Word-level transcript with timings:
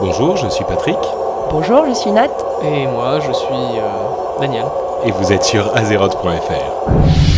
Bonjour, 0.00 0.36
je 0.36 0.48
suis 0.48 0.64
Patrick 0.64 0.98
Bonjour, 1.50 1.84
je 1.88 1.94
suis 1.94 2.10
Nat. 2.10 2.28
Et 2.62 2.86
moi, 2.86 3.20
je 3.20 3.32
suis 3.32 3.78
euh, 3.78 4.40
Daniel. 4.40 4.64
et 5.04 5.10
vous 5.12 5.32
êtes 5.32 5.44
sur 5.44 5.76
azeroth.fr. 5.76 7.33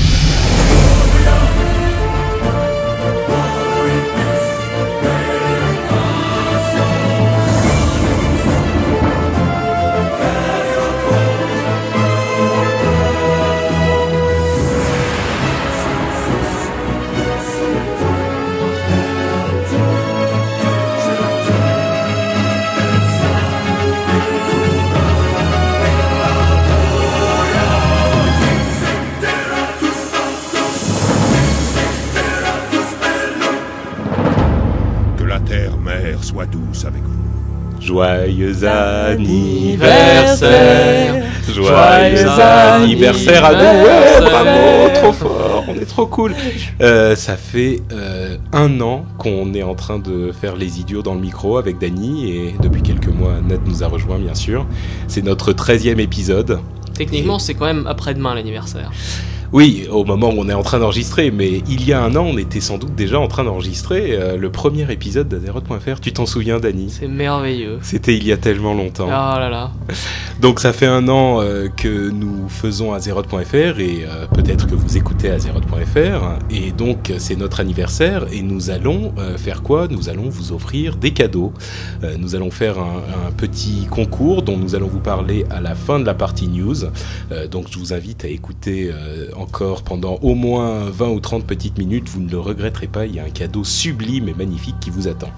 Joyeux 38.53 38.65
Anniversaire. 39.97 41.23
Joyeux 41.53 42.29
anniversaire 42.29 43.45
à 43.45 43.53
nous 43.53 43.59
Ouais, 43.85 44.21
bravo, 44.21 44.89
trop 44.95 45.13
fort, 45.13 45.65
on 45.69 45.75
est 45.75 45.85
trop 45.87 46.07
cool 46.07 46.35
Euh, 46.81 47.15
Ça 47.17 47.37
fait 47.37 47.83
euh, 47.93 48.37
un 48.53 48.81
an 48.81 49.05
qu'on 49.19 49.53
est 49.55 49.63
en 49.63 49.75
train 49.75 49.99
de 49.99 50.33
faire 50.33 50.57
les 50.57 50.81
idiots 50.81 51.03
dans 51.03 51.15
le 51.15 51.21
micro 51.21 51.57
avec 51.59 51.79
Dany 51.79 52.31
et 52.31 52.55
depuis 52.61 52.83
quelques 52.83 53.09
mois 53.09 53.35
Nat 53.47 53.59
nous 53.65 53.83
a 53.83 53.87
rejoint 53.89 54.19
bien 54.19 54.35
sûr. 54.35 54.67
C'est 55.09 55.23
notre 55.25 55.53
13e 55.53 55.99
épisode. 55.99 56.59
Techniquement, 56.95 57.39
c'est 57.39 57.55
quand 57.55 57.67
même 57.67 57.87
après-demain 57.87 58.35
l'anniversaire. 58.35 58.91
Oui, 59.53 59.87
au 59.91 60.05
moment 60.05 60.31
où 60.31 60.35
on 60.39 60.49
est 60.49 60.55
en 60.55 60.63
train 60.63 60.79
d'enregistrer, 60.79 61.31
mais 61.31 61.63
il 61.69 61.87
y 61.87 61.93
a 61.93 62.03
un 62.03 62.17
an, 62.17 62.25
on 62.25 62.37
était 62.37 62.61
sans 62.61 62.79
doute 62.79 62.95
déjà 62.95 63.21
en 63.21 63.29
train 63.29 63.45
d'enregistrer 63.45 64.13
euh, 64.13 64.37
le 64.37 64.51
premier 64.51 64.91
épisode 64.91 65.29
d'Azeroth.fr. 65.29 66.01
Tu 66.01 66.13
t'en 66.13 66.27
souviens, 66.27 66.59
Dany? 66.59 66.91
C'est 66.91 67.07
merveilleux. 67.07 67.79
C'était 67.83 68.17
il 68.17 68.27
y 68.27 68.33
a 68.33 68.37
tellement 68.37 68.75
longtemps. 68.75 69.09
Ah 69.11 69.37
là 69.39 69.49
là. 69.49 69.71
Donc 70.41 70.61
ça 70.61 70.73
fait 70.73 70.87
un 70.87 71.09
an 71.09 71.41
euh, 71.41 71.69
que 71.69 72.11
nous 72.11 72.49
faisons 72.49 72.93
Azeroth.fr 72.93 73.81
et 73.81 74.05
euh, 74.05 74.27
peut-être 74.27 74.67
que 74.67 74.75
vous 74.75 74.97
écoutez 74.97 75.31
Azeroth.fr 75.31 76.39
et 76.51 76.73
donc 76.73 77.13
c'est 77.19 77.37
notre 77.37 77.61
anniversaire 77.61 78.27
et 78.31 78.43
nous 78.43 78.71
allons 78.71 79.15
faire 79.37 79.63
quoi? 79.63 79.89
Nous 79.89 80.09
allons 80.09 80.29
vous 80.29 80.53
offrir 80.53 80.97
des 80.97 81.13
cadeaux. 81.13 81.53
Nous 82.19 82.35
allons 82.35 82.51
faire 82.51 82.79
un, 82.79 83.03
un 83.29 83.33
petit 83.33 83.87
concours 83.91 84.43
dont 84.43 84.57
nous 84.57 84.75
allons 84.75 84.89
vous 84.89 85.01
parler 85.01 85.47
à 85.51 85.61
la 85.61 85.75
fin 85.75 85.99
de 85.99 86.05
la 86.05 86.15
partie 86.15 86.49
news. 86.49 86.77
Donc 87.51 87.67
je 87.71 87.79
vous 87.79 87.93
invite 87.95 88.25
à 88.25 88.29
écouter 88.29 88.93
encore 89.39 89.83
pendant 89.83 90.19
au 90.23 90.35
moins 90.35 90.91
20 90.91 91.09
ou 91.09 91.21
30 91.21 91.45
petites 91.47 91.79
minutes. 91.79 92.09
Vous 92.09 92.21
ne 92.21 92.31
le 92.31 92.39
regretterez 92.39 92.87
pas, 92.87 93.07
il 93.07 93.15
y 93.15 93.21
a 93.21 93.25
un 93.25 93.31
cadeau 93.31 93.65
sublime 93.65 94.29
et 94.29 94.35
magnifique 94.35 94.77
qui 94.81 94.91
vous 94.91 95.09
attend. 95.09 95.31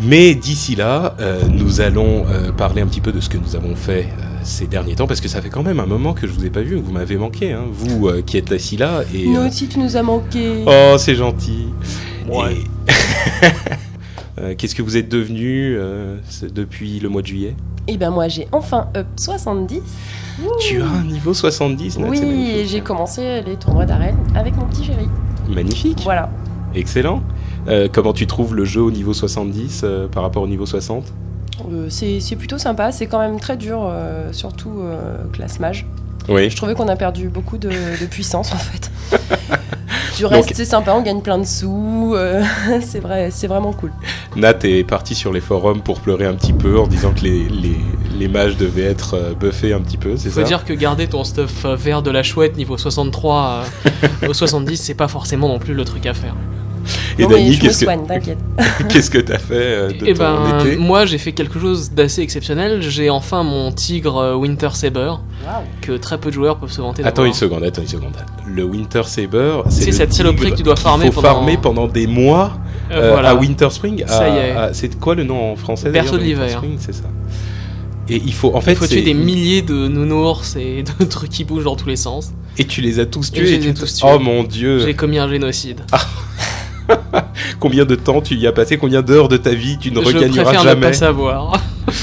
Mais 0.00 0.34
d'ici 0.34 0.74
là, 0.74 1.14
euh, 1.20 1.40
nous 1.48 1.80
allons 1.80 2.24
euh, 2.28 2.50
parler 2.50 2.82
un 2.82 2.86
petit 2.86 3.00
peu 3.00 3.12
de 3.12 3.20
ce 3.20 3.28
que 3.28 3.38
nous 3.38 3.54
avons 3.54 3.76
fait 3.76 4.08
euh, 4.18 4.22
ces 4.42 4.66
derniers 4.66 4.96
temps, 4.96 5.06
parce 5.06 5.20
que 5.20 5.28
ça 5.28 5.40
fait 5.40 5.50
quand 5.50 5.62
même 5.62 5.78
un 5.78 5.86
moment 5.86 6.14
que 6.14 6.26
je 6.26 6.32
vous 6.32 6.44
ai 6.44 6.50
pas 6.50 6.62
vu, 6.62 6.74
vous 6.76 6.90
m'avez 6.90 7.16
manqué, 7.16 7.52
hein, 7.52 7.62
vous 7.70 8.08
euh, 8.08 8.20
qui 8.20 8.36
êtes 8.36 8.50
assis 8.50 8.76
là. 8.76 9.02
Et, 9.14 9.28
Nous 9.28 9.40
aussi, 9.40 9.68
tu 9.68 9.78
nous 9.78 9.96
as 9.96 10.02
manqué. 10.02 10.64
oh, 10.66 10.96
c'est 10.98 11.14
gentil. 11.14 11.66
Ouais. 12.28 12.54
Et- 12.88 12.90
Qu'est-ce 14.58 14.74
que 14.74 14.82
vous 14.82 14.96
êtes 14.96 15.08
devenu 15.08 15.76
euh, 15.78 16.16
depuis 16.52 16.98
le 17.00 17.08
mois 17.08 17.22
de 17.22 17.26
juillet? 17.26 17.54
Et 17.86 17.96
ben 17.96 18.10
moi, 18.10 18.28
j'ai 18.28 18.48
enfin 18.52 18.88
up 18.96 19.06
70. 19.16 19.80
Tu 20.60 20.80
as 20.82 20.86
un 20.86 21.04
niveau 21.04 21.32
70, 21.34 21.98
Nat, 21.98 22.08
c'est 22.14 22.24
oui, 22.24 22.64
j'ai 22.66 22.80
commencé 22.80 23.42
les 23.46 23.56
tournois 23.56 23.84
d'arène 23.86 24.16
avec 24.34 24.56
mon 24.56 24.66
petit 24.66 24.84
chéri. 24.84 25.06
Magnifique, 25.48 26.00
Voilà. 26.02 26.30
excellent. 26.74 27.22
Euh, 27.68 27.88
comment 27.92 28.12
tu 28.12 28.26
trouves 28.26 28.54
le 28.54 28.64
jeu 28.64 28.82
au 28.82 28.90
niveau 28.90 29.12
70 29.12 29.82
euh, 29.84 30.08
par 30.08 30.22
rapport 30.22 30.42
au 30.42 30.48
niveau 30.48 30.66
60 30.66 31.04
Euh, 31.70 31.86
c'est 31.88 32.36
plutôt 32.36 32.58
sympa. 32.58 32.90
C'est 32.90 33.06
quand 33.06 33.20
même 33.20 33.38
très 33.38 33.56
dur, 33.56 33.80
euh, 33.86 34.32
surtout 34.32 34.80
euh, 34.80 35.18
classe 35.32 35.60
mage. 35.60 35.86
Oui, 36.28 36.50
Je 36.50 36.56
trouvais 36.56 36.74
qu'on 36.74 36.88
a 36.88 36.96
perdu 36.96 37.28
beaucoup 37.28 37.58
de, 37.58 37.68
de 37.68 38.06
puissance 38.06 38.52
en 38.52 38.56
fait. 38.56 38.90
Du 40.16 40.26
reste, 40.26 40.48
Donc- 40.48 40.56
c'est 40.56 40.64
sympa, 40.64 40.92
on 40.94 41.02
gagne 41.02 41.20
plein 41.20 41.38
de 41.38 41.44
sous. 41.44 42.12
euh, 42.16 42.42
c'est 42.80 43.00
vrai, 43.00 43.30
c'est 43.32 43.46
vraiment 43.46 43.72
cool. 43.72 43.90
Nat 44.36 44.58
est 44.64 44.84
parti 44.84 45.14
sur 45.14 45.32
les 45.32 45.40
forums 45.40 45.80
pour 45.82 46.00
pleurer 46.00 46.26
un 46.26 46.34
petit 46.34 46.52
peu 46.52 46.78
en 46.78 46.86
disant 46.86 47.12
que 47.12 47.20
les, 47.22 47.48
les, 47.48 47.78
les 48.16 48.28
mages 48.28 48.56
devaient 48.56 48.82
être 48.84 49.14
euh, 49.14 49.34
buffés 49.34 49.72
un 49.72 49.80
petit 49.80 49.96
peu, 49.96 50.16
c'est 50.16 50.30
Faut 50.30 50.40
ça 50.40 50.46
dire 50.46 50.64
que 50.64 50.72
garder 50.72 51.06
ton 51.08 51.24
stuff 51.24 51.64
euh, 51.64 51.76
vert 51.76 52.02
de 52.02 52.10
la 52.10 52.22
chouette 52.22 52.56
niveau 52.56 52.76
63 52.78 53.64
euh, 54.22 54.28
au 54.28 54.32
70, 54.34 54.76
c'est 54.76 54.94
pas 54.94 55.08
forcément 55.08 55.48
non 55.48 55.58
plus 55.58 55.74
le 55.74 55.84
truc 55.84 56.06
à 56.06 56.14
faire. 56.14 56.34
Et 57.18 57.26
me 57.26 57.36
qu'est-ce 57.60 57.78
que 57.80 57.84
soigne, 57.84 58.06
t'inquiète. 58.06 58.38
qu'est-ce 58.88 59.10
que 59.10 59.18
t'as 59.18 59.38
fait 59.38 59.54
euh, 59.54 59.88
de 59.92 60.06
Et 60.06 60.14
ton 60.14 60.18
ben, 60.24 60.58
été 60.60 60.76
moi 60.76 61.06
j'ai 61.06 61.18
fait 61.18 61.32
quelque 61.32 61.58
chose 61.60 61.90
d'assez 61.92 62.22
exceptionnel. 62.22 62.82
J'ai 62.82 63.10
enfin 63.10 63.42
mon 63.42 63.70
tigre 63.72 64.16
euh, 64.18 64.34
Winter 64.34 64.70
Saber 64.72 65.12
que 65.80 65.92
très 65.92 66.18
peu 66.18 66.30
de 66.30 66.34
joueurs 66.34 66.56
peuvent 66.58 66.72
se 66.72 66.80
vanter 66.80 67.04
Attends 67.04 67.24
une 67.24 67.32
seconde, 67.34 67.62
attends 67.64 67.82
une 67.82 67.88
seconde. 67.88 68.14
Le 68.46 68.64
Winter 68.64 69.02
Saber, 69.04 69.60
c'est 69.68 69.92
cette 69.92 70.12
saloperie 70.12 70.50
que 70.52 70.56
tu 70.56 70.62
dois 70.62 70.76
farmer 70.76 71.06
faut 71.10 71.20
pendant- 71.20 71.34
farmer 71.34 71.56
pendant 71.56 71.86
des 71.86 72.06
mois 72.06 72.52
Euh, 72.90 72.96
euh, 73.00 73.10
voilà. 73.12 73.30
à 73.30 73.34
Winter 73.34 73.68
Spring. 73.70 74.04
Ça 74.06 74.24
à- 74.24 74.28
y 74.28 74.36
est. 74.38 74.50
à- 74.52 74.74
c'est 74.74 74.98
quoi 74.98 75.14
le 75.14 75.24
nom 75.24 75.52
en 75.52 75.56
français 75.56 75.90
Berceau 75.90 76.18
de 76.18 76.22
l'hiver. 76.22 76.62
C'est 76.78 76.92
ça. 76.94 77.04
Et 78.08 78.20
il 78.24 78.34
faut 78.34 78.54
en 78.54 78.60
fait 78.60 78.72
Il 78.72 78.76
faut 78.76 78.86
tuer 78.86 79.00
des 79.00 79.14
milliers 79.14 79.62
de 79.62 79.88
nounours 79.88 80.56
et 80.56 80.82
de 81.00 81.04
trucs 81.06 81.30
qui 81.30 81.44
bougent 81.44 81.64
dans 81.64 81.76
tous 81.76 81.88
les 81.88 81.96
sens. 81.96 82.32
et 82.58 82.64
tu 82.66 82.82
les 82.82 82.98
as 83.00 83.06
tous 83.06 83.28
Et 83.28 83.32
tués. 83.32 83.46
je 83.46 83.54
les 83.56 83.68
ai 83.68 83.74
tous 83.74 83.94
tués. 83.94 84.06
Oh 84.14 84.18
mon 84.18 84.44
dieu. 84.44 84.80
J'ai 84.80 84.92
commis 84.94 85.18
un 85.18 85.28
génocide. 85.30 85.80
Combien 87.60 87.84
de 87.84 87.94
temps 87.94 88.20
tu 88.20 88.34
y 88.34 88.46
as 88.46 88.52
passé 88.52 88.76
Combien 88.76 89.02
d'heures 89.02 89.28
de 89.28 89.36
ta 89.36 89.50
vie 89.50 89.78
tu 89.78 89.90
ne 89.90 90.00
Je 90.00 90.06
regagneras 90.06 90.44
préfère 90.44 90.64
ne 90.64 90.68
jamais 90.68 90.86
pas 90.88 90.92
savoir. 90.92 91.60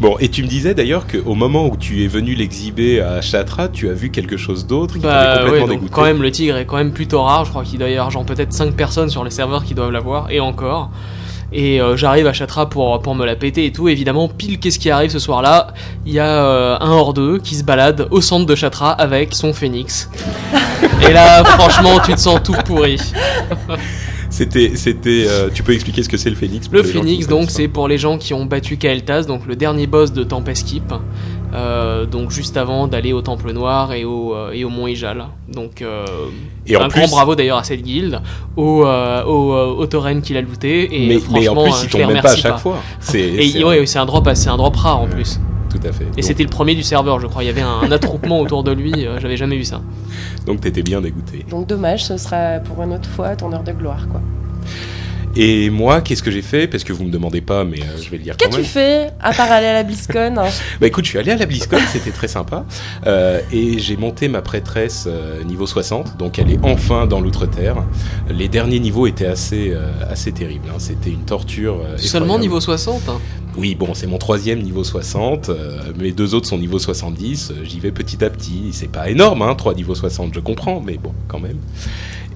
Bon, 0.00 0.16
et 0.18 0.30
tu 0.30 0.42
me 0.42 0.48
disais 0.48 0.72
d'ailleurs 0.72 1.06
qu'au 1.06 1.34
moment 1.34 1.66
où 1.66 1.76
tu 1.76 2.02
es 2.04 2.06
venu 2.06 2.34
l'exhiber 2.34 3.02
à 3.02 3.20
Chatra, 3.20 3.68
tu 3.68 3.90
as 3.90 3.92
vu 3.92 4.10
quelque 4.10 4.38
chose 4.38 4.66
d'autre 4.66 4.94
qui 4.94 5.00
t'avait 5.00 5.12
Bah 5.12 5.44
complètement 5.44 5.52
ouais, 5.52 5.60
donc 5.60 5.70
dégoûté. 5.72 5.92
quand 5.92 6.04
même 6.04 6.22
le 6.22 6.30
tigre 6.30 6.56
est 6.56 6.64
quand 6.64 6.78
même 6.78 6.92
plutôt 6.92 7.20
rare, 7.22 7.44
je 7.44 7.50
crois 7.50 7.64
qu'il 7.64 7.78
doit 7.78 7.90
y 7.90 7.92
avoir 7.92 8.10
genre 8.10 8.24
peut-être 8.24 8.54
5 8.54 8.72
personnes 8.72 9.10
sur 9.10 9.24
les 9.24 9.30
serveurs 9.30 9.62
qui 9.62 9.74
doivent 9.74 9.90
l'avoir, 9.90 10.30
et 10.30 10.40
encore. 10.40 10.88
Et 11.52 11.82
euh, 11.82 11.98
j'arrive 11.98 12.26
à 12.28 12.32
Chatra 12.32 12.70
pour, 12.70 13.02
pour 13.02 13.14
me 13.14 13.26
la 13.26 13.36
péter 13.36 13.66
et 13.66 13.72
tout, 13.72 13.88
évidemment, 13.90 14.26
pile 14.28 14.58
qu'est-ce 14.58 14.78
qui 14.78 14.88
arrive 14.88 15.10
ce 15.10 15.18
soir-là? 15.18 15.74
Il 16.06 16.14
y 16.14 16.18
a 16.18 16.46
euh, 16.46 16.78
un 16.80 16.92
hors 16.92 17.12
deux 17.12 17.38
qui 17.38 17.54
se 17.54 17.64
balade 17.64 18.08
au 18.10 18.22
centre 18.22 18.46
de 18.46 18.54
Chatra 18.54 18.92
avec 18.92 19.34
son 19.34 19.52
phénix. 19.52 20.08
et 21.06 21.12
là, 21.12 21.44
franchement, 21.44 22.00
tu 22.02 22.14
te 22.14 22.20
sens 22.20 22.40
tout 22.42 22.54
pourri. 22.64 22.98
C'était, 24.30 24.72
c'était. 24.76 25.24
euh, 25.28 25.48
tu 25.52 25.62
peux 25.62 25.72
expliquer 25.74 26.02
ce 26.02 26.08
que 26.08 26.16
c'est 26.16 26.30
le 26.30 26.36
phénix 26.36 26.68
pour 26.68 26.76
Le 26.76 26.82
ne 26.82 27.26
donc, 27.26 27.50
c'est 27.50 27.66
pour 27.68 27.88
les 27.88 27.98
gens 27.98 28.16
qui 28.16 28.32
ont 28.32 28.46
battu 28.46 28.76
Kael'thas, 28.76 29.24
donc 29.24 29.46
le 29.46 29.56
dernier 29.56 29.86
boss 29.86 30.12
de 30.12 30.22
Tempest 30.22 30.66
Keep. 30.66 30.92
Euh, 31.52 32.06
donc 32.06 32.30
juste 32.30 32.56
avant 32.56 32.86
d'aller 32.86 33.12
au 33.12 33.22
Temple 33.22 33.50
Noir 33.50 33.92
et 33.92 34.04
au, 34.04 34.36
euh, 34.36 34.52
et 34.52 34.62
au 34.64 34.68
Mont 34.68 34.86
Ijal. 34.86 35.24
Donc 35.52 35.82
euh, 35.82 36.04
Et 36.64 36.76
en 36.76 36.82
un 36.82 36.88
plus- 36.88 37.00
grand 37.00 37.10
bravo 37.10 37.34
d'ailleurs 37.34 37.58
à 37.58 37.64
cette 37.64 37.82
guilde, 37.82 38.20
au, 38.56 38.84
au, 38.84 39.54
au 39.78 39.86
Tauren 39.86 40.22
qui 40.22 40.32
l'a 40.32 40.42
looté. 40.42 40.84
Et 40.94 41.08
mais, 41.08 41.14
mais 41.32 41.48
en 41.48 41.54
franchement, 41.54 41.64
plus, 41.64 41.72
il 41.82 41.86
je 41.88 41.90
tombe 41.90 42.00
les 42.02 42.06
même 42.14 42.22
pas 42.22 42.30
à 42.30 42.36
chaque 42.36 42.58
fois. 42.60 42.78
C'est, 43.00 43.18
Et 43.20 43.48
c'est- 43.50 43.64
ouais, 43.64 43.84
c'est 43.84 43.98
un 43.98 44.06
drop, 44.06 44.28
c'est 44.34 44.48
un 44.48 44.56
drop 44.56 44.76
rare 44.76 45.00
en 45.00 45.08
plus. 45.08 45.40
Tout 45.70 45.80
à 45.86 45.92
fait. 45.92 46.04
Et 46.04 46.06
donc, 46.08 46.22
c'était 46.24 46.42
le 46.42 46.48
premier 46.48 46.74
du 46.74 46.82
serveur, 46.82 47.20
je 47.20 47.26
crois. 47.26 47.42
Il 47.44 47.46
y 47.46 47.50
avait 47.50 47.60
un, 47.60 47.80
un 47.82 47.92
attroupement 47.92 48.40
autour 48.44 48.64
de 48.64 48.72
lui. 48.72 49.06
euh, 49.06 49.18
J'avais 49.20 49.36
jamais 49.36 49.56
vu 49.56 49.64
ça. 49.64 49.80
donc 50.46 50.60
t'étais 50.60 50.82
bien 50.82 51.00
dégoûté. 51.00 51.46
Donc 51.48 51.66
dommage, 51.68 52.04
ce 52.04 52.16
sera 52.16 52.58
pour 52.58 52.82
une 52.82 52.92
autre 52.92 53.08
fois 53.08 53.36
ton 53.36 53.52
heure 53.52 53.62
de 53.62 53.72
gloire, 53.72 54.06
quoi. 54.10 54.20
Et 55.36 55.70
moi, 55.70 56.00
qu'est-ce 56.00 56.22
que 56.24 56.30
j'ai 56.30 56.42
fait? 56.42 56.66
Parce 56.66 56.82
que 56.82 56.92
vous 56.92 57.04
me 57.04 57.10
demandez 57.10 57.40
pas, 57.40 57.64
mais 57.64 57.80
euh, 57.80 58.02
je 58.02 58.10
vais 58.10 58.16
le 58.18 58.24
dire 58.24 58.36
quand 58.36 58.50
Qu'as-tu 58.50 58.64
fait 58.64 59.12
à 59.20 59.32
part 59.32 59.50
aller 59.52 59.66
à 59.66 59.74
la 59.74 59.82
BlizzCon? 59.84 60.34
Hein 60.38 60.48
Bah 60.80 60.86
écoute, 60.88 61.04
je 61.04 61.10
suis 61.10 61.18
allé 61.18 61.30
à 61.30 61.36
la 61.36 61.46
BlizzCon, 61.46 61.78
c'était 61.92 62.10
très 62.10 62.26
sympa. 62.28 62.64
Euh, 63.06 63.40
et 63.52 63.78
j'ai 63.78 63.96
monté 63.96 64.26
ma 64.28 64.42
prêtresse 64.42 65.04
euh, 65.06 65.42
niveau 65.44 65.66
60, 65.66 66.16
donc 66.16 66.38
elle 66.40 66.50
est 66.50 66.58
enfin 66.62 67.06
dans 67.06 67.20
l'outre-terre. 67.20 67.76
Les 68.28 68.48
derniers 68.48 68.80
niveaux 68.80 69.06
étaient 69.06 69.26
assez, 69.26 69.70
euh, 69.70 69.88
assez 70.10 70.32
terribles. 70.32 70.68
hein. 70.68 70.78
C'était 70.78 71.10
une 71.10 71.24
torture. 71.24 71.80
euh, 71.84 71.96
Seulement 71.96 72.38
niveau 72.38 72.60
60 72.60 73.08
hein. 73.08 73.18
Oui, 73.56 73.74
bon, 73.74 73.94
c'est 73.94 74.06
mon 74.06 74.18
troisième 74.18 74.60
niveau 74.62 74.84
60. 74.84 75.48
euh, 75.48 75.78
mes 75.98 76.12
deux 76.12 76.34
autres 76.34 76.48
sont 76.48 76.58
niveau 76.58 76.78
70. 76.78 77.50
euh, 77.50 77.64
J'y 77.64 77.78
vais 77.80 77.90
petit 77.92 78.24
à 78.24 78.30
petit. 78.30 78.70
C'est 78.72 78.90
pas 78.90 79.10
énorme, 79.10 79.42
hein, 79.42 79.54
trois 79.54 79.74
niveaux 79.74 79.94
60, 79.94 80.34
je 80.34 80.40
comprends, 80.40 80.80
mais 80.80 80.98
bon, 80.98 81.12
quand 81.28 81.40
même. 81.40 81.58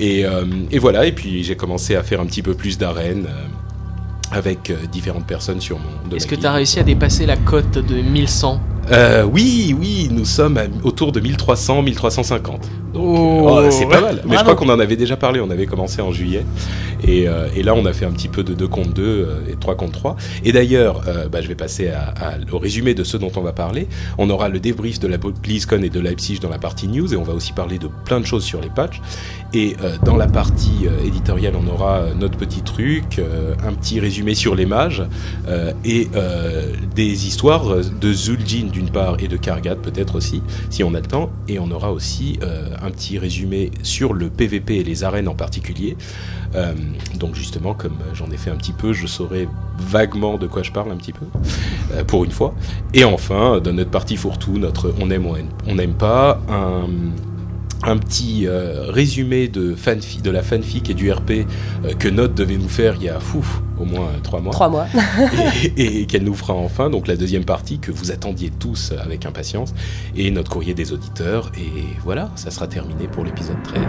Et, 0.01 0.25
euh, 0.25 0.45
et 0.71 0.79
voilà, 0.79 1.07
et 1.07 1.13
puis 1.13 1.45
j'ai 1.45 1.57
commencé 1.57 1.95
à 1.95 2.03
faire 2.03 2.21
un 2.21 2.27
petit 2.27 2.43
peu 2.43 2.55
plus 2.55 2.79
d'arènes 2.79 3.27
euh, 3.29 4.37
avec 4.37 4.71
euh, 4.71 4.77
différentes 4.91 5.27
personnes 5.27 5.61
sur 5.61 5.79
mon. 5.79 6.09
de 6.09 6.17
Est-ce 6.17 6.27
que 6.27 6.35
tu 6.35 6.47
as 6.47 6.53
réussi 6.53 6.81
à 6.81 6.83
dépasser 6.83 7.27
la 7.27 7.37
cote 7.37 7.79
de 7.79 8.01
1100 8.01 8.61
Euh, 8.91 9.25
oui, 9.25 9.75
oui, 9.79 10.09
nous 10.11 10.25
sommes 10.25 10.59
à- 10.59 10.65
autour 10.83 11.13
de 11.13 11.21
1300, 11.21 11.83
1350. 11.83 12.61
Donc, 12.93 13.03
Oh, 13.07 13.59
euh, 13.59 13.71
c'est 13.71 13.87
pas 13.87 13.97
ouais. 13.97 14.01
mal. 14.03 14.15
Mais 14.17 14.21
je 14.23 14.29
Bravo. 14.43 14.43
crois 14.45 14.55
qu'on 14.57 14.69
en 14.73 14.79
avait 14.79 14.97
déjà 14.97 15.17
parlé. 15.17 15.41
On 15.41 15.51
avait 15.51 15.67
commencé 15.67 16.01
en 16.01 16.13
juillet. 16.13 16.45
Et, 17.07 17.27
euh, 17.29 17.49
et 17.57 17.63
là, 17.63 17.75
on 17.75 17.85
a 17.87 17.93
fait 17.93 18.05
un 18.05 18.13
petit 18.13 18.29
peu 18.29 18.45
de 18.45 18.55
2 18.55 18.69
contre 18.69 18.95
2 18.95 19.03
euh, 19.03 19.53
et 19.53 19.57
3 19.57 19.75
contre 19.75 19.93
3. 19.99 20.17
Et 20.45 20.53
d'ailleurs, 20.53 21.03
bah, 21.31 21.41
je 21.43 21.49
vais 21.49 21.55
passer 21.57 21.89
à, 21.89 22.15
à- 22.21 22.35
au 22.53 22.59
résumé 22.59 22.95
de 22.95 23.03
ce 23.05 23.17
dont 23.17 23.33
on 23.37 23.41
va 23.41 23.53
parler. 23.53 23.89
On 24.19 24.31
aura 24.31 24.49
le 24.49 24.61
débrief 24.61 25.01
de 25.01 25.09
la 25.09 25.17
BlizzCon 25.19 25.83
et 25.83 25.89
de 25.91 25.99
Leipzig 26.01 26.39
dans 26.41 26.49
la 26.51 26.59
partie 26.59 26.87
news. 26.87 27.13
Et 27.13 27.17
on 27.17 27.25
va 27.25 27.33
aussi 27.33 27.53
parler 27.53 27.79
de 27.79 27.89
plein 28.05 28.21
de 28.21 28.27
choses 28.27 28.45
sur 28.45 28.61
les 28.61 28.71
patchs. 28.71 29.01
Et 29.55 29.77
dans 30.05 30.17
la 30.17 30.27
partie 30.27 30.87
éditoriale, 31.07 31.55
on 31.57 31.69
aura 31.73 32.03
notre 32.19 32.37
petit 32.37 32.63
truc, 32.63 33.21
un 33.65 33.73
petit 33.73 33.99
résumé 34.01 34.35
sur 34.35 34.55
les 34.57 34.67
mages 34.67 35.03
et 35.85 36.09
des 36.95 37.27
histoires 37.27 37.65
de 38.01 38.13
Zul'jin 38.13 38.69
d'une 38.75 38.91
part 38.91 39.17
et 39.21 39.29
de 39.29 39.37
Kargat 39.37 39.77
peut-être 39.77 40.17
aussi, 40.17 40.43
si 40.69 40.83
on 40.85 40.95
a 40.95 41.01
le 41.01 41.07
temps. 41.07 41.31
Et 41.49 41.59
on 41.59 41.71
aura 41.71 41.93
aussi 41.93 42.39
euh, 42.43 42.69
un 42.83 42.91
petit 42.91 43.19
résumé 43.19 43.71
sur 43.83 44.13
le 44.13 44.29
PVP 44.29 44.77
et 44.77 44.85
les 44.85 45.05
arènes 45.05 45.29
en 45.29 45.35
particulier. 45.35 45.97
Euh, 46.55 46.75
donc 47.19 47.35
justement, 47.35 47.73
comme 47.75 47.97
j'en 48.13 48.31
ai 48.31 48.37
fait 48.37 48.51
un 48.51 48.57
petit 48.57 48.73
peu, 48.73 48.93
je 48.93 49.07
saurai 49.07 49.49
vaguement 49.79 50.37
de 50.37 50.47
quoi 50.47 50.63
je 50.63 50.73
parle 50.73 50.93
un 50.93 50.97
petit 50.97 51.13
peu, 51.13 51.27
euh, 51.93 52.05
pour 52.05 52.25
une 52.25 52.33
fois. 52.33 52.55
Et 52.93 53.05
enfin, 53.05 53.61
dans 53.61 53.73
notre 53.73 53.91
partie 53.91 54.17
fourre-tout, 54.17 54.59
notre 54.59 54.93
on 55.01 55.11
aime 55.11 55.27
ou 55.27 55.35
on 55.67 55.75
n'aime 55.77 55.95
pas, 55.95 56.41
un 56.49 56.89
un 57.87 57.97
petit 57.99 58.47
euh, 58.47 58.87
résumé 58.91 59.49
de, 59.49 59.75
fanfi- 59.75 60.23
de 60.23 60.31
la 60.31 60.43
fanfic 60.43 60.89
et 60.91 60.95
du 60.95 61.11
RP 61.13 61.31
euh, 61.85 61.93
que 61.99 62.09
Note 62.09 62.35
devait 62.35 62.57
nous 62.57 62.69
faire 62.69 62.95
il 62.97 63.05
y 63.05 63.09
a 63.09 63.21
fou, 63.21 63.45
au 63.79 63.85
moins 63.85 64.07
euh, 64.07 64.21
trois 64.23 64.41
mois 64.41 64.53
Trois 64.53 64.69
mois. 64.69 64.87
et, 65.77 66.01
et 66.01 66.07
qu'elle 66.07 66.25
nous 66.25 66.35
fera 66.35 66.55
enfin, 66.55 66.89
donc 66.91 67.07
la 67.07 67.17
deuxième 67.17 67.45
partie 67.45 67.79
que 67.79 67.93
vous 67.93 68.11
attendiez 68.11 68.51
tous 68.51 68.93
avec 69.05 69.27
impatience, 69.27 69.75
et 70.17 70.31
notre 70.31 70.51
courrier 70.51 70.75
des 70.75 70.93
auditeurs, 70.93 71.51
et 71.59 71.85
voilà, 72.05 72.31
ça 72.37 72.51
sera 72.51 72.67
terminé 72.69 73.07
pour 73.07 73.25
l'épisode 73.25 73.63
13. 73.63 73.83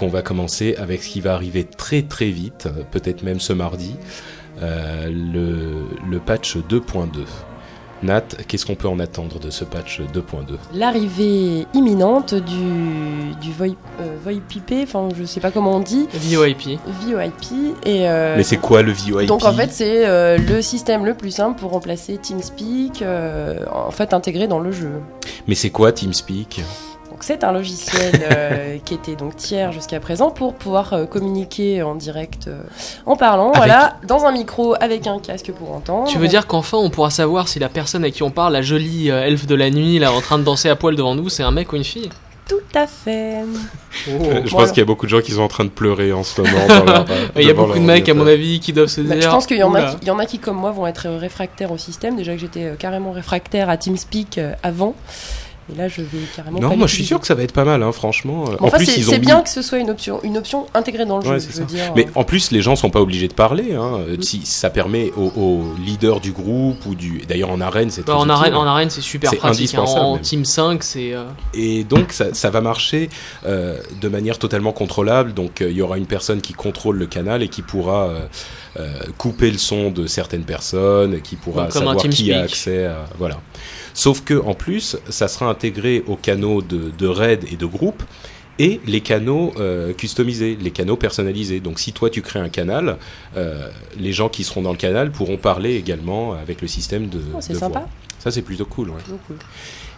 Qu'on 0.00 0.08
va 0.08 0.22
commencer 0.22 0.74
avec 0.78 1.02
ce 1.02 1.10
qui 1.10 1.20
va 1.20 1.34
arriver 1.34 1.64
très 1.64 2.00
très 2.02 2.30
vite, 2.30 2.66
euh, 2.66 2.82
peut-être 2.90 3.22
même 3.22 3.38
ce 3.38 3.52
mardi, 3.52 3.96
euh, 4.62 5.10
le, 5.10 5.84
le 6.10 6.18
patch 6.18 6.56
2.2. 6.56 7.08
Nat, 8.02 8.22
qu'est-ce 8.48 8.64
qu'on 8.64 8.76
peut 8.76 8.88
en 8.88 8.98
attendre 8.98 9.38
de 9.38 9.50
ce 9.50 9.62
patch 9.62 10.00
2.2 10.00 10.56
L'arrivée 10.72 11.66
imminente 11.74 12.34
du, 12.34 13.34
du 13.42 13.52
VoIP, 13.52 13.76
euh, 14.00 14.16
VoIP, 14.24 14.72
enfin 14.84 15.10
je 15.14 15.24
sais 15.24 15.40
pas 15.40 15.50
comment 15.50 15.76
on 15.76 15.80
dit, 15.80 16.08
VoIP. 16.14 16.78
VoIP. 16.86 17.44
Et, 17.84 18.08
euh, 18.08 18.36
Mais 18.38 18.42
c'est 18.42 18.56
quoi 18.56 18.80
le 18.80 18.92
VoIP 18.92 19.26
Donc 19.28 19.44
en 19.44 19.52
fait 19.52 19.70
c'est 19.70 20.06
euh, 20.08 20.38
le 20.38 20.62
système 20.62 21.04
le 21.04 21.12
plus 21.12 21.30
simple 21.30 21.60
pour 21.60 21.72
remplacer 21.72 22.16
TeamSpeak, 22.16 23.02
euh, 23.02 23.66
en 23.70 23.90
fait 23.90 24.14
intégré 24.14 24.46
dans 24.48 24.60
le 24.60 24.72
jeu. 24.72 24.92
Mais 25.46 25.54
c'est 25.54 25.70
quoi 25.70 25.92
TeamSpeak? 25.92 26.62
Donc 27.20 27.26
c'est 27.26 27.44
un 27.44 27.52
logiciel 27.52 28.14
euh, 28.32 28.78
qui 28.86 28.94
était 28.94 29.14
donc 29.14 29.36
tiers 29.36 29.72
jusqu'à 29.72 30.00
présent 30.00 30.30
pour 30.30 30.54
pouvoir 30.54 30.94
euh, 30.94 31.04
communiquer 31.04 31.82
en 31.82 31.94
direct 31.94 32.48
euh, 32.48 32.62
en 33.04 33.14
parlant, 33.14 33.48
Avec- 33.50 33.56
voilà, 33.58 33.98
dans 34.08 34.24
un 34.24 34.32
micro 34.32 34.74
avec 34.80 35.06
un 35.06 35.18
casque 35.18 35.52
pour 35.52 35.70
entendre. 35.74 36.08
Tu 36.08 36.16
veux 36.16 36.28
dire 36.28 36.46
qu'enfin 36.46 36.78
on 36.78 36.88
pourra 36.88 37.10
savoir 37.10 37.46
si 37.48 37.58
la 37.58 37.68
personne 37.68 38.04
à 38.04 38.10
qui 38.10 38.22
on 38.22 38.30
parle, 38.30 38.54
la 38.54 38.62
jolie 38.62 39.10
euh, 39.10 39.20
elfe 39.26 39.46
de 39.46 39.54
la 39.54 39.68
nuit, 39.68 39.98
là 39.98 40.14
en 40.14 40.22
train 40.22 40.38
de 40.38 40.44
danser 40.44 40.70
à 40.70 40.76
poil 40.76 40.96
devant 40.96 41.14
nous, 41.14 41.28
c'est 41.28 41.42
un 41.42 41.50
mec 41.50 41.70
ou 41.74 41.76
une 41.76 41.84
fille? 41.84 42.08
Tout 42.48 42.56
à 42.74 42.86
fait. 42.86 43.42
Je 44.06 44.10
Bon, 44.50 44.56
pense 44.56 44.70
qu'il 44.70 44.78
y 44.78 44.82
a 44.82 44.86
beaucoup 44.86 45.04
de 45.04 45.10
gens 45.10 45.20
qui 45.20 45.32
sont 45.32 45.42
en 45.42 45.46
train 45.48 45.64
de 45.64 45.68
pleurer 45.68 46.12
en 46.14 46.24
ce 46.24 46.40
moment. 46.40 46.66
dans 46.68 46.84
leur, 46.84 47.04
Il 47.36 47.46
y 47.46 47.50
a 47.50 47.54
beaucoup 47.54 47.74
de 47.78 47.84
mecs, 47.84 48.08
à 48.08 48.14
mon 48.14 48.26
avis, 48.26 48.58
qui 48.60 48.72
doivent 48.72 48.88
se 48.88 49.02
Bah, 49.02 49.14
dire. 49.14 49.22
je 49.22 49.28
pense 49.28 49.46
qu'il 49.46 49.58
y, 49.58 49.62
en 49.62 49.72
a 49.74 49.78
Oula. 49.78 49.90
qui- 49.90 49.96
il 50.02 50.08
y 50.08 50.10
en 50.10 50.18
a 50.18 50.24
qui, 50.26 50.38
comme 50.40 50.56
moi, 50.56 50.72
vont 50.72 50.86
être 50.88 51.06
réfractaires 51.10 51.70
au 51.70 51.78
système. 51.78 52.16
Déjà 52.16 52.32
que 52.32 52.40
j'étais 52.40 52.72
carrément 52.76 53.12
réfractaire 53.12 53.68
à 53.70 53.76
TeamSpeak 53.76 54.38
euh, 54.38 54.54
avant. 54.64 54.94
Et 55.72 55.76
là, 55.78 55.88
je 55.88 56.02
vais 56.02 56.18
carrément. 56.34 56.58
Non, 56.60 56.70
pas 56.70 56.76
moi 56.76 56.86
je 56.86 56.94
suis 56.94 57.04
sûr 57.04 57.20
que 57.20 57.26
ça 57.26 57.34
va 57.34 57.42
être 57.42 57.52
pas 57.52 57.64
mal, 57.64 57.82
hein, 57.82 57.92
franchement. 57.92 58.44
En 58.58 58.66
enfin, 58.66 58.76
plus, 58.78 58.86
c'est 58.86 59.12
mis- 59.12 59.18
bien 59.18 59.40
que 59.42 59.48
ce 59.48 59.62
soit 59.62 59.78
une 59.78 59.90
option, 59.90 60.20
une 60.22 60.36
option 60.38 60.66
intégrée 60.74 61.06
dans 61.06 61.18
le 61.18 61.24
jeu. 61.24 61.30
Ouais, 61.32 61.40
je 61.40 61.58
veux 61.60 61.64
dire. 61.64 61.92
Mais 61.96 62.06
en 62.14 62.24
plus, 62.24 62.50
les 62.50 62.62
gens 62.62 62.76
sont 62.76 62.90
pas 62.90 63.00
obligés 63.00 63.28
de 63.28 63.34
parler. 63.34 63.74
Hein. 63.74 64.00
Euh, 64.08 64.16
Si 64.20 64.44
ça 64.44 64.70
permet 64.70 65.12
au, 65.16 65.32
au 65.36 65.64
leader 65.84 66.20
du 66.20 66.32
groupe 66.32 66.84
ou 66.86 66.94
du. 66.94 67.22
D'ailleurs, 67.28 67.50
en 67.50 67.60
arène, 67.60 67.90
c'est 67.90 68.04
Bah, 68.06 68.12
très 68.14 68.22
en, 68.22 68.28
arène, 68.28 68.54
en 68.54 68.64
arène, 68.66 68.90
c'est 68.90 69.00
super 69.00 69.30
pratique. 69.30 69.44
hein. 69.44 69.48
indispensable, 69.50 70.04
En 70.04 70.14
même. 70.14 70.22
Team 70.22 70.44
5, 70.44 70.82
c'est. 70.82 71.12
euh, 71.14 71.24
Et 71.54 71.84
donc, 71.84 72.12
ça, 72.12 72.32
ça 72.34 72.50
va 72.50 72.60
marcher 72.60 73.08
euh, 73.46 73.78
de 74.00 74.08
manière 74.08 74.38
totalement 74.38 74.72
contrôlable. 74.72 75.34
Donc, 75.34 75.60
euh, 75.60 75.70
il 75.70 75.76
y 75.76 75.82
aura 75.82 75.98
une 75.98 76.06
personne 76.06 76.40
qui 76.40 76.52
contrôle 76.52 76.96
le 76.96 77.06
canal 77.06 77.42
et 77.42 77.48
qui 77.48 77.62
pourra 77.62 78.10
couper 79.18 79.50
le 79.50 79.58
son 79.58 79.90
de 79.90 80.06
certaines 80.06 80.44
personnes, 80.44 81.20
qui 81.20 81.36
pourra 81.36 81.64
Donc, 81.64 81.72
comme 81.72 81.82
un 81.88 81.98
savoir 81.98 82.08
qui 82.08 82.32
a 82.32 82.42
accès 82.42 82.86
à. 82.86 83.06
Voilà. 83.18 83.40
Sauf 83.94 84.22
que, 84.22 84.34
en 84.34 84.54
plus, 84.54 84.96
ça 85.08 85.28
sera 85.28 85.46
intégré 85.46 86.04
aux 86.06 86.16
canaux 86.16 86.62
de, 86.62 86.90
de 86.96 87.06
raid 87.06 87.44
et 87.50 87.56
de 87.56 87.66
groupe. 87.66 88.02
Et 88.58 88.78
les 88.86 89.00
canaux 89.00 89.54
euh, 89.58 89.94
customisés, 89.94 90.54
les 90.60 90.70
canaux 90.70 90.96
personnalisés. 90.96 91.60
Donc 91.60 91.78
si 91.78 91.94
toi 91.94 92.10
tu 92.10 92.20
crées 92.20 92.40
un 92.40 92.50
canal, 92.50 92.98
euh, 93.38 93.70
les 93.98 94.12
gens 94.12 94.28
qui 94.28 94.44
seront 94.44 94.60
dans 94.60 94.72
le 94.72 94.76
canal 94.76 95.10
pourront 95.12 95.38
parler 95.38 95.76
également 95.76 96.34
avec 96.34 96.60
le 96.60 96.68
système 96.68 97.08
de. 97.08 97.22
Oh, 97.34 97.38
c'est 97.40 97.54
sympa. 97.54 97.78
voix. 97.78 97.88
Ça 98.18 98.30
c'est 98.30 98.42
plutôt 98.42 98.66
cool. 98.66 98.90
Ouais. 98.90 99.00
Donc, 99.08 99.18
cool. 99.26 99.36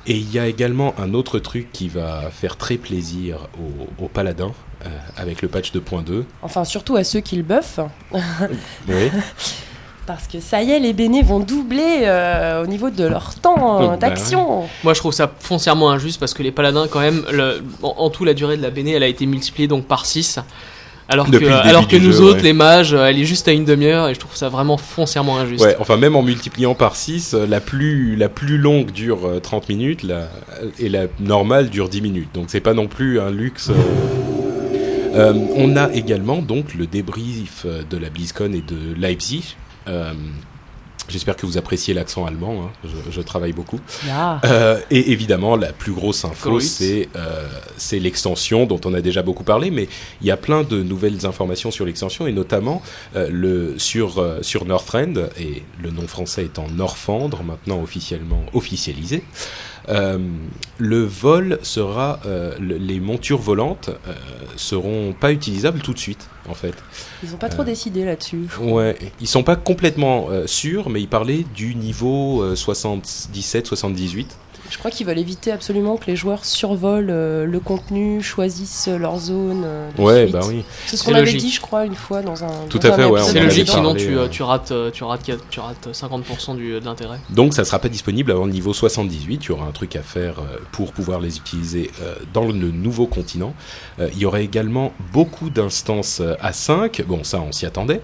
Et 0.07 0.17
il 0.17 0.33
y 0.33 0.39
a 0.39 0.47
également 0.47 0.95
un 0.97 1.13
autre 1.13 1.41
truc 1.41 1.73
qui 1.73 1.89
va 1.89 2.31
faire 2.31 2.57
très 2.57 2.77
plaisir 2.77 3.49
aux, 3.59 4.05
aux 4.05 4.09
paladins 4.09 4.53
euh, 4.85 4.89
avec 5.17 5.43
le 5.43 5.49
patch 5.49 5.73
2.2. 5.73 6.25
Enfin, 6.43 6.65
surtout 6.65 6.97
à 6.97 7.05
ceux 7.05 7.21
qui 7.21 7.37
le 7.37 7.43
buffent. 7.43 7.81
Oui. 8.89 9.11
Parce 10.05 10.27
que 10.27 10.41
ça 10.41 10.61
y 10.63 10.73
est, 10.73 10.81
les 10.81 10.93
bénés 10.95 11.23
vont 11.23 11.39
doubler 11.39 12.01
euh, 12.03 12.65
au 12.65 12.67
niveau 12.67 12.91
de 12.91 13.05
leur 13.05 13.37
temps 13.37 13.81
euh, 13.83 13.89
Bah 13.91 13.97
d'action. 13.99 14.65
Moi, 14.83 14.95
je 14.95 14.99
trouve 14.99 15.13
ça 15.13 15.31
foncièrement 15.39 15.93
injuste 15.93 16.19
parce 16.19 16.35
que 16.35 16.43
les 16.43 16.51
paladins, 16.51 16.89
quand 16.91 16.99
même, 16.99 17.23
le- 17.31 17.63
en, 17.85 17.95
en 17.99 18.11
tout, 18.11 18.25
la 18.25 18.35
durée 18.35 18.57
de 18.57 18.63
la 18.63 18.71
béné, 18.71 18.91
elle 18.95 19.05
a 19.05 19.07
été 19.07 19.27
multipliée 19.27 19.69
donc 19.69 19.85
par 19.87 20.05
6. 20.05 20.41
Alors 21.09 21.27
que, 21.27 21.31
Depuis 21.31 21.47
alors 21.47 21.87
que 21.87 21.97
nous 21.97 22.11
jeu, 22.11 22.21
autres, 22.21 22.37
ouais. 22.39 22.43
les 22.43 22.53
mages, 22.53 22.95
euh, 22.95 23.05
elle 23.07 23.19
est 23.21 23.25
juste 23.25 23.47
à 23.47 23.53
une 23.53 23.65
demi-heure 23.65 24.09
et 24.09 24.15
je 24.15 24.19
trouve 24.19 24.35
ça 24.35 24.49
vraiment 24.49 24.77
foncièrement 24.77 25.39
injuste. 25.39 25.63
Ouais, 25.65 25.77
enfin 25.79 25.97
même 25.97 26.17
en 26.17 26.23
multipliant 26.23 26.75
par 26.75 26.97
6, 26.97 27.35
la 27.35 27.61
plus, 27.61 28.17
la 28.17 28.29
plus 28.29 28.59
longue 28.59 28.91
dure 28.91 29.27
euh, 29.27 29.39
30 29.41 29.69
minutes 29.69 30.03
la, 30.03 30.29
et 30.81 30.89
la 30.89 31.05
normale 31.21 31.71
dure 31.71 31.89
10 31.89 32.01
minutes. 32.03 32.31
Donc 32.35 32.47
c'est 32.49 32.61
pas 32.61 32.75
non 32.75 32.89
plus 32.89 33.21
un 33.21 33.31
luxe. 33.31 33.71
euh. 33.71 33.75
Euh, 35.15 35.35
on 35.57 35.77
a 35.77 35.93
également 35.93 36.43
donc 36.43 36.75
le 36.75 36.87
débrief 36.87 37.65
euh, 37.65 37.83
de 37.89 37.97
la 37.97 38.11
BlizzCon 38.11 38.53
et 38.53 38.63
de 38.63 38.95
Leipzig. 38.97 39.57
Euh, 39.89 40.13
J'espère 41.09 41.37
que 41.37 41.47
vous 41.47 41.59
appréciez 41.59 41.95
l'accent 41.95 42.25
allemand, 42.27 42.63
hein. 42.63 42.71
je, 42.85 43.11
je 43.11 43.21
travaille 43.21 43.53
beaucoup. 43.53 43.81
Ah. 44.09 44.41
Euh, 44.45 44.79
et 44.91 45.11
évidemment, 45.11 45.57
la 45.57 45.73
plus 45.73 45.93
grosse 45.93 46.25
info, 46.25 46.61
c'est 46.61 47.09
euh, 47.17 47.49
l'extension 47.93 48.67
dont 48.67 48.81
on 48.85 48.95
a 48.95 49.01
déjà 49.01 49.23
beaucoup 49.23 49.43
parlé, 49.43 49.71
mais 49.71 49.89
il 50.21 50.29
y 50.29 50.31
a 50.31 50.37
plein 50.37 50.63
de 50.63 50.83
nouvelles 50.83 51.27
informations 51.27 51.73
sur 51.73 51.85
l'extension 51.85 52.27
et 52.27 52.33
notamment 52.33 52.83
euh, 53.17 53.29
le 53.31 53.79
sur 53.79 54.19
euh, 54.19 54.39
sur 54.43 54.65
Northrend 54.65 55.15
et 55.39 55.65
le 55.83 55.91
nom 55.91 56.07
français 56.07 56.45
étant 56.45 56.69
Norfandre 56.69 57.43
maintenant 57.43 57.83
officiellement 57.83 58.45
officialisé. 58.55 59.25
Euh, 59.89 60.19
le 60.79 61.03
vol 61.05 61.59
sera, 61.63 62.21
euh, 62.25 62.55
le- 62.61 62.77
les 62.77 63.01
montures 63.01 63.41
volantes 63.41 63.91
euh, 64.07 64.13
seront 64.57 65.13
pas 65.19 65.33
utilisables 65.33 65.81
tout 65.81 65.93
de 65.93 65.99
suite 65.99 66.29
en 66.49 66.55
fait. 66.55 66.75
Ils 67.25 67.35
ont 67.35 67.39
pas 67.39 67.49
trop 67.49 67.65
décidé 67.65 68.05
là-dessus. 68.05 68.47
Ouais, 68.61 68.97
ils 69.21 69.27
sont 69.27 69.43
pas 69.43 69.57
complètement 69.57 70.29
sûrs, 70.47 70.89
mais 70.91 71.01
ils 71.01 71.09
parlaient 71.09 71.45
du 71.55 71.75
niveau 71.75 72.43
euh, 72.43 72.55
77-78. 72.55 74.27
Je 74.73 74.79
crois 74.79 74.91
qu'ils 74.91 75.07
veulent 75.07 75.19
éviter 75.19 75.53
absolument 75.53 75.99
que 75.99 76.07
les 76.07 76.17
joueurs 76.17 76.47
survolent 76.47 77.11
euh, 77.11 77.45
le 77.45 77.61
contenu, 77.61 78.23
choisissent 78.23 78.89
leur 78.89 79.19
zone. 79.19 79.65
euh, 79.67 79.91
de 79.95 80.01
Ouais, 80.01 80.23
suite. 80.23 80.33
bah 80.33 80.41
oui. 80.49 80.65
C'est 80.87 80.97
ce 80.97 81.05
qu'on 81.05 81.15
avait 81.15 81.31
dit, 81.35 81.51
je 81.51 81.61
crois, 81.61 81.85
une 81.85 81.95
fois 81.95 82.23
dans 82.23 82.43
un. 82.43 82.49
Tout 82.71 82.79
dans 82.79 82.89
à 82.89 82.93
un 82.95 82.97
fait, 82.97 83.05
ouais, 83.05 83.23
C'est 83.23 83.39
logique, 83.41 83.69
sinon 83.69 83.95
tu, 83.95 84.17
euh. 84.17 84.21
euh, 84.23 84.29
tu, 84.29 84.43
rates, 84.43 84.71
euh, 84.73 84.91
tu, 84.91 85.05
rates, 85.05 85.31
tu 85.51 85.61
rates 85.61 85.89
50% 85.93 86.57
du, 86.57 86.81
de 86.81 86.85
l'intérêt. 86.87 87.19
Donc 87.29 87.53
ça 87.53 87.67
sera 87.67 87.79
pas 87.81 87.91
disponible 87.91 88.33
avant 88.33 88.47
le 88.47 88.53
niveau 88.53 88.73
78. 88.73 89.45
Il 89.45 89.49
y 89.49 89.53
aura 89.53 89.67
un 89.67 89.73
truc 89.73 89.95
à 89.95 90.03
faire 90.03 90.39
euh, 90.39 90.57
pour 90.73 90.93
pouvoir 90.93 91.21
les 91.21 91.37
utiliser 91.37 91.91
euh, 92.01 92.15
dans 92.33 92.47
le 92.47 92.71
nouveau 92.71 93.07
continent. 93.07 93.53
Euh, 94.01 94.09
il 94.15 94.21
y 94.21 94.25
aura 94.25 94.41
également 94.41 94.95
beaucoup 95.13 95.51
d'instances 95.51 96.21
euh, 96.21 96.35
à 96.41 96.55
5. 96.55 97.03
Bon, 97.07 97.25
ça 97.25 97.41
on 97.47 97.53
s'y 97.53 97.67
attendait. 97.67 98.01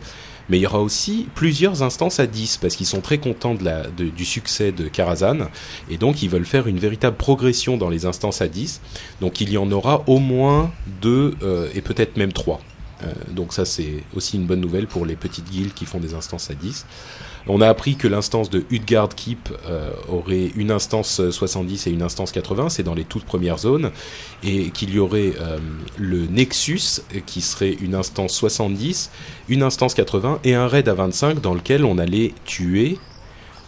Mais 0.49 0.59
il 0.59 0.63
y 0.63 0.67
aura 0.67 0.81
aussi 0.81 1.27
plusieurs 1.35 1.83
instances 1.83 2.21
à 2.21 2.27
10 2.27 2.59
parce 2.59 2.77
qu'ils 2.77 2.87
sont 2.87 3.01
très 3.01 3.19
contents 3.19 3.55
du 3.55 4.25
succès 4.25 4.73
de 4.73 4.89
Karazhan 4.89 5.49
et 5.91 5.99
donc 5.99 6.23
ils 6.23 6.29
veulent 6.29 6.47
faire 6.47 6.67
une 6.67 6.79
véritable 6.79 7.17
progression 7.17 7.77
dans 7.77 7.91
les 7.91 8.07
instances 8.07 8.41
à 8.41 8.49
10. 8.49 8.81
Donc 9.21 9.41
il 9.41 9.51
y 9.51 9.59
en 9.59 9.71
aura 9.71 10.03
au 10.07 10.19
moins 10.19 10.71
deux 11.03 11.35
euh, 11.43 11.69
et 11.75 11.81
peut-être 11.81 12.17
même 12.17 12.33
trois. 12.33 12.61
Euh, 13.03 13.13
donc 13.31 13.53
ça 13.53 13.65
c'est 13.65 14.03
aussi 14.17 14.37
une 14.37 14.47
bonne 14.47 14.61
nouvelle 14.61 14.87
pour 14.87 15.07
les 15.07 15.17
petites 15.17 15.49
guildes 15.51 15.75
qui 15.75 15.87
font 15.87 16.01
des 16.01 16.15
instances 16.15 16.51
à 16.51 16.55
10. 16.55 16.85
On 17.47 17.63
a 17.63 17.69
appris 17.69 17.97
que 17.97 18.07
l'instance 18.07 18.51
de 18.51 18.65
Utgard 18.71 19.09
Keep 19.09 19.49
euh, 19.67 19.91
aurait 20.09 20.51
une 20.55 20.71
instance 20.71 21.21
euh, 21.21 21.31
70 21.31 21.87
et 21.87 21.91
une 21.91 22.03
instance 22.03 22.31
80, 22.31 22.69
c'est 22.69 22.83
dans 22.83 22.95
les 22.95 23.05
toutes 23.05 23.25
premières 23.25 23.59
zones, 23.59 23.91
et 24.43 24.71
qu'il 24.71 24.93
y 24.93 24.99
aurait 24.99 25.33
euh, 25.41 25.59
le 25.97 26.27
Nexus 26.27 27.01
euh, 27.15 27.21
qui 27.25 27.41
serait 27.41 27.73
une 27.73 27.95
instance 27.95 28.35
70, 28.35 29.11
une 29.49 29.63
instance 29.63 29.95
80 29.95 30.41
et 30.45 30.55
un 30.55 30.69
raid 30.69 30.89
à 30.89 30.95
25 30.95 31.41
dans 31.41 31.55
lequel 31.55 31.85
on 31.87 31.97
allait 31.97 32.35
tuer 32.45 32.99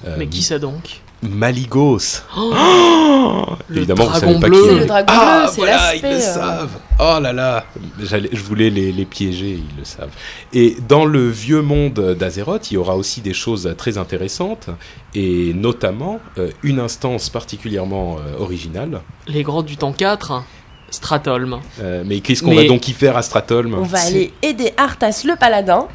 euh, 0.06 0.16
Mais 0.18 0.26
qui 0.26 0.42
ça 0.42 0.58
donc? 0.58 1.00
Maligos. 1.22 2.22
Oh 2.36 2.52
Le 3.68 3.78
Évidemment, 3.78 4.04
vous 4.04 4.10
dragon 4.10 4.26
savez 4.26 4.40
pas 4.40 4.48
bleu. 4.48 4.58
qui 4.62 4.68
C'est 4.68 4.74
est. 4.74 4.78
le 4.80 4.86
dragon 4.86 5.06
Ah, 5.08 5.40
bleu, 5.42 5.48
c'est 5.52 5.60
voilà, 5.60 5.94
ils 5.94 6.02
le 6.02 6.08
euh, 6.08 6.20
savent. 6.20 6.78
Oh 6.98 7.18
là 7.20 7.32
là, 7.32 7.64
je 8.00 8.42
voulais 8.42 8.70
les, 8.70 8.90
les 8.92 9.04
piéger, 9.04 9.50
ils 9.60 9.78
le 9.78 9.84
savent. 9.84 10.10
Et 10.52 10.76
dans 10.88 11.04
le 11.04 11.28
vieux 11.28 11.62
monde 11.62 12.16
d'Azeroth, 12.18 12.70
il 12.70 12.74
y 12.74 12.76
aura 12.76 12.96
aussi 12.96 13.20
des 13.20 13.34
choses 13.34 13.72
très 13.76 13.98
intéressantes, 13.98 14.70
et 15.14 15.52
notamment 15.54 16.20
euh, 16.38 16.50
une 16.62 16.80
instance 16.80 17.28
particulièrement 17.28 18.16
euh, 18.18 18.38
originale. 18.42 19.00
Les 19.28 19.42
grottes 19.42 19.66
du 19.66 19.76
temps 19.76 19.92
4, 19.92 20.42
Stratholm. 20.90 21.58
Euh, 21.80 22.02
mais 22.06 22.20
qu'est-ce 22.20 22.42
qu'on 22.42 22.50
Mais- 22.50 22.62
va 22.62 22.68
donc 22.68 22.88
y 22.88 22.92
faire 22.92 23.16
à 23.16 23.22
Stratholm 23.22 23.74
On 23.74 23.82
va 23.82 24.00
aller 24.00 24.32
aider 24.42 24.72
Arthas 24.76 25.22
le 25.24 25.36
paladin 25.36 25.86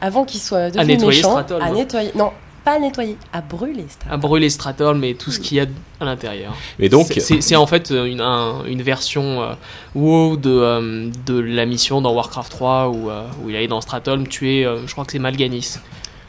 avant 0.00 0.24
qu'il 0.24 0.40
soit 0.40 0.70
devenu 0.70 0.92
nettoyer 0.92 1.18
méchant. 1.18 1.30
Stratholm. 1.32 1.62
À 1.62 1.70
nettoyer. 1.70 2.12
Non, 2.14 2.30
pas 2.68 2.74
à 2.76 2.78
nettoyer, 2.78 3.16
à 3.32 3.40
brûler 3.40 3.86
Stratholm. 3.88 4.12
À 4.14 4.16
brûler 4.18 4.50
Stratholm 4.50 5.04
et 5.04 5.14
tout 5.14 5.30
ce 5.30 5.40
qu'il 5.40 5.56
y 5.56 5.60
a 5.60 5.66
à 6.00 6.04
l'intérieur. 6.04 6.54
Et 6.78 6.88
donc, 6.88 7.06
C'est- 7.18 7.56
en 7.56 7.66
fait 7.66 7.90
euh, 7.90 8.04
une, 8.04 8.20
un- 8.20 8.64
une 8.66 8.82
version 8.82 9.42
euh, 9.42 9.54
WoW 9.94 10.36
de, 10.36 10.50
euh, 10.50 11.10
de 11.26 11.38
la 11.38 11.64
mission 11.64 12.00
dans 12.02 12.12
Warcraft 12.12 12.50
3 12.50 12.88
où, 12.90 13.08
euh, 13.10 13.26
où 13.42 13.48
il 13.50 13.56
allait 13.56 13.68
dans 13.68 13.80
Stratholm 13.80 14.26
tuer, 14.28 14.66
euh, 14.66 14.86
je 14.86 14.92
crois 14.92 15.04
que 15.06 15.12
c'est 15.12 15.18
Malganis. 15.18 15.76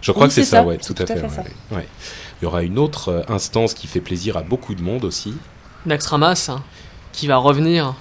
je 0.01 0.11
crois 0.13 0.23
Oui, 0.23 0.29
que 0.29 0.35
c'est 0.35 0.43
ça, 0.45 0.57
ça, 0.59 0.63
ouais, 0.63 0.77
tout 0.77 0.93
à 0.97 1.03
tout 1.03 1.03
à 1.03 1.15
fait. 1.15 1.19
fait 1.21 1.29
ça. 1.29 1.41
ouais, 1.41 1.77
ouais. 1.77 1.87
Il 2.41 2.45
y 2.45 2.47
aura 2.47 2.63
une 2.63 2.79
autre 2.79 3.25
instance 3.27 3.73
qui 3.73 3.87
fait 3.87 3.99
plaisir 3.99 4.37
à 4.37 4.41
beaucoup 4.41 4.73
de 4.75 4.81
monde 4.81 5.03
aussi. 5.03 5.33
Naxxramas, 5.85 6.47
hein, 6.49 6.63
qui 7.11 7.27
va 7.27 7.35
revenir. 7.35 7.95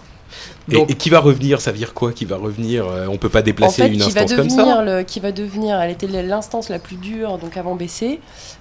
Et, 0.71 0.75
Donc- 0.75 0.91
et 0.91 0.95
qui 0.95 1.11
va 1.11 1.21
revenir 1.21 1.61
Ça 1.61 1.71
veut 1.73 1.79
dire 1.79 1.95
quoi 1.95 2.13
Qui 2.13 2.25
va 2.25 2.37
revenir 2.37 2.87
Euh, 2.87 3.07
On 3.09 3.17
peut 3.17 3.29
pas 3.29 3.41
En 3.41 3.43
déplacer 3.43 3.83
fait, 3.83 3.89
une 3.89 3.95
qui 4.01 4.11
va 4.11 4.23
instance 4.23 4.35
comme 4.35 4.51
ça 4.51 4.83
le, 4.83 5.03
qui 5.03 5.21
va 5.21 5.33
devenir, 5.33 5.81
elle 5.81 5.91
était 5.91 6.07
l'instance 6.07 6.69
la 6.69 6.79
plus 6.79 6.97
dure, 6.97 7.39
donc 7.39 7.57
avant 7.57 7.75
BC, 7.75 8.21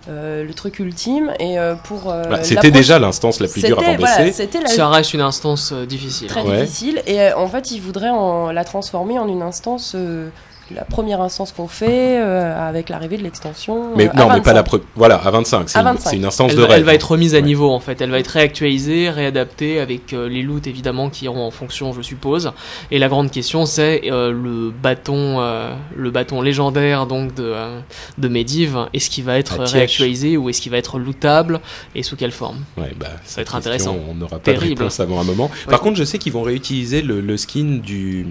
euh, 0.10 0.44
le 0.46 0.54
truc 0.54 0.80
ultime, 0.80 1.34
et 1.40 1.60
euh, 1.60 1.76
pour. 1.76 2.10
euh, 2.12 2.24
Bah, 2.24 2.38
la 2.38 2.44
C'était 2.44 2.72
déjà 2.72 3.00
l'instance 3.00 3.40
la 3.40 3.48
plus 3.48 3.62
dure 3.64 3.80
avant 3.80 3.96
voilà, 3.98 4.24
BC. 4.26 4.32
C'était 4.34 4.62
la 4.62 4.68
Ça 4.68 4.88
reste 4.90 5.14
une 5.14 5.22
instance 5.22 5.72
euh, 5.74 5.86
difficile. 5.86 6.28
très 6.28 6.44
Ouais. 6.44 6.62
difficile, 6.62 7.02
et 7.06 7.22
euh, 7.22 7.38
en 7.38 7.48
fait, 7.48 7.72
ils 7.72 7.82
voudraient 7.82 8.10
en- 8.10 8.52
la 8.52 8.64
transformer 8.64 9.20
en 9.20 9.28
une 9.28 9.42
instance, 9.42 9.94
euh, 9.96 10.30
la 10.74 10.84
première 10.86 11.22
instance 11.22 11.52
qu'on 11.52 11.68
fait 11.68 12.20
euh, 12.20 12.68
avec 12.70 12.90
l'arrivée 12.90 13.18
de 13.18 13.24
l'extension. 13.24 13.96
Mais 13.96 14.08
euh, 14.08 14.12
à 14.12 14.16
non, 14.16 14.24
mais 14.34 14.42
pas 14.42 14.54
25. 14.54 14.54
la 14.54 14.64
pre- 14.64 14.82
Voilà, 14.96 15.16
à 15.16 15.32
25. 15.32 15.70
C'est 15.70 15.78
À 15.78 15.82
une, 15.82 15.88
25. 15.88 16.10
c'est 16.10 16.16
une 16.18 16.26
instance 16.26 16.52
Elle, 16.52 16.58
de 16.58 16.64
rêve. 16.64 16.78
elle 16.80 16.84
va 16.84 16.94
être 16.94 17.12
remise 17.12 17.34
à 17.36 17.38
Ouais. 17.38 17.44
niveau 17.44 17.70
en 17.72 17.80
fait. 17.80 18.02
Elle 18.02 18.12
va 18.12 18.20
être 18.20 18.28
réactualisée, 18.28 19.10
réadaptée 19.10 19.80
avec 19.80 20.14
euh, 20.14 20.28
les 20.30 20.42
loots 20.42 20.68
évidemment 20.68 21.10
qui 21.10 21.26
iront 21.26 21.46
en 21.46 21.52
fonction, 21.52 21.94
je 21.94 22.02
suppose. 22.02 22.52
Et 22.92 23.00
la 23.00 23.08
grande 23.08 23.32
question 23.32 23.66
c'est 23.66 24.02
euh, 24.12 24.32
le 24.32 24.72
bâton, 24.72 25.40
euh, 25.40 25.74
le 25.96 26.12
bâton 26.12 26.42
légendaire 26.42 27.06
donc 27.08 27.34
de 27.36 27.44
euh, 27.44 27.80
de 28.18 28.28
Medivh. 28.28 28.76
Est-ce 28.94 29.10
qu'il 29.10 29.24
va 29.24 29.38
être 29.38 29.60
réactualisé 29.60 30.38
ou 30.38 30.50
est-ce 30.50 30.62
qu'il 30.62 30.72
va 30.72 30.78
être 30.78 31.00
lootable 31.00 31.60
et 31.96 32.04
sous 32.04 32.16
quelle 32.16 32.32
forme? 32.32 32.64
Ouais, 32.78 32.94
bah, 33.00 33.08
Ça 33.26 33.38
va 33.38 33.42
être 33.44 33.56
intéressant. 33.56 33.96
On 34.10 34.14
n'aura 34.16 34.40
pas 34.40 34.52
de 34.52 34.58
Terrible. 34.58 34.82
réponse 34.82 35.00
avant 35.00 35.20
un 35.20 35.24
moment. 35.24 35.50
Par 35.70 35.80
contre, 35.82 35.98
je 35.98 36.04
sais 36.04 36.18
qu'ils 36.18 36.34
vont 36.34 36.42
réutiliser 36.42 37.02
le, 37.02 37.22
le 37.22 37.38
skin 37.38 37.80
du, 37.84 38.26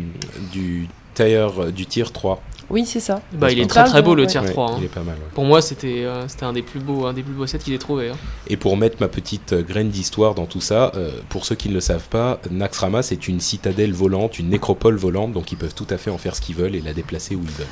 du 0.52 0.88
tier, 1.16 1.46
du 1.72 1.86
tier 1.86 2.04
3. 2.04 2.40
Oui, 2.68 2.84
c'est 2.84 2.98
ça. 2.98 3.20
Bah, 3.32 3.52
il 3.52 3.60
est 3.60 3.66
très 3.68 3.84
très 3.84 4.02
beau 4.02 4.16
le 4.16 4.26
tier 4.26 4.40
Ouais, 4.40 4.50
3. 4.50 4.72
hein. 4.72 4.74
Il 4.78 4.84
est 4.84 4.88
pas 4.88 5.02
mal. 5.02 5.14
ouais. 5.14 5.30
Pour 5.34 5.44
moi, 5.44 5.62
c'était 5.62 6.04
euh, 6.04 6.26
c'était 6.26 6.44
un 6.46 6.52
des 6.52 6.62
plus 6.62 6.80
beaux 6.80 7.06
un 7.06 7.12
des 7.12 7.22
plus 7.22 7.32
beaux 7.32 7.46
sets 7.46 7.58
qu'il 7.58 7.72
ait 7.74 7.78
trouvé. 7.78 8.08
hein. 8.10 8.16
Et 8.48 8.56
pour 8.56 8.76
mettre 8.76 8.96
ma 9.00 9.06
petite 9.06 9.52
euh, 9.52 9.62
graine 9.62 9.88
d'histoire 9.88 10.34
dans 10.34 10.46
tout 10.46 10.60
ça, 10.60 10.90
euh, 10.96 11.10
pour 11.28 11.44
ceux 11.44 11.54
qui 11.54 11.68
ne 11.68 11.74
le 11.74 11.80
savent 11.80 12.08
pas, 12.08 12.40
Naxxramas 12.50 13.02
c'est 13.04 13.28
une 13.28 13.38
citadelle 13.38 13.92
volante, 13.92 14.40
une 14.40 14.48
nécropole 14.48 14.96
volante, 14.96 15.32
donc 15.32 15.52
ils 15.52 15.56
peuvent 15.58 15.74
tout 15.76 15.86
à 15.90 15.96
fait 15.96 16.10
en 16.10 16.18
faire 16.18 16.34
ce 16.34 16.40
qu'ils 16.40 16.56
veulent 16.56 16.74
et 16.74 16.80
la 16.80 16.92
déplacer 16.92 17.36
où 17.36 17.40
ils 17.44 17.50
veulent. 17.50 17.66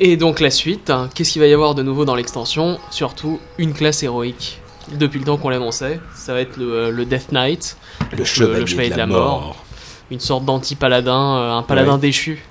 Et 0.00 0.16
donc 0.16 0.40
la 0.40 0.50
suite, 0.50 0.88
hein, 0.88 1.10
qu'est-ce 1.14 1.32
qu'il 1.32 1.42
va 1.42 1.48
y 1.48 1.52
avoir 1.52 1.74
de 1.74 1.82
nouveau 1.82 2.06
dans 2.06 2.14
l'extension? 2.14 2.78
Surtout 2.90 3.40
une 3.58 3.74
classe 3.74 4.02
héroïque. 4.02 4.60
Depuis 4.98 5.18
le 5.18 5.26
temps 5.26 5.36
qu'on 5.36 5.50
l'annonçait, 5.50 6.00
ça 6.14 6.32
va 6.32 6.40
être 6.40 6.56
le, 6.56 6.72
euh, 6.72 6.90
le 6.90 7.04
Death 7.04 7.32
Knight, 7.32 7.76
Le 8.16 8.24
chevalier, 8.24 8.66
chevalier 8.66 8.88
de 8.90 8.96
la 8.96 9.06
mort. 9.06 9.56
une 10.10 10.20
sorte 10.20 10.46
d'anti-paladin, 10.46 11.36
euh, 11.36 11.52
un 11.58 11.62
paladin 11.62 11.94
Ouais. 11.96 11.98
déchu. 12.00 12.42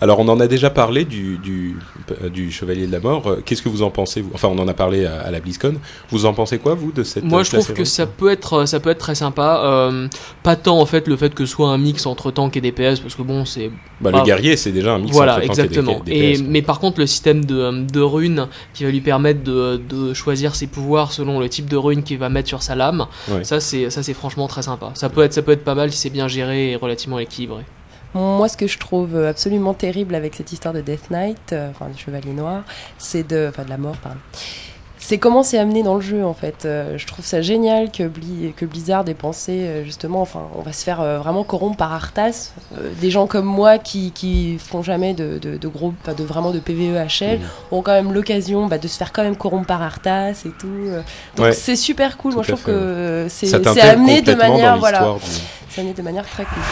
Alors 0.00 0.18
on 0.20 0.28
en 0.28 0.40
a 0.40 0.46
déjà 0.46 0.70
parlé 0.70 1.04
du, 1.04 1.38
du, 1.38 1.76
euh, 2.22 2.28
du 2.28 2.50
chevalier 2.50 2.86
de 2.86 2.92
la 2.92 3.00
mort. 3.00 3.26
Euh, 3.26 3.42
Qu'est-ce 3.44 3.62
que 3.62 3.68
vous 3.68 3.82
en 3.82 3.90
pensez 3.90 4.20
vous? 4.20 4.30
Enfin, 4.34 4.48
on 4.48 4.58
en 4.58 4.68
a 4.68 4.74
parlé 4.74 5.04
à, 5.06 5.20
à 5.20 5.30
la 5.30 5.40
BlizzCon. 5.40 5.74
Vous 6.10 6.26
en 6.26 6.34
pensez 6.34 6.58
quoi 6.58 6.74
vous 6.74 6.92
de 6.92 7.02
cette 7.02 7.24
Moi 7.24 7.40
euh, 7.40 7.44
je 7.44 7.50
classe 7.50 7.64
trouve 7.64 7.76
que 7.76 7.84
ça 7.84 8.06
peut 8.06 8.30
être 8.30 8.64
ça 8.66 8.80
peut 8.80 8.90
être 8.90 8.98
très 8.98 9.14
sympa. 9.14 9.60
Euh, 9.64 10.08
pas 10.42 10.56
tant 10.56 10.80
en 10.80 10.86
fait 10.86 11.06
le 11.08 11.16
fait 11.16 11.34
que 11.34 11.44
ce 11.46 11.52
soit 11.52 11.68
un 11.68 11.78
mix 11.78 12.06
entre 12.06 12.30
tank 12.30 12.56
et 12.56 12.60
DPS 12.60 13.00
parce 13.00 13.14
que 13.14 13.22
bon 13.22 13.44
c'est 13.44 13.70
Bah, 14.00 14.10
Ah. 14.12 14.18
le 14.18 14.24
guerrier, 14.24 14.56
c'est 14.56 14.72
déjà 14.72 14.94
un 14.94 14.98
mix 14.98 15.12
voilà 15.12 15.36
entre 15.36 15.46
tank 15.46 15.58
et 15.58 15.62
exactement. 15.62 16.02
Et 16.06 16.32
PS, 16.34 16.38
quoi. 16.40 16.48
mais 16.50 16.62
par 16.62 16.78
contre 16.80 17.00
le 17.00 17.06
système 17.06 17.44
de, 17.44 17.56
euh, 17.58 17.82
de 17.84 18.00
runes 18.00 18.48
qui 18.74 18.84
va 18.84 18.90
lui 18.90 19.00
permettre 19.00 19.42
de, 19.42 19.80
de 19.88 20.14
choisir 20.14 20.54
ses 20.54 20.66
pouvoirs 20.66 21.12
selon 21.12 21.40
le 21.40 21.48
type 21.48 21.68
de 21.68 21.76
rune 21.76 22.02
qu'il 22.02 22.18
va 22.18 22.28
mettre 22.28 22.48
sur 22.48 22.62
sa 22.62 22.74
lame, 22.74 23.06
Ouais. 23.28 23.44
ça 23.44 23.60
c'est 23.60 23.90
ça 23.90 24.02
c'est 24.02 24.14
franchement 24.14 24.46
très 24.48 24.62
sympa. 24.62 24.90
Ça 24.94 25.08
peut 25.08 25.22
être 25.22 25.32
ça 25.32 25.42
peut 25.42 25.52
être 25.52 25.64
pas 25.64 25.74
mal 25.74 25.90
si 25.92 25.98
c'est 25.98 26.10
bien 26.10 26.28
géré 26.28 26.72
et 26.72 26.76
relativement 26.76 27.18
équilibré. 27.18 27.62
Moi, 28.16 28.48
ce 28.48 28.56
que 28.56 28.66
je 28.66 28.78
trouve 28.78 29.16
absolument 29.16 29.74
terrible 29.74 30.14
avec 30.14 30.34
cette 30.34 30.52
histoire 30.52 30.72
de 30.74 30.80
Death 30.80 31.10
Knight, 31.10 31.52
euh, 31.52 31.70
enfin 31.70 31.86
du 31.90 31.98
Chevalier 32.02 32.32
Noir, 32.32 32.62
c'est 32.98 33.26
de, 33.28 33.46
enfin 33.50 33.64
de 33.64 33.70
la 33.70 33.76
mort, 33.78 33.96
pardon. 34.02 34.18
C'est 34.98 35.18
comment 35.18 35.44
c'est 35.44 35.58
amené 35.58 35.84
dans 35.84 35.94
le 35.94 36.00
jeu 36.00 36.24
en 36.24 36.34
fait. 36.34 36.64
Euh, 36.64 36.98
je 36.98 37.06
trouve 37.06 37.24
ça 37.24 37.40
génial 37.40 37.92
que, 37.92 38.02
Bli- 38.08 38.52
que 38.56 38.64
Blizzard 38.64 39.08
ait 39.08 39.14
pensé 39.14 39.52
euh, 39.52 39.84
justement, 39.84 40.20
enfin, 40.20 40.48
on 40.58 40.62
va 40.62 40.72
se 40.72 40.82
faire 40.82 41.00
euh, 41.00 41.18
vraiment 41.18 41.44
corrompre 41.44 41.76
par 41.76 41.92
Arthas. 41.92 42.52
Des 43.00 43.10
gens 43.12 43.28
comme 43.28 43.44
moi 43.44 43.78
qui, 43.78 44.10
qui 44.10 44.58
font 44.58 44.82
jamais 44.82 45.14
de, 45.14 45.38
de, 45.38 45.58
de 45.58 45.68
gros, 45.68 45.94
enfin, 46.02 46.14
de 46.14 46.24
vraiment 46.24 46.50
de 46.50 46.58
PVE 46.58 46.96
HL, 47.06 47.38
ont 47.70 47.82
quand 47.82 47.92
même 47.92 48.12
l'occasion 48.12 48.66
bah, 48.66 48.78
de 48.78 48.88
se 48.88 48.96
faire 48.96 49.12
quand 49.12 49.22
même 49.22 49.36
corrompre 49.36 49.66
par 49.66 49.80
Arthas 49.82 50.42
et 50.44 50.50
tout. 50.58 50.66
Donc 51.36 51.46
Ouais. 51.46 51.52
c'est 51.52 51.76
super 51.76 52.16
cool. 52.16 52.32
Moi, 52.34 52.42
je 52.42 52.48
trouve 52.52 52.64
fait, 52.64 52.72
que 52.72 53.26
c'est 53.28 53.54
amené 53.82 54.22
de 54.22 54.34
manière, 54.34 54.78
voilà, 54.78 55.00
du- 55.02 55.30
c'est 55.68 55.82
amené 55.82 55.94
de 55.94 56.02
manière 56.02 56.26
très 56.26 56.44
cool. 56.46 56.62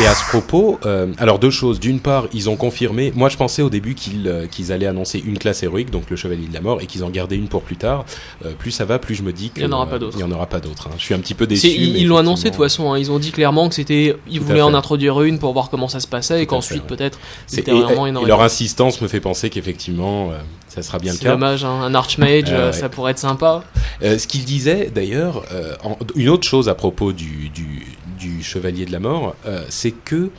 Et 0.00 0.06
à 0.06 0.14
ce 0.14 0.24
propos, 0.24 0.78
euh, 0.86 1.12
alors 1.18 1.38
deux 1.38 1.50
choses. 1.50 1.78
D'une 1.78 2.00
part, 2.00 2.26
ils 2.32 2.48
ont 2.48 2.56
confirmé. 2.56 3.12
Moi, 3.14 3.28
je 3.28 3.36
pensais 3.36 3.60
au 3.60 3.68
début 3.68 3.94
qu'ils 3.94 4.26
euh, 4.26 4.46
qu'ils 4.46 4.72
allaient 4.72 4.86
annoncer 4.86 5.22
une 5.24 5.36
classe 5.36 5.62
héroïque, 5.62 5.90
donc 5.90 6.08
le 6.08 6.16
Chevalier 6.16 6.46
de 6.46 6.54
la 6.54 6.62
Mort, 6.62 6.80
et 6.80 6.86
qu'ils 6.86 7.04
en 7.04 7.10
gardaient 7.10 7.36
une 7.36 7.48
pour 7.48 7.60
plus 7.60 7.76
tard. 7.76 8.06
Euh, 8.46 8.52
plus 8.58 8.70
ça 8.70 8.86
va, 8.86 8.98
plus 8.98 9.14
je 9.14 9.22
me 9.22 9.32
dis 9.34 9.50
qu'il 9.50 9.62
Il 9.62 9.66
y 9.66 9.68
en 9.68 9.72
aura 9.72 9.86
pas 9.86 9.98
d'autres. 9.98 10.16
Il 10.16 10.20
y 10.20 10.24
en 10.24 10.32
aura 10.32 10.46
pas 10.46 10.60
d'autres. 10.60 10.86
hein. 10.88 10.94
Je 10.96 11.02
suis 11.02 11.14
un 11.14 11.18
petit 11.18 11.34
peu 11.34 11.46
déçu. 11.46 11.68
Ils 11.68 12.06
l'ont 12.06 12.16
annoncé 12.16 12.44
de 12.44 12.54
toute 12.54 12.64
façon, 12.64 12.90
hein. 12.90 12.98
ils 12.98 13.10
ont 13.12 13.18
dit 13.18 13.32
clairement 13.32 13.68
que 13.68 13.74
c'était, 13.74 14.16
ils 14.30 14.38
Tout 14.38 14.46
voulaient 14.46 14.62
en 14.62 14.72
introduire 14.72 15.20
une 15.22 15.38
pour 15.38 15.52
voir 15.52 15.68
comment 15.68 15.88
ça 15.88 16.00
se 16.00 16.06
passait 16.08 16.42
et 16.42 16.46
qu'ensuite 16.46 16.82
ouais. 16.82 16.96
peut-être 16.96 17.18
il 17.52 17.68
y 17.68 17.82
en 17.82 18.22
et 18.22 18.26
leur 18.26 18.40
insistance 18.40 19.00
me 19.02 19.08
fait 19.08 19.20
penser 19.20 19.50
qu'effectivement, 19.50 20.30
euh, 20.30 20.38
ça 20.74 20.82
sera 20.82 20.98
bien 20.98 21.12
le 21.12 21.18
C'est 21.18 21.24
cas. 21.24 21.32
dommage, 21.32 21.64
hein. 21.64 21.80
un 21.82 21.94
archmage, 21.94 22.44
Euh, 22.50 22.54
euh, 22.54 22.66
ouais. 22.68 22.72
ça 22.72 22.88
pourrait 22.88 23.12
être 23.12 23.18
sympa. 23.18 23.62
Euh, 24.02 24.18
ce 24.18 24.26
qu'il 24.26 24.44
disait 24.44 24.90
d'ailleurs, 24.94 25.44
euh, 25.52 25.74
une 26.16 26.28
autre 26.28 26.46
chose 26.46 26.68
à 26.68 26.74
propos 26.74 27.12
du, 27.12 27.48
du, 27.50 27.86
du 28.18 28.42
Chevalier 28.42 28.84
de 28.86 28.92
la 28.92 28.98
Mort, 29.00 29.34
c'est 29.68 29.90
que 29.92 30.30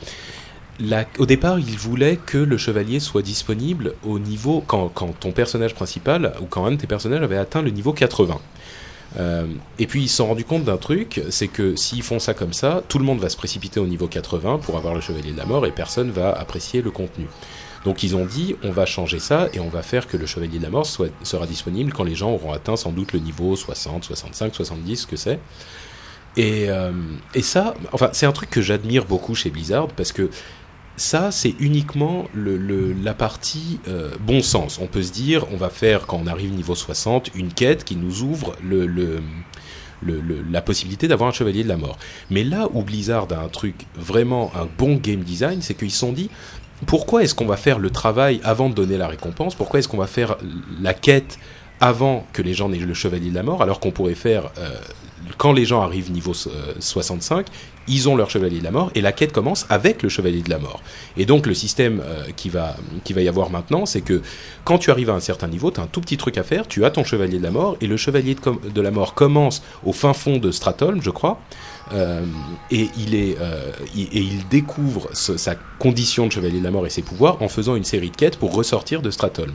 la- 0.80 1.04
au 1.18 1.26
départ, 1.26 1.58
il 1.60 1.76
voulait 1.78 2.16
que 2.16 2.38
le 2.38 2.56
chevalier 2.58 2.98
soit 2.98 3.22
disponible 3.22 3.94
au 4.04 4.18
niveau 4.18 4.62
quand, 4.66 4.88
quand 4.92 5.18
ton 5.20 5.30
personnage 5.30 5.72
principal 5.74 6.32
ou 6.40 6.46
quand 6.46 6.66
un 6.66 6.72
de 6.72 6.76
tes 6.76 6.86
personnages 6.88 7.22
avait 7.22 7.36
atteint 7.36 7.62
le 7.62 7.70
niveau 7.70 7.92
80. 7.92 8.38
Euh, 9.20 9.46
et 9.78 9.86
puis 9.86 10.02
ils 10.02 10.08
se 10.08 10.16
sont 10.16 10.26
rendus 10.26 10.44
compte 10.44 10.64
d'un 10.64 10.76
truc, 10.76 11.22
c'est 11.30 11.46
que 11.46 11.76
s'ils 11.76 12.02
font 12.02 12.18
ça 12.18 12.34
comme 12.34 12.52
ça, 12.52 12.82
tout 12.88 12.98
le 12.98 13.04
monde 13.04 13.20
va 13.20 13.28
se 13.28 13.36
précipiter 13.36 13.78
au 13.78 13.86
niveau 13.86 14.08
80 14.08 14.58
pour 14.58 14.76
avoir 14.76 14.92
le 14.94 15.00
chevalier 15.00 15.30
de 15.30 15.38
la 15.38 15.46
mort 15.46 15.64
et 15.66 15.70
personne 15.70 16.10
va 16.10 16.32
apprécier 16.32 16.82
le 16.82 16.90
contenu. 16.90 17.26
Donc 17.84 18.02
ils 18.02 18.16
ont 18.16 18.24
dit 18.24 18.56
on 18.62 18.70
va 18.70 18.86
changer 18.86 19.18
ça 19.18 19.48
et 19.52 19.60
on 19.60 19.68
va 19.68 19.82
faire 19.82 20.06
que 20.06 20.16
le 20.16 20.26
chevalier 20.26 20.58
de 20.58 20.62
la 20.62 20.70
mort 20.70 20.86
sera 20.86 21.46
disponible 21.46 21.92
quand 21.92 22.04
les 22.04 22.14
gens 22.14 22.30
auront 22.32 22.52
atteint 22.52 22.76
sans 22.76 22.92
doute 22.92 23.12
le 23.12 23.18
niveau 23.20 23.56
60, 23.56 24.04
65, 24.04 24.54
70, 24.54 24.96
ce 24.96 25.06
que 25.06 25.16
c'est. 25.16 25.38
Et, 26.36 26.68
euh, 26.68 26.90
et 27.34 27.42
ça, 27.42 27.74
enfin 27.92 28.08
c'est 28.12 28.26
un 28.26 28.32
truc 28.32 28.50
que 28.50 28.62
j'admire 28.62 29.04
beaucoup 29.04 29.34
chez 29.34 29.50
Blizzard 29.50 29.88
parce 29.88 30.12
que 30.12 30.30
ça, 30.96 31.32
c'est 31.32 31.56
uniquement 31.58 32.24
le, 32.34 32.92
la 32.92 33.14
partie 33.14 33.80
euh, 33.88 34.10
bon 34.20 34.40
sens. 34.42 34.78
On 34.80 34.86
peut 34.86 35.02
se 35.02 35.10
dire, 35.10 35.44
on 35.52 35.56
va 35.56 35.68
faire, 35.68 36.06
quand 36.06 36.20
on 36.22 36.28
arrive 36.28 36.52
niveau 36.52 36.76
60, 36.76 37.32
une 37.34 37.52
quête 37.52 37.82
qui 37.82 37.96
nous 37.96 38.22
ouvre 38.22 38.54
le- 38.62 39.20
la 40.50 40.62
possibilité 40.62 41.08
d'avoir 41.08 41.30
un 41.30 41.32
chevalier 41.32 41.64
de 41.64 41.68
la 41.68 41.76
mort. 41.78 41.98
Mais 42.30 42.44
là 42.44 42.68
où 42.72 42.82
Blizzard 42.82 43.26
a 43.32 43.38
un 43.42 43.48
truc, 43.48 43.86
vraiment 43.96 44.52
un 44.54 44.66
bon 44.78 44.96
game 44.96 45.20
design, 45.24 45.62
c'est 45.62 45.74
qu'ils 45.74 45.90
se 45.90 45.98
sont 45.98 46.12
dit, 46.12 46.30
pourquoi 46.86 47.22
est-ce 47.22 47.34
qu'on 47.34 47.46
va 47.46 47.56
faire 47.56 47.78
le 47.78 47.90
travail 47.90 48.40
avant 48.44 48.68
de 48.68 48.74
donner 48.74 48.96
la 48.96 49.06
récompense? 49.06 49.54
Pourquoi 49.54 49.78
est-ce 49.78 49.88
qu'on 49.88 49.96
va 49.96 50.06
faire 50.06 50.36
la 50.80 50.94
quête 50.94 51.38
avant 51.80 52.26
que 52.32 52.42
les 52.42 52.54
gens 52.54 52.68
n'aient 52.68 52.78
le 52.78 52.94
chevalier 52.94 53.30
de 53.30 53.34
la 53.34 53.42
mort, 53.42 53.62
alors 53.62 53.80
qu'on 53.80 53.90
pourrait 53.90 54.14
faire 54.14 54.50
euh, 54.58 54.70
quand 55.38 55.52
les 55.52 55.64
gens 55.64 55.82
arrivent 55.82 56.12
niveau 56.12 56.32
euh, 56.46 56.72
65, 56.78 57.46
ils 57.88 58.08
ont 58.08 58.16
leur 58.16 58.30
chevalier 58.30 58.60
de 58.60 58.64
la 58.64 58.70
mort 58.70 58.90
et 58.94 59.00
la 59.00 59.12
quête 59.12 59.32
commence 59.32 59.66
avec 59.68 60.02
le 60.02 60.08
chevalier 60.08 60.42
de 60.42 60.50
la 60.50 60.58
mort? 60.58 60.82
Et 61.16 61.26
donc 61.26 61.46
le 61.46 61.54
système 61.54 62.00
euh, 62.04 62.24
qui 62.36 62.48
va 62.48 62.76
qui 63.02 63.12
va 63.12 63.22
y 63.22 63.28
avoir 63.28 63.50
maintenant, 63.50 63.86
c'est 63.86 64.02
que 64.02 64.22
quand 64.64 64.78
tu 64.78 64.90
arrives 64.90 65.10
à 65.10 65.14
un 65.14 65.20
certain 65.20 65.48
niveau, 65.48 65.70
tu 65.70 65.80
as 65.80 65.82
un 65.82 65.86
tout 65.86 66.00
petit 66.00 66.16
truc 66.16 66.38
à 66.38 66.42
faire, 66.42 66.66
tu 66.68 66.84
as 66.84 66.90
ton 66.90 67.04
chevalier 67.04 67.38
de 67.38 67.42
la 67.42 67.50
mort 67.50 67.76
et 67.80 67.86
le 67.86 67.96
chevalier 67.96 68.34
de, 68.34 68.70
de 68.70 68.80
la 68.80 68.90
mort 68.90 69.14
commence 69.14 69.62
au 69.84 69.92
fin 69.92 70.12
fond 70.12 70.38
de 70.38 70.50
Stratholm, 70.50 71.02
je 71.02 71.10
crois. 71.10 71.40
Euh, 71.92 72.24
et 72.70 72.88
il 72.96 73.14
est 73.14 73.36
euh, 73.40 73.70
et 73.94 74.20
il 74.20 74.48
découvre 74.48 75.10
sa 75.12 75.54
condition 75.78 76.26
de 76.26 76.32
chevalier 76.32 76.58
de 76.58 76.64
la 76.64 76.70
mort 76.70 76.86
et 76.86 76.90
ses 76.90 77.02
pouvoirs 77.02 77.42
en 77.42 77.48
faisant 77.48 77.76
une 77.76 77.84
série 77.84 78.10
de 78.10 78.16
quêtes 78.16 78.38
pour 78.38 78.54
ressortir 78.54 79.02
de 79.02 79.10
Stratholm. 79.10 79.52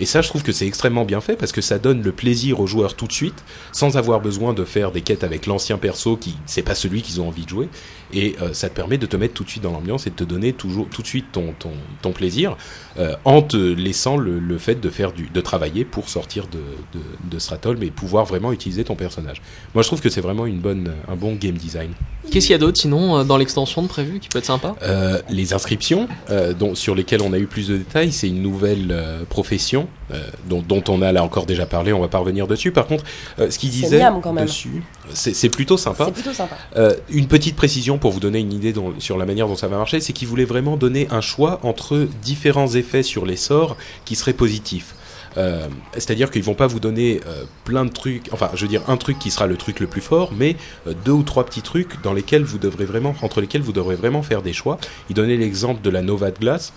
Et 0.00 0.06
ça, 0.06 0.22
je 0.22 0.28
trouve 0.28 0.42
que 0.44 0.52
c'est 0.52 0.66
extrêmement 0.66 1.04
bien 1.04 1.20
fait 1.20 1.36
parce 1.36 1.50
que 1.50 1.60
ça 1.60 1.78
donne 1.78 2.02
le 2.02 2.12
plaisir 2.12 2.60
aux 2.60 2.66
joueurs 2.66 2.94
tout 2.94 3.06
de 3.06 3.12
suite, 3.12 3.44
sans 3.72 3.96
avoir 3.96 4.20
besoin 4.20 4.54
de 4.54 4.64
faire 4.64 4.92
des 4.92 5.00
quêtes 5.00 5.24
avec 5.24 5.46
l'ancien 5.46 5.76
perso 5.76 6.16
qui 6.16 6.36
c'est 6.46 6.62
pas 6.62 6.76
celui 6.76 7.02
qu'ils 7.02 7.20
ont 7.20 7.28
envie 7.28 7.44
de 7.44 7.48
jouer. 7.48 7.68
Et 8.12 8.36
euh, 8.40 8.52
ça 8.54 8.68
te 8.68 8.74
permet 8.74 8.98
de 8.98 9.06
te 9.06 9.16
mettre 9.16 9.34
tout 9.34 9.44
de 9.44 9.50
suite 9.50 9.62
dans 9.62 9.72
l'ambiance 9.72 10.06
et 10.06 10.10
de 10.10 10.14
te 10.14 10.24
donner 10.24 10.52
toujours 10.52 10.88
tout 10.88 11.02
de 11.02 11.06
suite 11.06 11.26
ton 11.32 11.52
ton, 11.58 11.72
ton 12.00 12.12
plaisir 12.12 12.56
euh, 12.98 13.14
en 13.24 13.42
te 13.42 13.56
laissant 13.56 14.16
le, 14.16 14.38
le 14.38 14.58
fait 14.58 14.76
de 14.76 14.88
faire 14.88 15.12
du 15.12 15.28
de 15.28 15.40
travailler 15.40 15.84
pour 15.84 16.08
sortir 16.08 16.46
de 16.46 16.58
de, 16.98 17.04
de 17.30 17.38
Stratholm 17.38 17.82
et 17.82 17.90
pouvoir 17.90 18.24
vraiment 18.24 18.52
utiliser 18.52 18.84
ton 18.84 18.94
personnage. 18.94 19.42
Moi, 19.74 19.82
je 19.82 19.88
trouve 19.88 20.00
que 20.00 20.08
c'est 20.10 20.20
vraiment 20.20 20.46
une 20.46 20.58
bonne 20.58 20.90
un 21.08 21.16
bon 21.16 21.34
game 21.34 21.54
design. 21.56 21.90
Qu'est-ce 22.30 22.46
qu'il 22.46 22.52
y 22.52 22.56
a 22.56 22.58
d'autre 22.58 22.78
sinon 22.78 23.18
euh, 23.18 23.24
dans 23.24 23.36
l'extension 23.36 23.82
de 23.82 23.88
prévu 23.88 24.20
qui 24.20 24.28
peut 24.28 24.38
être 24.38 24.44
sympa? 24.44 24.74
Euh, 24.82 25.20
les 25.30 25.52
inscriptions, 25.54 26.08
euh, 26.30 26.52
dont, 26.52 26.74
sur 26.74 26.94
lesquelles 26.94 27.22
on 27.22 27.32
a 27.32 27.38
eu 27.38 27.46
plus 27.46 27.68
de 27.68 27.76
détails, 27.78 28.12
c'est 28.12 28.28
une 28.28 28.42
nouvelle 28.42 28.88
euh, 28.90 29.24
profession 29.24 29.88
euh, 30.12 30.22
dont, 30.48 30.62
dont 30.62 30.82
on 30.88 31.00
a 31.02 31.12
là 31.12 31.22
encore 31.24 31.46
déjà 31.46 31.64
parlé. 31.66 31.92
On 31.92 32.00
va 32.00 32.08
pas 32.08 32.18
revenir 32.18 32.46
dessus. 32.46 32.70
Par 32.72 32.86
contre, 32.86 33.04
euh, 33.38 33.50
ce 33.50 33.58
qu'il 33.58 33.70
disait 33.70 33.98
miam, 33.98 34.20
quand 34.20 34.32
même. 34.32 34.44
dessus, 34.46 34.82
c'est 35.14 35.48
plutôt 35.48 35.76
sympa. 35.76 36.06
C'est 36.06 36.12
plutôt 36.12 36.32
sympa. 36.32 36.56
Euh, 36.76 36.94
une 37.10 37.26
petite 37.28 37.56
précision 37.56 37.98
pour 37.98 38.12
vous 38.12 38.20
donner 38.20 38.38
une 38.38 38.52
idée 38.52 38.72
dont- 38.72 38.94
sur 38.98 39.16
la 39.18 39.26
manière 39.26 39.48
dont 39.48 39.56
ça 39.56 39.68
va 39.68 39.76
marcher, 39.76 40.00
c'est 40.00 40.12
qu'il 40.12 40.28
voulait 40.28 40.44
vraiment 40.44 40.76
donner 40.76 41.06
un 41.10 41.20
choix 41.20 41.60
entre 41.62 42.06
différents 42.22 42.68
effets 42.74 43.02
sur 43.02 43.26
les 43.26 43.36
sorts 43.36 43.76
qui 44.04 44.14
seraient 44.16 44.32
positifs. 44.32 44.94
Euh, 45.36 45.68
C'est-à-dire 45.92 46.30
qu'ils 46.30 46.42
vont 46.42 46.54
pas 46.54 46.66
vous 46.66 46.80
donner 46.80 47.20
euh, 47.26 47.44
plein 47.64 47.84
de 47.84 47.90
trucs, 47.92 48.28
enfin 48.32 48.50
je 48.54 48.62
veux 48.62 48.68
dire 48.68 48.82
un 48.88 48.96
truc 48.96 49.18
qui 49.18 49.30
sera 49.30 49.46
le 49.46 49.56
truc 49.56 49.78
le 49.78 49.86
plus 49.86 50.00
fort, 50.00 50.32
mais 50.36 50.56
euh, 50.86 50.94
deux 51.04 51.12
ou 51.12 51.22
trois 51.22 51.44
petits 51.44 51.62
trucs 51.62 52.02
dans 52.02 52.12
lesquels 52.14 52.42
vous 52.44 52.58
devrez 52.58 52.86
vraiment, 52.86 53.14
entre 53.22 53.40
lesquels 53.40 53.60
vous 53.62 53.72
devrez 53.72 53.94
vraiment 53.94 54.22
faire 54.22 54.42
des 54.42 54.52
choix. 54.54 54.78
Il 55.10 55.14
donnait 55.14 55.36
l'exemple 55.36 55.82
de 55.82 55.90
la 55.90 56.02
Nova 56.02 56.30
de 56.30 56.38
glace. 56.38 56.72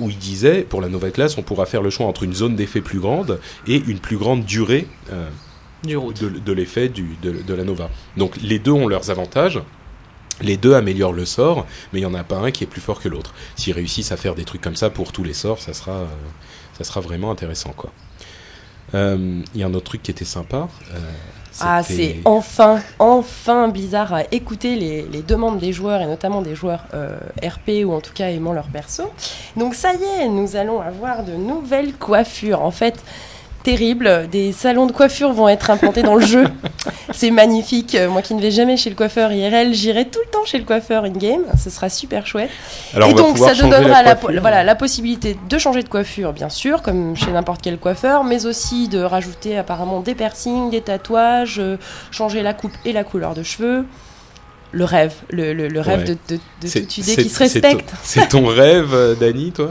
où 0.00 0.08
il 0.08 0.16
disait, 0.16 0.62
pour 0.62 0.80
la 0.80 0.88
Nova 0.88 1.08
de 1.10 1.14
glace, 1.14 1.36
on 1.36 1.42
pourra 1.42 1.66
faire 1.66 1.82
le 1.82 1.90
choix 1.90 2.06
entre 2.06 2.22
une 2.22 2.32
zone 2.32 2.56
d'effet 2.56 2.80
plus 2.80 2.98
grande 2.98 3.38
et 3.68 3.76
une 3.86 3.98
plus 3.98 4.16
grande 4.16 4.44
durée 4.46 4.86
Du 5.84 5.96
route. 5.96 6.20
de, 6.22 6.28
de 6.28 6.52
l'effet 6.52 6.88
de, 6.88 7.02
de 7.42 7.54
la 7.54 7.64
Nova. 7.64 7.90
Donc 8.16 8.36
les 8.42 8.58
deux 8.58 8.72
ont 8.72 8.88
leurs 8.88 9.10
avantages. 9.10 9.60
Les 10.42 10.58
deux 10.58 10.74
améliorent 10.74 11.14
le 11.14 11.24
sort, 11.24 11.64
mais 11.92 12.00
il 12.00 12.06
n'y 12.06 12.10
en 12.10 12.14
a 12.14 12.22
pas 12.22 12.36
un 12.36 12.50
qui 12.50 12.62
est 12.64 12.66
plus 12.66 12.82
fort 12.82 13.00
que 13.00 13.08
l'autre. 13.08 13.32
S'ils 13.56 13.72
réussissent 13.72 14.12
à 14.12 14.18
faire 14.18 14.34
des 14.34 14.44
trucs 14.44 14.60
comme 14.60 14.76
ça 14.76 14.90
pour 14.90 15.10
tous 15.12 15.24
les 15.24 15.32
sorts, 15.32 15.60
ça 15.60 15.72
sera, 15.72 15.92
euh, 15.92 16.06
ça 16.76 16.84
sera 16.84 17.00
vraiment 17.00 17.30
intéressant. 17.30 17.72
quoi. 17.74 17.90
Euh, 18.94 19.40
Il 19.54 19.60
y 19.60 19.64
a 19.64 19.66
un 19.66 19.72
autre 19.72 19.86
truc 19.86 20.02
qui 20.02 20.10
était 20.10 20.26
sympa. 20.26 20.68
euh, 20.94 20.98
Ah, 21.60 21.82
c'est 21.82 22.18
enfin, 22.26 22.80
enfin 22.98 23.68
Blizzard 23.68 24.12
a 24.12 24.24
écouté 24.30 24.76
les, 24.76 25.02
les 25.10 25.22
demandes 25.22 25.58
des 25.58 25.72
joueurs 25.72 26.02
et 26.02 26.06
notamment 26.06 26.42
des 26.42 26.54
joueurs 26.54 26.84
euh, 26.92 27.16
RP 27.42 27.86
ou 27.86 27.94
en 27.94 28.02
tout 28.02 28.12
cas 28.12 28.28
aimant 28.28 28.52
leur 28.52 28.66
perso. 28.68 29.10
Donc 29.56 29.74
ça 29.74 29.94
y 29.94 30.20
est, 30.22 30.28
nous 30.28 30.54
allons 30.56 30.82
avoir 30.82 31.24
de 31.24 31.32
nouvelles 31.32 31.94
coiffures. 31.94 32.60
En 32.60 32.70
fait, 32.70 33.02
terrible, 33.66 34.28
des 34.30 34.52
salons 34.52 34.86
de 34.86 34.92
coiffure 34.92 35.32
vont 35.32 35.48
être 35.48 35.70
implantés 35.70 36.02
dans 36.04 36.14
le 36.14 36.24
jeu. 36.24 36.44
C'est 37.12 37.32
magnifique. 37.32 37.96
Euh, 37.96 38.08
Moi 38.08 38.22
qui 38.22 38.34
ne 38.34 38.40
vais 38.40 38.52
jamais 38.52 38.76
chez 38.76 38.90
le 38.90 38.94
coiffeur 38.96 39.32
IRL, 39.32 39.74
j'irai 39.74 40.06
tout 40.08 40.20
le 40.24 40.30
temps 40.30 40.44
chez 40.44 40.58
le 40.58 40.64
coiffeur 40.64 41.02
in-game. 41.02 41.42
Ce 41.62 41.68
sera 41.68 41.88
super 41.88 42.28
chouette. 42.28 42.50
Alors, 42.94 43.08
et 43.10 43.14
donc 43.14 43.38
ça 43.38 43.54
te 43.54 43.62
donnera 43.62 44.04
la 44.04 44.14
voilà, 44.14 44.62
la 44.62 44.74
possibilité 44.76 45.36
de 45.48 45.58
changer 45.58 45.82
de 45.82 45.88
coiffure, 45.88 46.32
bien 46.32 46.48
sûr, 46.48 46.80
comme 46.82 47.16
chez 47.16 47.32
n'importe 47.32 47.60
quel 47.60 47.78
coiffeur, 47.78 48.22
mais 48.22 48.46
aussi 48.46 48.86
de 48.86 49.00
rajouter 49.02 49.58
apparemment 49.58 50.00
des 50.00 50.14
piercings, 50.14 50.70
des 50.70 50.80
tatouages, 50.80 51.58
euh, 51.58 51.76
changer 52.12 52.42
la 52.42 52.54
coupe 52.54 52.72
et 52.84 52.92
la 52.92 53.02
couleur 53.02 53.34
de 53.34 53.42
cheveux. 53.42 53.84
Le 54.72 54.84
rêve, 54.84 55.14
le, 55.30 55.54
le- 55.54 55.68
le 55.68 55.80
rêve 55.80 56.00
Ouais. 56.00 56.04
de, 56.04 56.12
de, 56.36 56.40
de 56.62 56.68
toute 56.68 56.98
idée 56.98 57.16
qui 57.16 57.28
se 57.30 57.38
ton- 57.38 57.44
respecte. 57.44 57.92
C'est 58.04 58.28
ton 58.28 58.46
rêve, 58.62 58.90
euh, 58.94 59.14
Dany, 59.14 59.50
toi? 59.52 59.70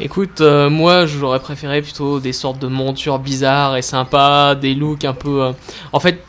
Écoute, 0.00 0.40
euh, 0.40 0.68
moi 0.70 1.06
j'aurais 1.06 1.38
préféré 1.40 1.80
plutôt 1.80 2.18
des 2.20 2.32
sortes 2.32 2.58
de 2.58 2.66
montures 2.66 3.18
bizarres 3.18 3.76
et 3.76 3.82
sympas, 3.82 4.54
des 4.56 4.74
looks 4.74 5.04
un 5.04 5.12
peu. 5.14 5.42
euh, 5.44 5.52
En 5.92 6.00
fait, 6.00 6.20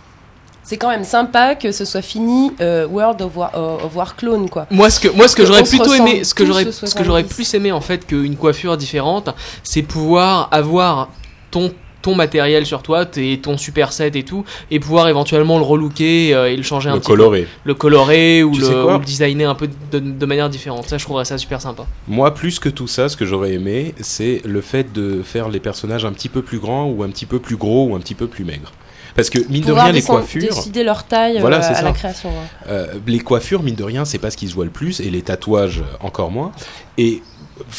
C'est 0.63 0.78
quand 0.78 0.89
même 0.89 1.04
sympa 1.04 1.56
que 1.56 1.71
ce 1.71 1.84
soit 1.86 2.01
fini 2.04 2.51
euh, 2.62 2.88
World 2.88 3.21
of 3.21 3.36
War, 3.36 3.51
euh, 3.56 3.86
of 3.86 3.95
War 3.95 4.15
Clone, 4.15 4.49
quoi. 4.49 4.67
moi 4.69 4.89
ce 4.89 4.99
que 4.99 5.08
moi 5.08 5.28
ce 5.28 5.36
que 5.36 5.41
Que 5.41 5.47
j'aurais 5.47 5.62
on 5.62 5.65
se 5.65 5.69
plutôt 5.69 5.91
ressemble 5.91 6.10
aimé, 6.10 6.23
ce 6.23 6.34
que 6.36 6.43
tous 6.43 6.47
j'aurais 6.47 6.67
aux 6.67 6.71
ce 6.71 6.95
que 6.95 7.04
j'aurais 7.04 7.21
70. 7.23 7.34
plus 7.36 7.54
aimé 7.56 7.71
en 7.71 7.82
fait 7.82 8.06
qu'une 8.06 8.36
coiffure 8.36 8.78
différente, 8.78 9.30
c'est 9.63 9.82
pouvoir 9.84 10.47
avoir 10.51 11.10
ton 11.51 11.71
ton 12.05 12.13
matériel 12.13 12.67
sur 12.67 12.83
toi, 12.83 13.03
tes, 13.07 13.39
ton 13.39 13.57
super 13.57 13.91
set 13.91 14.15
et 14.15 14.21
tout, 14.21 14.45
et 14.69 14.79
pouvoir 14.79 15.07
éventuellement 15.09 15.57
le 15.57 15.63
relooker 15.63 16.35
euh, 16.35 16.51
et 16.51 16.55
le 16.55 16.61
changer 16.61 16.89
un 16.89 16.93
Le 16.93 16.99
petit 16.99 17.07
peu. 17.07 17.13
coloré. 17.13 17.47
le 17.63 17.73
colorer 17.73 18.43
ou 18.43 18.55
le, 18.55 18.85
ou 18.85 18.99
le 18.99 19.03
designer 19.03 19.49
un 19.49 19.55
peu 19.55 19.67
de, 19.91 19.97
de 19.97 20.25
manière 20.27 20.47
différente. 20.51 20.87
Ça, 20.87 20.99
je 20.99 21.03
trouverais 21.03 21.25
ça 21.25 21.39
super 21.39 21.59
sympa. 21.61 21.87
Moi, 22.07 22.31
plus 22.35 22.59
que 22.59 22.69
tout 22.69 22.85
ça, 22.87 23.09
ce 23.09 23.17
que 23.17 23.25
j'aurais 23.25 23.53
aimé, 23.53 23.95
c'est 24.01 24.43
le 24.45 24.61
fait 24.61 24.93
de 24.93 25.23
faire 25.23 25.49
les 25.49 25.59
personnages 25.59 26.05
un 26.05 26.11
petit 26.13 26.29
peu 26.29 26.43
plus 26.43 26.59
grands 26.59 26.85
ou 26.85 27.01
un 27.01 27.09
petit 27.09 27.25
peu 27.25 27.39
plus 27.39 27.55
gros 27.57 27.87
ou 27.87 27.95
un 27.95 27.99
petit 27.99 28.13
peu 28.13 28.27
plus 28.27 28.45
maigres. 28.45 28.71
Parce 29.15 29.29
que, 29.31 29.39
mine 29.49 29.63
de 29.63 29.71
rien, 29.71 29.91
les 29.91 30.01
coiffures... 30.03 30.41
décider 30.41 30.83
leur 30.83 31.05
taille 31.05 31.37
euh, 31.37 31.41
Voilà, 31.41 31.61
c'est 31.63 31.71
à 31.71 31.75
ça. 31.75 31.81
la 31.83 31.93
création. 31.93 32.29
ouais. 32.29 32.35
Euh, 32.69 32.87
les 33.07 33.19
coiffures, 33.19 33.63
mine 33.63 33.73
de 33.75 33.83
rien, 33.83 34.05
c'est 34.05 34.17
pas 34.19 34.29
ce 34.29 34.37
qui 34.37 34.47
se 34.47 34.53
voit 34.53 34.65
le 34.65 34.71
plus, 34.71 34.99
et 34.99 35.09
les 35.09 35.21
tatouages 35.23 35.79
euh, 35.79 36.05
encore 36.05 36.29
moins. 36.31 36.51
Et 36.97 37.23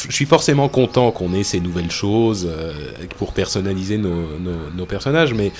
je 0.07 0.11
suis 0.11 0.25
forcément 0.25 0.69
content 0.69 1.11
qu'on 1.11 1.33
ait 1.33 1.43
ces 1.43 1.59
nouvelles 1.59 1.91
choses 1.91 2.47
euh, 2.49 2.73
pour 3.17 3.33
personnaliser 3.33 3.97
nos, 3.97 4.37
nos- 4.39 4.69
nos 4.75 4.85
personnages, 4.85 5.33
mais 5.33 5.51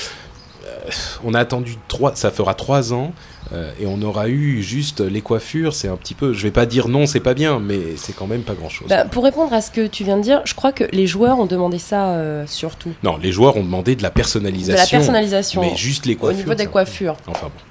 euh, 0.65 0.89
on 1.23 1.33
a 1.33 1.39
attendu 1.39 1.77
trois, 1.87 2.15
ça 2.15 2.31
fera 2.31 2.53
trois 2.53 2.93
ans. 2.93 3.13
euh, 3.53 3.71
et 3.79 3.85
on 3.85 4.01
aura 4.01 4.27
eu 4.27 4.61
juste 4.61 4.99
les 4.99 5.21
coiffures, 5.21 5.73
c'est 5.73 5.87
un 5.87 5.95
petit 5.95 6.13
peu, 6.15 6.33
je 6.33 6.43
vais 6.43 6.51
pas 6.51 6.65
dire 6.65 6.87
non, 6.89 7.05
c'est 7.05 7.19
pas 7.21 7.33
bien, 7.33 7.59
mais 7.59 7.79
c'est 7.95 8.13
quand 8.13 8.27
même 8.27 8.41
pas 8.41 8.53
grand 8.55 8.67
chose. 8.69 8.87
Bah, 8.89 9.05
pour 9.05 9.23
répondre 9.23 9.53
à 9.53 9.61
ce 9.61 9.71
que 9.71 9.87
tu 9.87 10.03
viens 10.03 10.17
de 10.17 10.23
dire, 10.23 10.41
je 10.45 10.53
crois 10.53 10.71
que 10.73 10.83
les 10.91 11.07
joueurs 11.07 11.39
ont 11.39 11.45
demandé 11.45 11.79
ça 11.79 12.09
euh, 12.09 12.45
surtout. 12.47 12.91
non, 13.03 13.17
les 13.17 13.31
joueurs 13.31 13.55
ont 13.55 13.63
demandé 13.63 13.95
de 13.95 14.03
la 14.03 14.09
De 14.09 14.13
personnalisation. 14.15 14.83
la 14.83 14.89
personnalisation 15.03 15.61
Mais 15.61 15.75
juste 15.77 16.05
les 16.05 16.15
au 16.15 16.17
coiffures. 16.17 16.39
niveau 16.39 16.55
des 16.55 16.63
ça- 16.65 16.69
coiffures. 16.69 17.15
Enfin 17.27 17.47
bon. 17.47 17.61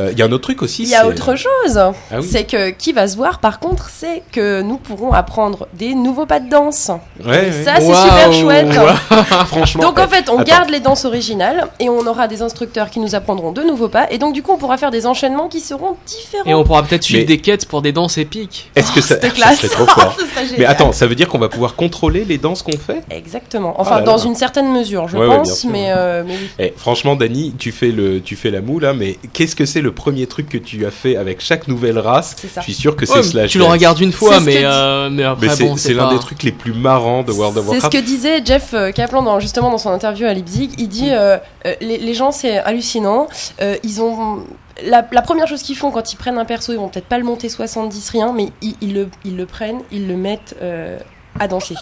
Euh, 0.00 0.10
Il 0.12 0.18
y 0.18 0.22
a 0.22 0.24
un 0.26 0.32
autre 0.32 0.42
truc 0.42 0.62
aussi. 0.62 0.82
Il 0.82 0.88
y 0.88 0.94
a 0.94 1.06
autre 1.06 1.36
chose. 1.36 1.76
Ah 1.78 1.92
oui. 2.20 2.28
C'est 2.30 2.44
que 2.44 2.70
qui 2.70 2.92
va 2.92 3.06
se 3.08 3.16
voir 3.16 3.38
par 3.38 3.60
contre, 3.60 3.88
c'est 3.92 4.22
que 4.32 4.62
nous 4.62 4.76
pourrons 4.76 5.12
apprendre 5.12 5.68
des 5.74 5.94
nouveaux 5.94 6.26
pas 6.26 6.40
de 6.40 6.48
danse. 6.48 6.90
Ouais, 7.24 7.50
ça, 7.64 7.76
c'est 7.78 7.86
super 7.94 8.32
chouette. 8.32 8.68
Franchement. 9.46 9.82
Donc 9.82 9.98
en 9.98 10.08
fait, 10.08 10.28
on 10.28 10.34
attends. 10.38 10.42
garde 10.44 10.70
les 10.70 10.80
danses 10.80 11.04
originales 11.04 11.68
et 11.80 11.88
on 11.88 12.06
aura 12.06 12.28
des 12.28 12.42
instructeurs 12.42 12.90
qui 12.90 13.00
nous 13.00 13.14
apprendront 13.14 13.52
de 13.52 13.62
nouveaux 13.62 13.88
pas. 13.88 14.10
Et 14.10 14.18
donc 14.18 14.34
du 14.34 14.42
coup, 14.42 14.52
on 14.52 14.58
pourra 14.58 14.76
faire 14.76 14.90
des 14.90 15.06
enchaînements 15.06 15.48
qui 15.48 15.60
seront 15.60 15.96
différents. 16.06 16.44
Et 16.50 16.54
on 16.54 16.64
pourra 16.64 16.82
peut-être 16.82 17.02
suivre 17.04 17.20
Mais- 17.20 17.26
des 17.26 17.38
quêtes 17.38 17.66
pour 17.66 17.82
des 17.82 17.92
danses 17.92 18.18
épiques. 18.18 18.70
Est-ce 18.74 18.92
que 18.92 19.00
ça, 19.00 19.14
C'était 19.14 19.28
ça 19.28 19.34
classe. 19.34 19.58
serait 19.60 19.68
trop 19.68 19.86
fort 19.86 20.16
Mais 20.58 20.64
attends, 20.64 20.92
ça 20.92 21.06
veut 21.06 21.14
dire 21.14 21.28
qu'on 21.28 21.38
va 21.38 21.48
pouvoir 21.48 21.74
contrôler 21.76 22.24
les 22.24 22.38
danses 22.38 22.62
qu'on 22.62 22.72
fait? 22.72 23.02
Exactement. 23.10 23.74
Enfin, 23.78 23.96
Ah 23.96 24.00
là 24.00 24.06
dans 24.06 24.16
là. 24.16 24.22
une 24.24 24.34
certaine 24.34 24.72
mesure, 24.72 25.08
je 25.08 25.16
Ouais, 25.16 25.26
pense, 25.26 25.64
mais, 25.64 25.86
euh, 25.88 26.22
mais 26.26 26.34
oui. 26.34 26.48
Eh, 26.58 26.74
Franchement, 26.76 27.16
Dani, 27.16 27.54
tu 27.58 27.72
fais 27.72 27.88
le, 27.88 28.20
tu 28.20 28.36
fais 28.36 28.50
la 28.50 28.60
moue 28.60 28.78
là, 28.78 28.92
mais 28.94 29.16
qu'est-ce 29.44 29.56
que 29.56 29.66
c'est 29.66 29.80
le 29.82 29.92
premier 29.92 30.26
truc 30.26 30.48
que 30.48 30.56
tu 30.58 30.86
as 30.86 30.90
fait 30.90 31.16
avec 31.16 31.40
chaque 31.40 31.68
nouvelle 31.68 31.98
race. 31.98 32.34
Je 32.56 32.60
suis 32.62 32.74
sûr 32.74 32.96
que 32.96 33.04
c'est 33.06 33.14
Ouais, 33.16 33.22
Slash. 33.22 33.50
tu 33.50 33.58
le 33.58 33.64
regardes 33.64 34.00
une 34.00 34.12
fois, 34.12 34.40
mais, 34.40 34.54
que 34.54 34.60
euh, 34.64 35.10
mais 35.10 35.22
après, 35.24 35.48
Mais 35.48 35.54
c'est 35.54 35.64
bon, 35.64 35.76
c'est 35.76 35.88
c'est 35.88 35.94
l'un 35.94 36.06
pas... 36.08 36.14
des 36.14 36.18
trucs 36.20 36.42
les 36.42 36.52
plus 36.52 36.72
marrants 36.72 37.22
de 37.22 37.32
World 37.32 37.58
of 37.58 37.64
C'est 37.64 37.68
ce 37.70 37.82
Warcraft. 37.82 37.92
que 37.92 38.06
disait 38.06 38.42
Jeff 38.44 38.70
euh, 38.74 38.90
Kaplan 38.92 39.22
dans, 39.22 39.38
justement 39.40 39.70
dans 39.70 39.78
son 39.78 39.90
interview 39.90 40.26
à 40.26 40.32
Leipzig. 40.32 40.70
Il 40.78 40.88
dit 40.88 41.10
euh, 41.10 41.36
euh, 41.66 41.74
les, 41.80 41.98
les 41.98 42.14
gens 42.14 42.32
c'est 42.32 42.58
hallucinant. 42.58 43.28
Euh, 43.60 43.76
ils 43.82 44.00
ont 44.00 44.44
la, 44.82 45.06
la 45.12 45.22
première 45.22 45.46
chose 45.46 45.62
qu'ils 45.62 45.76
font 45.76 45.90
quand 45.90 46.12
ils 46.12 46.16
prennent 46.16 46.38
un 46.38 46.44
perso, 46.44 46.72
ils 46.72 46.78
vont 46.78 46.88
peut-être 46.88 47.06
pas 47.06 47.18
le 47.18 47.24
monter 47.24 47.48
70 47.48 48.08
rien, 48.10 48.32
mais 48.32 48.48
ils, 48.62 48.74
ils 48.80 48.94
le, 48.94 49.08
ils 49.24 49.36
le 49.36 49.46
prennent, 49.46 49.80
ils 49.92 50.08
le 50.08 50.16
mettent 50.16 50.56
euh, 50.62 50.98
à 51.38 51.46
danser. 51.48 51.74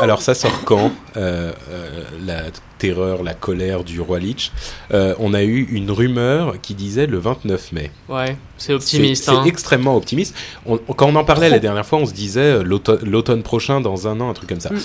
Alors 0.00 0.22
ça 0.22 0.34
sort 0.34 0.64
quand 0.64 0.92
Euh, 1.16 1.52
euh, 1.70 2.02
La 2.26 2.42
terreur, 2.78 3.22
la 3.22 3.34
colère 3.34 3.84
du 3.84 4.00
roi 4.00 4.18
Lich? 4.18 4.50
Euh, 4.92 5.14
on 5.18 5.34
a 5.34 5.42
eu 5.42 5.62
une 5.70 5.90
rumeur 5.90 6.60
qui 6.60 6.74
disait 6.74 7.06
le 7.06 7.18
29 7.18 7.72
mai. 7.72 7.90
Ouais, 8.08 8.36
c'est 8.58 8.74
optimiste. 8.74 9.24
C'est 9.24 9.30
hein. 9.30 9.44
extrêmement 9.44 9.96
optimiste. 9.96 10.34
On- 10.66 10.78
quand 10.78 11.06
on 11.08 11.14
en 11.16 11.24
parlait 11.24 11.48
la 11.48 11.58
dernière 11.60 11.86
fois, 11.86 11.98
on 11.98 12.06
se 12.06 12.12
disait 12.12 12.62
l'automne 12.62 13.42
prochain, 13.42 13.80
dans 13.80 14.08
un 14.08 14.20
an, 14.20 14.30
un 14.30 14.34
truc 14.34 14.48
comme 14.48 14.60
ça. 14.60 14.70
Mm. 14.70 14.78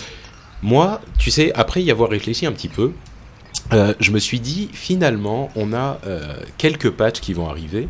Moi, 0.61 1.01
tu 1.17 1.31
sais, 1.31 1.51
après 1.55 1.81
y 1.81 1.89
avoir 1.91 2.09
réfléchi 2.09 2.45
un 2.45 2.51
petit 2.51 2.67
peu, 2.69 2.91
euh, 3.73 3.93
je 3.99 4.11
me 4.11 4.19
suis 4.19 4.39
dit, 4.39 4.69
finalement, 4.73 5.49
on 5.55 5.73
a 5.73 5.99
euh, 6.05 6.33
quelques 6.57 6.89
patchs 6.91 7.19
qui 7.21 7.33
vont 7.33 7.49
arriver. 7.49 7.87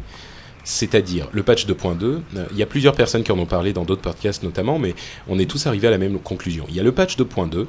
C'est-à-dire, 0.70 1.28
le 1.32 1.42
patch 1.42 1.66
2.2, 1.66 2.04
euh, 2.04 2.46
il 2.52 2.58
y 2.58 2.62
a 2.62 2.68
plusieurs 2.68 2.94
personnes 2.94 3.24
qui 3.24 3.32
en 3.32 3.40
ont 3.40 3.48
parlé 3.48 3.74
dans 3.74 3.86
d'autres 3.86 4.04
podcasts 4.04 4.44
notamment, 4.44 4.78
mais 4.78 4.94
on 5.28 5.40
est 5.40 5.50
tous 5.50 5.66
arrivés 5.66 5.88
à 5.88 5.92
la 5.92 5.98
même 5.98 6.20
conclusion. 6.20 6.66
Il 6.70 6.76
y 6.76 6.80
a 6.80 6.84
le 6.84 6.92
patch 6.92 7.18
2.2 7.18 7.66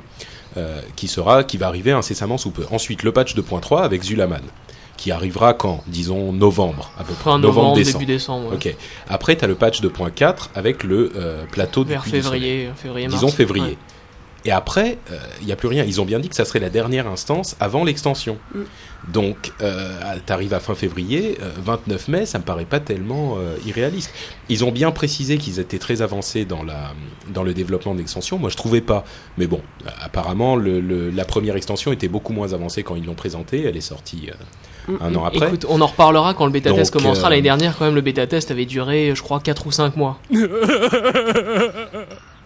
euh, 0.59 0.81
qui 0.97 1.09
sera, 1.09 1.43
qui 1.43 1.57
va 1.57 1.67
arriver 1.69 1.93
incessamment 1.93 2.37
sous 2.37 2.51
peu. 2.51 2.67
Ensuite, 2.71 3.03
le 3.03 3.11
patch 3.11 3.35
2.3 3.35 3.85
avec 3.85 4.03
Zulaman, 4.03 4.43
qui 4.99 5.13
arrivera 5.13 5.55
quand? 5.55 5.83
Disons 5.87 6.31
novembre, 6.35 6.93
à 6.99 7.05
peu 7.05 7.15
près. 7.15 7.25
Fin 7.25 7.39
novembre, 7.39 7.75
décembre. 7.77 8.01
début 8.01 8.13
décembre. 8.13 8.49
ouais. 8.51 8.57
Ok. 8.57 8.77
Après, 9.09 9.35
tu 9.35 9.45
as 9.47 9.49
le 9.49 9.55
patch 9.55 9.81
2.4 9.81 10.51
avec 10.55 10.85
le 10.85 11.11
euh, 11.17 11.45
plateau 11.51 11.85
du 11.85 11.93
Vers 11.93 12.05
février, 12.05 12.69
février, 12.77 13.09
mars. 13.09 13.19
Disons 13.19 13.33
février. 13.35 13.65
Ouais. 13.65 13.79
Et 14.45 14.51
après, 14.53 14.99
euh, 15.13 15.19
il 15.41 15.47
n'y 15.47 15.53
a 15.53 15.57
plus 15.57 15.69
rien. 15.69 15.85
Ils 15.85 16.01
ont 16.01 16.05
bien 16.05 16.19
dit 16.19 16.29
que 16.31 16.35
ça 16.35 16.45
serait 16.45 16.61
la 16.61 16.71
dernière 16.71 17.07
instance 17.07 17.57
avant 17.61 17.85
l'extension. 17.85 18.39
Mm. 18.55 18.61
Donc, 19.13 19.53
euh, 19.63 19.99
t'arrives 20.27 20.53
à 20.55 20.61
fin 20.61 20.75
février, 20.75 21.39
euh, 21.43 21.51
29 21.63 22.09
mai, 22.09 22.27
ça 22.27 22.39
me 22.39 22.45
paraît 22.45 22.65
pas 22.67 22.81
tellement 22.81 23.37
euh, 23.39 23.57
irréaliste. 23.67 24.13
Ils 24.51 24.63
ont 24.65 24.73
bien 24.73 24.91
précisé 24.91 25.39
qu'ils 25.39 25.59
étaient 25.59 25.79
très 25.79 26.03
avancés 26.03 26.45
dans, 26.45 26.63
la, 26.63 26.93
dans 27.33 27.43
le 27.43 27.55
développement 27.55 27.93
de 27.95 27.99
l'extension. 27.99 28.39
Moi, 28.39 28.51
je 28.51 28.57
trouvais 28.57 28.81
pas. 28.83 29.05
Mais 29.39 29.47
bon, 29.47 29.61
euh, 29.87 29.91
apparemment, 30.03 30.55
le, 30.57 30.81
le- 30.81 31.11
la 31.11 31.25
première 31.25 31.57
extension 31.57 31.93
était 31.93 32.09
beaucoup 32.09 32.33
moins 32.35 32.53
avancée 32.53 32.83
quand 32.83 32.95
ils 32.97 33.05
l'ont 33.07 33.15
présentée. 33.15 33.65
Elle 33.67 33.77
est 33.77 33.81
sortie 33.83 34.29
euh, 34.89 34.97
un 35.01 35.15
an 35.15 35.25
après. 35.25 35.47
Écoute, 35.49 35.67
on 35.69 35.81
en 35.81 35.87
reparlera 35.87 36.35
quand 36.35 36.45
le 36.47 36.53
bêta 36.53 36.73
test 36.73 36.93
Donc, 36.93 37.03
commencera. 37.03 37.27
euh, 37.29 37.31
L'année 37.31 37.43
dernière, 37.43 37.77
quand 37.79 37.87
même, 37.87 37.95
le 37.95 38.01
bêta 38.03 38.27
test 38.27 38.51
avait 38.51 38.67
duré, 38.67 39.13
je 39.15 39.23
crois, 39.23 39.41
4 39.41 39.67
ou 39.67 39.71
5 39.73 39.97
mois. 39.97 40.19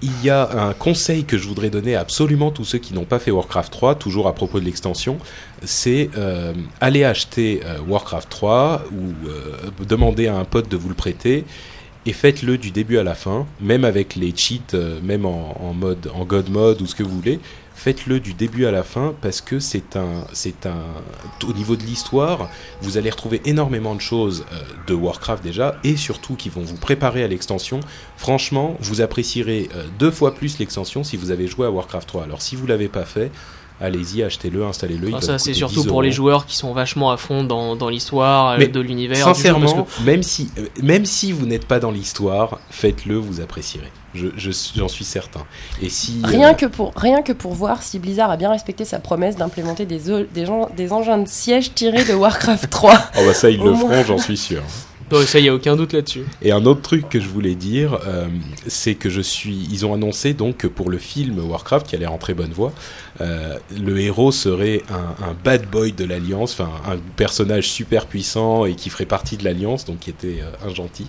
Il 0.05 0.23
y 0.23 0.29
a 0.29 0.67
un 0.67 0.75
conseil 0.75 1.25
que 1.25 1.39
je 1.39 1.49
voudrais 1.49 1.71
donner 1.71 1.95
à 1.95 2.01
absolument 2.01 2.51
tous 2.51 2.65
ceux 2.65 2.77
qui 2.77 2.93
n'ont 2.93 3.07
pas 3.07 3.19
fait 3.19 3.31
Warcraft 3.31 3.73
3, 3.73 3.95
toujours 3.95 4.29
à 4.29 4.35
propos 4.35 4.61
de 4.61 4.67
l'extension, 4.67 5.17
c'est 5.63 6.11
euh, 6.19 6.53
aller 6.79 7.05
acheter 7.05 7.63
euh, 7.65 7.79
Warcraft 7.89 8.29
3 8.29 8.85
ou 8.93 9.29
euh, 9.31 9.71
demander 9.89 10.27
à 10.27 10.37
un 10.37 10.45
pote 10.45 10.71
de 10.71 10.77
vous 10.77 10.91
le 10.91 10.95
prêter 10.95 11.47
et 12.05 12.13
faites-le 12.13 12.59
du 12.59 12.71
début 12.71 12.99
à 12.99 13.03
la 13.03 13.15
fin, 13.15 13.47
même 13.63 13.83
avec 13.83 14.15
les 14.15 14.35
cheats, 14.37 14.77
même 15.03 15.25
en 15.25 15.73
mode 15.73 16.11
en 16.15 16.27
God 16.27 16.51
mode 16.51 16.83
ou 16.83 16.87
ce 16.87 16.95
que 16.95 17.03
vous 17.03 17.17
voulez. 17.17 17.41
Faites-le 17.85 18.19
du 18.19 18.33
début 18.33 18.65
à 18.65 18.71
la 18.71 18.83
fin 18.83 19.13
parce 19.21 19.43
que 19.43 19.59
c'est 19.61 19.95
un, 19.97 20.25
c'est 20.33 20.65
un, 20.65 20.73
au 21.47 21.53
niveau 21.53 21.77
de 21.77 21.83
l'histoire, 21.83 22.49
vous 22.81 22.97
allez 22.97 23.11
retrouver 23.11 23.43
énormément 23.45 23.95
de 23.95 24.01
choses 24.01 24.47
euh, 24.55 24.57
de 24.87 24.95
Warcraft 24.95 25.45
déjà 25.45 25.77
et 25.85 25.99
surtout 25.99 26.35
qui 26.35 26.49
vont 26.49 26.63
vous 26.63 26.79
préparer 26.79 27.23
à 27.23 27.29
l'extension 27.29 27.81
Franchement, 28.17 28.79
vous 28.81 29.03
apprécierez 29.03 29.69
euh, 29.77 29.85
deux 29.99 30.11
fois 30.11 30.35
plus 30.35 30.59
l'extension 30.59 31.05
si 31.05 31.19
vous 31.19 31.31
avez 31.31 31.47
joué 31.47 31.67
à 31.67 31.71
Warcraft 31.71 32.09
3. 32.09 32.23
Alors 32.25 32.41
si 32.41 32.57
vous 32.57 32.67
l'avez 32.67 32.89
pas 32.89 33.05
fait, 33.05 33.31
allez-y, 33.83 34.23
achetez-le, 34.23 34.65
installez-le. 34.65 35.09
Enfin, 35.09 35.17
va 35.19 35.21
ça, 35.21 35.39
c'est 35.39 35.53
surtout 35.53 35.83
10 35.83 35.87
pour 35.89 36.01
les 36.01 36.11
joueurs 36.11 36.47
qui 36.47 36.57
sont 36.57 36.73
vachement 36.73 37.11
à 37.11 37.19
fond 37.19 37.45
dans, 37.45 37.77
dans 37.77 37.91
l'histoire 37.91 38.59
euh, 38.59 38.67
de 38.67 38.81
l'univers. 38.81 39.17
du 39.17 39.21
jeu, 39.21 39.25
parce 39.27 39.37
Sincèrement, 39.37 39.83
que- 39.83 40.03
même 40.05 40.23
si 40.23 40.51
même 40.83 41.05
si 41.05 41.33
vous 41.33 41.45
n'êtes 41.45 41.67
pas 41.67 41.81
dans 41.81 41.91
l'histoire, 41.91 42.61
faites-le, 42.71 43.17
vous 43.17 43.43
apprécierez. 43.43 43.93
Je 44.15 44.29
je- 44.37 44.51
j'en 44.77 44.89
suis 44.89 45.05
certain. 45.05 45.45
Et 45.83 45.89
si 45.89 46.21
euh, 46.25 46.29
Rien 46.29 46.55
que, 46.55 46.67
pour, 46.67 46.93
rien 46.97 47.23
que 47.23 47.33
pour 47.33 47.53
voir 47.55 47.83
si 47.83 47.99
Blizzard 47.99 48.31
a 48.31 48.37
bien 48.37 48.51
respecté 48.51 48.85
sa 48.85 48.99
promesse 49.01 49.37
d'implémenter 49.37 49.87
des, 49.87 50.01
des, 50.33 50.47
gens- 50.47 50.69
des 50.77 50.93
engins 50.93 51.19
de 51.19 51.29
siège 51.29 51.75
tirés 51.75 52.05
de 52.05 52.15
Warcraft 52.15 52.71
3. 52.71 52.93
oh 53.19 53.21
bah 53.27 53.35
ça 53.35 53.51
ils 53.51 53.59
le 53.63 53.73
moins. 53.73 53.91
feront, 53.91 54.05
j'en 54.05 54.19
suis 54.19 54.37
sûr. 54.37 54.63
Ouais, 55.13 55.27
ça, 55.27 55.39
y 55.39 55.49
a 55.49 55.55
aucun 55.55 55.77
doute 55.77 55.93
là-dessus. 55.93 56.25
Et 56.43 56.51
un 56.51 56.65
autre 56.65 56.81
truc 56.81 57.09
que 57.09 57.21
je 57.21 57.29
voulais 57.29 57.55
dire, 57.55 57.99
euh, 58.07 58.27
c'est 58.67 58.95
que 58.97 59.11
je 59.11 59.21
suis. 59.21 59.69
Ils 59.71 59.85
ont 59.87 59.95
annoncé 59.95 60.33
donc 60.33 60.57
que 60.57 60.67
pour 60.67 60.91
le 60.91 60.99
film 60.99 61.39
Warcraft, 61.39 61.87
qui 61.87 61.95
a 61.95 61.99
l'air 62.01 62.13
en 62.13 62.19
très 62.19 62.35
bonne 62.35 62.51
voie, 62.53 62.73
euh, 63.21 63.57
le 63.79 64.01
héros 64.01 64.33
serait 64.33 64.83
un, 64.91 65.25
un 65.25 65.35
bad 65.45 65.67
boy 65.71 65.93
de 65.93 66.05
l'Alliance, 66.05 66.55
enfin 66.59 66.71
un 66.91 66.97
personnage 67.17 67.69
super 67.69 68.07
puissant 68.07 68.65
et 68.65 68.75
qui 68.75 68.91
ferait 68.91 69.05
partie 69.05 69.37
de 69.37 69.45
l'Alliance, 69.45 69.85
donc 69.85 70.01
qui 70.01 70.11
était 70.11 70.41
euh, 70.41 70.69
un 70.69 70.75
gentil. 70.75 71.07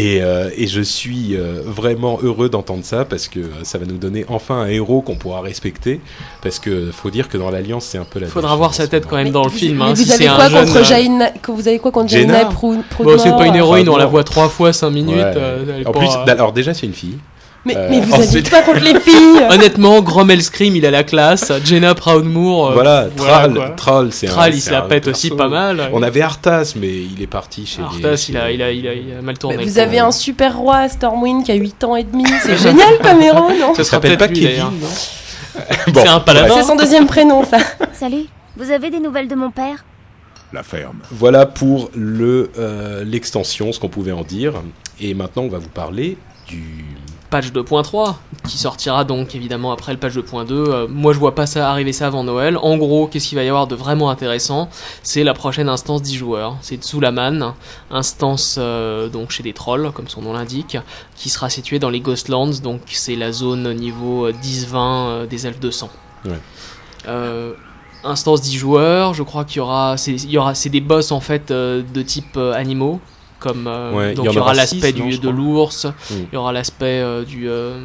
Et, 0.00 0.22
euh, 0.22 0.48
et 0.56 0.68
je 0.68 0.80
suis 0.80 1.34
euh, 1.36 1.60
vraiment 1.66 2.20
heureux 2.22 2.48
d'entendre 2.48 2.84
ça 2.84 3.04
parce 3.04 3.26
que 3.26 3.40
euh, 3.40 3.48
ça 3.64 3.78
va 3.78 3.84
nous 3.84 3.96
donner 3.98 4.24
enfin 4.28 4.54
un 4.60 4.68
héros 4.68 5.00
qu'on 5.02 5.16
pourra 5.16 5.40
respecter. 5.40 6.00
Parce 6.40 6.60
que 6.60 6.92
faut 6.92 7.10
dire 7.10 7.28
que 7.28 7.36
dans 7.36 7.50
l'Alliance, 7.50 7.84
c'est 7.84 7.98
un 7.98 8.04
peu 8.04 8.20
la. 8.20 8.28
Faudra 8.28 8.50
dèche 8.52 8.58
voir 8.58 8.74
sa 8.74 8.86
tête 8.86 9.06
quand 9.08 9.16
même 9.16 9.30
dans 9.32 9.42
le 9.42 9.50
film. 9.50 9.78
mais 9.78 9.84
hein, 9.86 9.94
vous 9.94 10.04
si 10.04 10.12
avez 10.12 10.26
quoi 10.26 10.48
jeune, 10.48 10.66
contre 10.66 10.84
Jaina 10.84 11.30
que 11.42 11.50
Vous 11.50 11.66
avez 11.66 11.78
quoi 11.80 11.90
contre 11.90 12.08
Jaina 12.10 12.32
Jaina 12.34 12.48
Prou- 12.48 12.84
Bon, 13.02 13.18
c'est 13.18 13.30
pas 13.32 13.46
une 13.48 13.56
héroïne, 13.56 13.88
on 13.88 13.96
la 13.96 14.06
voit 14.06 14.22
trois 14.22 14.48
fois 14.48 14.72
5 14.72 14.88
minutes. 14.90 15.16
Ouais. 15.16 15.32
euh, 15.36 15.64
elle 15.78 15.92
plus, 15.92 16.30
alors 16.30 16.52
déjà 16.52 16.72
c'est 16.74 16.86
une 16.86 16.94
fille. 16.94 17.18
Mais, 17.68 17.76
Euh, 17.76 17.86
mais 17.90 18.00
vous 18.00 18.14
ensuite- 18.14 18.48
quoi 18.50 18.62
contre 18.62 18.80
les 18.80 18.98
filles 18.98 19.40
Honnêtement, 19.50 20.00
Grommel 20.00 20.42
Scream, 20.42 20.74
il 20.74 20.86
a 20.86 20.90
la 20.90 21.04
classe. 21.04 21.52
Jenna 21.64 21.94
Proudmoore. 21.94 22.70
euh, 22.70 22.72
voilà, 22.74 23.06
Thrall, 23.14 23.54
quoi. 23.54 23.68
Thrall, 23.76 24.12
c'est 24.12 24.26
un. 24.26 24.30
Thrall, 24.30 24.54
il 24.54 24.60
se 24.62 24.70
la 24.70 24.78
un 24.84 24.88
pète 24.88 25.04
perso. 25.04 25.18
aussi 25.18 25.30
pas 25.30 25.48
mal. 25.48 25.90
On 25.92 26.02
avait 26.02 26.22
Arthas, 26.22 26.72
mais 26.76 26.88
il 26.88 27.20
est 27.22 27.26
parti 27.26 27.66
chez. 27.66 27.82
Arthas, 27.82 28.16
chez 28.16 28.32
il 28.32 28.36
a, 28.38 28.48
les- 28.48 28.54
il, 28.54 28.62
a, 28.62 28.72
il, 28.72 28.88
a, 28.88 28.94
il 28.94 29.12
a 29.18 29.22
mal 29.22 29.36
tourné. 29.38 29.58
Mais 29.58 29.64
Vous 29.64 29.78
avez 29.78 29.98
un 29.98 30.10
super 30.10 30.56
roi, 30.56 30.88
Stormwind, 30.88 31.44
qui 31.44 31.52
a 31.52 31.56
8 31.56 31.84
ans 31.84 31.94
et 31.96 32.04
demi. 32.04 32.24
C'est 32.42 32.56
génial 32.56 32.98
comme 33.02 33.20
héros, 33.20 33.50
non 33.60 33.74
Ça 33.74 33.84
s'appelle 33.84 34.16
pas 34.16 34.28
Kevin, 34.28 34.64
non 34.80 34.88
C'est 35.94 36.08
un 36.08 36.20
paladin. 36.20 36.54
C'est 36.56 36.62
son 36.64 36.76
deuxième 36.76 37.06
prénom, 37.06 37.44
ça. 37.44 37.58
Salut, 37.92 38.24
vous 38.56 38.70
avez 38.70 38.90
des 38.90 39.00
nouvelles 39.00 39.28
de 39.28 39.34
mon 39.34 39.50
père? 39.50 39.84
La 40.52 40.62
ferme. 40.62 41.00
Voilà 41.10 41.44
pour 41.44 41.90
le 41.94 42.50
euh, 42.58 43.04
l'extension, 43.04 43.70
ce 43.72 43.78
qu'on 43.78 43.90
pouvait 43.90 44.12
en 44.12 44.22
dire. 44.22 44.54
Et 45.00 45.12
maintenant, 45.12 45.42
on 45.42 45.48
va 45.48 45.58
vous 45.58 45.68
parler 45.68 46.16
du. 46.48 46.86
Patch 47.30 47.52
2.3 47.52 48.14
qui 48.48 48.58
sortira 48.58 49.04
donc 49.04 49.34
évidemment 49.34 49.72
après 49.72 49.92
le 49.92 49.98
patch 49.98 50.14
2.2. 50.14 50.52
Euh, 50.52 50.86
moi 50.88 51.12
je 51.12 51.18
vois 51.18 51.34
pas 51.34 51.46
ça 51.46 51.70
arriver 51.70 51.92
ça 51.92 52.06
avant 52.06 52.24
Noël. 52.24 52.56
En 52.56 52.76
gros, 52.76 53.06
qu'est-ce 53.06 53.28
qu'il 53.28 53.36
va 53.36 53.44
y 53.44 53.48
avoir 53.48 53.66
de 53.66 53.74
vraiment 53.74 54.10
intéressant? 54.10 54.68
C'est 55.02 55.24
la 55.24 55.34
prochaine 55.34 55.68
instance 55.68 56.02
10 56.02 56.16
joueurs. 56.16 56.56
C'est 56.60 56.82
Tsulaman, 56.82 57.54
instance 57.90 58.56
euh, 58.58 59.08
donc 59.08 59.30
chez 59.30 59.42
des 59.42 59.52
trolls 59.52 59.92
comme 59.92 60.08
son 60.08 60.22
nom 60.22 60.32
l'indique, 60.32 60.78
qui 61.16 61.28
sera 61.28 61.50
située 61.50 61.78
dans 61.78 61.90
les 61.90 62.00
Ghostlands. 62.00 62.60
Donc 62.62 62.82
c'est 62.86 63.16
la 63.16 63.32
zone 63.32 63.72
niveau 63.74 64.26
euh, 64.26 64.32
10-20 64.32 64.74
euh, 64.74 65.26
des 65.26 65.46
elfes 65.46 65.60
de 65.60 65.70
sang. 65.70 65.90
Ouais. 66.24 66.38
Instance 68.04 68.42
10 68.42 68.56
joueurs, 68.56 69.14
je 69.14 69.24
crois 69.24 69.44
qu'il 69.44 69.56
y 69.56 69.60
aura 69.60 69.96
c'est 69.96 70.12
il 70.12 70.30
y 70.30 70.38
aura 70.38 70.54
c'est 70.54 70.68
des 70.68 70.80
boss 70.80 71.10
en 71.10 71.20
fait 71.20 71.50
euh, 71.50 71.82
de 71.82 72.02
type 72.02 72.36
euh, 72.36 72.52
animaux 72.52 73.00
comme 73.38 73.66
euh, 73.66 73.92
Ouais, 73.92 74.14
donc 74.14 74.26
il 74.30 74.34
y 74.34 74.38
aura 74.38 74.54
l'aspect 74.54 74.92
de 74.92 75.28
l'ours, 75.28 75.84
Mm. 75.86 76.14
il 76.32 76.34
y 76.34 76.36
aura 76.36 76.52
l'aspect 76.52 77.00
euh, 77.00 77.24
du 77.24 77.48
euh, 77.48 77.78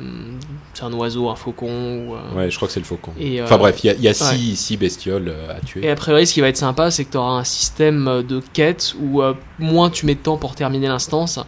c'est 0.73 0.83
un 0.83 0.93
oiseau, 0.93 1.29
un 1.29 1.35
faucon 1.35 1.67
ou, 2.07 2.15
euh, 2.15 2.35
Ouais, 2.37 2.49
je 2.49 2.55
crois 2.55 2.67
que 2.67 2.73
c'est 2.73 2.79
le 2.79 2.85
faucon. 2.85 3.11
Et, 3.19 3.41
Enfin 3.41 3.57
bref, 3.57 3.83
il 3.83 3.87
y 3.87 3.89
a, 3.91 3.93
y 3.93 4.07
a 4.07 4.13
six, 4.13 4.55
six 4.55 4.77
bestioles 4.77 5.33
à 5.49 5.59
tuer. 5.65 5.85
Et 5.85 5.89
a 5.89 5.95
priori, 5.95 6.25
ce 6.27 6.33
qui 6.33 6.41
va 6.41 6.47
être 6.47 6.57
sympa, 6.57 6.91
c'est 6.91 7.05
que 7.05 7.11
tu 7.11 7.17
auras 7.17 7.31
un 7.39 7.43
système 7.43 8.23
de 8.27 8.41
quête 8.53 8.95
où 9.01 9.21
moins 9.59 9.89
tu 9.89 10.05
mets 10.05 10.15
de 10.15 10.19
temps 10.19 10.37
pour 10.37 10.55
terminer 10.55 10.87
l'instance, 10.87 11.39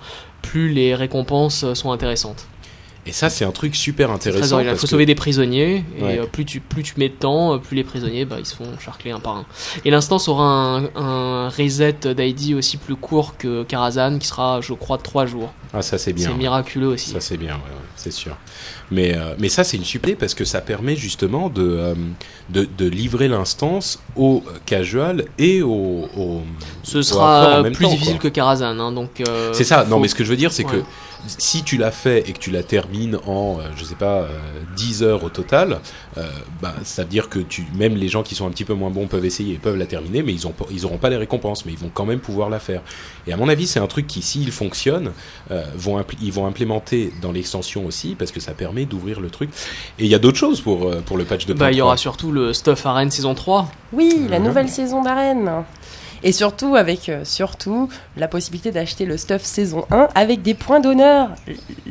plus 0.41 0.69
les 0.69 0.93
récompenses 0.95 1.73
sont 1.73 1.91
intéressantes. 1.91 2.45
Et 3.07 3.11
ça, 3.11 3.29
c'est 3.29 3.45
un 3.45 3.51
truc 3.51 3.75
super 3.75 4.09
intéressant. 4.09 4.59
Il 4.59 4.67
faut 4.69 4.81
que- 4.81 4.87
sauver 4.87 5.05
des 5.05 5.13
prisonniers, 5.13 5.83
et 5.99 6.03
Ouais. 6.03 6.19
euh, 6.19 6.25
plus, 6.25 6.43
tu, 6.43 6.59
plus 6.59 6.81
tu 6.81 6.93
mets 6.97 7.09
de 7.09 7.13
temps, 7.13 7.53
euh, 7.53 7.57
plus 7.59 7.75
les 7.75 7.83
prisonniers 7.83 8.25
bah, 8.25 8.37
ils 8.39 8.45
se 8.47 8.55
font 8.55 8.65
charcler 8.79 9.11
un 9.11 9.19
par 9.19 9.35
un. 9.37 9.45
Et 9.85 9.91
l'instance 9.91 10.27
aura 10.27 10.45
un, 10.45 10.85
un 10.95 11.49
reset 11.49 11.95
d'ID 12.15 12.55
aussi 12.55 12.77
plus 12.77 12.95
court 12.95 13.37
que 13.37 13.61
Karazhan, 13.63 14.17
qui 14.17 14.27
sera, 14.27 14.59
je 14.61 14.73
crois, 14.73 14.97
de 14.97 15.03
3 15.03 15.27
jours. 15.27 15.53
Ah, 15.71 15.81
ça 15.83 15.97
c'est 15.99 16.13
bien. 16.13 16.29
C'est 16.29 16.33
miraculeux 16.35 16.87
aussi. 16.87 17.11
Ça 17.11 17.19
c'est 17.19 17.37
bien, 17.37 17.53
ouais, 17.53 17.59
ouais, 17.59 17.85
c'est 17.95 18.11
sûr. 18.11 18.35
Mais, 18.91 19.15
euh, 19.15 19.35
mais 19.39 19.49
ça 19.49 19.63
c'est 19.63 19.77
une 19.77 19.83
super 19.83 20.15
parce 20.17 20.33
que 20.33 20.45
ça 20.45 20.61
permet 20.61 20.95
justement 20.95 21.49
de, 21.49 21.61
euh, 21.63 21.93
de, 22.49 22.67
de 22.77 22.85
livrer 22.87 23.27
l'instance 23.27 23.99
au 24.15 24.43
casual 24.65 25.25
et 25.37 25.61
au, 25.61 26.07
au 26.17 26.41
Ce 26.83 26.99
au 26.99 27.03
sera 27.03 27.63
plus 27.63 27.85
temps, 27.85 27.89
difficile 27.91 28.13
quoi. 28.19 28.29
que 28.31 28.35
Karazhan. 28.35 28.79
Hein, 28.79 28.91
donc, 28.91 29.21
euh, 29.27 29.51
C'est 29.53 29.63
ça, 29.63 29.85
non 29.85 29.99
mais 29.99 30.07
ce 30.07 30.15
que 30.15 30.23
je 30.23 30.29
veux 30.31 30.37
dire 30.37 30.51
c'est 30.51 30.63
que. 30.63 30.81
Si 31.27 31.63
tu 31.63 31.77
l'as 31.77 31.91
fait 31.91 32.27
et 32.29 32.33
que 32.33 32.39
tu 32.39 32.51
la 32.51 32.63
termines 32.63 33.17
en, 33.25 33.59
euh, 33.59 33.63
je 33.75 33.83
sais 33.83 33.95
pas, 33.95 34.21
euh, 34.21 34.27
10 34.75 35.03
heures 35.03 35.23
au 35.23 35.29
total, 35.29 35.79
euh, 36.17 36.23
bah, 36.61 36.73
ça 36.83 37.03
veut 37.03 37.09
dire 37.09 37.29
que 37.29 37.39
tu, 37.39 37.65
même 37.75 37.95
les 37.95 38.07
gens 38.07 38.23
qui 38.23 38.35
sont 38.35 38.47
un 38.47 38.51
petit 38.51 38.65
peu 38.65 38.73
moins 38.73 38.89
bons 38.89 39.07
peuvent 39.07 39.25
essayer 39.25 39.55
et 39.55 39.57
peuvent 39.57 39.77
la 39.77 39.85
terminer, 39.85 40.23
mais 40.23 40.33
ils 40.33 40.47
ont 40.47 40.51
pas- 40.51 40.65
ils 40.71 40.85
auront 40.85 40.97
pas 40.97 41.09
les 41.09 41.17
récompenses, 41.17 41.65
mais 41.65 41.71
ils 41.71 41.77
vont 41.77 41.91
quand 41.93 42.05
même 42.05 42.19
pouvoir 42.19 42.49
la 42.49 42.59
faire. 42.59 42.81
Et 43.27 43.33
à 43.33 43.37
mon 43.37 43.49
avis, 43.49 43.67
c'est 43.67 43.79
un 43.79 43.87
truc 43.87 44.07
qui, 44.07 44.21
s'il 44.21 44.51
fonctionne, 44.51 45.11
euh, 45.51 45.63
vont 45.75 46.03
ils 46.21 46.31
vont 46.31 46.45
implémenter 46.45 47.11
dans 47.21 47.31
l'extension 47.31 47.85
aussi, 47.85 48.15
parce 48.15 48.31
que 48.31 48.39
ça 48.39 48.53
permet 48.53 48.85
d'ouvrir 48.85 49.19
le 49.19 49.29
truc. 49.29 49.49
Et 49.99 50.03
il 50.05 50.09
y 50.09 50.15
a 50.15 50.19
d'autres 50.19 50.37
choses 50.37 50.61
pour, 50.61 50.87
euh, 50.87 51.01
pour 51.05 51.17
le 51.17 51.25
patch 51.25 51.45
de 51.45 51.53
Bah, 51.53 51.71
il 51.71 51.77
y 51.77 51.81
aura 51.81 51.97
surtout 51.97 52.31
le 52.31 52.53
Stuff 52.53 52.85
Arène 52.85 53.11
saison 53.11 53.33
3. 53.35 53.71
Oui, 53.93 54.27
la 54.29 54.39
Mhm. 54.39 54.45
nouvelle 54.45 54.69
saison 54.69 55.01
d'arène. 55.01 55.49
Et 56.27 56.31
surtout, 56.31 56.75
avec 56.75 57.07
euh, 57.07 57.21
surtout 57.23 57.87
la 58.17 58.27
possibilité 58.27 58.71
d'acheter 58.71 59.05
le 59.05 59.15
stuff 59.15 59.43
saison 59.43 59.85
1 59.91 60.07
avec 60.15 60.41
des 60.41 60.55
points 60.55 60.79
d'honneur 60.79 61.29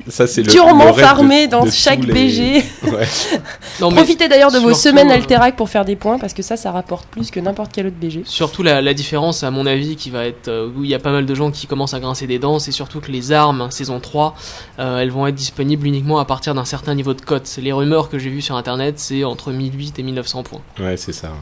Ça, 0.08 0.26
c'est 0.26 0.42
durement 0.42 0.86
le 0.86 0.92
de- 0.92 0.98
farmés 1.00 1.46
dans 1.46 1.64
de 1.64 1.70
chaque 1.70 2.02
les- 2.04 2.12
BG. 2.12 2.64
Ouais. 2.90 3.06
Non, 3.80 3.90
mais 3.90 3.96
Profitez 3.96 4.28
d'ailleurs 4.28 4.50
de 4.52 4.58
vos 4.58 4.74
semaines 4.74 5.10
euh, 5.10 5.14
Alterac 5.14 5.56
pour 5.56 5.68
faire 5.68 5.84
des 5.84 5.96
points 5.96 6.18
parce 6.18 6.34
que 6.34 6.42
ça, 6.42 6.56
ça 6.56 6.70
rapporte 6.72 7.06
plus 7.06 7.30
que 7.30 7.38
n'importe 7.40 7.70
quel 7.72 7.86
autre 7.86 7.96
BG. 8.00 8.22
Surtout 8.24 8.62
la, 8.62 8.82
la 8.82 8.92
différence, 8.94 9.42
à 9.44 9.50
mon 9.50 9.66
avis, 9.66 9.96
qui 9.96 10.10
va 10.10 10.26
être 10.26 10.48
euh, 10.48 10.68
où 10.76 10.82
il 10.84 10.90
y 10.90 10.94
a 10.94 10.98
pas 10.98 11.12
mal 11.12 11.26
de 11.26 11.34
gens 11.34 11.50
qui 11.52 11.66
commencent 11.66 11.94
à 11.94 12.00
grincer 12.00 12.26
des 12.26 12.38
dents, 12.40 12.58
c'est 12.58 12.72
surtout 12.72 13.00
que 13.00 13.10
les 13.12 13.30
armes 13.32 13.70
saison 13.70 14.00
3, 14.00 14.34
euh, 14.80 14.98
elles 14.98 15.10
vont 15.10 15.26
être 15.28 15.34
disponibles 15.36 15.86
uniquement 15.86 16.18
à 16.18 16.24
partir 16.24 16.54
d'un 16.54 16.64
certain 16.64 16.94
niveau 16.94 17.14
de 17.14 17.20
cote. 17.20 17.48
Les 17.62 17.72
rumeurs 17.72 18.08
que 18.08 18.18
j'ai 18.18 18.30
vues 18.30 18.42
sur 18.42 18.56
internet, 18.56 18.98
c'est 18.98 19.22
entre 19.24 19.52
1008 19.52 19.98
et 19.98 20.02
1900 20.02 20.42
points. 20.42 20.60
Ouais, 20.80 20.96
c'est 20.96 21.12
ça. 21.12 21.28
ouais. 21.28 21.34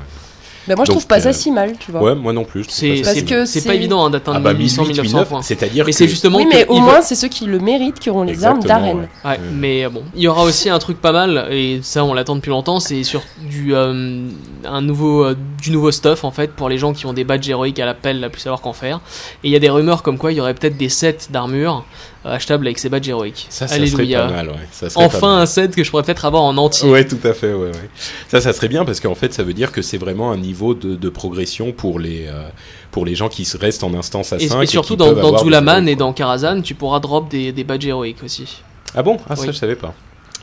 Bah, 0.69 0.75
moi, 0.77 0.85
je 0.85 0.91
Donc, 0.91 0.99
trouve 0.99 1.07
pas 1.07 1.21
ça 1.21 1.31
euh, 1.31 1.33
si 1.33 1.51
mal, 1.51 1.75
tu 1.79 1.91
vois. 1.91 2.03
Ouais, 2.03 2.15
moi 2.15 2.33
non 2.33 2.45
plus. 2.45 2.65
C'est 2.69 3.03
Parce 3.05 3.23
que 3.23 3.45
c'est 3.45 3.65
pas 3.67 3.75
évident 3.75 4.05
hein, 4.05 4.11
d'atteindre 4.11 4.39
ah 4.39 4.41
bah 4.41 4.53
1800 4.53 4.83
1900 4.83 5.03
1800 5.03 5.25
points. 5.29 5.43
c'est-à-dire 5.43 5.85
Mais 5.85 5.91
que 5.93 5.97
c'est 5.97 6.09
justement 6.09 6.39
oui, 6.39 6.47
mais 6.49 6.67
au 6.69 6.79
moins, 6.79 7.03
c'est 7.03 7.15
ceux 7.17 7.29
qui 7.29 7.47
le 7.47 7.59
méritent 7.59 7.99
qui 7.99 8.11
auront 8.11 8.23
les 8.23 8.45
armes 8.45 8.63
d'arène. 8.63 9.09
ouais. 9.25 9.31
Ouais, 9.31 9.41
mais 9.53 9.89
bon, 9.89 10.03
il 10.15 10.23
y 10.23 10.29
aura 10.29 10.45
aussi 10.45 10.71
un 10.71 10.79
truc 10.79 11.01
pas 11.01 11.13
mal 11.13 11.49
et 11.51 11.81
ça 11.83 12.05
on 12.05 12.15
l'attend 12.15 12.37
depuis 12.37 12.51
longtemps, 12.51 12.81
c'est 12.81 13.03
sur 13.03 13.23
du 13.49 13.75
euh, 13.75 14.29
un 14.67 14.81
nouveau 14.83 15.25
euh, 15.25 15.37
du 15.63 15.71
nouveau 15.71 15.91
stuff 15.91 16.25
en 16.25 16.31
fait 16.31 16.53
pour 16.53 16.69
les 16.69 16.79
gens 16.79 16.93
qui 16.93 17.07
ont 17.07 17.13
des 17.13 17.25
badges 17.25 17.49
héroïques 17.49 17.79
à 17.79 17.87
l'appel 17.87 18.23
à 18.25 18.31
plus 18.31 18.41
savoir 18.41 18.61
qu'en 18.61 18.73
faire. 18.73 19.01
Et 19.45 19.49
il 19.49 19.51
y 19.51 19.57
a 19.57 19.59
des 19.59 19.71
rumeurs 19.71 20.03
comme 20.03 20.19
quoi 20.19 20.33
il 20.33 20.37
y 20.39 20.41
aurait 20.41 20.55
peut-être 20.55 20.77
des 20.77 20.89
sets 20.89 21.19
d'armure 21.31 21.85
euh, 22.27 22.35
achetables 22.35 22.67
avec 22.67 22.79
ces 22.79 22.89
badges 22.89 23.09
héroïques. 23.09 23.47
ça, 23.51 23.67
ça 23.69 23.75
serait 23.87 24.07
pas 24.07 24.29
mal, 24.29 24.49
ouais. 24.49 24.55
Ça 24.71 24.91
serait 24.91 25.09
pas 25.09 25.17
Enfin 25.17 25.33
mal. 25.35 25.43
un 25.43 25.47
set 25.47 25.75
que 25.75 25.83
je 25.85 25.91
pourrais 25.91 26.03
peut-être 26.05 26.25
avoir 26.25 26.43
en 26.43 26.57
entier. 26.57 26.89
Ouais, 26.91 27.07
tout 27.07 27.19
à 27.25 27.33
fait, 27.35 27.53
ouais, 27.53 27.67
ouais. 27.71 27.91
Ça, 28.29 28.41
ça 28.41 28.53
serait 28.53 28.69
bien 28.69 28.85
parce 28.85 29.01
qu'en 29.01 29.15
fait, 29.15 29.33
ça 29.35 29.43
veut 29.43 29.55
dire 29.55 29.73
que 29.73 29.83
c'est 29.83 29.99
vraiment 29.99 30.31
un 30.33 30.37
niveau 30.37 30.75
de, 30.75 30.95
de 30.97 31.09
progression 31.09 31.73
pour 31.73 31.99
les, 31.99 32.27
euh, 32.29 32.49
pour 32.91 33.05
les 33.05 33.15
gens 33.15 33.29
qui 33.29 33.47
restent 33.61 33.85
en 33.85 33.95
instance 33.95 34.33
à 34.33 34.37
Et, 34.37 34.49
5. 34.49 34.63
et 34.63 34.67
surtout 34.67 34.97
dans, 34.97 35.13
dans 35.13 35.39
Zulaman 35.39 35.89
et 35.89 35.97
dans 35.97 36.13
Karazhan, 36.13 36.63
tu 36.63 36.75
pourras 36.75 37.01
drop 37.01 37.29
des, 37.29 37.53
des 37.53 37.65
badges 37.65 37.87
héroïques 37.87 38.23
aussi. 38.25 38.63
Ah 38.95 39.03
bon? 39.03 39.17
Ah, 39.29 39.37
ça, 39.37 39.47
je 39.47 39.53
savais 39.53 39.77
pas. 39.77 39.95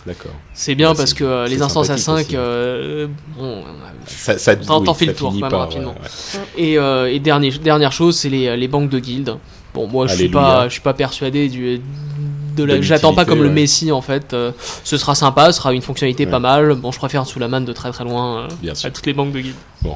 D'accord. 0.06 0.32
C'est 0.54 0.76
bien 0.76 0.92
Ouais, 0.92 0.98
parce 0.98 1.14
que 1.14 1.24
euh, 1.24 1.48
les 1.48 1.62
instances 1.62 1.90
à 1.90 1.98
sympathique 1.98 2.32
5, 2.32 2.38
aussi. 2.38 2.38
euh, 2.38 3.08
bon, 3.38 3.64
Ça, 4.08 4.38
ça, 4.38 4.56
T'en- 4.56 4.80
oui, 4.82 4.88
ça 4.98 5.06
le 5.06 5.14
tour, 5.14 5.30
quand 5.34 5.40
même, 5.40 5.50
par, 5.50 5.60
rapidement. 5.60 5.92
ouais, 5.94 6.40
ouais. 6.40 6.46
Et, 6.64 6.78
euh, 6.80 7.12
et 7.14 7.20
dernier, 7.20 7.52
dernière 7.52 7.92
chose, 7.92 8.18
c'est 8.18 8.30
les, 8.30 8.56
les 8.56 8.68
banques 8.68 8.90
de 8.90 9.00
guildes. 9.00 9.36
Bon, 9.74 9.88
moi, 9.88 10.08
je 10.08 10.16
suis 10.16 10.30
pas, 10.30 10.68
je 10.68 10.74
suis 10.74 10.82
pas 10.82 10.94
persuadé 10.94 11.48
du. 11.50 11.80
De 12.56 12.64
la, 12.64 12.82
j'attends 12.82 13.14
pas 13.14 13.24
comme 13.26 13.44
le. 13.44 13.50
Messi 13.50 13.92
en 13.92 14.02
fait. 14.02 14.34
Euh, 14.34 14.52
ce 14.84 14.98
sera 14.98 15.14
sympa, 15.16 15.52
ce 15.52 15.60
sera 15.60 15.74
une 15.74 15.82
fonctionnalité 15.84 16.26
Ouais. 16.26 16.32
pas 16.32 16.40
mal. 16.40 16.74
Bon, 16.76 16.92
je 16.92 16.98
préfère 16.98 17.26
sous 17.28 17.38
la 17.40 17.48
manne 17.48 17.64
de 17.66 17.72
très 17.74 17.92
très 17.92 18.04
loin 18.04 18.40
euh, 18.40 18.48
Bien 18.62 18.74
sûr. 18.76 18.88
à 18.88 18.92
toutes 18.92 19.06
les 19.06 19.14
banques 19.14 19.32
de 19.32 19.40
guildes. 19.40 19.56
Oh, 19.86 19.96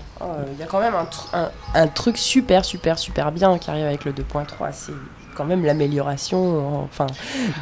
Il 0.54 0.60
y 0.60 0.64
a 0.64 0.68
quand 0.68 0.80
même 0.80 0.94
un, 0.94 1.04
tr- 1.04 1.28
un, 1.34 1.50
un 1.74 1.88
truc 1.88 2.18
super, 2.18 2.64
super, 2.64 3.00
super 3.00 3.32
bien 3.32 3.58
qui 3.58 3.70
arrive 3.72 3.86
avec 3.86 4.06
le 4.06 4.12
2.3. 4.14 4.46
C'est 4.72 4.92
quand 5.36 5.46
même 5.46 5.64
l'amélioration 5.66 6.84
enfin, 6.84 7.08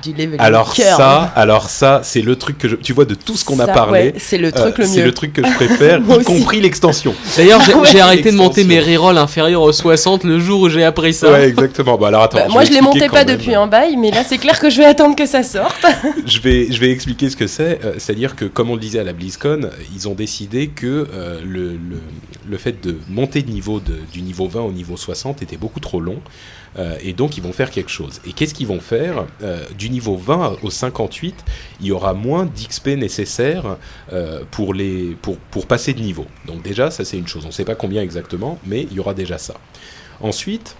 du 0.03 0.13
level 0.13 0.39
Alors 0.39 0.73
cœur. 0.73 0.97
ça, 0.97 1.31
alors 1.35 1.69
ça, 1.69 2.01
c'est 2.03 2.21
le 2.21 2.35
truc 2.35 2.57
que 2.57 2.67
je, 2.67 2.75
tu 2.75 2.93
vois 2.93 3.05
de 3.05 3.15
tout 3.15 3.35
ce 3.35 3.45
qu'on 3.45 3.59
a 3.59 3.67
parlé. 3.67 3.91
ouais, 3.99 4.13
c'est 4.17 4.37
le 4.37 4.51
truc 4.51 4.75
euh, 4.79 4.83
le 4.83 4.85
c'est 4.85 4.99
mieux. 4.99 5.05
le 5.05 5.13
truc 5.13 5.33
que 5.33 5.45
je 5.45 5.53
préfère, 5.53 5.99
y 6.19 6.23
compris 6.23 6.61
l'extension. 6.61 7.13
D'ailleurs, 7.37 7.61
j'ai, 7.61 7.73
Ah 7.73 7.79
ouais. 7.81 7.99
arrêté 8.01 8.31
de 8.31 8.37
monter 8.37 8.63
mes 8.63 8.79
rerolls 8.79 9.17
inférieurs 9.17 9.61
aux 9.61 9.71
60 9.71 10.23
le 10.23 10.39
jour 10.39 10.61
où 10.61 10.69
j'ai 10.69 10.83
appris 10.83 11.13
ça. 11.13 11.31
Ouais, 11.31 11.47
exactement. 11.47 11.97
Bah 11.97 12.07
alors 12.09 12.23
attends. 12.23 12.37
Bah, 12.39 12.45
je 12.47 12.51
moi, 12.53 12.63
je 12.65 12.71
les 12.71 12.81
montais 12.81 13.07
pas 13.07 13.23
même. 13.25 13.37
depuis 13.37 13.55
un 13.55 13.67
bail, 13.67 13.95
mais 13.97 14.11
là, 14.11 14.23
c'est 14.27 14.37
clair 14.37 14.59
que 14.59 14.69
je 14.69 14.77
vais 14.77 14.85
attendre 14.85 15.15
que 15.15 15.25
ça 15.25 15.43
sorte. 15.43 15.85
Je 16.25 16.39
vais, 16.39 16.71
je 16.71 16.79
vais 16.79 16.91
expliquer 16.91 17.29
ce 17.29 17.35
que 17.35 17.47
c'est. 17.47 17.79
Euh, 17.83 17.93
C'est-à-dire 17.97 18.35
que, 18.35 18.45
comme 18.45 18.69
on 18.69 18.75
le 18.75 18.79
disait 18.79 18.99
à 18.99 19.03
la 19.03 19.13
BlizzCon, 19.13 19.69
ils 19.95 20.07
ont 20.07 20.13
décidé 20.13 20.67
que 20.67 21.07
euh, 21.13 21.39
le, 21.43 21.71
le, 21.71 22.01
le 22.49 22.57
fait 22.57 22.83
de 22.83 22.97
monter 23.09 23.41
de 23.41 23.51
niveau 23.51 23.79
de, 23.79 23.95
du 24.11 24.21
niveau 24.21 24.47
20 24.47 24.61
au 24.61 24.71
niveau 24.71 24.97
60 24.97 25.41
était 25.41 25.57
beaucoup 25.57 25.79
trop 25.79 25.99
long. 25.99 26.17
Euh, 26.77 26.97
et 27.01 27.13
donc, 27.13 27.37
ils 27.37 27.43
vont 27.43 27.53
faire 27.53 27.71
quelque 27.71 27.89
chose. 27.89 28.21
Et 28.25 28.33
qu'est-ce 28.33 28.53
qu'ils 28.53 28.67
vont 28.67 28.79
faire 28.79 29.25
Euh, 29.41 29.65
Du 29.77 29.89
niveau 29.89 30.15
20 30.15 30.57
au 30.61 30.69
58, 30.69 31.35
il 31.81 31.87
y 31.87 31.91
aura 31.91 32.13
moins 32.13 32.45
d'XP 32.45 32.89
nécessaire 32.89 33.77
euh, 34.13 34.43
pour, 34.51 34.73
passer 35.67 35.93
de 35.93 36.01
niveau. 36.01 36.25
Donc 36.45 36.61
déjà, 36.61 36.91
ça 36.91 37.05
c'est 37.05 37.17
une 37.17 37.27
chose. 37.27 37.43
On 37.45 37.49
ne 37.49 37.53
sait 37.53 37.65
pas 37.65 37.75
combien 37.75 38.01
exactement, 38.01 38.57
mais 38.65 38.83
il 38.83 38.93
y 38.93 38.99
aura 38.99 39.13
déjà 39.13 39.37
ça. 39.37 39.55
Ensuite, 40.21 40.75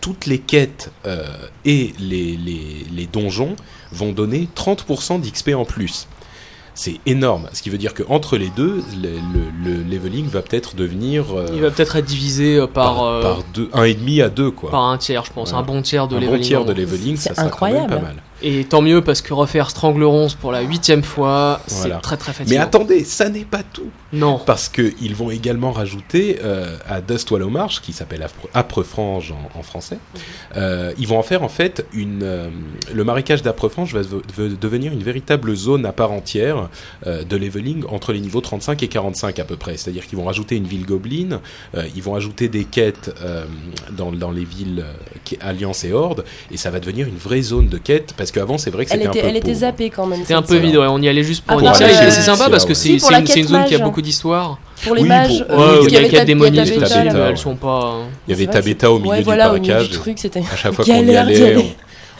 toutes 0.00 0.26
les 0.26 0.38
quêtes 0.38 0.92
et 1.64 1.94
les, 1.98 2.36
les, 2.36 2.86
les 2.92 3.06
donjons 3.06 3.56
vont 3.90 4.12
donner 4.12 4.48
30% 4.54 5.20
d'XP 5.20 5.50
en 5.54 5.64
plus. 5.64 6.06
C'est 6.76 6.98
énorme, 7.06 7.48
ce 7.52 7.62
qui 7.62 7.70
veut 7.70 7.78
dire 7.78 7.94
qu'entre 7.94 8.36
les 8.36 8.48
deux, 8.50 8.82
le, 9.00 9.10
le- 9.12 9.76
le 9.76 9.82
leveling 9.84 10.26
va 10.26 10.42
peut-être 10.42 10.74
devenir 10.74 11.26
euh, 11.36 11.46
Il 11.54 11.60
va 11.60 11.70
peut-être 11.70 11.94
être 11.96 12.04
divisé 12.06 12.56
euh, 12.56 12.66
par, 12.66 12.96
par, 12.96 13.04
euh, 13.04 13.22
par 13.22 13.38
deux, 13.54 13.68
un 13.72 13.84
et 13.84 13.94
demi 13.94 14.20
à 14.20 14.28
deux 14.28 14.50
quoi. 14.50 14.70
par 14.72 14.82
un 14.82 14.98
tiers, 14.98 15.24
je 15.24 15.32
pense. 15.32 15.52
Un 15.52 15.62
bon 15.62 15.82
tiers 15.82 16.08
de 16.08 16.16
un 16.16 16.20
bon 16.20 16.26
leveling. 16.26 16.42
tiers 16.42 16.62
en 16.62 16.64
de 16.64 16.72
leveling, 16.72 17.16
C'est 17.16 17.28
ça 17.28 17.34
sera 17.36 17.48
quand 17.48 17.66
même 17.66 17.76
incroyable. 17.76 17.94
pas 17.94 18.08
mal. 18.08 18.22
Et 18.46 18.64
tant 18.64 18.82
mieux 18.82 19.00
parce 19.02 19.22
que 19.22 19.32
refaire 19.32 19.70
Stranglerons 19.70 20.28
pour 20.38 20.52
la 20.52 20.60
huitième 20.60 21.02
fois, 21.02 21.62
Voilà. 21.66 21.94
c'est 21.96 22.00
très 22.02 22.16
très 22.18 22.32
Mais 22.32 22.38
fatigant. 22.44 22.60
attendez, 22.62 23.02
ça 23.04 23.30
n'est 23.30 23.44
pas 23.46 23.62
tout. 23.62 23.88
Non. 24.12 24.38
Parce 24.44 24.68
qu'ils 24.68 25.14
vont 25.14 25.30
également 25.30 25.72
rajouter 25.72 26.38
euh, 26.44 26.76
à 26.86 27.00
Dust 27.00 27.30
Wallow 27.30 27.48
March, 27.48 27.80
qui 27.80 27.94
s'appelle 27.94 28.20
Âpre- 28.22 28.48
Âpre 28.54 28.82
Frange 28.82 29.32
en, 29.32 29.58
en 29.58 29.62
français, 29.62 29.96
euh, 30.56 30.92
ils 30.98 31.06
vont 31.08 31.18
en 31.18 31.22
faire 31.22 31.42
en 31.42 31.48
fait 31.48 31.86
une. 31.94 32.20
euh, 32.22 32.50
le 32.92 33.02
marécage 33.02 33.40
d'Âpre 33.42 33.70
Frange 33.70 33.94
va, 33.94 34.02
devenir 34.60 34.92
une 34.92 35.02
véritable 35.02 35.56
zone 35.56 35.86
à 35.86 35.92
part 35.92 36.12
entière 36.12 36.68
de 37.06 37.36
leveling 37.36 37.84
entre 37.88 38.12
les 38.12 38.20
niveaux 38.20 38.42
35 38.42 38.82
et 38.82 38.88
45 38.88 39.38
à 39.38 39.44
peu 39.44 39.56
près. 39.56 39.78
C'est-à-dire 39.78 40.06
qu'ils 40.06 40.18
vont 40.18 40.24
rajouter 40.26 40.56
une 40.56 40.66
ville 40.66 40.84
goblin, 40.84 41.40
euh, 41.76 41.84
ils 41.96 42.02
vont 42.02 42.14
ajouter 42.14 42.48
des 42.48 42.64
quêtes 42.64 43.10
dans, 43.90 44.12
dans 44.12 44.30
les 44.30 44.44
villes 44.44 44.84
Alliance 45.40 45.84
et 45.84 45.92
Horde, 45.92 46.24
et 46.50 46.56
ça 46.58 46.70
va 46.70 46.78
devenir 46.80 47.08
une 47.08 47.16
vraie 47.16 47.40
zone 47.42 47.68
de 47.68 47.78
quêtes, 47.78 48.12
parce 48.16 48.30
qu'avant 48.34 48.58
c'est 48.58 48.70
vrai 48.70 48.84
que 48.84 48.90
c'était 48.90 49.06
un 49.06 49.10
peu 49.12 49.18
elle 49.22 49.36
était 49.36 49.54
zappée 49.54 49.90
quand 49.90 50.06
même. 50.06 50.20
C'était 50.20 50.34
un 50.34 50.42
peu 50.42 50.56
vide, 50.56 50.76
ouais, 50.76 50.86
on 50.88 51.00
y 51.00 51.08
allait 51.08 51.22
juste 51.22 51.44
pour 51.44 51.60
Ah, 51.64 51.72
et 51.80 52.10
C'est 52.10 52.22
sympa 52.22 52.48
parce 52.50 52.64
que 52.64 52.74
Si, 52.74 53.00
c'est 53.00 53.40
une, 53.40 53.46
zone 53.46 53.64
qui 53.64 53.74
a 53.74 53.78
beaucoup 53.78 54.02
d'histoire. 54.02 54.58
Pour 54.84 54.94
les 54.96 55.02
Oui, 55.02 55.08
mages, 55.08 55.44
pour- 55.48 55.58
euh, 55.60 55.80
Ouais, 55.80 55.86
il 55.86 55.90
y 55.90 55.94
y 55.94 56.16
a 56.16 56.18
ta- 56.18 56.24
démoniques, 56.24 56.54
il 56.54 56.56
y 56.56 56.60
a 56.60 56.64
ta 56.64 56.70
Tabetha, 56.88 57.02
bêta, 57.04 57.12
mais 57.14 57.18
là. 57.20 57.30
elles 57.30 57.38
sont 57.38 57.54
pas. 57.54 57.94
Il 58.28 58.32
y 58.32 58.34
avait 58.34 58.52
Tabetha 58.52 58.90
au 58.90 58.98
milieu 58.98 59.10
Ouais, 59.10 59.18
du 59.18 59.24
voilà, 59.24 59.58
du 59.58 59.88
truc, 59.88 60.18
À 60.52 60.56
chaque 60.56 60.72
fois 60.74 60.84
qu'on 60.84 60.92
y 61.06 61.16
allait. 61.16 61.74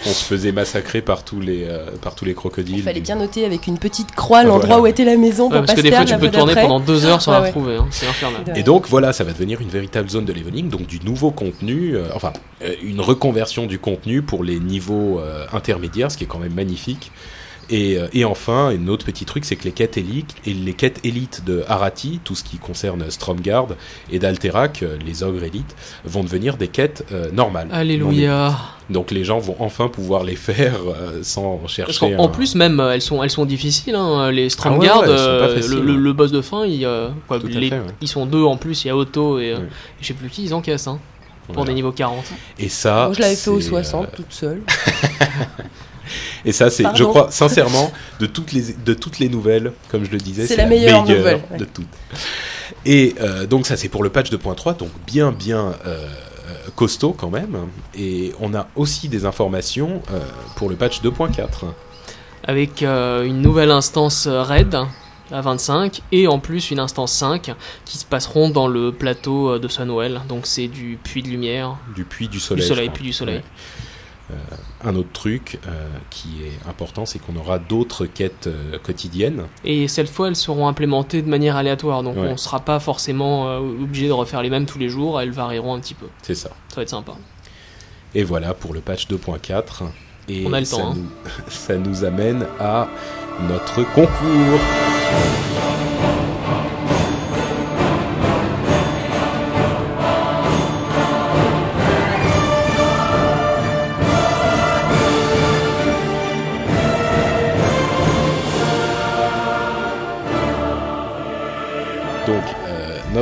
On, 0.07 0.11
se 0.11 0.25
faisait 0.25 0.53
massacrer 0.53 1.03
par 1.03 1.25
tous 1.25 1.41
les, 1.41 1.65
euh, 1.65 1.87
par 2.01 2.15
tous 2.15 2.25
les 2.25 2.35
crocodiles. 2.35 2.77
Il 2.79 2.83
fallait 2.83 3.01
bien 3.01 3.17
noter 3.17 3.45
avec 3.45 3.67
une 3.67 3.79
petite 3.79 4.13
croix 4.15 4.39
Ah, 4.39 4.45
l'endroit 4.45 4.67
voilà. 4.67 4.83
où 4.83 4.87
était 4.87 5.05
la 5.05 5.17
maison 5.17 5.45
Ouais, 5.45 5.51
pour 5.51 5.61
parce 5.61 5.73
pas 5.73 5.77
que 5.77 5.81
des 5.83 5.93
fois 5.93 6.05
tu 6.05 6.17
peux 6.19 6.31
tourner 6.31 6.55
pendant 6.55 6.81
deux 6.81 7.05
heures 7.05 7.21
sans 7.23 7.33
Ouais, 7.33 7.37
la 7.39 7.43
ouais. 7.43 7.49
retrouver, 7.49 7.77
hein. 7.77 7.87
c'est 7.91 8.07
infernal. 8.07 8.43
Ouais. 8.47 8.61
Et 8.61 8.63
donc 8.63 8.87
voilà, 8.89 9.13
ça 9.13 9.25
va 9.25 9.33
devenir 9.33 9.61
une 9.61 9.69
véritable 9.69 10.09
zone 10.09 10.25
de 10.25 10.33
leveling, 10.33 10.69
donc 10.69 10.87
du 10.87 11.01
nouveau 11.01 11.31
contenu, 11.31 11.97
euh, 11.97 12.09
enfin 12.15 12.33
euh, 12.63 12.75
une 12.83 13.01
reconversion 13.01 13.67
du 13.67 13.79
contenu 13.79 14.23
pour 14.23 14.45
les 14.45 14.59
niveaux 14.61 15.21
euh, 15.21 15.47
intermédiaires, 15.53 16.11
ce 16.11 16.17
qui 16.17 16.25
est 16.25 16.29
quand 16.29 16.39
même 16.39 16.55
magnifique. 16.55 17.11
Et, 17.71 17.97
euh, 17.99 18.07
et 18.13 18.25
enfin, 18.25 18.69
un 18.69 18.89
autre 18.89 19.07
petit 19.07 19.25
truc, 19.25 19.45
c'est 19.45 19.57
que 19.57 19.65
les 19.65 19.73
quêtes 19.73 19.97
élites 19.97 20.35
et 20.47 20.53
les 20.55 20.75
quêtes 20.75 21.01
élites 21.05 21.45
de 21.45 21.65
Arati, 21.69 22.21
tout 22.23 22.35
ce 22.35 22.45
qui 22.45 22.59
concerne 22.59 23.11
Stromgard 23.11 23.69
et 24.11 24.19
d'Alterac, 24.19 24.83
euh, 24.83 24.97
les 25.05 25.23
ogres 25.23 25.43
élites, 25.45 25.75
vont 26.05 26.23
devenir 26.25 26.57
des 26.57 26.69
quêtes 26.69 27.05
euh, 27.13 27.31
normales. 27.33 27.69
Alléluia. 27.73 28.55
Donc 28.91 29.11
les 29.11 29.25
gens 29.25 29.39
vont 29.39 29.57
enfin 29.61 29.89
pouvoir 29.89 30.25
les 30.25 30.37
faire 30.37 30.75
euh, 30.87 31.21
sans 31.23 31.67
chercher. 31.67 32.17
en 32.17 32.27
un- 32.27 32.29
plus, 32.29 32.55
même, 32.55 32.81
elles 32.81 33.01
sont, 33.01 33.23
elles 33.23 33.31
sont 33.31 33.47
difficiles. 33.47 33.95
Hein. 33.95 34.31
Les 34.31 34.51
Stromgard, 34.51 34.99
Ah 34.99 35.01
ouais, 35.01 35.07
ouais, 35.09 35.15
euh, 35.19 35.69
le, 35.69 35.81
le- 35.81 35.93
ouais. 35.95 35.99
le 35.99 36.13
boss 36.13 36.31
de 36.33 36.43
fin, 36.43 36.67
il, 36.67 36.85
euh, 36.85 37.09
quoi, 37.27 37.39
Tout 37.41 37.47
à 37.47 37.51
les- 37.51 37.71
fait, 37.71 37.77
ouais. 37.79 37.87
ils 38.03 38.09
sont 38.09 38.27
deux 38.27 38.43
en 38.45 38.57
plus. 38.59 38.85
Il 38.85 38.89
y 38.89 38.91
a 38.91 38.97
Otto 38.97 39.39
et 39.39 39.53
euh, 39.53 39.57
Ouais. 39.59 39.69
je 40.03 40.07
sais 40.07 40.15
plus 40.15 40.29
qui, 40.29 40.45
ils 40.45 40.53
encaissent 40.53 40.87
hein, 40.87 40.99
pour 41.47 41.55
Voilà. 41.55 41.69
des 41.71 41.75
niveaux 41.77 41.93
40. 41.93 42.25
Et 42.59 42.69
ça, 42.69 43.07
Moi, 43.07 43.15
je 43.15 43.21
l'avais 43.23 43.37
fait 43.37 43.51
au 43.51 43.61
c'est, 43.61 43.69
60 43.71 44.05
euh, 44.05 44.09
toute 44.17 44.33
seule. 44.33 44.61
Et 46.45 46.53
ça, 46.53 46.71
c'est, 46.71 46.85
je 46.95 47.05
crois, 47.05 47.31
sincèrement, 47.31 47.93
de 48.21 48.27
toutes 48.27 48.53
les 48.53 48.73
de 48.85 48.95
toutes 48.95 49.19
les 49.19 49.29
nouvelles, 49.29 49.73
comme 49.89 50.05
je 50.05 50.11
le 50.11 50.19
disais, 50.19 50.47
C'est 50.47 50.57
la 50.57 50.67
meilleure 50.67 51.03
nouvelle, 51.07 51.43
ouais. 51.51 51.59
de 51.59 51.65
toutes. 51.65 51.87
Et 52.87 53.15
euh, 53.21 53.47
donc 53.47 53.67
ça, 53.67 53.77
c'est 53.77 53.89
pour 53.89 54.03
le 54.03 54.11
patch 54.11 54.31
2.3, 54.31 54.77
donc 54.79 54.91
bien 55.07 55.33
bien 55.33 55.75
euh, 55.87 56.09
euh, 56.47 56.53
costaud 56.77 57.13
quand 57.17 57.31
même. 57.31 57.57
Et 57.97 58.33
on 58.41 58.55
a 58.55 58.67
aussi 58.77 59.09
des 59.09 59.25
informations 59.27 60.03
euh, 60.13 60.19
pour 60.57 60.69
le 60.69 60.77
patch 60.77 61.01
2.4. 61.03 61.65
Avec 62.47 62.83
euh, 62.83 63.25
une 63.25 63.41
nouvelle 63.41 63.71
instance 63.71 64.27
raid 64.29 64.77
à 65.33 65.41
25 65.41 66.03
et 66.13 66.29
en 66.29 66.39
plus 66.39 66.71
une 66.71 66.79
instance 66.79 67.13
5 67.13 67.55
qui 67.87 67.97
se 67.97 68.05
passeront 68.05 68.51
dans 68.51 68.69
le 68.69 68.93
plateau 68.93 69.59
de 69.59 69.67
Sunwell. 69.69 70.21
Donc 70.29 70.47
c'est 70.47 70.69
du 70.69 70.99
puits 71.03 71.23
de 71.23 71.29
lumière, 71.29 71.77
Du 71.95 72.05
puits 72.05 72.29
du 72.29 72.33
du 72.37 72.41
soleil. 72.41 72.67
soleil, 72.67 72.85
je 72.85 72.91
crois. 72.91 72.95
puits 72.99 73.05
du 73.07 73.13
soleil. 73.15 73.37
Ouais. 73.37 73.43
Euh, 74.31 74.35
un 74.83 74.97
autre 74.97 75.13
truc 75.13 75.59
euh, 75.67 75.87
qui 76.09 76.43
est 76.45 76.69
important, 76.69 77.05
c'est 77.05 77.19
qu'on 77.19 77.37
aura 77.37 77.59
d'autres 77.59 78.07
quêtes 78.07 78.47
euh, 78.47 78.79
quotidiennes. 78.83 79.45
Et 79.65 79.87
cette 79.87 80.09
fois, 80.09 80.29
elles 80.29 80.37
seront 80.37 80.67
implémentées 80.67 81.21
de 81.21 81.29
manière 81.29 81.57
aléatoire, 81.57 82.03
donc 82.03 82.17
Ouais. 82.17 82.29
on 82.29 82.37
sera 82.39 82.61
pas 82.61 82.81
forcément 82.81 83.57
obligé 83.59 84.07
de 84.09 84.13
refaire 84.13 84.43
les 84.43 84.49
mêmes 84.51 84.65
tous 84.67 84.79
les 84.79 84.89
jours, 84.89 85.21
elles 85.21 85.31
varieront 85.31 85.75
un 85.75 85.81
petit 85.81 85.95
peu. 85.95 86.07
C'est 86.23 86.35
ça. 86.35 86.51
Ça 86.69 86.77
va 86.77 86.83
être 86.83 86.89
sympa. 86.89 87.13
Et 88.15 88.25
voilà 88.25 88.55
pour 88.55 88.73
le 88.73 88.81
patch 88.81 89.09
2.4. 89.09 89.85
Et 90.29 90.45
On 90.47 90.53
a 90.55 90.61
le 90.61 90.65
ça, 90.65 90.77
temps, 90.79 90.93
hein. 90.93 91.31
ça 91.49 91.77
nous 91.77 92.05
amène 92.05 92.47
à 92.59 92.89
notre 93.49 93.83
concours. 93.93 94.61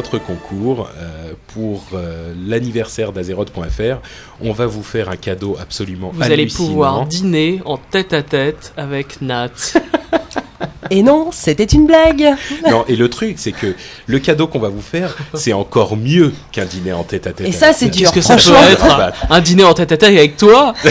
Notre 0.03 0.19
concours, 0.19 0.89
euh, 0.99 1.33
pour 1.55 1.85
euh, 1.95 2.33
l'anniversaire 2.47 3.13
d'Azeroth.fr, 3.13 4.01
on 4.41 4.53
va 4.53 4.67
vous 4.67 4.83
faire 4.83 5.09
un 5.09 5.17
cadeau 5.17 5.57
absolument 5.61 6.11
Vous 6.13 6.23
allez 6.23 6.35
hallucinant. 6.35 6.69
pouvoir 6.69 7.07
dîner 7.07 7.61
en 7.65 7.77
tête 7.77 8.13
à 8.13 8.23
tête 8.23 8.73
avec 8.77 9.23
Nat. 9.23 9.51
Et 10.91 11.03
non, 11.03 11.31
c'était 11.33 11.65
une 11.65 11.87
blague. 11.87 12.35
Non, 12.69 12.85
et 12.87 12.97
le 12.97 13.09
truc, 13.09 13.37
c'est 13.39 13.53
que 13.53 13.75
le 14.07 14.19
cadeau 14.19 14.47
qu'on 14.47 14.59
va 14.59 14.69
vous 14.69 14.83
faire, 14.83 15.17
c'est 15.33 15.55
encore 15.55 15.97
mieux 15.97 16.35
qu'un 16.51 16.67
dîner 16.67 16.93
en 16.93 17.03
tête 17.03 17.27
à 17.27 17.33
tête. 17.33 17.49
Et 17.49 17.53
ça, 17.53 17.73
c'est 17.73 17.89
dur. 17.89 18.13
Qu'est-ce 18.13 18.29
que 18.29 18.41
ça 18.43 18.53
peut 18.53 18.71
être 18.71 18.85
un, 18.85 19.13
un 19.31 19.41
dîner 19.41 19.65
en 19.65 19.73
tête 19.73 19.93
à 19.93 19.97
tête 19.97 20.11
avec 20.11 20.37
toi? 20.37 20.75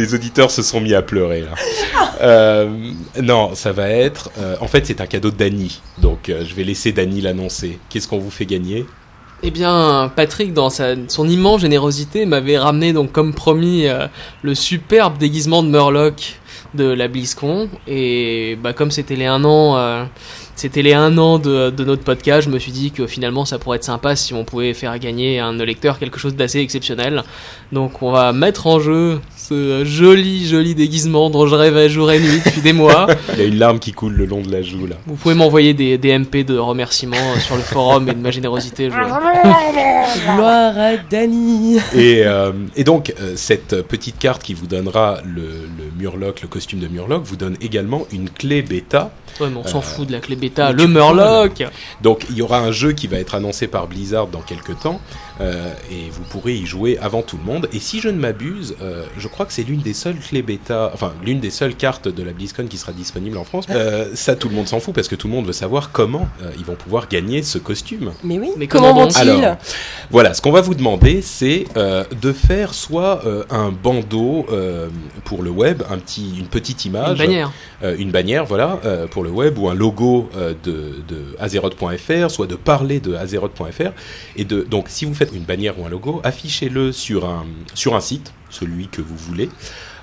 Les 0.00 0.14
auditeurs 0.14 0.50
se 0.50 0.62
sont 0.62 0.80
mis 0.80 0.94
à 0.94 1.02
pleurer 1.02 1.42
là. 1.42 1.54
Euh, 2.22 2.68
non, 3.20 3.50
ça 3.54 3.72
va 3.72 3.88
être. 3.90 4.30
euh, 4.38 4.56
en 4.60 4.66
fait, 4.66 4.86
c'est 4.86 5.00
un 5.00 5.06
cadeau 5.06 5.30
de 5.30 5.36
Dany. 5.36 5.80
Donc, 5.98 6.28
euh, 6.28 6.44
je 6.48 6.54
vais 6.54 6.64
laisser 6.64 6.92
Dany 6.92 7.20
l'annoncer. 7.20 7.78
Qu'est-ce 7.88 8.08
qu'on 8.08 8.18
vous 8.18 8.30
fait 8.30 8.46
gagner? 8.46 8.86
Eh 9.42 9.50
bien, 9.50 10.10
Patrick, 10.16 10.52
dans 10.52 10.70
sa- 10.70 10.96
son 11.08 11.28
immense 11.28 11.60
générosité, 11.62 12.26
m'avait 12.26 12.58
ramené 12.58 12.92
donc 12.92 13.12
comme 13.12 13.34
promis 13.34 13.86
le 14.42 14.54
superbe 14.54 15.16
déguisement 15.18 15.62
de 15.62 15.68
Murloc 15.68 16.38
de 16.74 16.84
la 16.84 17.08
BlizzCon. 17.08 17.68
Et 17.88 18.58
bah, 18.62 18.72
comme 18.74 18.90
c'était 18.90 19.16
les 19.16 19.24
un 19.26 19.42
an, 19.44 20.06
c'était 20.56 20.82
les 20.82 20.92
un 20.92 21.16
an 21.16 21.38
de, 21.38 21.70
de 21.70 21.84
notre 21.84 22.02
podcast, 22.04 22.46
je 22.46 22.52
me 22.52 22.58
suis 22.58 22.70
dit 22.72 22.90
que 22.90 23.06
finalement 23.06 23.46
ça 23.46 23.58
pourrait 23.58 23.76
être 23.78 23.84
sympa 23.84 24.14
si 24.14 24.34
on 24.34 24.44
pouvait 24.44 24.74
faire 24.74 24.98
gagner 24.98 25.38
à 25.40 25.46
un 25.46 25.56
lecteurs 25.56 25.98
quelque 25.98 26.18
chose 26.18 26.34
d'assez 26.36 26.58
exceptionnel. 26.60 27.22
Donc 27.72 28.02
on 28.02 28.12
va 28.12 28.34
mettre 28.34 28.66
en 28.66 28.78
jeu 28.78 29.20
ce 29.50 29.84
joli, 29.84 30.46
joli 30.46 30.76
déguisement 30.76 31.28
dont 31.28 31.44
je 31.48 31.56
rêvais 31.56 31.88
jour 31.88 32.12
et 32.12 32.20
nuit 32.20 32.40
depuis 32.44 32.60
des 32.60 32.72
mois. 32.72 33.08
Il 33.32 33.38
y 33.40 33.42
a 33.42 33.46
une 33.46 33.58
larme 33.58 33.80
qui 33.80 33.90
coule 33.90 34.12
le 34.12 34.24
long 34.24 34.42
de 34.42 34.52
la 34.52 34.62
joue 34.62 34.86
là. 34.86 34.94
Vous 35.06 35.16
pouvez 35.16 35.34
m'envoyer 35.34 35.74
des, 35.74 35.98
des 35.98 36.16
MP 36.16 36.44
de 36.46 36.56
remerciements 36.56 37.16
euh, 37.16 37.40
sur 37.40 37.56
le 37.56 37.62
forum 37.62 38.08
et 38.08 38.14
de 38.14 38.20
ma 38.20 38.30
générosité. 38.30 38.90
Je... 38.90 38.94
Gloire 40.36 40.78
à 40.78 40.96
Dany. 40.98 41.78
Et, 41.94 42.22
euh, 42.24 42.52
et 42.76 42.84
donc, 42.84 43.12
euh, 43.20 43.32
cette 43.34 43.82
petite 43.82 44.18
carte 44.18 44.42
qui 44.42 44.54
vous 44.54 44.68
donnera 44.68 45.18
le, 45.24 45.42
le 45.42 45.90
Murloc, 45.98 46.42
le 46.42 46.48
costume 46.48 46.78
de 46.78 46.86
Murloc, 46.86 47.24
vous 47.24 47.36
donne 47.36 47.56
également 47.60 48.06
une 48.12 48.30
clé 48.30 48.62
bêta. 48.62 49.10
Ouais, 49.40 49.48
mais 49.50 49.56
on 49.64 49.66
s'en 49.66 49.78
Euh, 49.78 49.82
fout 49.82 50.06
de 50.06 50.12
la 50.12 50.20
clé 50.20 50.36
bêta. 50.36 50.70
Le 50.70 50.86
Murloc 50.86 51.64
Donc, 52.02 52.24
il 52.30 52.36
y 52.36 52.42
aura 52.42 52.60
un 52.60 52.70
jeu 52.70 52.92
qui 52.92 53.08
va 53.08 53.18
être 53.18 53.34
annoncé 53.34 53.66
par 53.66 53.88
Blizzard 53.88 54.28
dans 54.28 54.42
quelques 54.42 54.78
temps. 54.80 55.00
Euh, 55.40 55.72
et 55.90 56.10
vous 56.10 56.22
pourrez 56.22 56.54
y 56.54 56.66
jouer 56.66 56.98
avant 57.00 57.22
tout 57.22 57.36
le 57.38 57.44
monde. 57.44 57.68
Et 57.72 57.78
si 57.80 58.00
je 58.00 58.08
ne 58.08 58.18
m'abuse, 58.18 58.76
euh, 58.82 59.04
je 59.18 59.28
crois 59.28 59.46
que 59.46 59.52
c'est 59.52 59.62
l'une 59.62 59.80
des 59.80 59.94
seules 59.94 60.16
clés 60.18 60.42
bêta, 60.42 60.90
enfin 60.94 61.12
l'une 61.24 61.40
des 61.40 61.50
seules 61.50 61.74
cartes 61.74 62.08
de 62.08 62.22
la 62.22 62.32
BlizzCon 62.32 62.66
qui 62.66 62.76
sera 62.78 62.92
disponible 62.92 63.36
en 63.38 63.44
France. 63.44 63.66
Euh, 63.70 64.10
ça, 64.14 64.36
tout 64.36 64.48
le 64.48 64.54
monde 64.54 64.68
s'en 64.68 64.80
fout 64.80 64.94
parce 64.94 65.08
que 65.08 65.16
tout 65.16 65.28
le 65.28 65.34
monde 65.34 65.46
veut 65.46 65.52
savoir 65.52 65.92
comment 65.92 66.28
euh, 66.42 66.50
ils 66.58 66.64
vont 66.64 66.74
pouvoir 66.76 67.08
gagner 67.08 67.42
ce 67.42 67.58
costume. 67.58 68.12
Mais 68.24 68.38
oui, 68.38 68.50
Mais 68.56 68.66
comment 68.66 68.88
comment 68.90 69.04
vont-ils 69.06 69.28
Alors, 69.30 69.56
voilà, 70.10 70.34
ce 70.34 70.40
qu'on 70.42 70.52
va 70.52 70.60
vous 70.60 70.74
demander, 70.74 71.22
c'est 71.22 71.64
euh, 71.76 72.04
de 72.20 72.32
faire 72.32 72.74
soit 72.74 73.24
euh, 73.26 73.44
un 73.50 73.70
bandeau 73.70 74.46
euh, 74.52 74.88
pour 75.24 75.42
le 75.42 75.50
web, 75.50 75.82
un 75.90 75.98
petit, 75.98 76.38
une 76.38 76.46
petite 76.46 76.84
image, 76.84 77.18
Une 77.20 77.26
bannière. 77.26 77.52
euh, 77.82 77.96
une 77.98 78.10
bannière, 78.10 78.44
voilà, 78.44 78.78
euh, 78.84 79.06
pour 79.06 79.22
le 79.24 79.30
web, 79.30 79.58
ou 79.58 79.68
un 79.68 79.74
logo 79.74 80.28
euh, 80.36 80.54
de, 80.64 81.02
de 81.08 81.36
Azeroth.fr, 81.38 82.30
soit 82.30 82.46
de 82.46 82.56
parler 82.56 83.00
de 83.00 83.14
Azeroth.fr, 83.14 83.90
et 84.36 84.44
de 84.44 84.62
donc 84.62 84.88
si 84.88 85.04
vous 85.04 85.14
faites 85.14 85.29
une 85.34 85.44
bannière 85.44 85.78
ou 85.78 85.86
un 85.86 85.88
logo, 85.88 86.20
affichez-le 86.24 86.92
sur 86.92 87.24
un 87.26 87.44
sur 87.74 87.94
un 87.94 88.00
site, 88.00 88.32
celui 88.50 88.88
que 88.88 89.00
vous 89.02 89.16
voulez. 89.16 89.48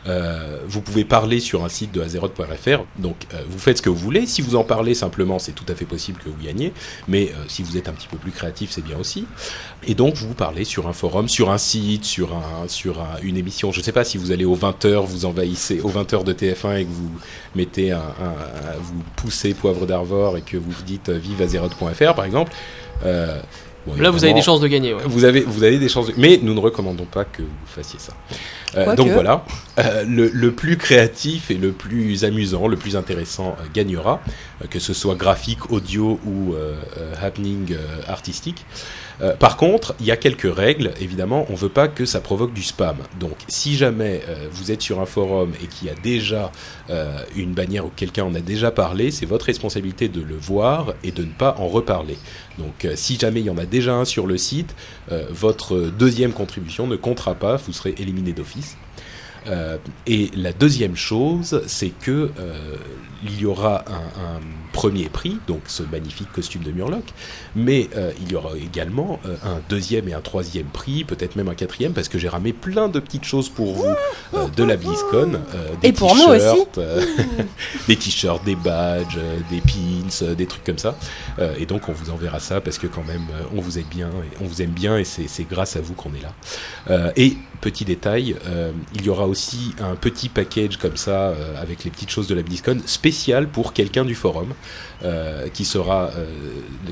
Euh, 0.06 0.60
vous 0.66 0.80
pouvez 0.80 1.04
parler 1.04 1.42
sur 1.42 1.66
un 1.66 1.70
site 1.70 1.92
de 1.92 2.00
Azeroth.fr, 2.02 2.86
donc 2.98 3.18
euh, 3.34 3.42
vous 3.50 3.60
faites 3.60 3.78
ce 3.80 3.82
que 3.82 3.90
vous 3.90 3.98
voulez. 3.98 4.26
Si 4.26 4.42
vous 4.42 4.56
en 4.56 4.64
parlez 4.64 4.94
simplement, 4.94 5.38
c'est 5.38 5.52
tout 5.52 5.66
à 5.68 5.76
fait 5.76 5.84
possible 5.84 6.22
que 6.24 6.30
vous 6.30 6.42
gagnez, 6.42 6.72
mais 7.10 7.30
euh, 7.32 7.44
si 7.50 7.62
vous 7.62 7.76
êtes 7.76 7.90
un 7.90 7.92
petit 7.92 8.08
peu 8.08 8.16
plus 8.16 8.32
créatif, 8.32 8.70
c'est 8.72 8.84
bien 8.84 8.98
aussi. 8.98 9.26
Et 9.86 9.96
donc 9.96 10.16
vous 10.16 10.34
parlez 10.34 10.64
sur 10.64 10.88
un 10.88 10.94
forum, 10.94 11.28
sur 11.28 11.50
un 11.52 11.58
site, 11.58 12.06
sur, 12.06 12.34
un, 12.34 12.70
sur 12.70 13.02
un- 13.02 13.18
une 13.22 13.36
émission. 13.36 13.74
Je 13.74 13.80
ne 13.80 13.84
sais 13.84 13.92
pas 13.92 14.06
si 14.06 14.18
vous 14.18 14.32
allez 14.32 14.46
aux 14.46 14.56
20h, 14.56 15.04
vous 15.06 15.26
envahissez 15.26 15.82
aux 15.82 15.90
20h 15.92 16.24
de 16.24 16.32
TF1 16.32 16.78
et 16.80 16.86
que 16.86 16.90
vous 16.92 17.12
mettez 17.56 17.92
un, 17.92 18.02
vous 18.80 19.04
poussez 19.18 19.54
Poivre 19.54 19.86
d'Arvor 19.86 20.38
et 20.38 20.42
que 20.42 20.56
vous 20.56 20.72
dites 20.86 21.10
vive 21.10 21.42
Azeroth.fr 21.42 22.14
par 22.16 22.24
exemple. 22.24 22.54
Bon, 23.88 23.96
Là, 24.02 24.10
vous 24.12 24.24
avez 24.26 24.34
des 24.34 24.42
chances 24.42 24.60
de 24.60 24.68
gagner. 24.68 24.94
ouais. 24.94 25.02
vous 25.06 25.24
avez, 25.24 25.42
vous 25.42 25.64
avez 25.64 25.80
des 25.80 25.88
chances, 25.90 26.08
de- 26.08 26.14
mais 26.18 26.40
nous 26.44 26.54
ne 26.54 26.60
recommandons 26.60 27.06
pas 27.06 27.24
que 27.24 27.42
vous 27.42 27.48
fassiez 27.66 28.00
ça. 28.00 28.14
Euh, 28.76 28.96
donc 28.96 29.10
voilà, 29.12 29.46
Euh, 29.80 30.04
le, 30.08 30.30
le 30.34 30.52
plus 30.52 30.76
créatif 30.78 31.52
et 31.52 31.54
le 31.56 31.72
plus 31.72 32.26
amusant, 32.26 32.68
le 32.68 32.76
plus 32.78 32.96
intéressant 32.98 33.56
euh, 33.60 33.64
gagnera, 33.74 34.20
euh, 34.62 34.68
que 34.68 34.80
ce 34.80 34.94
soit 34.94 35.16
graphique, 35.16 35.72
audio 35.72 36.20
ou 36.26 36.54
euh, 36.54 36.76
euh, 36.98 37.14
happening 37.22 37.72
euh, 37.74 37.78
artistique. 38.08 38.66
Euh, 39.22 39.36
par 39.36 39.58
contre, 39.58 39.96
il 40.00 40.06
y 40.06 40.12
a 40.12 40.18
quelques 40.18 40.54
règles. 40.54 40.92
Évidemment, 41.00 41.46
on 41.50 41.56
veut 41.56 41.70
pas 41.70 41.88
que 41.88 42.06
ça 42.06 42.22
provoque 42.22 42.54
du 42.54 42.64
spam. 42.64 42.98
Donc, 43.20 43.36
si 43.48 43.76
jamais 43.76 44.22
euh, 44.28 44.48
vous 44.52 44.72
êtes 44.72 44.82
sur 44.82 45.00
un 45.00 45.06
forum 45.06 45.54
et 45.64 45.68
qu'il 45.68 45.88
y 45.88 45.92
a 45.92 45.96
déjà 45.96 46.52
euh, 46.90 47.20
une 47.36 47.54
bannière 47.54 47.86
où 47.86 47.92
quelqu'un 47.96 48.26
en 48.26 48.36
a 48.36 48.40
déjà 48.40 48.72
parlé, 48.72 49.12
c'est 49.12 49.26
votre 49.26 49.46
responsabilité 49.46 50.08
de 50.08 50.22
le 50.22 50.36
voir 50.36 50.94
et 51.04 51.12
de 51.12 51.24
ne 51.24 51.32
pas 51.32 51.56
en 51.58 51.68
reparler. 51.68 52.18
Donc, 52.58 52.88
si 52.96 53.18
jamais 53.20 53.42
il 53.42 53.46
y 53.46 53.50
en 53.50 53.58
a 53.58 53.66
déjà 53.66 53.94
un 53.94 54.06
sur 54.06 54.26
le 54.26 54.38
site, 54.38 54.76
votre 55.30 55.78
deuxième 55.78 56.34
contribution 56.34 56.88
ne 56.88 56.96
comptera 56.96 57.36
pas, 57.36 57.58
vous 57.58 57.72
serez 57.72 57.94
éliminé 58.00 58.34
d'office. 58.34 58.78
Euh, 59.50 59.78
et 60.06 60.30
la 60.36 60.54
deuxième 60.54 60.96
chose, 60.96 61.62
c'est 61.68 61.90
que 61.90 62.32
euh, 62.40 62.76
il 63.24 63.40
y 63.40 63.46
aura 63.46 63.84
un, 63.88 64.38
un 64.38 64.40
premier 64.74 65.10
prix, 65.10 65.38
donc 65.48 65.62
ce 65.68 65.82
magnifique 65.84 66.32
costume 66.32 66.62
de 66.62 66.72
Murloc, 66.72 67.04
mais 67.56 67.90
euh, 67.96 68.12
il 68.22 68.32
y 68.32 68.36
aura 68.36 68.56
également 68.58 69.20
un 69.44 69.60
deuxième 69.70 70.08
et 70.08 70.14
un 70.14 70.22
troisième 70.22 70.68
prix, 70.68 71.04
peut-être 71.04 71.36
même 71.36 71.48
un 71.48 71.56
quatrième, 71.56 71.94
parce 71.94 72.10
que 72.10 72.20
j'ai 72.20 72.30
ramé 72.30 72.54
plein 72.54 72.88
de 72.88 73.00
petites 73.00 73.24
choses 73.24 73.50
pour 73.50 73.74
vous 73.74 73.88
de 74.56 74.64
la 74.64 74.78
BlizzCon, 74.78 75.40
des 75.82 75.88
Et 75.88 75.94
pour 75.94 76.16
nous 76.16 76.26
aussi. 76.26 76.64
des 77.88 77.96
t-shirts, 77.96 78.44
des 78.46 78.56
badges, 78.56 79.18
des 79.50 79.62
pins, 79.62 80.34
des 80.36 80.46
trucs 80.46 80.64
comme 80.64 80.78
ça. 80.78 80.96
Et 81.58 81.66
donc 81.66 81.90
on 81.90 81.94
vous 81.94 82.12
enverra 82.12 82.40
ça 82.40 82.62
parce 82.62 82.78
que 82.78 82.88
quand 82.88 83.04
même 83.04 83.26
on 83.56 83.62
vous 83.62 83.80
aime 83.80 83.86
bien, 83.90 84.10
et 84.10 84.44
on 84.44 84.46
vous 84.46 84.62
aime 84.62 84.72
bien 84.72 84.98
et 84.98 85.04
c'est 85.06 85.48
grâce 85.50 85.76
à 85.76 85.82
vous 85.82 85.96
qu'on 85.96 86.12
est 86.14 86.22
là. 86.22 87.14
Et 87.16 87.36
petit 87.62 87.86
détail, 87.86 88.36
il 88.94 89.06
y 89.06 89.10
aura 89.10 89.26
aussi 89.26 89.37
un 89.80 89.96
petit 89.96 90.30
package 90.30 90.78
comme 90.78 90.98
ça 90.98 91.30
euh, 91.30 91.62
avec 91.62 91.84
les 91.84 91.92
petites 91.92 92.10
choses 92.10 92.28
de 92.28 92.36
la 92.36 92.42
BlizzCon 92.44 92.80
spécial 92.86 93.48
pour 93.48 93.74
quelqu'un 93.74 94.06
du 94.06 94.16
forum. 94.16 94.54
euh, 95.06 95.48
qui 95.54 95.64
sera 95.64 96.10
euh, 96.18 96.26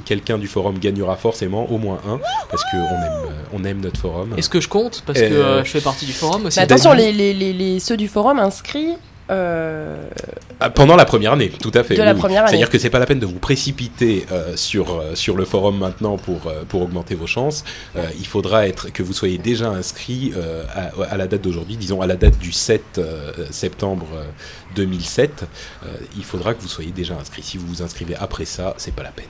quelqu'un 0.05 0.37
du 0.37 0.47
forum 0.47 0.77
gagnera 0.77 1.15
forcément 1.15 1.65
au 1.71 1.79
moins 1.79 1.99
un 2.07 2.19
parce 2.51 2.63
que 2.65 2.77
on 2.77 3.01
aime 3.03 3.25
euh, 3.29 3.29
on 3.53 3.63
aime 3.63 3.79
notre 3.81 3.99
forum. 3.99 4.35
Est-ce 4.37 4.49
que 4.49 4.61
je 4.61 4.69
compte? 4.69 5.01
Parce 5.07 5.19
Euh, 5.19 5.29
que 5.29 5.33
euh, 5.33 5.63
je 5.63 5.71
fais 5.71 5.81
partie 5.81 6.05
du 6.05 6.13
forum 6.13 6.45
aussi. 6.45 6.59
Mais 6.59 6.63
attention, 6.65 6.91
Dany. 6.91 7.11
les, 7.11 7.11
les, 7.13 7.33
les, 7.33 7.53
les- 7.53 7.79
ceux 7.79 7.97
du 7.97 8.07
forum 8.07 8.37
inscrits. 8.39 8.93
Euh, 9.29 9.97
Ah, 10.59 10.69
Pendant 10.69 10.95
la 10.95 11.05
première 11.05 11.33
année, 11.33 11.49
tout 11.49 11.71
à 11.73 11.83
fait. 11.83 11.95
Année. 12.43 12.49
C'est-à-dire 12.49 12.69
que 12.69 12.77
c'est 12.79 12.89
pas 12.89 12.99
la 12.99 13.05
peine 13.05 13.19
de 13.19 13.25
vous 13.25 13.39
précipiter 13.39 14.25
euh, 14.31 14.55
sur 14.55 14.99
euh, 14.99 15.15
sur 15.15 15.35
le 15.35 15.45
forum 15.45 15.77
maintenant 15.79 16.17
pour 16.17 16.51
pour 16.69 16.81
augmenter 16.81 17.15
vos 17.15 17.27
chances. 17.27 17.63
Euh, 17.95 18.05
il 18.19 18.27
faudra 18.27 18.67
être 18.67 18.91
que 18.91 19.03
vous 19.03 19.13
soyez 19.13 19.37
déjà 19.37 19.69
inscrit 19.69 20.33
à, 20.73 20.91
à 21.11 21.17
la 21.17 21.27
date 21.27 21.41
d'aujourd'hui, 21.41 21.77
disons 21.77 22.01
à 22.01 22.07
la 22.07 22.15
date 22.15 22.37
du 22.37 22.51
7 22.51 22.83
euh, 22.97 23.31
septembre 23.51 24.07
euh, 24.15 24.23
2007. 24.75 25.43
euh, 25.85 25.87
il 26.17 26.23
faudra 26.23 26.53
que 26.53 26.61
vous 26.61 26.67
soyez 26.67 26.91
déjà 26.91 27.15
inscrit. 27.15 27.43
Si 27.43 27.57
vous 27.57 27.67
vous 27.67 27.81
inscrivez 27.81 28.15
après 28.15 28.45
ça, 28.45 28.73
c'est 28.77 28.93
pas 28.93 29.03
la 29.03 29.11
peine. 29.11 29.25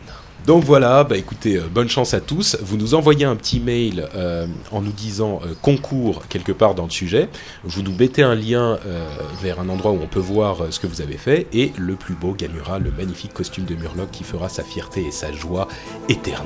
Donc 0.46 0.64
voilà, 0.64 1.04
bah 1.04 1.18
écoutez, 1.18 1.58
euh, 1.58 1.64
bonne 1.74 1.90
chance 1.90 2.14
à 2.14 2.22
tous. 2.22 2.56
Vous 2.62 2.78
nous 2.78 2.94
envoyez 2.94 3.26
un 3.26 3.36
petit 3.36 3.60
mail 3.60 4.08
euh, 4.14 4.46
en 4.72 4.82
nous 4.82 4.92
disant 4.92 5.42
euh, 5.44 5.56
concours 5.60 6.28
quelque 6.28 6.52
part 6.52 6.76
dans 6.76 6.84
le 6.84 6.92
sujet. 6.92 7.30
Vous 7.64 7.82
nous 7.82 7.94
mettez 7.94 8.22
un 8.22 8.36
lien 8.36 8.78
vers 9.42 9.60
un 9.60 9.70
endroit 9.70 9.92
où 9.92 10.00
on 10.02 10.08
peut 10.08 10.20
voir 10.20 10.72
ce 10.72 10.80
que 10.80 10.88
vous 10.88 11.02
avez 11.02 11.18
fait 11.18 11.48
et 11.54 11.72
le 11.78 11.96
plus 11.96 12.14
beau 12.14 12.34
gagnera 12.34 12.80
le 12.80 12.92
magnifique 12.92 13.34
costume 13.34 13.66
de 13.66 13.76
Murloc 13.76 14.12
qui 14.12 14.24
fera 14.24 14.50
sa 14.50 14.64
fierté 14.64 15.06
et 15.06 15.12
sa 15.12 15.32
joie 15.32 15.68
éternelle. 16.10 16.46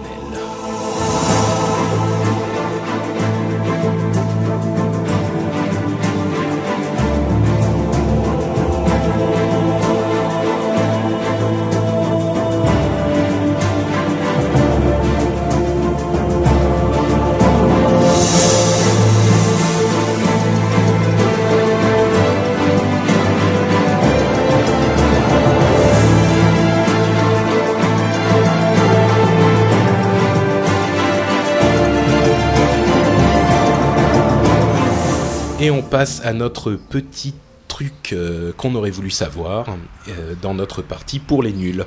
Et 35.62 35.72
on 35.72 35.82
passe 35.82 36.22
à 36.24 36.32
notre 36.32 36.72
petit 36.72 37.34
truc 37.67 38.13
euh, 38.13 38.54
qu'on 38.56 38.76
aurait 38.76 38.92
voulu 38.92 39.10
savoir 39.10 39.65
euh, 40.08 40.34
dans 40.42 40.54
notre 40.54 40.81
partie 40.81 41.19
pour 41.19 41.44
les 41.44 41.52
nuls. 41.52 41.86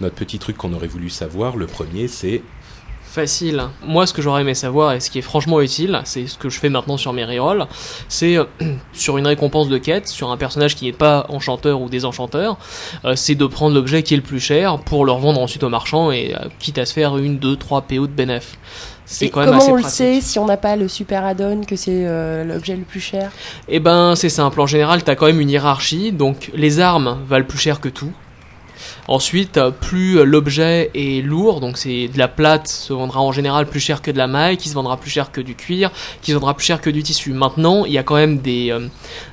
Notre 0.00 0.16
petit 0.16 0.40
truc 0.40 0.56
qu'on 0.56 0.72
aurait 0.72 0.88
voulu 0.88 1.08
savoir, 1.08 1.56
le 1.56 1.68
premier 1.68 2.08
c'est 2.08 2.42
Facile. 3.04 3.62
Moi, 3.82 4.06
ce 4.06 4.12
que 4.12 4.20
j'aurais 4.20 4.42
aimé 4.42 4.54
savoir 4.54 4.92
et 4.92 5.00
ce 5.00 5.10
qui 5.10 5.20
est 5.20 5.22
franchement 5.22 5.60
utile, 5.60 6.02
c'est 6.04 6.26
ce 6.26 6.36
que 6.36 6.50
je 6.50 6.58
fais 6.58 6.68
maintenant 6.68 6.96
sur 6.96 7.12
mes 7.12 7.24
rerolls, 7.24 7.66
c'est 8.08 8.36
euh, 8.36 8.44
sur 8.92 9.18
une 9.18 9.26
récompense 9.28 9.68
de 9.68 9.78
quête, 9.78 10.08
sur 10.08 10.32
un 10.32 10.36
personnage 10.36 10.74
qui 10.74 10.86
n'est 10.86 10.92
pas 10.92 11.26
enchanteur 11.28 11.80
ou 11.80 11.88
désenchanteur, 11.88 12.58
c'est 13.14 13.36
de 13.36 13.46
prendre 13.46 13.74
l'objet 13.76 14.02
qui 14.02 14.14
est 14.14 14.18
le 14.18 14.22
plus 14.24 14.40
cher 14.40 14.80
pour 14.80 15.04
le 15.04 15.12
revendre 15.12 15.40
ensuite 15.40 15.62
au 15.62 15.68
marchand 15.68 16.10
et 16.10 16.34
quitte 16.58 16.78
à 16.78 16.84
se 16.84 16.92
faire 16.92 17.16
une, 17.16 17.38
deux, 17.38 17.56
trois 17.56 17.82
PO 17.82 18.08
de 18.08 18.12
bénéf. 18.12 18.58
C'est 19.06 19.26
Et 19.26 19.30
quand 19.30 19.40
même 19.40 19.50
comment 19.50 19.62
assez 19.62 19.70
on 19.72 19.76
le 19.76 19.82
sait 19.84 20.20
si 20.20 20.38
on 20.38 20.46
n'a 20.46 20.56
pas 20.56 20.74
le 20.74 20.88
super 20.88 21.24
add-on 21.24 21.60
que 21.62 21.76
c'est 21.76 22.04
euh, 22.06 22.44
l'objet 22.44 22.74
le 22.74 22.82
plus 22.82 23.00
cher? 23.00 23.30
Eh 23.68 23.78
ben, 23.78 24.14
c'est 24.16 24.28
simple. 24.28 24.60
En 24.60 24.66
général, 24.66 25.04
t'as 25.04 25.14
quand 25.14 25.26
même 25.26 25.40
une 25.40 25.50
hiérarchie. 25.50 26.10
Donc, 26.10 26.50
les 26.54 26.80
armes 26.80 27.18
valent 27.28 27.46
plus 27.46 27.58
cher 27.58 27.80
que 27.80 27.88
tout. 27.88 28.12
Ensuite, 29.08 29.60
plus 29.80 30.24
l'objet 30.24 30.90
est 30.94 31.24
lourd, 31.24 31.60
donc 31.60 31.78
c'est 31.78 32.08
de 32.08 32.18
la 32.18 32.26
plate 32.26 32.66
se 32.66 32.92
vendra 32.92 33.20
en 33.20 33.30
général 33.30 33.66
plus 33.66 33.78
cher 33.78 34.02
que 34.02 34.10
de 34.10 34.18
la 34.18 34.26
maille, 34.26 34.56
qui 34.56 34.68
se 34.68 34.74
vendra 34.74 34.96
plus 34.96 35.10
cher 35.10 35.30
que 35.30 35.40
du 35.40 35.54
cuir, 35.54 35.92
qui 36.22 36.32
se 36.32 36.36
vendra 36.36 36.54
plus 36.54 36.66
cher 36.66 36.80
que 36.80 36.90
du 36.90 37.04
tissu. 37.04 37.32
Maintenant, 37.32 37.84
il 37.84 37.92
y 37.92 37.98
a 37.98 38.02
quand 38.02 38.16
même 38.16 38.38
des, 38.38 38.72
euh, 38.72 38.88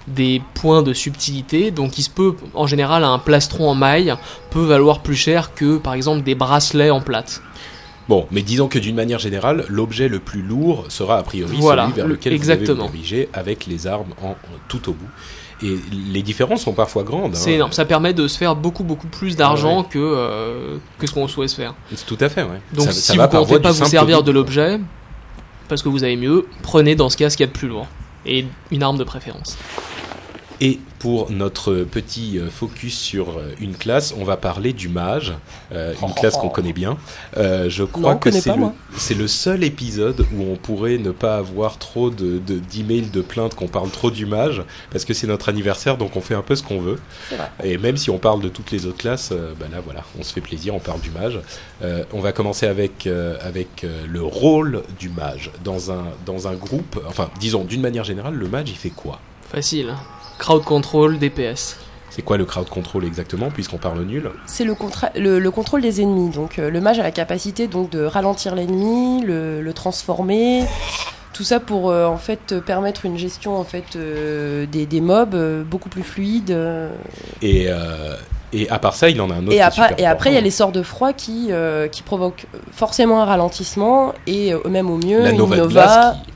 des 0.08 0.44
points 0.54 0.84
de 0.84 0.94
subtilité, 0.94 1.72
donc 1.72 1.98
il 1.98 2.04
se 2.04 2.12
peut, 2.12 2.36
en 2.54 2.68
général, 2.68 3.04
un 3.04 3.18
plastron 3.18 3.68
en 3.68 3.74
maille 3.74 4.14
peut 4.52 4.64
valoir 4.64 5.00
plus 5.00 5.16
cher 5.16 5.56
que, 5.56 5.78
par 5.78 5.96
exemple, 5.96 6.22
des 6.22 6.36
bracelets 6.36 6.92
en 6.92 7.02
plate. 7.02 7.42
Bon, 8.10 8.28
mais 8.32 8.42
disons 8.42 8.68
que 8.68 8.80
d'une 8.80 8.96
manière 8.96 9.20
générale, 9.20 9.66
l'objet 9.70 10.08
le 10.10 10.20
plus 10.20 10.42
lourd 10.42 10.86
sera 10.90 11.18
a 11.18 11.24
priori 11.24 11.56
Voilà, 11.58 11.84
celui 11.84 11.96
vers 11.96 12.08
le- 12.08 12.14
lequel 12.14 12.34
exactement. 12.34 12.68
vous 12.68 12.74
devez 12.76 12.88
vous 12.88 12.94
diriger 12.94 13.30
avec 13.34 13.66
les 13.66 13.88
armes 13.88 14.14
en, 14.22 14.32
en- 14.32 14.36
tout 14.68 14.90
au 14.90 14.94
bout. 14.94 15.08
Et 15.62 15.78
les 16.12 16.22
différences 16.22 16.64
sont 16.64 16.74
parfois 16.74 17.04
grandes. 17.04 17.36
C'est 17.36 17.52
hein. 17.52 17.56
énorme, 17.56 17.72
ça 17.72 17.86
permet 17.86 18.14
de 18.14 18.28
se 18.28 18.38
faire 18.38 18.56
beaucoup 18.58 18.84
beaucoup 18.84 19.08
plus 19.08 19.38
d'argent 19.38 19.84
que, 19.84 19.98
euh, 19.98 20.78
que 21.00 21.08
ce 21.08 21.14
qu'on 21.14 21.28
souhaite 21.30 21.50
se 21.50 21.56
faire. 21.56 21.74
Tout 22.06 22.18
à 22.20 22.28
fait, 22.28 22.44
ouais. 22.44 22.60
Donc 22.74 22.88
Ça- 22.88 22.92
si 22.92 23.02
ça 23.02 23.14
vous 23.14 23.20
par 23.20 23.30
comptez 23.30 23.60
pas 23.60 23.72
vous 23.72 23.86
servir 23.86 24.24
de 24.24 24.32
l'objet, 24.32 24.80
parce 25.70 25.82
que 25.82 25.88
vous 25.88 26.04
avez 26.04 26.18
mieux, 26.18 26.46
prenez 26.64 26.96
dans 26.96 27.10
ce 27.10 27.16
cas 27.16 27.30
ce 27.30 27.38
qu'il 27.38 27.46
y 27.46 27.50
a 27.50 27.52
de 27.52 27.58
plus 27.58 27.70
lourd. 27.70 27.88
Et 28.26 28.46
une 28.72 28.84
arme 28.84 28.98
de 28.98 29.04
préférence. 29.06 29.58
Et 30.66 30.80
pour 31.00 31.30
notre 31.30 31.74
petit 31.84 32.40
euh, 32.40 32.50
focus 32.50 32.98
sur 32.98 33.38
euh, 33.38 33.52
une 33.60 33.76
classe, 33.76 34.14
on 34.18 34.24
va 34.24 34.38
parler 34.38 34.72
du 34.72 34.88
mage, 34.88 35.34
euh, 35.74 35.94
une 36.02 36.14
classe 36.14 36.38
qu'on 36.38 36.48
connaît 36.48 36.72
bien. 36.72 36.96
Euh, 37.36 37.70
je 37.70 37.84
crois 37.84 38.16
que 38.16 38.32
c'est 38.32 38.50
le, 38.54 38.56
moi. 38.56 38.74
c'est 38.96 39.14
le 39.14 39.28
seul 39.28 39.66
épisode 39.66 40.26
où 40.34 40.42
on 40.44 40.56
pourrait 40.56 41.00
ne 41.00 41.12
pas 41.12 41.36
avoir 41.36 41.80
trop 41.80 42.10
de, 42.10 42.40
de- 42.40 42.60
d'emails 42.60 43.10
de 43.12 43.20
plaintes 43.22 43.56
qu'on 43.56 43.68
parle 43.68 43.90
trop 43.90 44.10
du 44.10 44.26
mage, 44.26 44.64
parce 44.90 45.04
que 45.04 45.14
c'est 45.14 45.28
notre 45.28 45.50
anniversaire, 45.50 45.98
donc 45.98 46.16
on 46.16 46.22
fait 46.22 46.34
un 46.36 46.42
peu 46.42 46.56
ce 46.56 46.64
qu'on 46.64 46.80
veut. 46.80 46.98
Et 47.62 47.78
même 47.78 47.98
si 47.98 48.10
on 48.10 48.18
parle 48.18 48.40
de 48.42 48.48
toutes 48.48 48.72
les 48.72 48.86
autres 48.86 49.00
classes, 49.00 49.32
euh, 49.34 49.54
bah 49.60 49.66
là 49.70 49.82
voilà, 49.84 50.06
on 50.18 50.24
se 50.24 50.32
fait 50.32 50.40
plaisir, 50.40 50.74
on 50.74 50.80
parle 50.80 51.02
du 51.02 51.12
mage. 51.12 51.42
Euh, 51.82 52.06
on 52.14 52.22
va 52.22 52.32
commencer 52.32 52.68
avec, 52.68 53.06
euh, 53.06 53.36
avec 53.42 53.84
euh, 53.84 54.06
le 54.08 54.24
rôle 54.24 54.84
du 54.98 55.10
mage 55.10 55.52
dans 55.66 55.92
un, 55.92 56.06
dans 56.26 56.48
un 56.48 56.54
groupe, 56.54 57.02
enfin 57.06 57.30
disons 57.42 57.66
d'une 57.66 57.82
manière 57.82 58.06
générale, 58.06 58.36
le 58.36 58.48
mage 58.48 58.70
il 58.70 58.78
fait 58.78 58.92
quoi? 58.92 59.20
Facile. 59.52 59.94
Crowd 60.44 60.64
control, 60.66 61.20
DPS. 61.20 61.78
C'est 62.10 62.22
quoi 62.22 62.36
le 62.38 62.44
crowd 62.44 62.68
control 62.68 63.06
exactement, 63.06 63.50
puisqu'on 63.50 63.78
parle 63.78 64.02
nul 64.04 64.30
C'est 64.46 64.66
le, 64.66 64.76
contra- 64.76 65.10
le, 65.16 65.40
le 65.40 65.52
contrôle 65.52 65.82
des 65.82 66.02
ennemis. 66.02 66.32
Donc 66.32 66.60
euh, 66.60 66.70
le 66.70 66.82
mage 66.82 67.00
a 67.00 67.04
la 67.04 67.12
capacité 67.12 67.68
donc 67.68 67.90
de 67.92 68.04
ralentir 68.04 68.54
l'ennemi, 68.54 69.24
le, 69.24 69.62
le 69.62 69.74
transformer. 69.74 70.64
Tout 71.32 71.46
ça 71.46 71.62
pour 71.62 71.90
euh, 71.92 72.06
en 72.06 72.18
fait 72.18 72.60
permettre 72.60 73.06
une 73.06 73.18
gestion 73.18 73.56
en 73.58 73.64
fait 73.64 73.96
euh, 73.96 74.66
des, 74.68 74.86
des 74.86 75.00
mobs 75.00 75.34
euh, 75.34 75.64
beaucoup 75.64 75.88
plus 75.90 76.04
fluide. 76.04 76.52
et, 77.42 77.68
euh, 77.70 78.16
et 78.52 78.70
à 78.70 78.80
part 78.80 78.96
ça, 78.96 79.10
il 79.10 79.20
en 79.22 79.30
a 79.32 79.36
un 79.36 79.48
autre. 79.48 79.54
et 79.54 79.56
qui 79.56 79.56
est 79.56 79.62
après 79.62 79.88
super 79.88 80.00
et 80.00 80.06
après 80.06 80.30
il 80.32 80.34
y 80.36 80.38
a 80.38 80.42
les 80.42 80.52
sorts 80.52 80.74
de 80.74 80.84
froid 80.84 81.14
qui 81.14 81.48
euh, 81.52 81.88
qui 81.88 82.04
provoquent 82.04 82.46
forcément 82.74 83.22
un 83.22 83.26
ralentissement 83.26 84.14
et 84.28 84.54
euh, 84.54 84.60
même 84.70 84.90
au 84.92 84.98
mieux 84.98 85.24
la 85.24 85.32
une 85.32 85.38
Nova, 85.38 86.16
qui- 86.26 86.34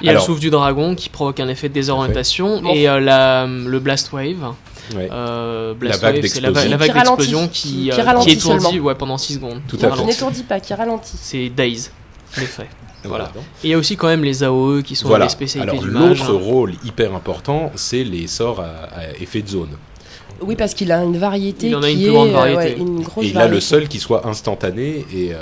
Il 0.00 0.06
y 0.06 0.08
a 0.08 0.12
Alors- 0.12 0.22
le 0.22 0.26
souffle 0.26 0.40
du 0.40 0.50
dragon 0.50 0.94
qui 0.94 1.08
provoque 1.08 1.40
un 1.40 1.48
effet 1.48 1.68
de 1.68 1.74
désorientation. 1.74 2.62
Et 2.74 2.88
euh, 2.88 3.00
la, 3.00 3.46
le 3.46 3.78
Blast 3.80 4.12
Wave. 4.12 4.54
ouais. 4.94 5.08
Euh, 5.10 5.74
Blast 5.74 6.02
La 6.02 6.08
vague 6.12 6.22
Wave, 6.22 6.30
c'est 6.30 6.40
la, 6.40 6.50
va- 6.50 6.64
d'explosion. 6.78 7.48
Qui 7.48 7.90
qui- 7.90 7.90
euh, 7.92 8.14
qui 8.20 8.30
étourdit 8.30 8.80
ouais, 8.80 8.94
pendant 8.94 9.18
6 9.18 9.34
secondes. 9.34 9.60
Tout 9.68 9.76
Qui 9.76 9.86
à 9.86 9.90
fait. 9.92 10.04
n'étourdit 10.04 10.42
pas, 10.42 10.60
qui 10.60 10.74
ralentit. 10.74 11.16
C'est 11.20 11.48
Daze, 11.48 11.90
l'effet. 12.38 12.66
Voilà. 13.04 13.30
Voilà. 13.32 13.46
Et 13.62 13.68
il 13.68 13.70
y 13.70 13.74
a 13.74 13.78
aussi 13.78 13.96
quand 13.96 14.08
même 14.08 14.24
les 14.24 14.42
AOE 14.42 14.82
qui 14.82 14.96
sont 14.96 15.06
Voilà. 15.06 15.26
les 15.26 15.30
spécialités 15.30 15.70
Alors 15.70 15.82
du 15.84 15.90
mage. 15.90 16.18
l'autre 16.20 16.32
rôle 16.34 16.72
hyper 16.84 17.14
important, 17.14 17.70
c'est 17.76 18.02
les 18.02 18.26
sorts 18.26 18.60
à, 18.60 18.98
à 18.98 19.10
effet 19.20 19.42
de 19.42 19.48
zone. 19.48 19.68
Oui 20.40 20.56
parce 20.56 20.74
qu'il 20.74 20.92
a 20.92 21.02
une 21.02 21.16
variété 21.16 21.68
Il 21.68 21.76
en 21.76 21.82
a 21.82 21.88
qui 21.88 21.94
une 21.94 21.98
plus 22.00 22.08
est 22.08 22.12
grande 22.12 22.28
euh, 22.28 22.32
variété. 22.32 22.58
ouais, 22.58 22.76
une 22.78 23.02
grosse 23.02 23.24
Et 23.24 23.28
il 23.28 23.38
a 23.38 23.48
le 23.48 23.60
seul 23.60 23.88
qui 23.88 23.98
soit 23.98 24.26
instantané 24.26 25.04
et 25.12 25.32
euh, 25.34 25.38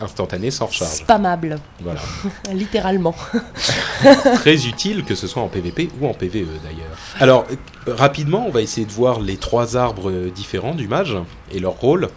instantané 0.00 0.50
sans 0.50 0.66
recharge. 0.66 0.90
spammable 0.90 1.58
Voilà. 1.80 2.00
littéralement. 2.52 3.14
Très 4.36 4.66
utile 4.66 5.04
que 5.04 5.14
ce 5.14 5.26
soit 5.26 5.42
en 5.42 5.48
PVP 5.48 5.88
ou 6.00 6.06
en 6.06 6.14
PVE 6.14 6.46
d'ailleurs. 6.62 6.96
Alors 7.18 7.44
euh, 7.50 7.94
rapidement, 7.94 8.44
on 8.46 8.50
va 8.50 8.62
essayer 8.62 8.86
de 8.86 8.92
voir 8.92 9.20
les 9.20 9.36
trois 9.36 9.76
arbres 9.76 10.12
différents 10.34 10.74
du 10.74 10.88
mage 10.88 11.16
et 11.52 11.58
leur 11.58 11.72
rôle. 11.72 12.08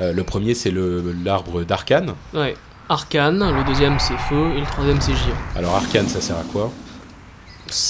Euh, 0.00 0.12
le 0.12 0.24
premier 0.24 0.54
c'est 0.54 0.70
le 0.70 1.14
l'arbre 1.24 1.62
d'arcane. 1.62 2.14
Ouais. 2.34 2.54
Arcane, 2.88 3.38
le 3.56 3.64
deuxième 3.64 3.98
c'est 3.98 4.16
feu 4.28 4.52
et 4.56 4.60
le 4.60 4.66
troisième 4.66 5.00
c'est 5.00 5.12
Gion. 5.12 5.34
Alors 5.56 5.74
arcane 5.74 6.08
ça 6.08 6.20
sert 6.20 6.36
à 6.36 6.42
quoi? 6.52 6.70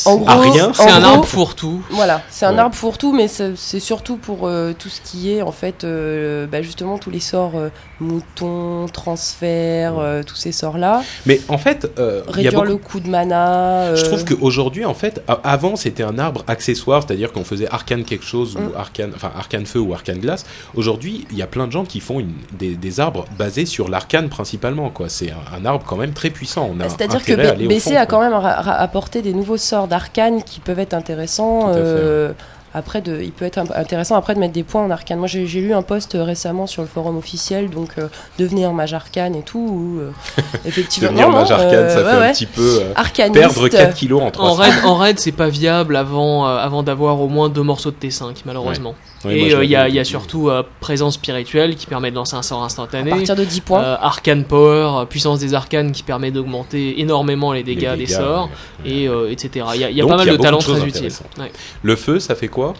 En 0.06 0.16
gros, 0.16 0.28
À 0.28 0.36
rien. 0.40 0.72
C'est 0.74 0.88
un 0.90 1.00
gros, 1.00 1.08
arbre 1.10 1.24
fourre-tout. 1.26 1.82
Voilà, 1.90 2.22
c'est 2.30 2.46
un 2.46 2.54
Ouais. 2.54 2.60
arbre 2.60 2.74
fourre-tout, 2.74 3.12
mais 3.12 3.28
c'est 3.28 3.80
surtout 3.80 4.16
pour 4.16 4.46
euh, 4.46 4.72
tout 4.78 4.88
ce 4.88 5.00
qui 5.00 5.30
est 5.32 5.42
en 5.42 5.52
fait, 5.52 5.84
euh, 5.84 6.46
bah, 6.46 6.62
justement 6.62 6.96
tous 6.98 7.10
les 7.10 7.20
sorts 7.20 7.52
euh, 7.56 7.68
mouton, 8.00 8.86
transfert, 8.92 9.98
euh, 9.98 10.22
tous 10.22 10.36
ces 10.36 10.52
sorts-là. 10.52 11.02
Mais 11.26 11.40
en 11.48 11.58
fait, 11.58 11.90
euh, 11.98 12.22
il 12.24 12.28
y 12.28 12.30
a 12.30 12.50
Réduire 12.50 12.52
beaucoup 12.60 12.66
le 12.72 12.76
coût 12.76 13.00
de 13.00 13.08
mana. 13.08 13.94
Je 13.94 14.04
trouve 14.04 14.24
qu'aujourd'hui, 14.24 14.84
en 14.84 14.94
fait, 14.94 15.22
a- 15.28 15.40
avant 15.44 15.76
c'était 15.76 16.02
un 16.02 16.18
arbre 16.18 16.44
accessoire, 16.46 17.02
c'est-à-dire 17.06 17.32
qu'on 17.32 17.44
faisait 17.44 17.68
arcane 17.68 18.04
quelque 18.04 18.24
chose 18.24 18.56
Mm. 18.56 18.60
ou 18.66 18.78
arcane, 18.78 19.12
enfin 19.14 19.30
arcane 19.36 19.66
feu 19.66 19.80
ou 19.80 19.92
arcane 19.92 20.18
glace. 20.18 20.44
Aujourd'hui, 20.74 21.26
il 21.30 21.36
y 21.38 21.42
a 21.42 21.46
plein 21.46 21.66
de 21.66 21.72
gens 21.72 21.84
qui 21.84 22.00
font 22.00 22.20
une- 22.20 22.32
des, 22.52 22.76
des 22.76 23.00
arbres 23.00 23.24
basés 23.38 23.66
sur 23.66 23.88
l'arcane 23.88 24.28
principalement. 24.28 24.90
quoi. 24.90 25.08
C'est 25.08 25.30
un, 25.30 25.56
un 25.60 25.64
arbre 25.66 25.84
quand 25.86 25.96
même 25.96 26.12
très 26.12 26.30
puissant. 26.30 26.68
On 26.72 26.78
a 26.80 26.84
bah, 26.84 26.88
C'est-à-dire 26.88 27.24
que 27.24 27.66
BC 27.66 27.96
a 27.96 28.06
quand 28.06 28.20
même 28.20 28.34
apporté 28.34 29.20
des 29.22 29.32
nouveaux 29.32 29.56
sorts 29.56 29.73
d'arcane 29.88 30.42
qui 30.42 30.60
peuvent 30.60 30.78
être 30.78 30.94
intéressants. 30.94 31.62
Tout 31.64 31.68
à 31.70 31.74
fait, 31.74 31.80
euh, 31.82 32.32
Après, 32.76 33.00
de, 33.00 33.20
il 33.22 33.30
peut 33.30 33.44
être 33.44 33.58
un- 33.58 33.66
intéressant 33.76 34.16
après 34.16 34.34
de 34.34 34.40
mettre 34.40 34.52
des 34.52 34.64
points 34.64 34.82
en 34.82 34.90
arcane. 34.90 35.20
Moi, 35.20 35.28
j'ai 35.28 35.44
lu 35.44 35.72
un 35.72 35.82
post 35.82 36.16
euh, 36.16 36.24
récemment 36.24 36.66
sur 36.66 36.82
le 36.82 36.88
forum 36.88 37.16
officiel, 37.16 37.70
donc 37.70 37.90
euh, 37.98 38.08
devenir 38.36 38.72
mage 38.72 38.94
arcane 38.94 39.36
et 39.36 39.42
tout. 39.42 39.60
Où, 39.60 40.00
euh, 40.00 40.10
effectivement, 40.64 41.10
Devenir 41.10 41.28
non, 41.28 41.34
mage 41.38 41.52
arcane, 41.52 41.88
ça 41.88 41.98
fait 41.98 42.16
ouais, 42.18 42.26
un 42.30 42.32
petit 42.32 42.46
peu 42.46 42.80
euh, 42.82 42.92
Arcaniste, 42.96 43.38
perdre 43.38 43.68
4 43.68 43.94
kilos 43.94 44.22
en 44.22 44.30
3 44.32 44.48
En 44.50 44.54
raid, 44.54 44.74
en 44.84 44.96
raid 44.96 45.20
c'est 45.20 45.30
pas 45.30 45.48
viable 45.48 45.94
avant, 45.94 46.48
euh, 46.48 46.56
avant 46.58 46.82
d'avoir 46.82 47.20
au 47.20 47.28
moins 47.28 47.48
deux 47.48 47.62
morceaux 47.62 47.92
de 47.92 47.96
T5, 47.96 48.38
malheureusement. 48.44 48.96
Et 49.30 49.54
euh, 49.54 49.64
il 49.64 49.70
y, 49.70 49.76
a, 49.76 49.88
il 49.88 49.94
y 49.94 49.98
a 49.98 50.04
surtout 50.04 50.48
euh, 50.48 50.62
présence 50.80 51.14
spirituelle 51.14 51.76
qui 51.76 51.86
permet 51.86 52.10
de 52.10 52.16
lancer 52.16 52.36
un 52.36 52.42
sort 52.42 52.62
à 52.62 52.66
instantané. 52.66 53.10
partir 53.10 53.36
de 53.36 53.44
10 53.44 53.60
points. 53.60 53.82
Euh, 53.82 53.96
arcane 54.00 54.44
Power, 54.44 55.00
euh, 55.02 55.04
puissance 55.04 55.38
des 55.40 55.54
arcanes 55.54 55.92
qui 55.92 56.02
permet 56.02 56.30
d'augmenter 56.30 57.00
énormément 57.00 57.52
les 57.52 57.62
dégâts, 57.62 57.96
des 57.96 58.06
sorts, 58.06 58.50
et 58.84 59.08
euh, 59.08 59.30
etc. 59.30 59.66
Il 59.74 59.80
y 59.80 59.84
a, 59.84 59.90
il 59.90 59.96
y 59.96 60.00
a 60.00 60.02
Donc, 60.02 60.10
pas 60.10 60.16
mal 60.18 60.26
il 60.26 60.30
y 60.30 60.34
a 60.34 60.36
de 60.36 60.42
talents 60.42 60.58
très 60.58 60.84
utiles. 60.84 61.12
Ouais. 61.38 61.52
Le 61.82 61.96
feu, 61.96 62.18
ça 62.20 62.34
fait 62.34 62.48
quoi? 62.48 62.74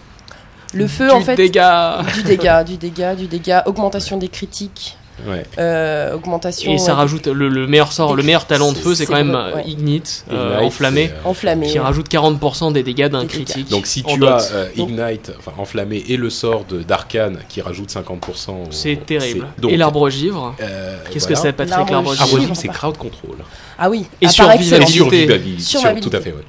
Le 0.73 0.89
feu, 0.89 1.07
Du 1.07 1.13
en 1.13 1.21
fait, 1.21 1.37
dégât. 1.37 2.03
du 2.15 2.23
dégât, 2.25 2.65
du 2.65 2.77
dégât, 2.77 3.15
du 3.15 3.27
dégât, 3.29 3.63
augmentation 3.67 4.17
des 4.17 4.29
critiques, 4.29 4.97
Ouais. 5.27 5.45
euh, 5.59 6.15
augmentation. 6.15 6.73
Et 6.73 6.79
ça 6.79 6.93
ouais, 6.93 6.99
rajoute 6.99 7.29
le, 7.29 7.49
le 7.49 7.67
meilleur 7.67 7.93
sort, 7.93 8.17
le 8.17 8.23
meilleur 8.23 8.47
talent 8.47 8.73
de 8.73 8.77
feu, 8.79 8.95
c'est 8.95 9.07
quand 9.07 9.15
même 9.15 9.35
euh, 9.35 9.55
ouais. 9.55 9.65
Ignite, 9.67 10.25
euh, 10.33 10.55
Ignite, 10.57 10.67
enflammé, 10.67 11.11
euh, 11.13 11.29
enflammé. 11.29 11.67
qui 11.69 11.79
ouais. 11.79 11.85
rajoute 11.85 12.09
40% 12.11 12.73
des 12.73 12.83
dégâts 12.83 13.09
d'un 13.09 13.25
critique. 13.27 13.69
Donc 13.71 13.87
si 13.87 14.03
tu 14.03 14.27
as 14.27 14.51
euh, 14.53 14.69
Ignite, 14.77 15.33
enfin 15.39 15.53
enflammé, 15.57 16.05
et 16.09 16.17
le 16.17 16.31
sort 16.31 16.65
de 16.65 16.83
d'arcane 16.83 17.39
qui 17.49 17.61
rajoute 17.61 17.91
50%. 17.91 18.51
au- 18.51 18.55
C'est 18.71 18.97
terrible. 19.07 19.47
donc, 19.59 19.71
Et 19.73 19.77
l'arbre 19.77 20.11
givre, 20.11 20.55
euh, 20.61 20.97
qu'est-ce 21.11 21.27
voilà. 21.27 21.37
que 21.37 21.43
c'est 21.43 21.53
Patrick 21.53 21.91
L'arbre 21.91 22.11
givre. 22.11 22.23
Arbre 22.23 22.41
givre 22.41 22.57
c'est 22.57 22.69
crowd 22.69 22.97
control. 22.99 23.37
Ah 23.79 23.89
oui, 23.91 24.07
Et 24.21 24.29
survivabilité. 24.29 24.91
Survivabilité, 24.99 25.63
sur- 25.63 25.81
tout 26.01 26.17
à 26.17 26.21
fait, 26.21 26.31
ouais. 26.33 26.45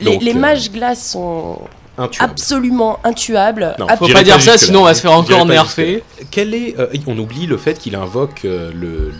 Les, 0.00 0.12
Donc, 0.12 0.22
les 0.22 0.34
mages 0.34 0.70
glaces 0.70 1.10
sont 1.12 1.58
Intuable. 1.98 2.30
absolument 2.32 2.98
intuables. 3.04 3.74
Non, 3.78 3.86
Faut 3.96 4.08
pas 4.08 4.22
dire 4.22 4.34
pas 4.36 4.40
ça, 4.40 4.58
sinon 4.58 4.80
on 4.80 4.84
va 4.84 4.94
se 4.94 5.00
faire 5.02 5.12
encore 5.12 5.46
nerfer. 5.46 6.02
Quel 6.30 6.54
est 6.54 6.78
euh, 6.78 6.88
On 7.06 7.18
oublie 7.18 7.46
le 7.46 7.56
fait 7.56 7.78
qu'il 7.78 7.94
invoque 7.96 8.44
euh, 8.44 8.70
le 8.74 9.10
le- 9.10 9.12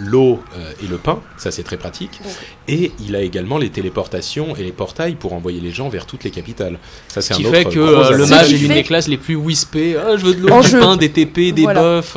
l'eau 0.00 0.40
euh, 0.56 0.70
et 0.80 0.86
le 0.86 0.96
pain, 0.96 1.18
ça 1.38 1.50
c'est 1.50 1.64
très 1.64 1.76
pratique. 1.76 2.20
Oui. 2.24 2.30
Et 2.68 2.92
il 3.04 3.16
a 3.16 3.20
également 3.22 3.58
les 3.58 3.68
téléportations 3.68 4.54
et 4.54 4.62
les 4.62 4.70
portails 4.70 5.16
pour 5.16 5.32
envoyer 5.32 5.58
les 5.60 5.72
gens 5.72 5.88
vers 5.88 6.06
toutes 6.06 6.22
les 6.22 6.30
capitales. 6.30 6.78
Ça 7.08 7.20
c'est 7.20 7.34
Ce 7.34 7.34
un 7.34 7.36
qui 7.38 7.46
autre 7.46 7.56
fait 7.56 7.64
que 7.64 7.80
euh, 7.80 8.10
le 8.12 8.24
mage 8.26 8.52
est 8.52 8.58
l'une 8.58 8.68
fait- 8.68 8.74
des 8.74 8.82
classes 8.84 9.08
les 9.08 9.16
plus 9.16 9.34
wispées. 9.34 9.96
Ah, 9.96 10.16
je 10.16 10.24
veux 10.24 10.34
de 10.34 10.46
l'eau, 10.46 10.60
du 10.60 10.68
jeu. 10.68 10.78
pain, 10.78 10.96
des 10.96 11.10
TP, 11.10 11.50
des 11.50 11.62
Voilà. 11.62 11.96
buffs. 12.00 12.16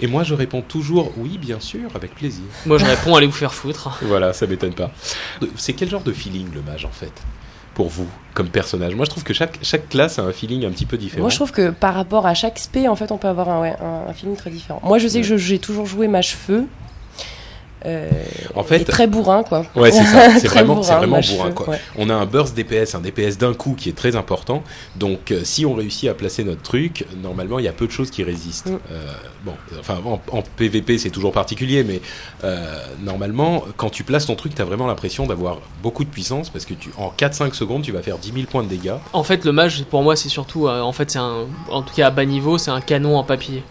Et 0.00 0.06
moi 0.06 0.22
je 0.24 0.32
réponds 0.32 0.62
toujours 0.62 1.12
oui, 1.18 1.36
bien 1.36 1.60
sûr, 1.60 1.90
avec 1.94 2.14
plaisir. 2.14 2.44
Moi 2.64 2.78
je 2.78 2.86
réponds, 2.86 3.14
allez 3.14 3.26
vous 3.26 3.32
faire 3.32 3.52
foutre. 3.52 3.90
Voilà, 4.00 4.32
ça 4.32 4.46
m'étonne 4.46 4.72
pas. 4.72 4.90
C'est 5.56 5.74
quel 5.74 5.90
genre 5.90 6.02
de 6.02 6.12
feeling 6.12 6.46
le 6.54 6.62
mage 6.62 6.86
en 6.86 6.90
fait? 6.92 7.12
Pour 7.78 7.88
vous 7.88 8.08
comme 8.34 8.48
personnage 8.48 8.96
Moi 8.96 9.04
je 9.04 9.10
trouve 9.10 9.22
que 9.22 9.32
chaque 9.32 9.56
chaque 9.62 9.88
classe 9.88 10.18
a 10.18 10.22
un 10.22 10.32
feeling 10.32 10.66
un 10.66 10.70
petit 10.70 10.84
peu 10.84 10.96
différent. 10.96 11.22
Moi, 11.22 11.30
je 11.30 11.36
trouve 11.36 11.52
que 11.52 11.70
par 11.70 11.94
rapport 11.94 12.26
à 12.26 12.34
chaque 12.34 12.58
spé, 12.58 12.88
en 12.88 12.96
fait, 12.96 13.12
on 13.12 13.18
peut 13.18 13.28
avoir 13.28 13.48
un, 13.48 13.60
ouais, 13.60 13.76
un, 13.80 14.10
un 14.10 14.12
feeling 14.12 14.34
très 14.34 14.50
différent. 14.50 14.80
Moi, 14.82 14.98
je 14.98 15.06
sais 15.06 15.20
que 15.20 15.36
j'ai 15.36 15.60
toujours 15.60 15.86
joué 15.86 16.08
mage 16.08 16.34
feu. 16.34 16.66
Euh, 17.86 18.08
En 18.54 18.62
fait- 18.64 18.80
et 18.80 18.84
très 18.84 19.06
bourrin, 19.06 19.42
quoi. 19.42 19.64
Ouais, 19.76 19.90
c'est 19.92 20.04
ça. 20.04 20.30
C'est 20.40 20.48
vraiment, 20.48 20.82
c'est 20.82 20.94
vraiment 20.94 21.20
bourrin, 21.20 21.52
quoi. 21.52 21.68
ouais. 21.70 21.80
On 21.96 22.10
a 22.10 22.14
un 22.14 22.26
burst 22.26 22.54
DPS, 22.56 22.94
un 22.94 23.00
DPS 23.00 23.38
d'un 23.38 23.54
coup 23.54 23.74
qui 23.76 23.88
est 23.88 23.96
très 23.96 24.16
important. 24.16 24.62
Donc, 24.96 25.30
euh, 25.30 25.40
si 25.44 25.64
on 25.64 25.74
réussit 25.74 26.08
à 26.08 26.14
placer 26.14 26.42
notre 26.44 26.62
truc, 26.62 27.06
normalement, 27.22 27.58
il 27.58 27.64
y 27.64 27.68
a 27.68 27.72
peu 27.72 27.86
de 27.86 27.92
choses 27.92 28.10
qui 28.10 28.24
résistent. 28.24 28.66
Mm. 28.70 28.78
Euh, 28.90 29.06
bon, 29.44 29.52
enfin, 29.78 29.98
en, 30.04 30.20
en 30.36 30.42
PVP, 30.56 30.98
c'est 30.98 31.10
toujours 31.10 31.32
particulier, 31.32 31.84
mais 31.84 32.00
euh, 32.44 32.66
normalement, 33.02 33.64
quand 33.76 33.90
tu 33.90 34.02
places 34.04 34.26
ton 34.26 34.34
truc, 34.34 34.54
tu 34.54 34.62
as 34.62 34.64
vraiment 34.64 34.86
l'impression 34.86 35.26
d'avoir 35.26 35.58
beaucoup 35.82 36.04
de 36.04 36.10
puissance 36.10 36.50
parce 36.50 36.64
que 36.64 36.74
tu, 36.74 36.90
en 36.98 37.12
4-5 37.16 37.54
secondes, 37.54 37.82
tu 37.82 37.92
vas 37.92 38.02
faire 38.02 38.18
10 38.18 38.32
000 38.32 38.46
points 38.50 38.62
de 38.64 38.68
dégâts. 38.68 38.94
En 39.12 39.22
fait, 39.22 39.44
le 39.44 39.52
mage, 39.52 39.84
pour 39.84 40.02
moi, 40.02 40.16
c'est 40.16 40.28
surtout, 40.28 40.66
euh, 40.66 40.80
en 40.80 40.92
fait, 40.92 41.10
c'est 41.10 41.18
un, 41.18 41.46
en 41.70 41.82
tout 41.82 41.94
cas 41.94 42.08
à 42.08 42.10
bas 42.10 42.24
niveau, 42.24 42.58
c'est 42.58 42.70
un 42.70 42.80
canon 42.80 43.16
en 43.16 43.24
papier. 43.24 43.62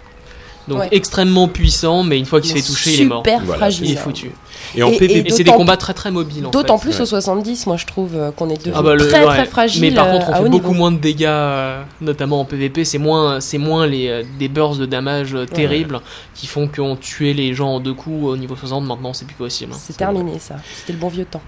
Donc 0.68 0.80
Ouais. 0.80 0.88
extrêmement 0.92 1.48
puissant, 1.48 2.04
mais 2.04 2.18
une 2.20 2.26
fois 2.26 2.42
qu'il 2.42 2.50
se 2.52 2.56
fait 2.58 2.62
toucher, 2.62 2.94
il 2.96 3.02
est 3.02 3.06
mort. 3.06 3.20
Super 3.26 3.42
Voilà, 3.44 3.58
fragile. 3.60 3.86
Il 3.86 3.92
est 3.94 3.96
foutu. 3.96 4.32
Et 4.76 4.84
en 4.84 4.90
Et- 4.92 4.98
PVP, 4.98 5.28
Et 5.28 5.32
c'est 5.32 5.38
des 5.38 5.44
D'autant- 5.46 5.58
combats 5.58 5.78
très 5.78 5.94
très 5.94 6.12
mobiles. 6.12 6.44
D'autant 6.52 6.78
plus 6.78 6.96
ouais. 6.96 7.02
au 7.02 7.06
70, 7.06 7.68
moi 7.68 7.78
je 7.78 7.86
trouve 7.86 8.16
euh, 8.16 8.32
qu'on 8.32 8.50
est 8.50 8.58
devenu 8.58 8.74
Ah 8.76 8.82
bah, 8.82 8.96
le- 8.96 9.08
très 9.08 9.20
ouais. 9.24 9.28
très 9.34 9.46
fragile. 9.46 9.82
Mais 9.82 9.92
par 9.92 10.12
contre, 10.12 10.26
euh, 10.28 10.32
on 10.32 10.34
à 10.34 10.44
fait 10.44 10.50
beaucoup 10.50 10.68
niveau. 10.70 10.74
moins 10.80 10.92
de 10.92 10.98
dégâts, 10.98 11.26
euh, 11.28 11.82
notamment 12.02 12.42
en 12.42 12.46
PVP. 12.46 12.84
C'est 12.84 12.98
moins, 12.98 13.40
c'est 13.40 13.58
moins 13.60 13.88
les 13.88 14.24
des 14.38 14.50
bursts 14.50 14.80
de 14.80 14.86
damage 14.86 15.36
euh, 15.36 15.46
terribles 15.46 16.02
qui 16.36 16.48
font 16.48 16.68
qu'on 16.68 16.96
tuait 16.98 17.34
les 17.34 17.54
gens 17.54 17.76
en 17.76 17.80
deux 17.80 17.94
coups 17.94 18.26
au 18.26 18.36
niveau 18.36 18.56
60. 18.58 18.84
Maintenant, 18.86 19.14
c'est 19.14 19.26
plus 19.26 19.36
possible. 19.36 19.72
hein. 19.74 19.78
C'est 19.80 19.96
terminé 19.96 20.38
ça. 20.40 20.56
C'était 20.76 20.94
le 20.94 21.00
bon 21.00 21.08
vieux 21.08 21.26
temps. 21.26 21.42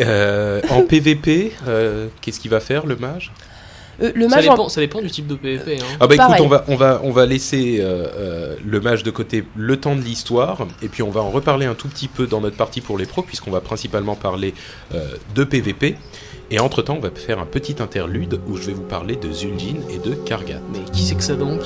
euh, 0.00 0.60
en 0.70 0.82
PVP, 0.82 1.52
euh, 1.66 2.06
qu'est-ce 2.20 2.38
qu'il 2.38 2.50
va 2.50 2.60
faire 2.60 2.86
le 2.86 2.96
mage? 2.96 3.32
Euh, 4.00 4.12
le 4.14 4.28
Ça 4.28 4.36
mage 4.36 4.48
en- 4.48 4.68
ça 4.68 4.80
dépend 4.80 5.00
du 5.02 5.10
type 5.10 5.26
de 5.26 5.34
PVP. 5.34 5.78
hein. 5.80 5.84
Ah 6.00 6.06
bah 6.06 6.14
écoute, 6.14 6.36
on 6.40 6.48
va, 6.48 6.64
on 6.68 6.76
va, 6.76 7.00
on 7.02 7.10
va 7.10 7.26
laisser 7.26 7.78
euh, 7.80 8.06
euh, 8.16 8.56
le 8.64 8.80
mage 8.80 9.02
de 9.02 9.10
côté 9.10 9.44
le 9.56 9.76
temps 9.76 9.96
de 9.96 10.00
l'histoire, 10.02 10.66
et 10.82 10.88
puis 10.88 11.02
on 11.02 11.10
va 11.10 11.20
en 11.20 11.30
reparler 11.30 11.66
un 11.66 11.74
tout 11.74 11.88
petit 11.88 12.08
peu 12.08 12.26
dans 12.26 12.40
notre 12.40 12.56
partie 12.56 12.80
pour 12.80 12.96
les 12.98 13.06
pros, 13.06 13.22
puisqu'on 13.22 13.50
va 13.50 13.60
principalement 13.60 14.14
parler 14.14 14.54
euh, 14.94 15.04
de 15.34 15.44
PVP. 15.44 15.96
Et 16.50 16.60
entre-temps, 16.60 16.96
on 16.96 17.00
va 17.00 17.10
faire 17.14 17.40
un 17.40 17.44
petit 17.46 17.76
interlude 17.82 18.40
où 18.48 18.56
je 18.56 18.68
vais 18.68 18.72
vous 18.72 18.80
parler 18.82 19.16
de 19.16 19.30
Zul'jin 19.30 19.76
et 19.90 19.98
de 19.98 20.14
Kargat. 20.14 20.60
Mais 20.72 20.78
qui 20.92 21.02
c'est 21.02 21.14
que 21.14 21.22
ça 21.22 21.34
donc? 21.34 21.60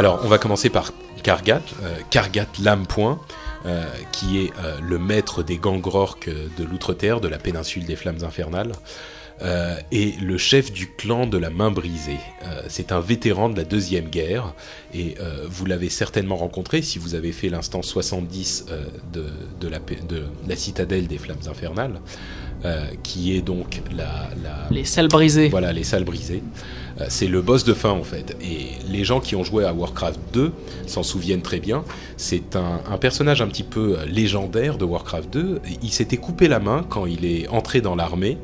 Alors, 0.00 0.20
on 0.24 0.28
va 0.28 0.38
commencer 0.38 0.70
par 0.70 0.92
Kargat, 1.22 1.60
euh, 1.82 1.94
Kargat 2.08 2.46
Lame 2.62 2.86
Point, 2.86 3.20
euh, 3.66 3.84
qui 4.12 4.38
est 4.38 4.50
euh, 4.64 4.78
le 4.80 4.98
maître 4.98 5.42
des 5.42 5.58
gangrorques 5.58 6.30
de 6.30 6.64
l'Outre-Terre, 6.64 7.20
de 7.20 7.28
la 7.28 7.36
péninsule 7.36 7.84
des 7.84 7.96
Flammes 7.96 8.24
Infernales, 8.24 8.72
et 9.92 10.12
le 10.22 10.36
chef 10.38 10.70
du 10.72 10.86
clan 10.86 11.26
de 11.26 11.36
la 11.38 11.48
Main 11.50 11.70
Brisée. 11.70 12.18
C'est 12.68 12.92
un 12.92 13.00
vétéran 13.00 13.48
de 13.50 13.56
la 13.56 13.64
Deuxième 13.64 14.06
Guerre, 14.06 14.52
et 14.94 15.16
vous 15.48 15.64
l'avez 15.66 15.90
certainement 15.90 16.36
rencontré 16.36 16.80
si 16.82 16.98
vous 16.98 17.14
avez 17.14 17.32
fait 17.32 17.48
l'instant 17.50 17.80
70 17.82 18.66
euh, 18.70 18.84
de, 19.12 19.26
de 19.60 19.68
la, 19.68 19.80
pé- 19.80 19.98
de 20.08 20.24
la 20.48 20.56
citadelle 20.56 21.06
des 21.08 21.16
Flammes 21.18 21.46
Infernales, 21.48 22.00
qui 23.02 23.34
est 23.36 23.40
donc 23.42 23.80
la... 23.94 24.28
la 24.42 24.66
Les 24.70 24.84
salles 24.84 25.08
brisées. 25.08 25.48
voilà, 25.48 25.72
les 25.74 25.84
salles 25.84 26.04
brisées. 26.04 26.42
Euh, 27.00 27.06
c'est 27.08 27.26
le 27.26 27.40
boss 27.42 27.64
de 27.64 27.74
fin 27.74 27.90
en 27.90 28.02
fait. 28.02 28.36
Et 28.42 28.70
les 28.88 29.04
gens 29.04 29.20
qui 29.20 29.36
ont 29.36 29.44
joué 29.44 29.64
à 29.64 29.72
Warcraft 29.72 30.20
2 30.32 30.52
s'en 30.86 31.02
souviennent 31.02 31.42
très 31.42 31.60
bien. 31.60 31.84
C'est 32.16 32.56
un, 32.56 32.98
personnage 32.98 33.40
un 33.42 33.48
petit 33.48 33.62
peu 33.62 33.98
euh, 33.98 34.06
légendaire 34.06 34.78
de 34.78 34.84
Warcraft 34.84 35.32
2. 35.32 35.60
Il 35.82 35.90
s'était 35.90 36.16
coupé 36.16 36.48
la 36.48 36.60
main 36.60 36.84
quand 36.88 37.06
il 37.06 37.24
est 37.24 37.48
entré 37.48 37.80
dans 37.80 37.94
l'armée. 37.94 38.38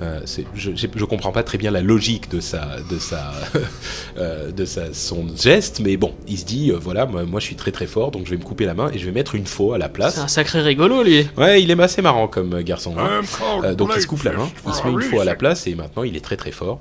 Euh, 0.00 0.20
c'est- 0.26 0.44
je, 0.54 0.70
je 0.74 1.04
comprends 1.04 1.32
pas 1.32 1.42
très 1.42 1.58
bien 1.58 1.70
la 1.70 1.80
logique 1.82 2.30
de 2.30 2.40
sa, 2.40 2.76
de 2.88 2.98
sa, 2.98 3.32
euh, 4.18 4.50
de 4.52 4.64
sa, 4.64 4.92
son 4.94 5.26
geste, 5.36 5.80
mais 5.80 5.96
bon, 5.96 6.14
il 6.28 6.38
se 6.38 6.44
dit 6.44 6.70
euh, 6.70 6.78
voilà, 6.80 7.04
moi, 7.06 7.24
moi, 7.24 7.40
je 7.40 7.46
suis 7.46 7.56
très 7.56 7.72
très 7.72 7.86
fort, 7.86 8.10
donc 8.10 8.24
je 8.26 8.30
vais 8.30 8.36
me 8.36 8.44
couper 8.44 8.64
la 8.64 8.74
main 8.74 8.90
et 8.92 8.98
je 8.98 9.04
vais 9.06 9.12
mettre 9.12 9.34
une 9.34 9.46
faux 9.46 9.72
à 9.72 9.78
la 9.78 9.86
C'est 9.86 9.92
place. 9.92 10.18
un 10.18 10.28
sacré 10.28 10.60
rigolo, 10.60 11.02
lui. 11.02 11.26
Ouais, 11.36 11.62
il 11.62 11.70
est 11.70 11.80
assez 11.80 12.02
marrant 12.02 12.28
comme 12.28 12.62
garçon. 12.62 12.94
hein. 12.98 13.20
Euh, 13.64 13.74
donc 13.74 13.90
il 13.96 14.02
se 14.02 14.06
coupe 14.06 14.22
la 14.22 14.32
main, 14.32 14.48
il 14.66 14.72
se 14.74 14.82
met 14.84 14.88
a 14.88 14.92
une 14.92 15.02
fois 15.02 15.22
à 15.22 15.24
la 15.24 15.34
place 15.34 15.66
et 15.66 15.74
maintenant 15.74 16.02
il 16.04 16.16
est 16.16 16.24
très 16.24 16.36
très 16.36 16.52
fort. 16.52 16.80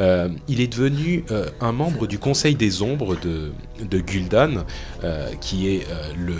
Euh, 0.00 0.28
il 0.48 0.60
est 0.60 0.66
devenu 0.66 1.24
euh, 1.30 1.46
un 1.60 1.70
membre 1.72 2.06
du 2.06 2.18
Conseil 2.18 2.54
des 2.56 2.82
Ombres 2.82 3.16
de, 3.22 3.52
de 3.84 3.98
Gul'dan, 4.00 4.64
euh, 5.04 5.28
qui 5.40 5.68
est 5.68 5.86
euh, 5.90 6.12
le... 6.18 6.34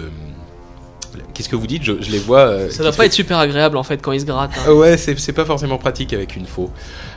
Qu'est-ce 1.34 1.48
que 1.48 1.56
vous 1.56 1.66
dites? 1.66 1.82
Je, 1.84 1.92
je 2.00 2.10
les 2.10 2.18
vois... 2.18 2.40
euh, 2.40 2.70
Ça 2.70 2.82
doit 2.82 2.92
pas 2.92 2.98
fait- 2.98 3.06
être 3.06 3.12
super 3.12 3.38
agréable 3.38 3.76
en 3.76 3.82
fait 3.82 3.98
quand 4.02 4.12
il 4.12 4.20
se 4.20 4.26
gratte. 4.26 4.50
hein. 4.56 4.62
Ah 4.66 4.74
ouais, 4.74 4.96
c'est 4.96 5.18
c'est 5.18 5.32
pas 5.32 5.44
forcément 5.44 5.78
pratique 5.78 6.12
avec 6.12 6.36
une 6.36 6.46
faux. 6.46 6.70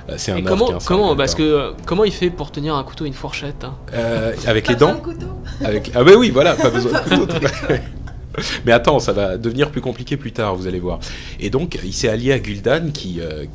Euh, 0.09 0.13
c'est 0.17 0.31
un 0.31 0.41
comment, 0.41 0.71
comment, 0.85 1.15
parce 1.15 1.35
que 1.35 1.43
euh, 1.43 1.71
comment 1.85 2.03
il 2.05 2.13
fait 2.13 2.29
pour 2.29 2.51
tenir 2.51 2.75
un 2.75 2.83
couteau 2.83 3.05
et 3.05 3.07
une 3.07 3.13
fourchette 3.13 3.63
hein? 3.65 3.75
Euh, 3.93 4.33
avec 4.45 4.67
les 4.67 4.75
dents 4.75 5.01
avec... 5.63 5.91
Ah 5.95 6.03
bah 6.03 6.11
oui, 6.17 6.29
voilà, 6.29 6.53
pas 6.55 6.69
besoin 6.69 6.91
de 6.93 6.97
couteau. 7.17 7.35
Mais 8.65 8.71
attends, 8.71 8.99
ça 8.99 9.13
va 9.13 9.37
devenir 9.37 9.71
plus 9.71 9.81
compliqué 9.81 10.17
plus 10.17 10.31
tard, 10.31 10.55
vous 10.55 10.67
allez 10.67 10.79
voir. 10.79 10.99
Et 11.39 11.49
donc, 11.49 11.79
il 11.83 11.93
s'est 11.93 12.09
allié 12.09 12.31
à 12.31 12.39
Gul'dan 12.39 12.91
qui, 12.91 13.19
euh, 13.21 13.45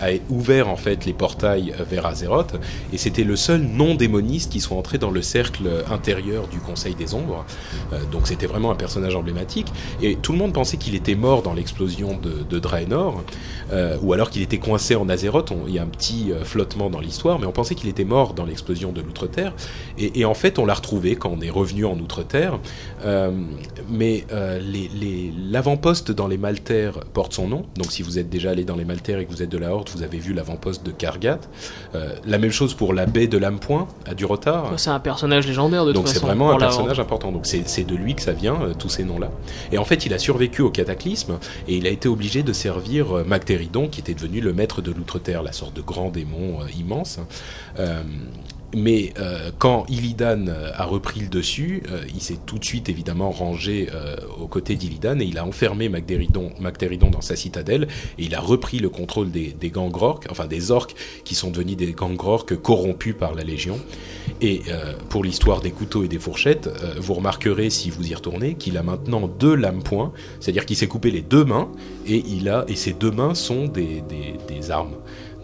a 0.00 0.08
ouvert 0.30 0.68
en 0.68 0.76
fait 0.76 1.04
les 1.04 1.12
portails 1.12 1.74
vers 1.88 2.06
Azeroth, 2.06 2.56
et 2.92 2.98
c'était 2.98 3.24
le 3.24 3.36
seul 3.36 3.62
non-démoniste 3.62 4.52
qui 4.52 4.60
soit 4.60 4.76
entré 4.76 4.98
dans 4.98 5.10
le 5.10 5.22
cercle 5.22 5.68
intérieur 5.90 6.48
du 6.48 6.58
Conseil 6.58 6.94
des 6.94 7.14
Ombres. 7.14 7.44
Euh, 7.92 7.98
donc 8.10 8.26
c'était 8.26 8.46
vraiment 8.46 8.70
un 8.70 8.74
personnage 8.74 9.14
emblématique, 9.16 9.68
et 10.02 10.16
tout 10.16 10.32
le 10.32 10.38
monde 10.38 10.52
pensait 10.52 10.76
qu'il 10.76 10.94
était 10.94 11.14
mort 11.14 11.42
dans 11.42 11.54
l'explosion 11.54 12.18
de, 12.18 12.58
Draenor, 12.58 13.22
euh, 13.72 13.98
ou 14.02 14.12
alors 14.12 14.30
qu'il 14.30 14.42
était 14.42 14.58
coincé 14.58 14.96
en 14.96 15.08
Azeroth. 15.08 15.52
Il 15.68 15.74
y 15.74 15.78
a 15.78 15.82
un 15.82 15.86
petit 15.86 16.32
euh, 16.32 16.44
flottement 16.44 16.90
dans 16.90 17.00
l'histoire, 17.00 17.38
mais 17.38 17.46
on 17.46 17.52
pensait 17.52 17.74
qu'il 17.74 17.88
était 17.88 18.04
mort 18.04 18.34
dans 18.34 18.44
l'explosion 18.44 18.92
de 18.92 19.00
l'Outre-Terre. 19.00 19.52
Et, 19.98 20.20
et 20.20 20.24
en 20.24 20.34
fait, 20.34 20.58
on 20.58 20.66
l'a 20.66 20.74
retrouvé 20.74 21.16
quand 21.16 21.30
on 21.30 21.40
est 21.40 21.50
revenu 21.50 21.84
en 21.84 21.98
Outre-Terre. 21.98 22.58
Mais 23.96 24.24
euh, 24.32 24.58
les- 24.60 24.88
les- 25.00 25.32
l'avant-poste 25.50 26.10
dans 26.12 26.26
les 26.28 26.36
Maltaires 26.38 27.00
porte 27.12 27.32
son 27.32 27.48
nom. 27.48 27.64
Donc, 27.76 27.90
si 27.92 28.02
vous 28.02 28.18
êtes 28.18 28.28
déjà 28.28 28.50
allé 28.50 28.64
dans 28.64 28.76
les 28.76 28.84
Maltaires 28.84 29.18
et 29.18 29.24
que 29.26 29.30
vous 29.30 29.42
êtes 29.42 29.48
de 29.50 29.58
la 29.58 29.72
Horde, 29.74 29.88
vous 29.94 30.02
avez 30.02 30.18
vu 30.18 30.32
l'avant-poste 30.34 30.84
de 30.84 30.90
Kargat. 30.90 31.40
Euh, 31.94 32.14
la 32.26 32.38
même 32.38 32.50
chose 32.50 32.74
pour 32.74 32.92
la 32.92 33.06
baie 33.06 33.26
de 33.26 33.38
Lampoint 33.38 33.88
à 34.06 34.14
Durotar. 34.14 34.72
C'est 34.76 34.90
un 34.90 35.00
personnage 35.00 35.46
légendaire 35.46 35.84
de 35.86 35.92
Donc 35.92 36.08
c'est 36.08 36.20
vraiment 36.20 36.50
un 36.50 36.58
personnage 36.58 37.00
important. 37.00 37.32
Donc 37.32 37.46
c'est 37.46 37.84
de 37.84 37.94
lui 37.94 38.14
que 38.14 38.22
ça 38.22 38.32
vient, 38.32 38.60
euh, 38.62 38.74
tous 38.78 38.88
ces 38.88 39.04
noms-là. 39.04 39.30
Et 39.72 39.78
en 39.78 39.84
fait, 39.84 40.04
il 40.06 40.12
a 40.14 40.18
survécu 40.18 40.62
au 40.62 40.70
cataclysme 40.70 41.38
et 41.68 41.76
il 41.76 41.86
a 41.86 41.90
été 41.90 42.08
obligé 42.08 42.42
de 42.42 42.52
servir 42.52 43.24
Magteridon, 43.26 43.88
qui 43.88 44.00
était 44.00 44.14
devenu 44.14 44.40
le 44.40 44.52
maître 44.52 44.82
de 44.82 44.92
l'Outre-Terre, 44.92 45.42
la 45.42 45.52
sorte 45.52 45.74
de 45.74 45.80
grand 45.82 46.10
démon 46.10 46.58
immense. 46.78 47.18
Mais 48.74 49.12
euh, 49.18 49.50
quand 49.58 49.86
Illidan 49.88 50.48
euh, 50.48 50.70
a 50.74 50.84
repris 50.84 51.20
le 51.20 51.28
dessus, 51.28 51.82
euh, 51.90 52.02
il 52.12 52.20
s'est 52.20 52.38
tout 52.46 52.58
de 52.58 52.64
suite 52.64 52.88
évidemment 52.88 53.30
rangé 53.30 53.88
aux 54.40 54.46
côtés 54.46 54.74
d'Illidan 54.74 55.18
et 55.20 55.24
il 55.24 55.38
a 55.38 55.44
enfermé 55.44 55.88
Magteridon, 55.88 56.50
Magteridon 56.60 57.10
dans 57.10 57.20
sa 57.20 57.36
citadelle 57.36 57.88
et 58.18 58.24
il 58.24 58.34
a 58.34 58.40
repris 58.40 58.78
le 58.78 58.88
contrôle 58.88 59.30
des, 59.30 59.54
des 59.58 59.72
enfin 60.30 60.46
des 60.46 60.70
orques 60.70 60.94
qui 61.24 61.34
sont 61.34 61.50
devenus 61.50 61.76
des 61.76 61.92
gangrorques 61.92 62.56
corrompus 62.56 63.14
par 63.18 63.34
la 63.34 63.44
Légion. 63.44 63.78
Et 64.40 64.62
pour 65.08 65.24
l'histoire 65.24 65.60
des 65.60 65.70
couteaux 65.70 66.04
et 66.04 66.08
des 66.08 66.18
fourchettes, 66.18 66.68
vous 66.98 67.14
remarquerez 67.14 67.70
si 67.70 67.90
vous 67.90 68.10
y 68.10 68.14
retournez 68.14 68.54
qu'il 68.54 68.76
a 68.76 68.82
maintenant 68.82 69.28
deux 69.28 69.54
lames-points, 69.54 70.12
c'est-à-dire 70.40 70.66
qu'il 70.66 70.76
s'est 70.76 70.88
coupé 70.88 71.10
les 71.10 71.22
deux 71.22 71.44
mains 71.44 71.70
et 72.06 72.22
il 72.26 72.48
a 72.48 72.64
et 72.68 72.76
ses 72.76 72.92
deux 72.92 73.10
mains 73.10 73.34
sont 73.34 73.66
des 73.68 74.70
armes. 74.70 74.96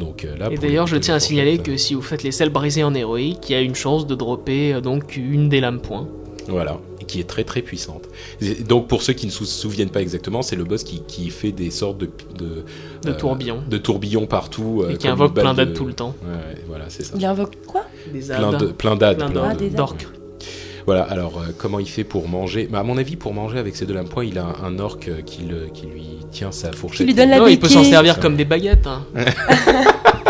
Donc 0.04 0.24
euh, 0.24 0.36
là. 0.36 0.48
Et 0.50 0.58
d'ailleurs, 0.58 0.86
je 0.86 0.96
tiens 0.96 1.14
à 1.14 1.20
signaler 1.20 1.58
que 1.58 1.76
si 1.76 1.94
vous 1.94 2.02
faites 2.02 2.22
les 2.22 2.32
selles 2.32 2.50
brisées 2.50 2.84
en 2.84 2.94
héroïque, 2.94 3.48
il 3.48 3.52
y 3.52 3.54
a 3.54 3.60
une 3.60 3.74
chance 3.74 4.06
de 4.06 4.14
dropper 4.14 4.74
euh, 4.74 4.80
donc 4.80 5.16
une 5.16 5.48
des 5.48 5.60
lames 5.60 5.80
points. 5.80 6.08
Voilà, 6.48 6.80
qui 7.06 7.20
est 7.20 7.24
très 7.28 7.44
très 7.44 7.62
puissante. 7.62 8.08
Et 8.40 8.54
Donc 8.64 8.88
pour 8.88 9.02
ceux 9.02 9.12
qui 9.12 9.26
ne 9.26 9.30
se 9.30 9.44
souviennent 9.44 9.90
pas 9.90 10.02
exactement, 10.02 10.42
c'est 10.42 10.56
le 10.56 10.64
boss 10.64 10.82
qui, 10.82 11.02
qui 11.06 11.30
fait 11.30 11.52
des 11.52 11.70
sortes 11.70 11.98
de 11.98 12.06
de, 12.36 12.64
De 13.04 13.10
euh, 13.10 13.16
tourbillons. 13.16 13.62
de 13.68 13.78
tourbillons 13.78 14.26
partout, 14.26 14.84
Et 14.90 14.96
qui 14.96 15.06
invoque 15.06 15.34
plein 15.34 15.54
d'ades 15.54 15.70
de- 15.70 15.74
tout 15.74 15.84
le 15.84 15.92
temps. 15.92 16.14
Ouais, 16.24 16.62
voilà, 16.66 16.86
c'est 16.88 17.04
ça. 17.04 17.14
Il 17.16 17.24
invoque 17.24 17.64
quoi? 17.66 17.82
Des 18.12 18.20
Plein 18.20 18.52
de 18.58 18.66
plein 18.66 18.96
d'ades, 18.96 19.18
plein 19.18 19.44
Ah, 19.50 19.54
d'orques. 19.76 20.06
Voilà, 20.86 21.02
alors 21.04 21.38
euh, 21.38 21.52
comment 21.56 21.78
il 21.78 21.88
fait 21.88 22.04
pour 22.04 22.28
manger? 22.28 22.68
Bah, 22.70 22.80
À 22.80 22.82
mon 22.82 22.98
avis, 22.98 23.16
pour 23.16 23.32
manger 23.34 23.58
avec 23.58 23.76
ses 23.76 23.86
deux 23.86 23.94
lames 23.94 24.08
poings, 24.08 24.24
il 24.24 24.38
a 24.38 24.44
un, 24.44 24.64
un 24.64 24.78
orc 24.78 24.98
euh, 25.08 25.20
qui, 25.22 25.42
le- 25.42 25.68
qui 25.72 25.86
lui 25.86 26.04
tient 26.30 26.50
sa 26.52 26.72
fourchette. 26.72 26.98
Qui 26.98 27.04
lui 27.04 27.14
donne 27.14 27.30
la 27.30 27.38
Non, 27.38 27.46
il 27.46 27.58
peut 27.60 27.68
s'en 27.68 27.80
béquille. 27.80 27.92
servir 27.92 28.18
comme 28.20 28.36
des 28.36 28.44
baguettes. 28.44 28.86
hein. 28.86 29.04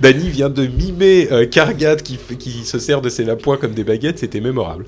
Dany 0.00 0.28
vient 0.28 0.50
de 0.50 0.66
mimer 0.66 1.28
euh, 1.32 1.46
Kargat 1.46 1.96
qui, 1.96 2.16
fait- 2.16 2.36
qui 2.36 2.64
se 2.64 2.78
sert 2.78 3.00
de 3.00 3.08
ses 3.08 3.24
lames 3.24 3.38
poings 3.38 3.56
comme 3.56 3.72
des 3.74 3.84
baguettes, 3.84 4.18
c'était 4.18 4.40
mémorable. 4.40 4.84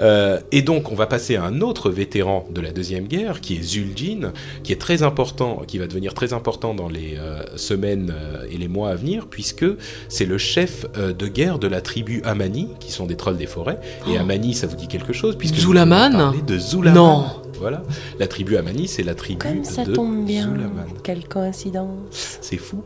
Euh, 0.00 0.40
et 0.52 0.62
donc, 0.62 0.92
on 0.92 0.94
va 0.94 1.06
passer 1.06 1.36
à 1.36 1.44
un 1.44 1.60
autre 1.60 1.90
vétéran 1.90 2.46
de 2.50 2.60
la 2.60 2.72
Deuxième 2.72 3.06
Guerre, 3.06 3.40
qui 3.40 3.56
est 3.56 3.62
Zuljin, 3.62 4.32
qui 4.62 4.72
est 4.72 4.80
très 4.80 5.02
important, 5.02 5.62
qui 5.66 5.78
va 5.78 5.86
devenir 5.86 6.14
très 6.14 6.32
important 6.32 6.74
dans 6.74 6.88
les 6.88 7.16
euh, 7.18 7.42
semaines 7.56 8.12
euh, 8.14 8.46
et 8.50 8.58
les 8.58 8.68
mois 8.68 8.90
à 8.90 8.94
venir, 8.94 9.26
puisque 9.28 9.66
c'est 10.08 10.26
le 10.26 10.38
chef 10.38 10.86
de 10.96 11.26
guerre 11.28 11.58
de 11.58 11.66
la 11.66 11.80
tribu 11.80 12.22
Amani, 12.24 12.68
qui 12.80 12.92
sont 12.92 13.06
des 13.06 13.16
trolls 13.16 13.36
des 13.36 13.46
forêts. 13.46 13.78
Et 14.08 14.16
Oh. 14.16 14.20
Amani, 14.20 14.54
ça 14.54 14.66
vous 14.66 14.76
dit 14.76 14.88
quelque 14.88 15.12
chose 15.12 15.36
puisque 15.36 15.56
Zulaman 15.56 16.32
de 16.46 16.58
Zulaman. 16.58 16.94
Non. 16.94 17.24
Voilà. 17.60 17.82
La 18.18 18.26
tribu 18.26 18.56
Amani, 18.56 18.88
c'est 18.88 19.02
la 19.02 19.14
tribu 19.14 19.38
Comme 19.46 19.64
ça 19.64 19.84
de 19.84 19.94
tombe 19.94 20.24
bien. 20.24 20.44
Zulaman. 20.50 20.86
Quelle 21.02 21.26
coïncidence. 21.26 22.38
C'est 22.40 22.56
fou. 22.56 22.82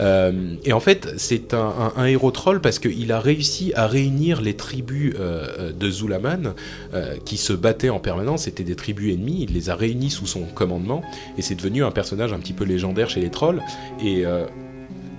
Euh, 0.00 0.54
et 0.64 0.72
en 0.72 0.80
fait, 0.80 1.08
c'est 1.16 1.54
un, 1.54 1.58
un- 1.58 1.92
un 1.96 2.04
héros 2.06 2.30
troll 2.30 2.60
parce 2.60 2.78
qu'il 2.78 3.10
a 3.12 3.20
réussi 3.20 3.72
à 3.74 3.86
réunir 3.86 4.40
les 4.40 4.54
tribus 4.54 5.14
euh, 5.18 5.72
de 5.72 5.90
Zulaman 5.90 6.54
euh, 6.94 7.16
qui 7.24 7.36
se 7.36 7.52
battaient 7.52 7.90
en 7.90 7.98
permanence. 8.00 8.42
C'était 8.44 8.64
des 8.64 8.76
tribus 8.76 9.12
ennemies. 9.14 9.44
Il 9.48 9.54
les 9.54 9.70
a 9.70 9.74
réunis 9.74 10.10
sous 10.10 10.26
son 10.26 10.42
commandement 10.42 11.02
et 11.38 11.42
c'est 11.42 11.54
devenu 11.54 11.84
un 11.84 11.90
personnage 11.90 12.32
un 12.32 12.38
petit 12.38 12.52
peu 12.52 12.64
légendaire 12.64 13.08
chez 13.10 13.20
les 13.20 13.30
trolls. 13.30 13.62
Et 14.04 14.24
euh, 14.26 14.46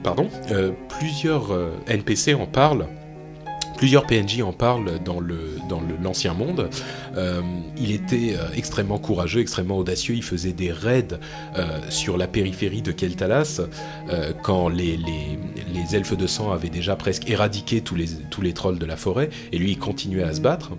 pardon, 0.03 0.27
euh, 0.51 0.71
plusieurs 0.99 1.51
euh, 1.53 1.69
NPC 1.87 2.33
en 2.33 2.45
parlent. 2.45 2.85
Plusieurs 3.83 4.07
PNJ 4.07 4.41
en 4.43 4.53
parlent 4.53 4.97
dans 5.03 5.19
l'ancien 6.01 6.33
monde. 6.33 6.69
Euh, 7.17 7.41
il 7.75 7.91
était 7.91 8.37
euh, 8.37 8.45
extrêmement 8.55 8.97
courageux, 8.97 9.41
extrêmement 9.41 9.77
audacieux. 9.77 10.15
Il 10.15 10.23
faisait 10.23 10.53
des 10.53 10.71
raids 10.71 11.19
euh, 11.57 11.81
sur 11.89 12.17
la 12.17 12.27
périphérie 12.27 12.81
de 12.81 12.93
Keltalas 12.93 13.59
quand 14.41 14.69
les, 14.69 14.97
elfes 15.91 16.15
de 16.15 16.27
sang 16.27 16.53
avaient 16.53 16.69
déjà 16.69 16.95
presque 16.95 17.29
éradiqué 17.29 17.81
tous 17.81 17.95
les, 17.95 18.53
trolls 18.53 18.79
de 18.79 18.85
la 18.85 18.95
forêt, 18.95 19.29
et 19.51 19.57
lui 19.57 19.71
il 19.71 19.79
continuait 19.79 20.23
à 20.23 20.33
se 20.33 20.39
battre. 20.39 20.71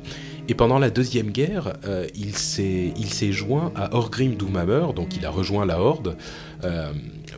Et 0.48 0.54
pendant 0.54 0.78
la 0.78 0.88
deuxième 0.88 1.30
guerre, 1.30 1.74
il 2.14 2.34
s'est 2.38 3.32
joint 3.32 3.70
à 3.76 3.94
Orgrim 3.94 4.34
Doomhammer, 4.34 4.94
donc 4.96 5.14
il 5.14 5.26
a 5.26 5.30
rejoint 5.30 5.66
la 5.66 5.78
Horde 5.78 6.16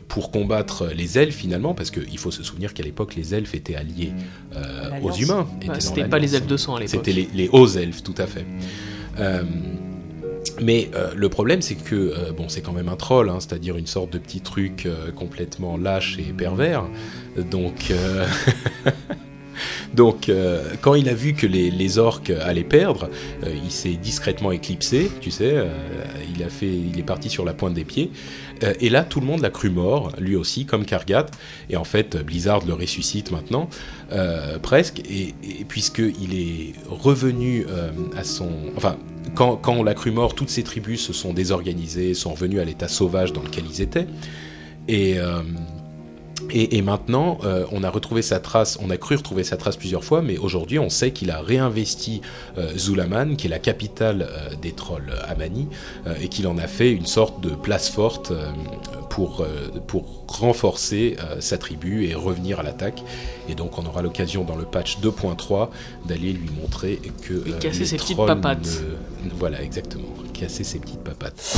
pour 0.09 0.31
combattre 0.31 0.89
les 0.95 1.19
elfes 1.19 1.37
finalement, 1.37 1.75
parce 1.75 1.91
qu'il 1.91 2.19
faut 2.19 2.31
se 2.31 2.43
souvenir 2.43 2.75
qu'à 2.75 2.83
l'époque 2.83 3.15
les 3.15 3.35
elfes 3.35 3.55
étaient 3.55 3.77
alliés 3.77 4.13
euh, 4.55 4.91
aux 5.03 5.13
humains. 5.13 5.47
dans 5.67 5.81
C'était 5.81 6.09
pas 6.09 6.19
les 6.19 6.35
elfes 6.35 6.47
de 6.47 6.57
sang 6.57 6.77
à 6.77 6.81
l'époque. 6.81 6.95
C'était 7.05 7.13
les, 7.13 7.29
les 7.35 7.49
hauts 7.49 7.69
elfes, 7.69 8.03
tout 8.03 8.15
à 8.19 8.27
fait. 8.27 8.47
Euh, 9.19 9.43
mais 10.61 10.91
euh, 10.95 11.13
le 11.15 11.29
problème, 11.29 11.61
c'est 11.63 11.75
que 11.75 11.95
euh, 11.95 12.33
bon, 12.33 12.49
c'est 12.49 12.61
quand 12.61 12.73
même 12.73 12.89
un 12.89 12.97
troll, 12.97 13.29
hein, 13.29 13.39
c'est-à-dire 13.41 13.77
une 13.77 13.87
sorte 13.87 14.13
de 14.13 14.19
petit 14.19 14.41
truc 14.41 14.87
euh, 14.87 15.11
complètement 15.13 15.77
lâche 15.77 16.19
et 16.19 16.33
pervers. 16.33 16.85
Donc, 17.51 17.91
euh, 17.91 18.27
donc, 19.95 20.29
euh, 20.29 20.75
quand 20.81 20.95
il 20.95 21.09
a 21.09 21.15
vu 21.15 21.35
que 21.35 21.47
les, 21.47 21.99
orques 21.99 22.31
allaient 22.31 22.65
perdre, 22.65 23.09
euh, 23.45 23.55
il 23.65 23.71
s'est 23.71 23.95
discrètement 23.95 24.53
éclipsé. 24.53 25.11
Tu 25.21 25.31
sais, 25.31 25.53
euh, 25.53 25.69
il 26.35 26.43
a 26.43 26.49
fait, 26.49 26.69
il 26.69 26.99
est 26.99 27.05
parti 27.05 27.31
sur 27.31 27.45
la 27.45 27.55
pointe 27.55 27.75
des 27.75 27.85
pieds. 27.85 28.11
Et 28.81 28.89
là, 28.89 29.05
tout 29.05 29.21
le 29.21 29.27
monde 29.27 29.43
l'a 29.43 29.51
cru 29.51 29.69
mort, 29.69 30.13
lui 30.19 30.35
aussi, 30.35 30.65
comme 30.65 30.87
Kargat. 30.87 31.27
Et 31.69 31.77
en 31.77 31.85
fait, 31.85 32.17
Blizzard 32.17 32.65
le 32.65 32.73
ressuscite 32.73 33.31
maintenant, 33.31 33.69
presque. 34.63 35.01
Et, 35.01 35.35
puisqu'il 35.69 36.35
est 36.35 36.73
revenu 36.89 37.67
à 38.17 38.25
son. 38.25 38.49
Enfin, 38.75 38.97
quand, 39.35 39.57
quand 39.57 39.75
on 39.75 39.85
l'a 39.85 39.93
cru 39.93 40.11
mort, 40.11 40.35
toutes 40.35 40.49
ces 40.49 40.63
tribus 40.63 41.03
se 41.03 41.13
sont 41.13 41.35
désorganisées, 41.35 42.15
sont 42.15 42.33
revenues 42.33 42.61
à 42.61 42.65
l'état 42.65 42.89
sauvage 42.89 43.35
dans 43.35 43.43
lequel 43.43 43.65
ils 43.71 43.83
étaient. 43.83 44.07
Et. 44.89 45.19
Et, 46.51 46.77
et 46.77 46.83
maintenant, 46.83 47.39
euh, 47.45 47.65
on 47.73 47.83
a 47.83 47.91
retrouvé 47.91 48.23
sa 48.23 48.41
trace, 48.41 48.79
on 48.83 48.91
a 48.91 48.97
cru 48.97 49.17
retrouver 49.17 49.43
sa 49.45 49.57
trace 49.57 49.77
plusieurs 49.77 50.05
fois, 50.05 50.21
mais 50.23 50.37
aujourd'hui, 50.39 50.79
on 50.79 50.91
sait 50.91 51.11
qu'il 51.13 51.31
a 51.31 51.41
réinvesti 51.41 52.21
euh, 52.59 52.77
Zulaman, 52.77 53.37
qui 53.37 53.47
est 53.47 53.51
la 53.51 53.59
capitale 53.59 54.29
euh, 54.31 54.55
des 54.61 54.73
trolls 54.73 55.13
Amani, 55.29 55.69
et 56.21 56.29
qu'il 56.29 56.47
en 56.47 56.59
a 56.59 56.67
fait 56.67 56.93
une 56.93 57.07
sorte 57.07 57.41
de 57.41 57.51
place 57.51 57.89
forte 57.89 58.33
pour, 59.11 59.45
pour 59.87 60.25
renforcer 60.29 61.17
sa 61.41 61.57
tribu 61.59 62.05
et 62.07 62.15
revenir 62.15 62.61
à 62.61 62.63
l'attaque. 62.63 63.03
Et 63.49 63.55
donc, 63.55 63.79
on 63.79 63.87
aura 63.87 64.03
l'occasion 64.03 64.45
dans 64.45 64.57
le 64.57 64.65
patch 64.65 64.99
2.3 65.01 65.69
d'aller 66.07 66.33
lui 66.33 66.51
montrer 66.61 67.01
que 67.23 67.33
euh, 67.35 67.59
casser 67.59 67.81
les 67.81 67.85
ses 67.87 67.97
petites 67.97 68.17
papates. 68.27 68.67
ne- 69.25 69.31
Voilà, 69.39 69.63
exactement, 69.63 70.09
casser 70.33 70.65
ses 70.65 70.79
petites 70.79 71.03
papates. 71.03 71.57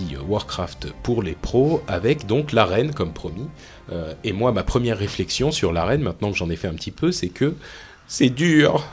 Euh, 0.00 0.22
Warcraft 0.26 0.92
pour 1.02 1.22
les 1.22 1.34
pros 1.34 1.82
avec 1.88 2.26
donc 2.26 2.52
l'arène 2.52 2.92
comme 2.92 3.12
promis. 3.12 3.48
Euh, 3.92 4.14
et 4.24 4.32
moi, 4.32 4.52
ma 4.52 4.62
première 4.62 4.98
réflexion 4.98 5.52
sur 5.52 5.72
l'arène, 5.72 6.02
maintenant 6.02 6.30
que 6.30 6.36
j'en 6.36 6.50
ai 6.50 6.56
fait 6.56 6.68
un 6.68 6.74
petit 6.74 6.90
peu, 6.90 7.12
c'est 7.12 7.28
que 7.28 7.54
c'est 8.06 8.30
dur. 8.30 8.84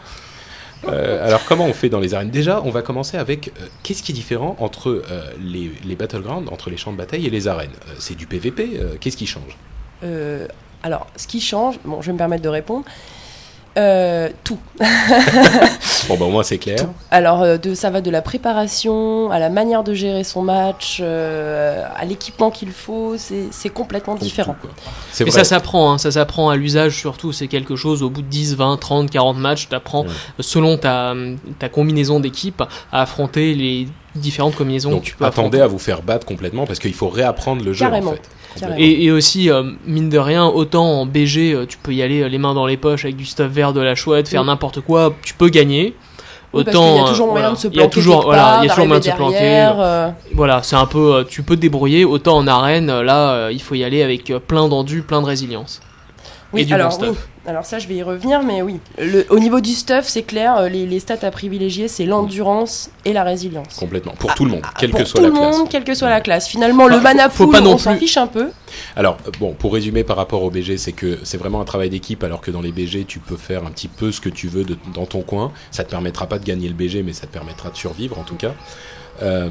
Euh, 0.88 1.26
alors 1.26 1.46
comment 1.46 1.66
on 1.66 1.74
fait 1.74 1.90
dans 1.90 2.00
les 2.00 2.14
arènes? 2.14 2.32
Déjà, 2.32 2.62
on 2.64 2.72
va 2.72 2.82
commencer 2.82 3.18
avec 3.18 3.52
qu'est-ce 3.84 4.02
qui 4.04 4.12
est 4.12 4.16
différent 4.16 4.56
entre 4.60 5.04
les, 5.40 5.72
les 5.84 5.96
battlegrounds, 5.96 6.52
entre 6.52 6.70
les 6.70 6.78
champs 6.78 6.92
de 6.92 6.98
bataille 6.98 7.28
et 7.28 7.30
les 7.30 7.48
arènes? 7.48 7.72
C'est 8.00 8.16
du 8.16 8.26
PVP, 8.26 8.80
qu'est-ce 9.00 9.18
qui 9.18 9.28
change? 9.28 9.58
Alors, 10.82 11.06
ce 11.16 11.28
qui 11.28 11.40
change, 11.40 11.78
bon, 11.86 12.02
je 12.02 12.08
vais 12.08 12.14
me 12.14 12.18
permettre 12.18 12.42
de 12.42 12.50
répondre. 12.50 12.86
Euh, 13.78 14.30
tout. 14.44 14.58
Bon, 16.08 16.18
bah 16.18 16.26
au 16.26 16.30
moins 16.30 16.44
c'est 16.44 16.58
clair. 16.58 16.88
Alors, 17.12 17.42
euh, 17.44 17.58
de, 17.58 17.74
ça 17.76 17.90
va 17.90 18.02
de 18.02 18.10
la 18.10 18.22
préparation 18.22 19.30
à 19.32 19.40
la 19.40 19.50
manière 19.50 19.84
de 19.84 19.94
gérer 19.94 20.24
son 20.24 20.42
match, 20.42 20.98
euh, 21.00 21.84
à 21.96 22.06
l'équipement 22.06 22.50
qu'il 22.52 22.72
faut, 22.72 23.16
c'est 23.18 23.46
c'est 23.52 23.70
complètement 23.70 24.16
différent. 24.16 24.56
tout, 24.62 25.24
Mais 25.24 25.32
ça 25.32 25.44
s'apprend, 25.44 25.94
hein, 25.94 25.98
ça 26.00 26.12
s'apprend 26.12 26.50
à 26.50 26.56
l'usage 26.56 26.98
surtout. 26.98 27.32
C'est 27.32 27.48
quelque 27.48 27.76
chose 27.76 28.02
au 28.04 28.10
bout 28.10 28.24
de 28.24 28.28
10, 28.28 28.56
20, 28.56 28.78
30, 28.78 29.10
40 29.12 29.38
matchs, 29.38 29.70
t'apprends 29.70 30.02
Ouais. 30.04 30.10
selon 30.40 30.78
ta, 30.78 31.14
ta 31.60 31.70
combinaison 31.70 32.20
d'équipe 32.20 32.64
à 32.92 33.02
affronter 33.04 33.54
les 33.54 33.88
différentes 34.16 34.56
combinaisons 34.56 34.92
Donc 34.92 35.02
que 35.02 35.06
tu 35.08 35.16
peux 35.16 35.26
attendez 35.26 35.58
affronter. 35.58 35.62
à 35.62 35.68
vous 35.68 35.80
faire 35.80 36.02
battre 36.02 36.26
complètement 36.26 36.66
parce 36.66 36.80
qu'il 36.80 36.94
faut 36.94 37.10
réapprendre 37.10 37.64
le 37.64 37.74
jeu 37.74 37.86
Carrément. 37.86 38.12
en 38.12 38.14
fait. 38.14 38.76
Et, 38.78 39.06
et 39.06 39.12
aussi, 39.12 39.50
euh, 39.50 39.64
mine 39.86 40.10
de 40.10 40.18
rien, 40.18 40.46
autant 40.46 40.84
en 40.86 41.06
BG, 41.06 41.54
euh, 41.54 41.66
tu 41.66 41.78
peux 41.78 41.94
y 41.94 42.02
aller 42.02 42.22
euh, 42.22 42.28
les 42.28 42.38
mains 42.38 42.54
dans 42.54 42.66
les 42.66 42.76
poches 42.78 43.06
avec 43.06 43.16
du 43.16 43.26
stuff 43.26 43.48
vert 43.50 43.72
de 43.72 43.80
la 43.80 43.96
chouette, 43.96 44.28
faire 44.28 44.42
Oui. 44.42 44.48
n'importe 44.48 44.82
quoi, 44.82 45.14
tu 45.24 45.34
peux 45.34 45.48
gagner. 45.50 45.96
Oui, 46.54 46.64
Autant, 46.68 46.96
qu'il 46.96 47.02
y 47.02 47.06
a 47.06 47.08
toujours 47.08 47.28
moyen 47.28 47.42
voilà. 47.44 47.56
de 47.56 47.60
se 47.62 47.68
Il 47.68 47.74
y 47.76 47.78
a 47.78 47.80
planter. 47.84 47.94
toujours, 47.94 48.16
quelque 48.16 48.26
voilà, 48.26 48.42
part, 48.44 48.64
il 48.64 48.68
y 48.68 48.70
a 48.70 48.74
toujours 48.74 48.88
moyen 48.88 49.00
de 49.00 49.06
se 49.06 49.12
planter. 49.12 49.38
euh, 49.42 50.10
Voilà, 50.34 50.64
c'est 50.64 50.76
un 50.76 50.86
peu, 50.86 51.16
euh, 51.16 51.24
tu 51.24 51.44
peux 51.44 51.56
te 51.56 51.62
débrouiller. 51.62 52.04
Autant 52.04 52.36
en 52.36 52.46
arène, 52.48 52.88
là, 53.00 53.30
euh, 53.32 53.50
il 53.54 53.62
faut 53.62 53.76
y 53.76 53.86
aller 53.86 54.04
avec 54.04 54.30
euh, 54.32 54.40
plein 54.40 54.68
d'endu, 54.68 55.02
plein 55.02 55.22
de 55.22 55.28
résilience. 55.28 55.80
Oui, 56.54 56.62
et 56.62 56.66
du 56.66 56.74
alors, 56.74 56.90
bon 56.90 56.96
stuff. 57.06 57.10
oui. 57.18 57.50
Alors 57.50 57.66
ça, 57.66 57.80
je 57.80 57.88
vais 57.88 57.96
y 57.96 58.04
revenir, 58.04 58.44
mais 58.44 58.62
oui. 58.62 58.80
Le- 59.00 59.26
au 59.32 59.40
niveau 59.40 59.62
du 59.62 59.72
stuff, 59.72 60.06
c'est 60.08 60.22
clair, 60.24 60.58
euh, 60.58 60.70
les, 60.70 60.86
les 60.86 61.00
stats 61.00 61.18
à 61.26 61.32
privilégier, 61.32 61.88
c'est 61.88 62.06
l'endurance 62.06 62.92
et 63.06 63.14
la 63.14 63.24
résilience. 63.24 63.76
Complètement. 63.76 64.14
Pour 64.20 64.36
tout 64.36 64.46
le 64.46 64.52
monde, 64.52 64.62
quelle 64.78 64.92
Pour 64.92 65.00
que 65.00 65.06
soit 65.06 65.20
tout 65.20 65.24
la 65.24 65.30
le 65.30 65.36
classe. 65.40 65.58
monde, 65.58 65.70
quelle 65.70 65.84
que 65.84 65.94
soit 65.96 66.10
la 66.10 66.22
classe. 66.22 66.48
Finalement, 66.48 66.88
le 66.88 67.00
mana 67.00 67.30
faut 67.30 67.46
pool, 67.46 67.54
pas 67.54 67.62
non 67.62 67.74
on 67.74 67.78
s'en 67.78 67.96
fiche 67.96 68.18
un 68.18 68.28
peu. 68.28 68.50
Alors, 68.96 69.18
euh, 69.28 69.32
bon, 69.40 69.54
pour 69.54 69.74
résumer 69.74 70.04
par 70.04 70.18
rapport 70.18 70.44
au 70.44 70.52
BG, 70.52 70.78
c'est 70.78 70.92
que 70.92 71.20
c'est 71.24 71.38
vraiment 71.38 71.62
un 71.62 71.66
travail 71.66 71.90
d'équipe, 71.90 72.24
alors 72.24 72.42
que 72.42 72.52
dans 72.52 72.62
les 72.62 72.72
BG, 72.72 73.06
tu 73.06 73.20
peux 73.20 73.38
faire 73.38 73.66
un 73.66 73.72
petit 73.72 73.88
peu 73.88 74.12
ce 74.12 74.22
que 74.22 74.30
tu 74.30 74.48
veux 74.48 74.64
de- 74.64 74.78
dans 74.94 75.06
ton 75.06 75.22
coin. 75.22 75.52
Ça 75.72 75.84
te 75.84 75.90
permettra 75.90 76.28
pas 76.28 76.38
de 76.38 76.44
gagner 76.46 76.68
le 76.68 76.76
BG, 76.76 77.02
mais 77.02 77.14
ça 77.14 77.26
te 77.28 77.32
permettra 77.34 77.70
de 77.72 77.76
survivre 77.78 78.20
en 78.20 78.24
tout 78.24 78.36
cas. 78.36 78.54
Euh, 79.24 79.50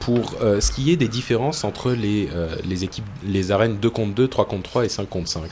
pour 0.00 0.36
euh, 0.40 0.60
ce 0.62 0.72
qui 0.72 0.90
est 0.92 0.96
des 0.96 1.08
différences 1.08 1.62
entre 1.62 1.90
les, 1.92 2.28
euh, 2.34 2.48
les 2.64 2.84
équipes, 2.84 3.04
les 3.26 3.50
arènes 3.52 3.76
2 3.76 3.90
contre 3.90 4.14
2, 4.14 4.28
3 4.28 4.46
contre 4.46 4.62
3 4.62 4.84
et 4.86 4.88
5 4.88 5.06
contre 5.08 5.28
5. 5.28 5.42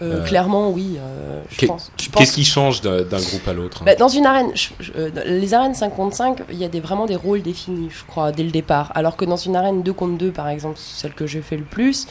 Euh, 0.00 0.20
Euh, 0.20 0.24
Clairement, 0.24 0.70
oui. 0.70 0.96
euh, 0.98 1.42
je 1.50 1.56
Qu'est- 1.56 1.66
pense. 1.66 1.90
je 2.00 2.08
pense- 2.08 2.20
Qu'est-ce 2.20 2.32
qui 2.34 2.44
change 2.44 2.80
d'un 2.82 3.02
groupe 3.02 3.48
à 3.48 3.52
l'autre 3.52 3.78
hein 3.82 3.86
Bah, 3.86 3.94
dans 3.96 4.08
une 4.08 4.26
arène, 4.26 4.50
je- 4.54 4.68
je- 4.78 4.92
dans 5.08 5.22
les 5.26 5.54
arènes 5.54 5.74
5 5.74 5.94
contre 5.96 6.14
5, 6.14 6.38
il 6.50 6.56
y 6.58 6.64
a 6.64 6.68
des, 6.68 6.78
vraiment 6.80 7.06
des 7.06 7.16
rôles 7.16 7.42
définis, 7.42 7.88
je 7.90 8.04
crois, 8.04 8.30
dès 8.30 8.44
le 8.44 8.50
départ. 8.52 8.92
Alors 8.94 9.16
que 9.16 9.24
dans 9.24 9.36
une 9.36 9.56
arène 9.56 9.82
2 9.82 9.92
contre 9.92 10.16
2, 10.16 10.30
par 10.30 10.48
exemple, 10.48 10.76
celle 10.78 11.14
que 11.14 11.26
j'ai 11.26 11.42
fait 11.42 11.56
le 11.56 11.64
plus, 11.64 12.06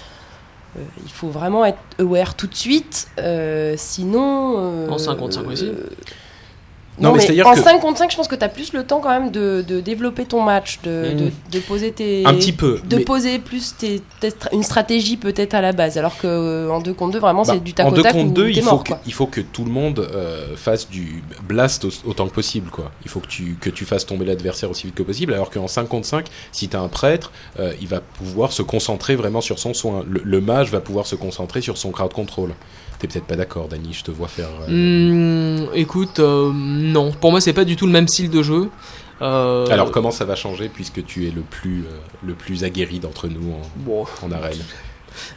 euh, 0.78 0.82
il 1.06 1.12
faut 1.12 1.30
vraiment 1.30 1.64
être 1.64 1.78
aware 2.00 2.36
tout 2.36 2.48
de 2.48 2.56
suite. 2.56 3.08
euh, 3.20 3.76
sinon. 3.78 4.56
euh, 4.58 4.90
En 4.90 4.98
5 4.98 5.16
contre 5.16 5.36
5 5.36 5.48
aussi. 5.48 5.72
Non, 7.00 7.12
mais 7.12 7.18
mais 7.18 7.24
c'est-à-dire 7.24 7.48
en 7.48 7.54
que- 7.54 7.62
5 7.62 7.80
contre 7.80 7.98
5, 8.00 8.12
je 8.12 8.18
pense 8.18 8.28
que 8.28 8.36
tu 8.36 8.44
as 8.44 8.50
plus 8.50 8.74
le 8.74 8.84
temps 8.84 9.00
quand 9.00 9.10
même 9.10 9.30
de, 9.32 9.64
de 9.68 9.80
développer 9.82 10.26
ton 10.26 10.42
match, 10.42 10.80
de, 10.84 11.14
Mm. 11.14 11.18
de, 11.18 11.32
de 11.52 11.60
poser 11.60 11.92
tes. 11.92 12.26
Un 12.26 12.34
petit 12.34 12.54
peu. 12.54 12.80
De 12.90 12.98
mais- 12.98 13.04
poser 13.04 13.40
plus 13.40 13.76
tes, 13.78 14.02
une 14.52 14.64
stratégie 14.64 15.18
peut-être 15.18 15.54
à 15.54 15.62
la 15.62 15.74
base, 15.74 15.98
alors 15.98 16.18
que 16.18 16.26
euh, 16.28 16.70
en 16.72 16.80
2 16.80 16.94
contre 16.94 17.14
2, 17.14 17.20
vraiment, 17.20 17.44
Bah, 17.44 17.54
c'est 17.54 17.64
du 17.64 17.74
tac 17.74 17.86
en 17.86 17.92
au 17.92 17.96
2 17.96 18.02
tac 18.04 18.14
contre 18.14 18.30
ou 18.30 18.32
2, 18.34 18.46
t'es 18.46 18.52
il 18.54 18.64
faut, 18.64 18.78
que, 18.80 18.94
il 19.06 19.14
faut 19.14 19.28
que 19.28 19.42
tout 19.42 19.64
le 19.64 19.72
monde 19.72 20.00
euh, 20.00 20.56
fasse 20.56 20.90
du 20.90 21.24
blast 21.48 21.86
au- 21.86 21.92
autant 22.10 22.28
que 22.28 22.34
possible. 22.34 22.70
Quoi. 22.72 22.92
Il 23.06 23.10
faut 23.12 23.20
que 23.20 23.28
tu, 23.28 23.58
que 23.62 23.70
tu 23.70 23.86
fasses 23.86 24.06
tomber 24.06 24.26
l'adversaire 24.26 24.70
aussi 24.72 24.88
vite 24.88 24.96
que 24.96 25.04
possible. 25.04 25.34
Alors 25.34 25.50
qu'en 25.52 25.68
5 25.68 25.88
contre 25.88 26.08
5, 26.08 26.26
si 26.52 26.68
tu 26.68 26.76
as 26.76 26.80
un 26.82 26.88
prêtre, 26.88 27.32
euh, 27.60 27.74
il 27.82 27.88
va 27.88 28.00
pouvoir 28.02 28.52
se 28.52 28.62
concentrer 28.64 29.16
vraiment 29.16 29.42
sur 29.42 29.60
son 29.60 29.74
soin. 29.74 30.04
Le, 30.10 30.22
le 30.24 30.42
mage 30.42 30.72
va 30.72 30.80
pouvoir 30.80 31.06
se 31.06 31.16
concentrer 31.16 31.62
sur 31.62 31.78
son 31.78 31.92
crowd 31.92 32.12
control. 32.14 32.54
T'es 33.00 33.08
peut-être 33.08 33.26
pas 33.26 33.36
d'accord, 33.36 33.68
Dany, 33.68 33.94
je 33.94 34.04
te 34.04 34.12
vois 34.12 34.28
faire. 34.28 34.50
euh, 34.68 35.66
Hmm, 35.68 35.68
écoute, 35.76 36.20
euh, 36.20 36.52
non. 36.54 37.12
Pour 37.12 37.32
moi, 37.32 37.42
c'est 37.42 37.54
pas 37.54 37.66
du 37.66 37.76
tout 37.76 37.86
le 37.86 37.92
même 37.92 38.08
style 38.08 38.30
de 38.30 38.42
jeu. 38.42 38.70
Euh, 39.22 39.66
Alors 39.72 39.90
comment 39.92 40.12
ça 40.12 40.26
va 40.26 40.36
changer 40.36 40.70
puisque 40.70 41.04
tu 41.06 41.28
es 41.28 41.32
le 41.32 41.42
plus, 41.42 41.84
le 42.24 42.34
plus 42.34 42.64
aguerri 42.64 43.00
d'entre 43.00 43.28
nous 43.28 43.52
en, 43.52 43.62
bon, 43.78 44.06
en 44.24 44.32
arène? 44.32 44.58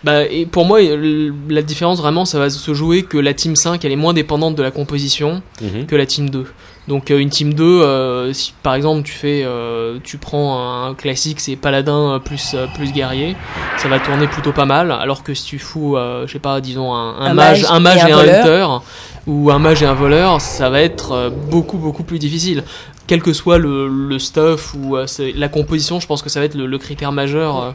Bah, 0.05 0.25
et 0.27 0.45
pour 0.45 0.67
moi, 0.67 0.79
la 0.83 1.63
différence 1.63 1.99
vraiment, 1.99 2.27
ça 2.27 2.39
va 2.39 2.51
se 2.51 2.75
jouer 2.75 3.03
que 3.05 3.17
la 3.17 3.33
team 3.33 3.57
5, 3.57 3.83
elle 3.85 3.93
est 3.93 3.97
moins 3.97 4.13
dépendante 4.13 4.55
de 4.55 4.63
la 4.63 4.71
composition 4.71 5.43
Mhm. 5.63 5.87
que 5.87 5.97
la 5.97 6.05
team 6.07 6.29
2. 6.29 6.47
Donc 6.91 7.11
euh, 7.13 7.19
une 7.19 7.31
team 7.31 7.55
2, 7.55 7.65
euh, 7.65 8.33
si 8.33 8.53
par 8.63 8.75
exemple 8.75 9.05
tu 9.05 9.13
fais, 9.13 9.43
euh, 9.45 9.99
tu 10.03 10.19
prends 10.19 10.85
un 10.87 10.95
classique, 10.95 11.39
c'est 11.41 11.55
paladin 11.57 12.21
plus 12.23 12.51
euh, 12.55 12.67
plus 12.75 12.93
guerrier, 12.93 13.37
ça 13.79 13.89
va 13.89 14.01
tourner 14.01 14.27
plutôt 14.27 14.53
pas 14.53 14.65
mal. 14.67 14.91
Alors 14.91 15.23
que 15.23 15.33
si 15.33 15.45
tu 15.45 15.59
fous, 15.61 15.97
euh, 15.97 16.27
je 16.27 16.33
sais 16.33 16.39
pas, 16.41 16.61
disons 16.61 16.93
un, 16.93 17.17
un 17.21 17.27
Un 17.31 17.35
mage, 17.35 17.63
mage 17.63 17.71
un 17.71 17.81
mage 17.81 18.05
et 18.05 18.09
et 18.09 18.13
un 18.13 18.17
voleur. 18.17 18.71
hunter, 18.73 18.85
ou 19.29 19.51
un 19.53 19.59
mage 19.61 19.83
et 19.83 19.87
un 19.87 19.95
voleur, 19.95 20.41
ça 20.41 20.69
va 20.69 20.83
être 20.83 21.13
euh, 21.13 21.31
beaucoup 21.31 21.79
beaucoup 21.79 22.03
plus 22.03 22.19
difficile. 22.19 22.65
Quel 23.07 23.23
que 23.23 23.33
soit 23.33 23.59
le, 23.59 23.89
le 23.89 24.19
stuff 24.21 24.75
ou 24.79 24.97
euh, 24.97 25.07
la 25.37 25.49
composition, 25.49 25.99
je 26.01 26.07
pense 26.07 26.23
que 26.23 26.29
ça 26.29 26.39
va 26.41 26.47
être 26.47 26.55
le, 26.57 26.67
le 26.67 26.79
critère 26.79 27.13
majeur. 27.13 27.63
euh. 27.63 27.71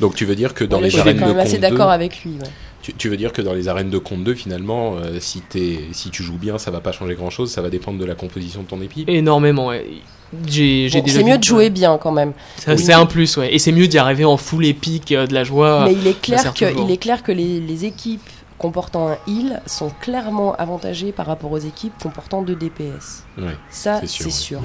Donc 0.00 0.14
tu 0.14 0.24
veux 0.24 0.34
dire 0.36 0.54
que 0.54 0.64
dans 0.64 0.78
Ouais, 0.78 0.84
les 0.84 0.90
je 0.90 0.94
suis 0.98 1.00
arènes 1.00 1.18
quand 1.18 1.26
de 1.26 1.30
même 1.32 1.38
assez 1.40 1.56
contre 1.56 1.62
2, 1.68 1.70
d'accord 1.70 1.90
avec 1.90 2.22
lui. 2.24 2.32
ouais. 2.32 2.48
Tu, 2.82 2.92
tu 2.94 3.08
veux 3.08 3.16
dire 3.16 3.32
que 3.32 3.40
dans 3.42 3.54
les 3.54 3.68
arènes 3.68 3.90
de 3.90 3.98
contre 3.98 4.24
2, 4.24 4.34
finalement, 4.34 4.96
euh, 4.96 5.18
si, 5.20 5.40
t'es- 5.40 5.80
si 5.92 6.10
tu 6.10 6.22
joues 6.22 6.36
bien, 6.38 6.58
ça 6.58 6.70
va 6.70 6.80
pas 6.80 6.92
changer 6.92 7.14
grand-chose, 7.14 7.50
ça 7.50 7.62
va 7.62 7.70
dépendre 7.70 7.98
de 7.98 8.04
la 8.04 8.14
composition 8.14 8.62
de 8.62 8.66
ton 8.66 8.80
équipe? 8.82 9.08
Énormément, 9.08 9.68
ouais. 9.68 9.86
Bon, 10.32 10.38
c'est 10.48 11.22
mieux 11.24 11.36
de 11.38 11.44
jouer 11.44 11.68
bien 11.70 11.98
quand 11.98 12.10
même. 12.12 12.32
Oui. 12.66 12.78
C'est 12.78 12.92
un 12.94 13.04
plus, 13.06 13.36
ouais. 13.36 13.54
Et 13.54 13.58
c'est 13.58 13.72
mieux 13.72 13.86
d'y 13.86 13.98
arriver 13.98 14.24
en 14.24 14.36
full 14.38 14.64
épique, 14.64 15.12
euh, 15.12 15.26
de 15.26 15.34
la 15.34 15.44
joie. 15.44 15.84
Mais 15.84 15.92
il 15.92 16.06
est 16.06 16.18
clair 16.20 16.54
que, 16.54 16.64
il 16.82 16.90
est 16.90 16.96
clair 16.96 17.22
que 17.22 17.32
les, 17.32 17.60
les 17.60 17.84
équipes 17.84 18.22
comportant 18.58 19.08
un 19.08 19.18
heal 19.26 19.60
sont 19.66 19.90
clairement 20.00 20.54
avantagées 20.54 21.12
par 21.12 21.26
rapport 21.26 21.50
aux 21.52 21.58
équipes 21.58 21.92
comportant 22.02 22.42
2 22.42 22.54
DPS. 22.54 23.24
Ouais, 23.36 23.56
Ça, 23.70 24.00
C'est 24.00 24.06
sûr, 24.06 24.24
c'est 24.24 24.30
sûr. 24.30 24.60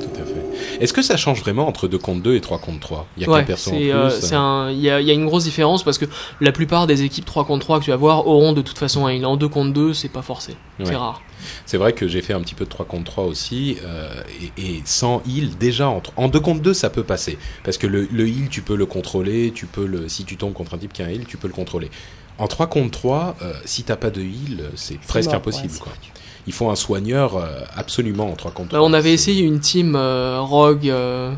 tout 0.00 0.20
à 0.20 0.24
fait. 0.24 0.27
Est-ce 0.80 0.92
que 0.92 1.02
ça 1.02 1.16
change 1.16 1.40
vraiment 1.40 1.66
entre 1.68 1.88
2 1.88 1.98
contre 1.98 2.22
2 2.22 2.34
et 2.36 2.40
3 2.40 2.58
contre 2.58 2.80
3 2.80 3.06
Il 3.16 3.22
y 3.22 3.26
a 3.26 3.30
Ouais, 3.30 3.40
qu'un 3.40 3.46
perso 3.46 3.70
en 3.70 3.74
c'est, 3.74 3.78
plus 3.80 3.90
euh, 3.92 4.68
il 4.72 4.80
y 4.80 4.90
a, 4.90 5.00
y 5.00 5.10
a 5.10 5.14
une 5.14 5.26
grosse 5.26 5.44
différence 5.44 5.82
parce 5.82 5.98
que 5.98 6.04
la 6.40 6.52
plupart 6.52 6.86
des 6.86 7.02
équipes 7.02 7.24
3 7.24 7.44
contre 7.44 7.64
3 7.64 7.78
que 7.80 7.84
tu 7.84 7.90
vas 7.90 7.96
voir 7.96 8.26
auront 8.26 8.52
de 8.52 8.62
toute 8.62 8.78
façon 8.78 9.06
un 9.06 9.12
heal. 9.12 9.26
En 9.26 9.36
2 9.36 9.48
contre 9.48 9.72
2, 9.72 9.94
c'est 9.94 10.08
pas 10.08 10.22
forcé. 10.22 10.52
Ouais. 10.78 10.86
C'est 10.86 10.96
rare. 10.96 11.20
C'est 11.66 11.76
vrai 11.78 11.92
que 11.92 12.08
j'ai 12.08 12.20
fait 12.22 12.32
un 12.32 12.40
petit 12.40 12.54
peu 12.54 12.64
de 12.64 12.70
3 12.70 12.84
contre 12.86 13.04
3 13.12 13.24
aussi, 13.24 13.76
euh, 13.84 14.08
et, 14.58 14.62
et 14.62 14.82
sans 14.84 15.22
heal, 15.28 15.56
déjà 15.58 15.88
en, 15.88 16.02
en 16.16 16.28
2 16.28 16.40
contre 16.40 16.60
2, 16.62 16.74
ça 16.74 16.90
peut 16.90 17.04
passer. 17.04 17.38
Parce 17.64 17.78
que 17.78 17.86
le, 17.86 18.08
le 18.10 18.26
heal, 18.28 18.48
tu 18.48 18.62
peux 18.62 18.74
le 18.76 18.86
contrôler, 18.86 19.52
tu 19.54 19.66
peux 19.66 19.86
le, 19.86 20.08
si 20.08 20.24
tu 20.24 20.36
tombes 20.36 20.52
contre 20.52 20.74
un 20.74 20.78
type 20.78 20.92
qui 20.92 21.02
a 21.02 21.06
un 21.06 21.10
heal, 21.10 21.24
tu 21.26 21.36
peux 21.36 21.48
le 21.48 21.54
contrôler. 21.54 21.90
En 22.38 22.46
3 22.46 22.68
contre 22.68 22.90
3, 22.98 23.36
euh, 23.42 23.52
si 23.64 23.82
t'as 23.82 23.96
pas 23.96 24.10
de 24.10 24.20
heal, 24.20 24.70
c'est 24.76 24.98
presque 25.00 25.28
mort, 25.30 25.36
impossible. 25.38 25.72
ouais, 25.72 25.78
quoi. 25.80 25.92
Il 26.48 26.54
faut 26.54 26.70
un 26.70 26.76
soigneur 26.76 27.36
euh, 27.36 27.60
absolument 27.76 28.30
en 28.30 28.34
3 28.34 28.52
contre 28.52 28.70
3. 28.70 28.78
Bah, 28.78 28.82
on 28.82 28.94
avait 28.94 29.12
essayé 29.12 29.44
une 29.44 29.60
team 29.60 29.94
euh, 29.94 30.40
Rogue 30.40 30.88
euh, 30.88 31.34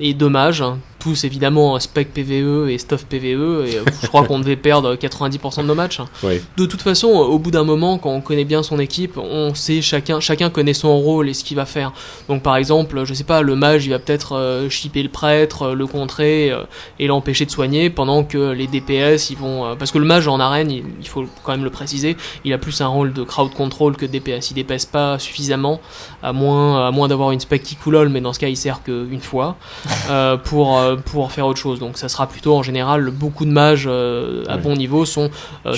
et 0.00 0.14
Dommage, 0.14 0.60
hein. 0.60 0.78
tous 0.98 1.24
évidemment 1.24 1.78
spec 1.78 2.12
PVE 2.12 2.68
et 2.68 2.78
stuff 2.78 3.04
PVE, 3.04 3.22
et 3.22 3.76
euh, 3.78 3.84
je 4.02 4.06
crois 4.08 4.24
qu'on 4.24 4.38
devait 4.40 4.56
perdre 4.56 4.94
90% 4.94 5.62
de 5.62 5.66
nos 5.66 5.74
matchs. 5.74 6.00
Ouais. 6.22 6.42
De 6.56 6.66
toute 6.66 6.82
façon, 6.82 7.08
euh, 7.08 7.24
au 7.24 7.38
bout 7.38 7.50
d'un 7.50 7.64
moment, 7.64 7.98
quand 7.98 8.10
on 8.10 8.20
connaît 8.20 8.44
bien 8.44 8.62
son 8.62 8.78
équipe, 8.78 9.16
on 9.18 9.54
sait 9.54 9.82
chacun, 9.82 10.18
chacun 10.20 10.50
connaît 10.50 10.74
son 10.74 10.98
rôle 10.98 11.28
et 11.28 11.34
ce 11.34 11.44
qu'il 11.44 11.56
va 11.56 11.66
faire. 11.66 11.92
Donc 12.28 12.42
par 12.42 12.56
exemple, 12.56 13.04
je 13.04 13.14
sais 13.14 13.24
pas, 13.24 13.42
le 13.42 13.54
mage, 13.54 13.86
il 13.86 13.90
va 13.90 13.98
peut-être 13.98 14.34
euh, 14.36 14.68
shipper 14.68 15.02
le 15.02 15.08
prêtre, 15.08 15.62
euh, 15.62 15.74
le 15.74 15.86
contrer 15.86 16.50
euh, 16.50 16.64
et 16.98 17.06
l'empêcher 17.06 17.46
de 17.46 17.50
soigner, 17.50 17.90
pendant 17.90 18.24
que 18.24 18.50
les 18.50 18.66
DPS, 18.66 19.30
ils 19.30 19.36
vont, 19.36 19.64
euh, 19.64 19.74
parce 19.76 19.90
que 19.92 19.98
le 19.98 20.06
mage 20.06 20.26
en 20.26 20.40
arène, 20.40 20.70
il, 20.70 20.84
il 21.00 21.08
faut 21.08 21.26
quand 21.44 21.52
même 21.52 21.64
le 21.64 21.70
préciser, 21.70 22.16
il 22.44 22.52
a 22.52 22.58
plus 22.58 22.80
un 22.80 22.88
rôle 22.88 23.12
de 23.12 23.22
crowd 23.22 23.52
control 23.52 23.96
que 23.96 24.06
DPS. 24.06 24.50
Il 24.50 24.54
DPS 24.54 24.86
pas 24.86 25.18
suffisamment, 25.18 25.80
à 26.22 26.32
moins, 26.32 26.88
à 26.88 26.90
moins 26.90 27.08
d'avoir 27.08 27.30
une 27.30 27.40
spec 27.40 27.62
qui 27.62 27.76
coulole, 27.76 28.08
mais 28.08 28.20
dans 28.20 28.32
ce 28.32 28.38
cas, 28.38 28.48
il 28.48 28.56
sert 28.56 28.82
qu'une 28.82 29.20
fois 29.20 29.56
euh, 30.10 30.36
pour 30.36 30.78
euh, 30.78 30.96
pour 30.96 31.32
faire 31.32 31.46
autre 31.46 31.58
chose. 31.60 31.78
Donc 31.78 31.98
ça 31.98 32.08
sera 32.08 32.28
plutôt 32.28 32.56
en 32.56 32.62
général 32.62 33.10
beaucoup 33.10 33.44
de 33.44 33.50
mages 33.50 33.86
euh, 33.86 34.44
à 34.48 34.56
bon 34.56 34.74
niveau 34.74 35.04
sont 35.04 35.30
euh, 35.66 35.74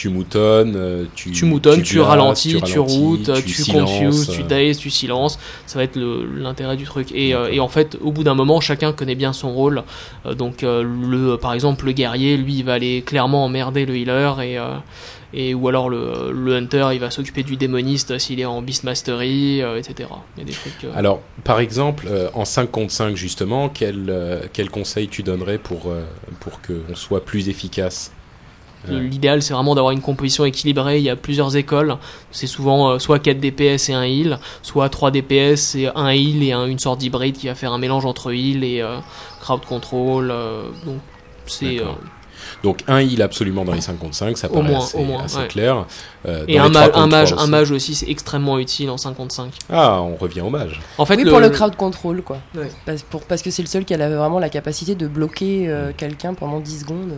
Tu- 0.00 0.08
givre. 0.08 0.14
Tu 0.14 0.16
moutonnes, 0.16 0.76
euh, 0.76 1.04
tu, 1.14 1.30
Tu 1.30 1.44
moutonnes, 1.44 1.82
tu, 1.82 2.00
ralentis, 2.00 2.60
tu, 2.62 2.78
routes, 2.78 3.30
tu, 3.44 3.64
confuses, 3.64 4.30
tu 4.30 4.40
euh, 4.40 4.44
daze, 4.44 4.78
tu 4.78 4.88
silences. 4.88 5.38
Ça 5.66 5.78
va 5.78 5.84
être 5.84 5.98
l'intérêt 5.98 6.76
du 6.76 6.84
truc. 6.84 7.12
Et, 7.12 7.34
euh, 7.34 7.50
et 7.52 7.60
en 7.60 7.68
fait, 7.68 7.98
au 8.00 8.10
bout 8.10 8.24
d'un 8.24 8.34
moment, 8.34 8.60
chacun 8.60 8.92
connaît 8.92 9.14
bien 9.14 9.32
son 9.32 9.52
rôle. 9.52 9.82
Euh, 10.24 10.34
donc, 10.34 10.62
euh, 10.62 10.82
le, 10.82 11.36
par 11.36 11.52
exemple, 11.52 11.84
le 11.84 11.92
guerrier, 11.92 12.36
lui, 12.38 12.54
il 12.54 12.64
va 12.64 12.74
aller 12.74 13.02
clairement 13.02 13.44
emmerder 13.44 13.84
le 13.84 13.96
healer 13.96 14.40
et 14.40 14.58
euh, 14.58 14.76
et 15.32 15.54
ou 15.54 15.68
alors 15.68 15.88
le, 15.88 16.32
le 16.32 16.56
hunter, 16.56 16.88
il 16.92 16.98
va 16.98 17.10
s'occuper 17.10 17.42
du 17.44 17.56
démoniste 17.56 18.18
s'il 18.18 18.40
est 18.40 18.44
en 18.44 18.62
beast 18.62 18.84
mastery, 18.84 19.62
euh, 19.62 19.78
etc. 19.78 20.08
Il 20.36 20.40
y 20.40 20.42
a 20.42 20.44
des 20.46 20.52
trucs. 20.52 20.84
euh, 20.84 20.90
Alors, 20.94 21.20
par 21.44 21.60
exemple, 21.60 22.06
euh, 22.08 22.28
en 22.34 22.44
5 22.44 22.70
contre 22.70 22.92
5, 22.92 23.14
justement, 23.16 23.68
quel, 23.68 24.06
euh, 24.08 24.40
quel 24.52 24.70
conseil 24.70 25.08
tu 25.08 25.22
donnerais 25.22 25.58
pour, 25.58 25.86
euh, 25.86 26.02
pour 26.40 26.60
qu'on 26.62 26.94
soit 26.96 27.24
plus 27.24 27.48
efficace 27.48 28.10
Euh, 28.12 28.19
L'idéal, 28.88 29.42
c'est 29.42 29.52
vraiment 29.52 29.74
d'avoir 29.74 29.92
une 29.92 30.00
composition 30.00 30.44
équilibrée. 30.44 30.98
Il 30.98 31.04
y 31.04 31.10
a 31.10 31.16
plusieurs 31.16 31.54
écoles. 31.56 31.96
C'est 32.30 32.46
souvent 32.46 32.90
euh, 32.92 32.98
soit 32.98 33.18
4 33.18 33.38
DPS 33.38 33.88
et 33.90 33.92
un 33.94 34.04
heal, 34.04 34.38
soit 34.62 34.88
3 34.88 35.10
DPS 35.10 35.74
et 35.76 35.88
un 35.94 36.08
heal 36.10 36.42
et 36.42 36.52
un- 36.52 36.66
une 36.66 36.78
sorte 36.78 36.98
d'hybride 37.00 37.36
qui 37.36 37.46
va 37.48 37.54
faire 37.54 37.72
un 37.72 37.78
mélange 37.78 38.06
entre 38.06 38.32
heal 38.32 38.64
et 38.64 38.80
euh, 38.80 38.96
crowd 39.40 39.64
control. 39.66 40.30
euh, 40.30 40.62
donc, 40.86 40.96
c'est. 41.46 41.80
Donc, 42.64 42.80
un 42.88 43.00
heal 43.00 43.20
absolument 43.22 43.64
dans 43.66 43.72
les 43.74 43.80
5 43.82 43.98
contre 43.98 44.14
5, 44.14 44.36
ça 44.38 44.50
Au 44.50 44.54
paraît 44.54 44.70
moins, 44.70 44.78
assez, 44.82 44.98
au 44.98 45.04
moins, 45.04 45.22
assez 45.24 45.38
ouais. 45.38 45.46
clair. 45.48 45.84
Euh, 46.26 46.44
et 46.48 46.58
un, 46.58 46.64
les 46.64 46.70
ma- 46.70 46.88
3 46.88 46.88
contre 46.88 46.98
un 46.98 47.06
mage, 47.06 47.30
3 47.30 47.38
un 47.40 47.42
aussi. 47.44 47.50
mage 47.50 47.70
aussi, 47.70 47.94
c'est 47.94 48.08
extrêmement 48.08 48.58
utile 48.58 48.88
en 48.90 48.96
55. 48.96 49.52
Ah, 49.70 50.00
on 50.00 50.16
revient 50.16 50.40
au 50.40 50.48
mage. 50.50 50.80
En 50.98 51.04
fait, 51.04 51.16
oui, 51.16 51.24
le, 51.24 51.30
pour 51.30 51.40
le 51.40 51.50
crowd 51.50 51.76
control, 51.76 52.22
quoi. 52.22 52.38
Ouais. 52.56 52.70
Parce, 52.86 53.02
pour, 53.02 53.22
parce 53.24 53.42
que 53.42 53.50
c'est 53.50 53.62
le 53.62 53.68
seul 53.68 53.84
qui 53.84 53.92
a 53.94 53.98
la- 53.98 54.08
vraiment 54.08 54.38
la 54.38 54.48
capacité 54.48 54.94
de 54.94 55.06
bloquer 55.06 55.66
euh, 55.68 55.92
quelqu'un 55.96 56.32
pendant 56.34 56.60
10 56.60 56.80
secondes. 56.80 57.12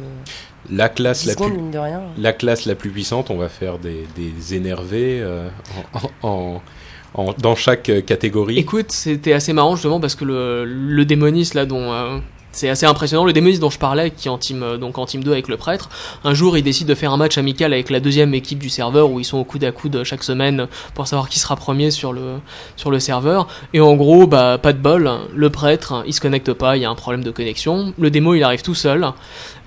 La 0.70 0.88
classe 0.88 1.22
10 1.22 1.26
la 1.28 1.32
secondes, 1.34 1.48
plus, 1.52 1.56
mine 1.62 1.70
de 1.70 1.78
rien. 1.78 2.02
la 2.18 2.32
classe 2.32 2.66
la 2.66 2.74
plus 2.74 2.90
puissante, 2.90 3.30
on 3.30 3.36
va 3.36 3.48
faire 3.48 3.78
des, 3.78 4.06
des 4.16 4.54
énervés 4.54 5.20
euh, 5.20 5.48
en, 6.22 6.28
en- 6.28 6.62
en- 7.14 7.34
dans 7.38 7.54
chaque 7.56 7.88
euh, 7.90 8.00
catégorie. 8.00 8.58
Écoute, 8.58 8.92
c'était 8.92 9.32
assez 9.32 9.52
marrant 9.52 9.74
justement 9.76 10.00
parce 10.00 10.14
que 10.14 10.24
le, 10.24 10.64
le 10.64 11.04
démoniste 11.04 11.54
là 11.54 11.66
dont 11.66 11.92
euh, 11.92 12.18
c'est 12.52 12.68
assez 12.68 12.86
impressionnant, 12.86 13.24
le 13.24 13.32
démoniste 13.32 13.60
dont 13.60 13.70
je 13.70 13.78
parlais, 13.78 14.10
qui 14.10 14.28
est 14.28 14.30
en 14.30 14.38
team 14.38 14.62
euh, 14.62 14.76
donc 14.76 14.98
en 14.98 15.06
team 15.06 15.24
2 15.24 15.32
avec 15.32 15.48
le 15.48 15.56
prêtre, 15.56 15.88
un 16.24 16.34
jour 16.34 16.56
il 16.56 16.62
décide 16.62 16.86
de 16.86 16.94
faire 16.94 17.12
un 17.12 17.16
match 17.16 17.38
amical 17.38 17.72
avec 17.72 17.90
la 17.90 18.00
deuxième 18.00 18.34
équipe 18.34 18.58
du 18.58 18.68
serveur 18.68 19.10
où 19.10 19.20
ils 19.20 19.24
sont 19.24 19.38
au 19.38 19.44
coude 19.44 19.64
à 19.64 19.72
coude 19.72 20.04
chaque 20.04 20.22
semaine 20.22 20.68
pour 20.94 21.06
savoir 21.06 21.28
qui 21.28 21.38
sera 21.38 21.56
premier 21.56 21.90
sur 21.90 22.12
le 22.12 22.38
sur 22.76 22.90
le 22.90 23.00
serveur. 23.00 23.48
Et 23.72 23.80
en 23.80 23.94
gros, 23.94 24.26
bah 24.26 24.58
pas 24.58 24.72
de 24.72 24.78
bol, 24.78 25.10
le 25.34 25.50
prêtre 25.50 26.04
il 26.06 26.12
se 26.12 26.20
connecte 26.20 26.52
pas, 26.52 26.76
il 26.76 26.82
y 26.82 26.84
a 26.84 26.90
un 26.90 26.94
problème 26.94 27.24
de 27.24 27.30
connexion. 27.30 27.94
Le 27.98 28.10
démo 28.10 28.34
il 28.34 28.42
arrive 28.42 28.62
tout 28.62 28.74
seul 28.74 29.12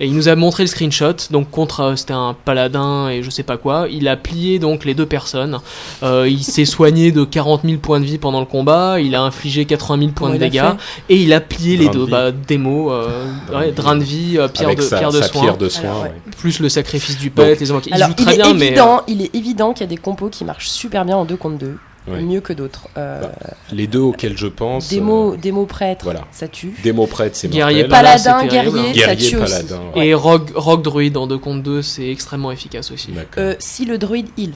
et 0.00 0.06
il 0.06 0.14
nous 0.14 0.28
a 0.28 0.36
montré 0.36 0.62
le 0.62 0.68
screenshot. 0.68 1.16
Donc 1.30 1.50
contre 1.50 1.80
euh, 1.80 1.96
c'était 1.96 2.12
un 2.12 2.34
paladin 2.44 3.08
et 3.08 3.22
je 3.22 3.30
sais 3.30 3.42
pas 3.42 3.56
quoi. 3.56 3.86
Il 3.90 4.08
a 4.08 4.16
plié 4.16 4.58
donc 4.58 4.84
les 4.84 4.94
deux 4.94 5.06
personnes. 5.06 5.58
Euh, 6.02 6.28
il 6.28 6.44
s'est 6.44 6.64
soigné 6.64 7.12
de 7.12 7.24
40 7.24 7.62
000 7.64 7.78
points 7.78 8.00
de 8.00 8.04
vie 8.04 8.18
pendant 8.18 8.40
le 8.40 8.46
combat. 8.46 9.00
Il 9.00 9.14
a 9.14 9.22
infligé 9.22 9.64
80 9.64 9.98
000 9.98 10.10
points 10.12 10.30
de 10.30 10.38
dégâts 10.38 10.72
et 11.08 11.16
il 11.16 11.32
a 11.32 11.40
plié 11.40 11.76
les 11.76 11.88
deux. 11.88 12.06
Bah 12.06 12.30
démo, 12.30 12.75
euh, 12.90 13.24
Drain 13.46 13.58
de 13.60 13.64
ouais, 13.64 13.66
vie. 13.70 13.72
drain 13.74 13.96
de 13.96 14.04
vie, 14.04 14.38
euh, 14.38 14.48
pierre 14.48 14.66
avec 14.68 14.78
de 14.78 14.82
sa, 14.84 14.98
pierre 14.98 15.10
de 15.12 15.20
sa 15.20 15.28
soin, 15.28 15.42
pierre 15.42 15.56
de 15.56 15.68
soin. 15.68 15.82
Alors, 15.84 16.02
ouais. 16.02 16.08
ouais. 16.08 16.32
plus 16.38 16.60
le 16.60 16.68
sacrifice 16.68 17.18
du 17.18 17.30
pet. 17.30 17.58
Les 17.60 17.70
invoqués. 17.70 17.90
Il 17.90 17.94
Alors, 17.94 18.08
il 18.10 18.14
très 18.24 18.34
est, 18.34 18.36
bien, 18.42 18.54
mais 18.54 18.66
évident, 18.68 19.02
il 19.08 19.22
est 19.22 19.34
évident 19.34 19.72
qu'il 19.72 19.82
y 19.82 19.84
a 19.84 19.90
des 19.90 19.96
compos 19.96 20.28
qui 20.28 20.44
marchent 20.44 20.68
super 20.68 21.04
bien 21.04 21.16
en 21.16 21.24
2 21.24 21.36
contre 21.36 21.58
2, 21.58 21.78
Ouais. 22.08 22.22
mieux 22.22 22.40
que 22.40 22.52
d'autres. 22.52 22.86
Euh, 22.96 23.20
Bah, 23.22 23.32
Les 23.72 23.88
deux 23.88 23.98
auxquels 23.98 24.36
je 24.38 24.46
pense. 24.46 24.88
démo, 24.90 25.32
euh, 25.32 25.36
démo 25.36 25.66
prêtre, 25.66 26.04
voilà. 26.04 26.20
ça 26.30 26.46
tue. 26.46 26.72
démo 26.84 27.04
prêtre, 27.08 27.34
c'est 27.34 27.48
Guerrier 27.48 27.82
mortel. 27.82 27.88
Voilà, 27.90 28.16
Paladin, 28.18 28.38
c'est 28.42 28.48
terrible. 28.48 28.76
guerrier, 28.76 28.92
Guerrier, 28.92 29.24
ça 29.24 29.28
tue 29.30 29.36
aussi. 29.42 29.52
paladin, 29.66 29.80
et 29.96 30.14
rogue, 30.14 30.50
rogue 30.54 30.82
druide 30.82 31.16
en 31.16 31.26
2 31.26 31.36
contre 31.38 31.64
2, 31.64 31.82
c'est 31.82 32.08
extrêmement 32.08 32.52
efficace 32.52 32.92
aussi. 32.92 33.10
Euh, 33.38 33.54
si 33.58 33.84
le 33.86 33.98
druide 33.98 34.28
heal, 34.38 34.52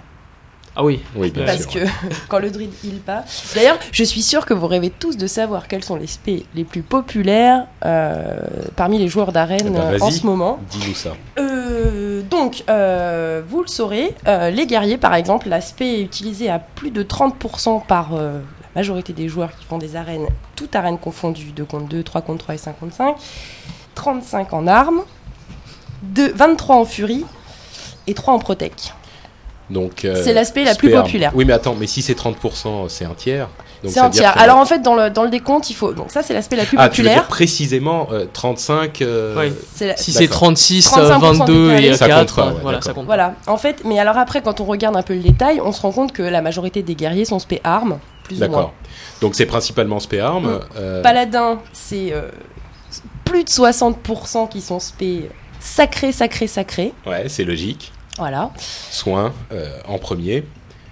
Ah 0.77 0.85
oui. 0.85 1.01
oui, 1.16 1.31
bien 1.31 1.45
parce 1.45 1.66
sûr. 1.68 1.83
que 1.83 1.87
quand 2.29 2.39
le 2.39 2.51
druide 2.51 2.73
heal 2.85 2.99
pas. 3.01 3.25
D'ailleurs, 3.55 3.79
je 3.93 4.05
suis 4.05 4.23
sûre 4.23 4.47
que 4.47 4.55
vous 4.55 4.66
rêvez 4.66 4.91
tous 4.91 5.16
de 5.16 5.27
savoir 5.27 5.66
quels 5.68 5.83
sont 5.85 5.97
les 5.97 6.07
spés 6.07 6.47
les 6.55 6.64
plus 6.64 6.83
populaires 6.83 7.66
euh, 7.85 8.39
parmi 8.77 8.99
les 8.99 9.09
joueurs 9.09 9.33
d'arène 9.33 9.61
Eh 9.66 9.71
ben, 9.71 9.81
euh, 9.81 9.99
en 10.01 10.11
ce 10.11 10.25
moment. 10.25 10.59
Dis-nous 10.71 10.95
ça. 10.95 11.11
Euh, 11.39 12.23
donc, 12.23 12.62
euh, 12.71 13.43
vous 13.47 13.62
le 13.62 13.68
saurez, 13.68 14.14
euh, 14.29 14.51
les 14.51 14.66
guerriers, 14.66 14.97
par 14.99 15.14
exemple, 15.14 15.49
l'aspect 15.49 16.01
est 16.01 16.03
utilisé 16.03 16.49
à 16.49 16.59
plus 16.61 16.91
de 16.93 17.03
30% 17.03 17.85
par 17.87 18.14
euh, 18.14 18.35
la 18.75 18.81
majorité 18.81 19.12
des 19.12 19.29
joueurs 19.29 19.51
qui 19.59 19.64
font 19.66 19.79
des 19.79 19.97
arènes, 19.97 20.29
toutes 20.55 20.77
arènes 20.77 20.99
confondues, 20.99 21.51
2 21.53 21.64
contre 21.64 21.89
2, 21.89 22.03
3 22.05 22.21
contre 22.23 22.45
3 22.45 22.55
et 22.55 22.59
5 22.59 22.79
contre 22.79 22.95
5, 22.95 23.16
35 23.97 24.53
en 24.53 24.66
armes, 24.68 25.03
2, 26.03 26.33
23 26.33 26.77
en 26.77 26.85
furie 26.85 27.25
et 28.07 28.14
3 28.14 28.35
en 28.35 28.39
protec. 28.39 28.93
Donc, 29.71 30.05
euh, 30.05 30.21
C'est 30.23 30.33
l'aspect 30.33 30.64
la 30.64 30.75
plus 30.75 30.91
populaire. 30.91 31.33
Oui, 31.35 31.45
mais 31.45 31.53
attends, 31.53 31.77
mais 31.79 31.87
si 31.87 32.03
c'est 32.03 32.14
30%, 32.18 32.89
c'est 32.89 33.05
un 33.05 33.14
tiers. 33.14 33.49
C'est 33.83 33.91
ça 33.91 34.05
un 34.07 34.11
tiers. 34.11 34.37
Alors 34.37 34.59
a- 34.59 34.61
en 34.61 34.66
fait, 34.66 34.81
dans 34.81 34.95
le, 34.95 35.09
dans 35.09 35.23
le 35.23 35.31
décompte, 35.31 35.71
il 35.71 35.75
faut. 35.75 35.93
Donc, 35.95 36.11
ça, 36.11 36.23
c'est 36.23 36.35
l'aspect 36.35 36.57
la 36.57 36.64
plus 36.66 36.77
ah, 36.79 36.89
tu 36.89 37.01
veux 37.03 37.09
dire 37.09 37.12
populaire. 37.23 37.29
précisément 37.29 38.09
euh, 38.12 38.27
35. 38.31 39.01
euh. 39.01 39.51
C'est 39.75 39.87
la- 39.87 39.97
Si 39.97 40.12
D'accord. 40.12 40.23
c'est 40.27 40.29
36, 40.31 40.87
35% 40.89 41.18
22 41.39 41.77
des 41.77 41.85
et 41.87 41.95
Ça 41.95 42.09
4, 42.09 42.18
compte 42.35 42.35
pas, 42.45 42.53
ouais, 42.53 42.59
voilà, 42.62 42.83
ça 42.83 42.93
compte. 42.93 43.07
Voilà, 43.07 43.35
en 43.47 43.57
fait, 43.57 43.83
mais 43.85 43.99
alors 43.99 44.18
après, 44.18 44.43
quand 44.43 44.61
on 44.61 44.64
regarde 44.64 44.97
un 44.97 45.03
peu 45.03 45.14
le 45.14 45.21
détail, 45.21 45.61
on 45.64 45.73
se 45.73 45.81
rend 45.81 45.93
compte 45.93 46.12
que 46.12 46.23
la 46.23 46.43
majorité 46.43 46.83
des 46.83 46.95
guerriers 46.95 47.25
sont 47.25 47.39
spé 47.39 47.61
armes, 47.64 47.99
plus 48.25 48.37
ou 48.37 48.41
moins. 48.41 48.49
D'accord. 48.49 48.73
Donc 49.23 49.35
c'est 49.35 49.47
principalement 49.47 49.99
spé 50.01 50.21
arme. 50.21 50.47
Mm. 50.57 50.61
euh, 50.77 51.03
Paladin, 51.03 51.61
c'est 51.73 52.12
euh, 52.12 52.29
plus 53.25 53.45
de 53.45 53.49
60% 53.49 54.49
qui 54.51 54.61
sont 54.61 54.81
spé 54.81 55.31
sacré, 55.59 56.12
sacré, 56.12 56.47
sacré. 56.49 56.93
Ouais, 57.07 57.25
c'est 57.29 57.45
logique. 57.45 57.93
Voilà. 58.21 58.51
Soin 58.91 59.33
euh, 59.53 59.68
en 59.89 59.99
premier. 59.99 60.45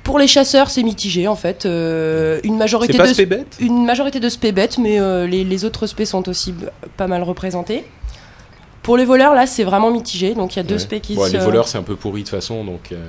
Pour 0.03 0.18
les 0.18 0.26
chasseurs, 0.26 0.70
c'est 0.70 0.83
mitigé 0.83 1.29
en 1.29 1.37
fait. 1.37 1.66
Euh, 1.66 2.41
une 2.43 2.55
C'est 2.55 2.59
majorité 2.59 2.97
pas 2.99 3.07
de 3.07 3.12
spé 3.12 3.26
bête 3.26 3.57
une 3.61 3.85
majorité 3.85 4.18
de 4.20 4.29
spé 4.31 4.53
bêtes, 4.53 4.79
mais 4.79 4.99
euh, 4.99 5.26
les, 5.26 5.45
les 5.45 5.64
autres 5.66 5.87
spé 5.87 6.05
sont 6.07 6.26
aussi 6.29 6.55
pas 6.97 7.07
mal 7.07 7.22
représentés. 7.22 7.85
Pour 8.83 8.97
les 8.97 9.05
voleurs, 9.05 9.35
là, 9.35 9.47
c'est 9.47 9.64
vraiment 9.64 9.91
mitigé. 9.91 10.35
Donc 10.35 10.57
il 10.57 10.59
y 10.59 10.61
a 10.61 10.62
deux 10.62 10.76
Ouais. 10.76 10.81
spé 10.81 11.01
qui 11.01 11.14
Bon, 11.14 11.26
se. 11.26 11.33
Les 11.33 11.39
voleurs, 11.39 11.68
c'est 11.68 11.76
un 11.79 11.83
peu 11.83 11.95
pourri 11.97 12.22
de 12.22 12.29
toute 12.29 12.35
façon, 12.35 12.64
donc. 12.64 12.91
euh, 12.93 13.07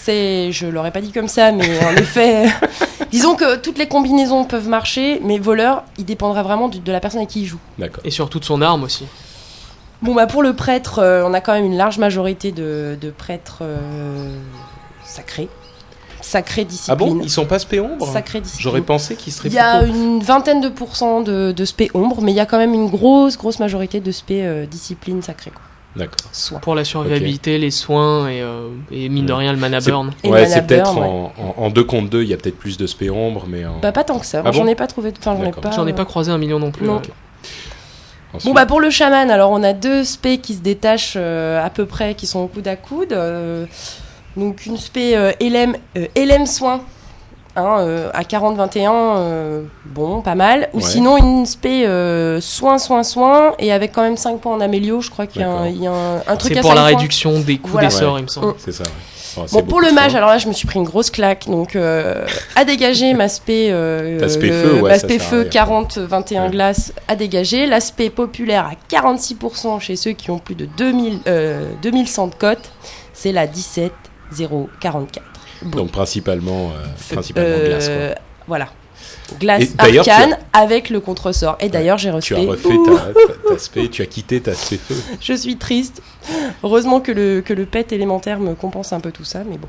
C'est, 0.00 0.50
je 0.52 0.66
l'aurais 0.66 0.90
pas 0.92 1.02
dit 1.02 1.12
comme 1.12 1.28
ça, 1.28 1.52
mais 1.52 1.68
en 1.84 1.94
effet, 1.96 2.46
disons 3.10 3.34
que 3.34 3.56
toutes 3.56 3.76
les 3.76 3.86
combinaisons 3.88 4.46
peuvent 4.46 4.68
marcher, 4.68 5.20
mais 5.22 5.38
voleur, 5.38 5.82
il 5.98 6.06
dépendra 6.06 6.42
vraiment 6.42 6.68
du- 6.68 6.78
de 6.80 6.92
la 6.92 7.00
personne 7.00 7.18
avec 7.20 7.28
qui 7.28 7.42
il 7.42 7.46
joue. 7.46 7.58
D'accord. 7.78 8.00
Et 8.06 8.10
surtout 8.10 8.38
de 8.40 8.44
son 8.46 8.62
arme 8.62 8.84
aussi. 8.84 9.04
Bon, 10.02 10.14
bah 10.14 10.26
pour 10.26 10.42
le 10.42 10.54
prêtre, 10.54 11.00
euh, 11.00 11.24
on 11.26 11.34
a 11.34 11.40
quand 11.40 11.52
même 11.52 11.64
une 11.64 11.76
large 11.76 11.98
majorité 11.98 12.52
de, 12.52 12.96
de 13.00 13.10
prêtres 13.10 13.58
euh, 13.62 14.36
sacrés. 15.04 15.48
Ah 16.34 16.42
discipline. 16.64 16.96
bon 16.96 17.20
Ils 17.22 17.30
sont 17.30 17.46
pas 17.46 17.58
spé 17.58 17.80
ombre 17.80 18.06
Sacrés 18.06 18.40
discipline. 18.40 18.62
J'aurais 18.62 18.80
pensé 18.82 19.16
qu'ils 19.16 19.32
seraient 19.32 19.48
Il 19.48 19.54
y 19.54 19.58
a 19.58 19.78
plutôt- 19.80 19.94
une 19.94 20.20
vingtaine 20.20 20.60
de 20.60 20.68
pourcents 20.68 21.22
de, 21.22 21.52
de 21.52 21.64
spé 21.64 21.90
ombre, 21.94 22.20
mais 22.20 22.32
il 22.32 22.34
y 22.34 22.40
a 22.40 22.44
quand 22.46 22.58
même 22.58 22.74
une 22.74 22.88
grosse, 22.88 23.38
grosse 23.38 23.60
majorité 23.60 24.00
de 24.00 24.10
spé 24.12 24.44
euh, 24.44 24.66
discipline 24.66 25.22
sacrée. 25.22 25.52
Quoi. 25.52 25.62
D'accord. 25.96 26.16
Soin. 26.32 26.58
Pour 26.58 26.74
la 26.74 26.84
survivabilité, 26.84 27.56
les 27.56 27.70
soins 27.70 28.28
et, 28.28 28.42
euh, 28.42 28.68
et 28.90 29.08
mine 29.08 29.26
de 29.26 29.32
rien 29.32 29.52
le 29.52 29.58
mana 29.58 29.80
burn. 29.80 30.10
Et 30.22 30.28
ouais, 30.28 30.42
mana 30.42 30.54
c'est 30.54 30.66
peut-être 30.66 30.98
en, 30.98 31.32
en, 31.38 31.54
en 31.64 31.70
deux 31.70 31.84
contre 31.84 32.10
deux, 32.10 32.22
il 32.24 32.28
y 32.28 32.34
a 32.34 32.36
peut-être 32.36 32.58
plus 32.58 32.76
de 32.76 32.86
spé 32.86 33.08
ombre, 33.10 33.46
mais 33.48 33.64
en. 33.64 33.78
Bah 33.80 33.92
pas 33.92 34.04
tant 34.04 34.18
que 34.18 34.26
ça. 34.26 34.42
Ah 34.44 34.52
j'en 34.52 34.66
ai 34.66 34.74
pas 34.74 34.86
trouvé. 34.86 35.12
Enfin, 35.18 35.34
j'en 35.36 35.44
ai 35.44 35.52
pas. 35.52 35.70
J'en 35.70 35.86
ai 35.86 35.92
euh, 35.92 35.94
pas 35.94 36.04
croisé 36.04 36.30
un 36.30 36.38
million 36.38 36.58
non 36.58 36.72
plus. 36.72 36.86
Non. 36.86 36.96
ouais. 36.96 37.02
Ensuite- 38.34 38.46
Bon 38.48 38.54
bah 38.54 38.66
pour 38.66 38.80
le 38.80 38.90
chaman, 38.90 39.30
alors 39.30 39.50
on 39.50 39.62
a 39.62 39.72
deux 39.72 40.04
spés 40.04 40.38
qui 40.38 40.54
se 40.54 40.60
détachent 40.60 41.14
euh, 41.16 41.64
à 41.64 41.70
peu 41.70 41.86
près, 41.86 42.14
qui 42.14 42.26
sont 42.26 42.40
au 42.40 42.46
coude 42.46 42.68
à 42.68 42.76
coude. 42.76 43.12
euh, 43.12 43.66
donc 44.36 44.66
une 44.66 44.76
spé 44.76 45.16
euh, 45.16 45.32
LM, 45.40 45.74
euh, 45.96 46.06
LM 46.16 46.46
soin 46.46 46.80
hein, 47.56 47.78
euh, 47.80 48.10
à 48.14 48.22
40-21, 48.22 48.92
euh, 49.16 49.62
bon 49.86 50.20
pas 50.22 50.36
mal. 50.36 50.68
Ou 50.74 50.78
Ouais. 50.78 50.82
sinon 50.84 51.16
une 51.16 51.44
spé 51.44 51.86
euh, 51.86 52.40
soin, 52.40 52.78
soin, 52.78 53.02
soin, 53.02 53.54
et 53.58 53.72
avec 53.72 53.90
quand 53.92 54.02
même 54.02 54.16
5 54.16 54.38
points 54.40 54.54
en 54.54 54.60
amélio, 54.60 55.00
je 55.00 55.10
crois 55.10 55.26
qu'il 55.26 55.42
y 55.42 55.44
a 55.44 55.50
un, 55.50 55.68
y 55.68 55.86
a 55.88 55.90
un, 55.92 56.16
un 56.28 56.36
truc 56.36 56.52
C'est 56.54 56.60
pour 56.60 56.74
la 56.74 56.82
5 56.82 56.88
points. 56.90 56.96
réduction 56.98 57.40
des 57.40 57.58
coups 57.58 57.72
Voilà. 57.72 57.88
des 57.88 57.94
sorts, 57.94 58.14
Ouais. 58.14 58.20
il 58.20 58.24
me 58.24 58.28
semble. 58.28 58.54
C'est 58.58 58.70
ça. 58.72 58.84
ouais. 58.84 58.90
Bon, 59.52 59.62
pour 59.62 59.80
le 59.80 59.92
mage, 59.92 60.14
alors 60.14 60.28
là, 60.28 60.38
je 60.38 60.48
me 60.48 60.52
suis 60.52 60.66
pris 60.66 60.78
une 60.78 60.84
grosse 60.84 61.10
claque. 61.10 61.46
Donc, 61.46 61.76
euh, 61.76 62.26
à 62.56 62.64
dégager, 62.64 63.14
m'aspect 63.14 63.68
euh, 63.70 64.18
le- 64.20 64.28
feu, 64.28 64.72
ouais, 64.74 64.80
ça 64.82 64.88
m'aspect 64.88 65.18
sert 65.18 65.26
à 65.26 65.30
feu 65.30 65.40
rien. 65.42 65.48
40, 65.50 65.98
21 65.98 66.44
Ouais. 66.44 66.50
glaces 66.50 66.92
à 67.08 67.16
dégager. 67.16 67.66
L'aspect 67.66 68.10
populaire 68.10 68.66
à 68.66 68.72
46% 68.94 69.80
chez 69.80 69.96
ceux 69.96 70.12
qui 70.12 70.30
ont 70.30 70.38
plus 70.38 70.54
de 70.54 70.66
2000, 70.66 71.20
euh, 71.26 71.68
2100 71.82 72.28
de 72.28 72.34
cote. 72.34 72.70
C'est 73.12 73.32
la 73.32 73.46
17 73.46 73.92
0 74.32 74.68
44. 74.80 75.24
Bon. 75.62 75.78
Donc 75.78 75.90
principalement, 75.90 76.70
euh, 76.70 77.16
euh, 77.36 77.68
glace. 77.68 77.88
Quoi. 77.88 78.22
Voilà. 78.46 78.68
Glace 79.40 79.74
arcane 79.78 80.38
avec 80.52 80.90
le 80.90 81.00
contresort. 81.00 81.56
Et 81.60 81.68
d'ailleurs, 81.68 81.98
j'ai 81.98 82.12
Tu 82.20 82.34
as 82.34 82.38
refait 82.38 82.76
ta, 82.84 82.92
ta, 82.96 83.50
ta 83.54 83.58
spé, 83.58 83.88
tu 83.88 84.02
as 84.02 84.06
quitté 84.06 84.40
ta 84.40 84.54
spé 84.54 84.78
feu. 84.78 84.94
Je 85.20 85.32
suis 85.34 85.56
triste. 85.56 86.02
Heureusement 86.62 87.00
que 87.00 87.12
le, 87.12 87.40
que 87.40 87.52
le 87.54 87.64
pet 87.66 87.92
élémentaire 87.92 88.40
me 88.40 88.54
compense 88.54 88.92
un 88.92 89.00
peu 89.00 89.10
tout 89.12 89.24
ça, 89.24 89.40
mais 89.48 89.56
bon. 89.56 89.68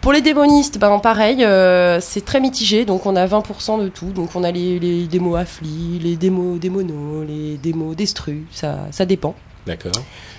Pour 0.00 0.12
les 0.12 0.20
démonistes, 0.20 0.78
ben 0.78 0.98
pareil, 0.98 1.44
euh, 1.44 2.00
c'est 2.00 2.24
très 2.24 2.40
mitigé, 2.40 2.84
donc 2.84 3.06
on 3.06 3.16
a 3.16 3.26
20% 3.26 3.82
de 3.82 3.88
tout. 3.88 4.06
Donc 4.06 4.30
on 4.34 4.44
a 4.44 4.50
les, 4.50 4.78
les 4.78 5.06
démos 5.06 5.38
afflis, 5.38 5.98
les 6.02 6.16
démos 6.16 6.58
démonos, 6.58 7.24
les 7.26 7.56
démos 7.56 7.96
destru, 7.96 8.44
ça, 8.52 8.78
ça 8.90 9.04
dépend. 9.04 9.34
D'accord. 9.66 9.92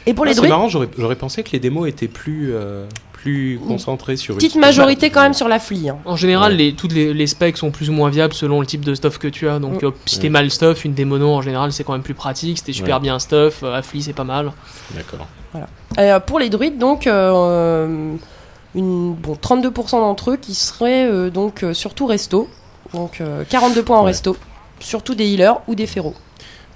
Et 0.06 0.14
pour 0.14 0.26
Ah, 0.26 0.30
les 0.30 0.34
c'est 0.34 0.38
druides, 0.38 0.52
marrant, 0.52 0.70
j'aurais 0.70 0.90
j'aurais 0.98 1.16
pensé 1.16 1.44
que 1.44 1.52
les 1.52 1.60
démos 1.60 1.88
étaient 1.88 2.08
plus, 2.08 2.52
euh, 2.54 2.86
plus 3.22 3.60
concentrés 3.68 4.16
sur 4.16 4.34
une 4.36 4.38
petite 4.40 4.56
majorité 4.56 5.10
quand 5.10 5.22
même 5.22 5.34
sur 5.34 5.48
l'affli. 5.50 5.90
Hein. 5.90 5.98
En 6.06 6.16
général, 6.16 6.54
Ouais. 6.54 6.58
les, 6.58 6.74
toutes 6.74 6.94
les, 6.94 7.14
les 7.14 7.28
specs 7.28 7.58
sont 7.58 7.70
plus 7.70 7.90
ou 7.90 7.94
moins 7.94 8.10
viables 8.10 8.34
selon 8.34 8.62
le 8.62 8.66
type 8.66 8.86
de 8.86 8.96
stuff 8.96 9.18
que 9.18 9.28
tu 9.28 9.50
as. 9.50 9.60
Donc, 9.60 9.84
Mm. 9.84 9.92
si 10.06 10.20
t'es 10.20 10.24
Ouais. 10.26 10.30
mal 10.30 10.50
stuff, 10.52 10.86
une 10.86 10.94
démono 10.94 11.30
en 11.34 11.42
général 11.42 11.74
c'est 11.74 11.84
quand 11.84 11.92
même 11.94 12.02
plus 12.02 12.14
pratique. 12.14 12.58
Si 12.60 12.64
t'es 12.64 12.74
super 12.74 12.96
Ouais. 12.98 13.02
bien 13.02 13.20
stuff, 13.20 13.62
euh, 13.64 13.76
affli 13.78 14.02
c'est 14.04 14.14
pas 14.14 14.24
mal. 14.24 14.52
D'accord. 14.96 15.28
Euh, 15.98 16.20
pour 16.22 16.40
les 16.40 16.50
druides, 16.50 16.78
donc, 16.78 17.08
euh, 17.08 18.16
une, 18.76 19.14
bon, 19.16 19.36
32% 19.36 20.00
d'entre 20.00 20.32
eux 20.32 20.38
qui 20.38 20.54
seraient 20.56 21.06
euh, 21.10 21.30
donc 21.30 21.64
euh, 21.64 21.74
surtout 21.74 22.06
resto. 22.06 22.48
Donc 22.94 23.20
euh, 23.20 23.44
42 23.50 23.84
points 23.84 23.98
en 23.98 24.02
Ouais. 24.04 24.12
resto. 24.12 24.38
Surtout 24.80 25.14
des 25.16 25.26
healers 25.26 25.60
ou 25.68 25.76
des 25.76 25.88
féros. 25.88 26.14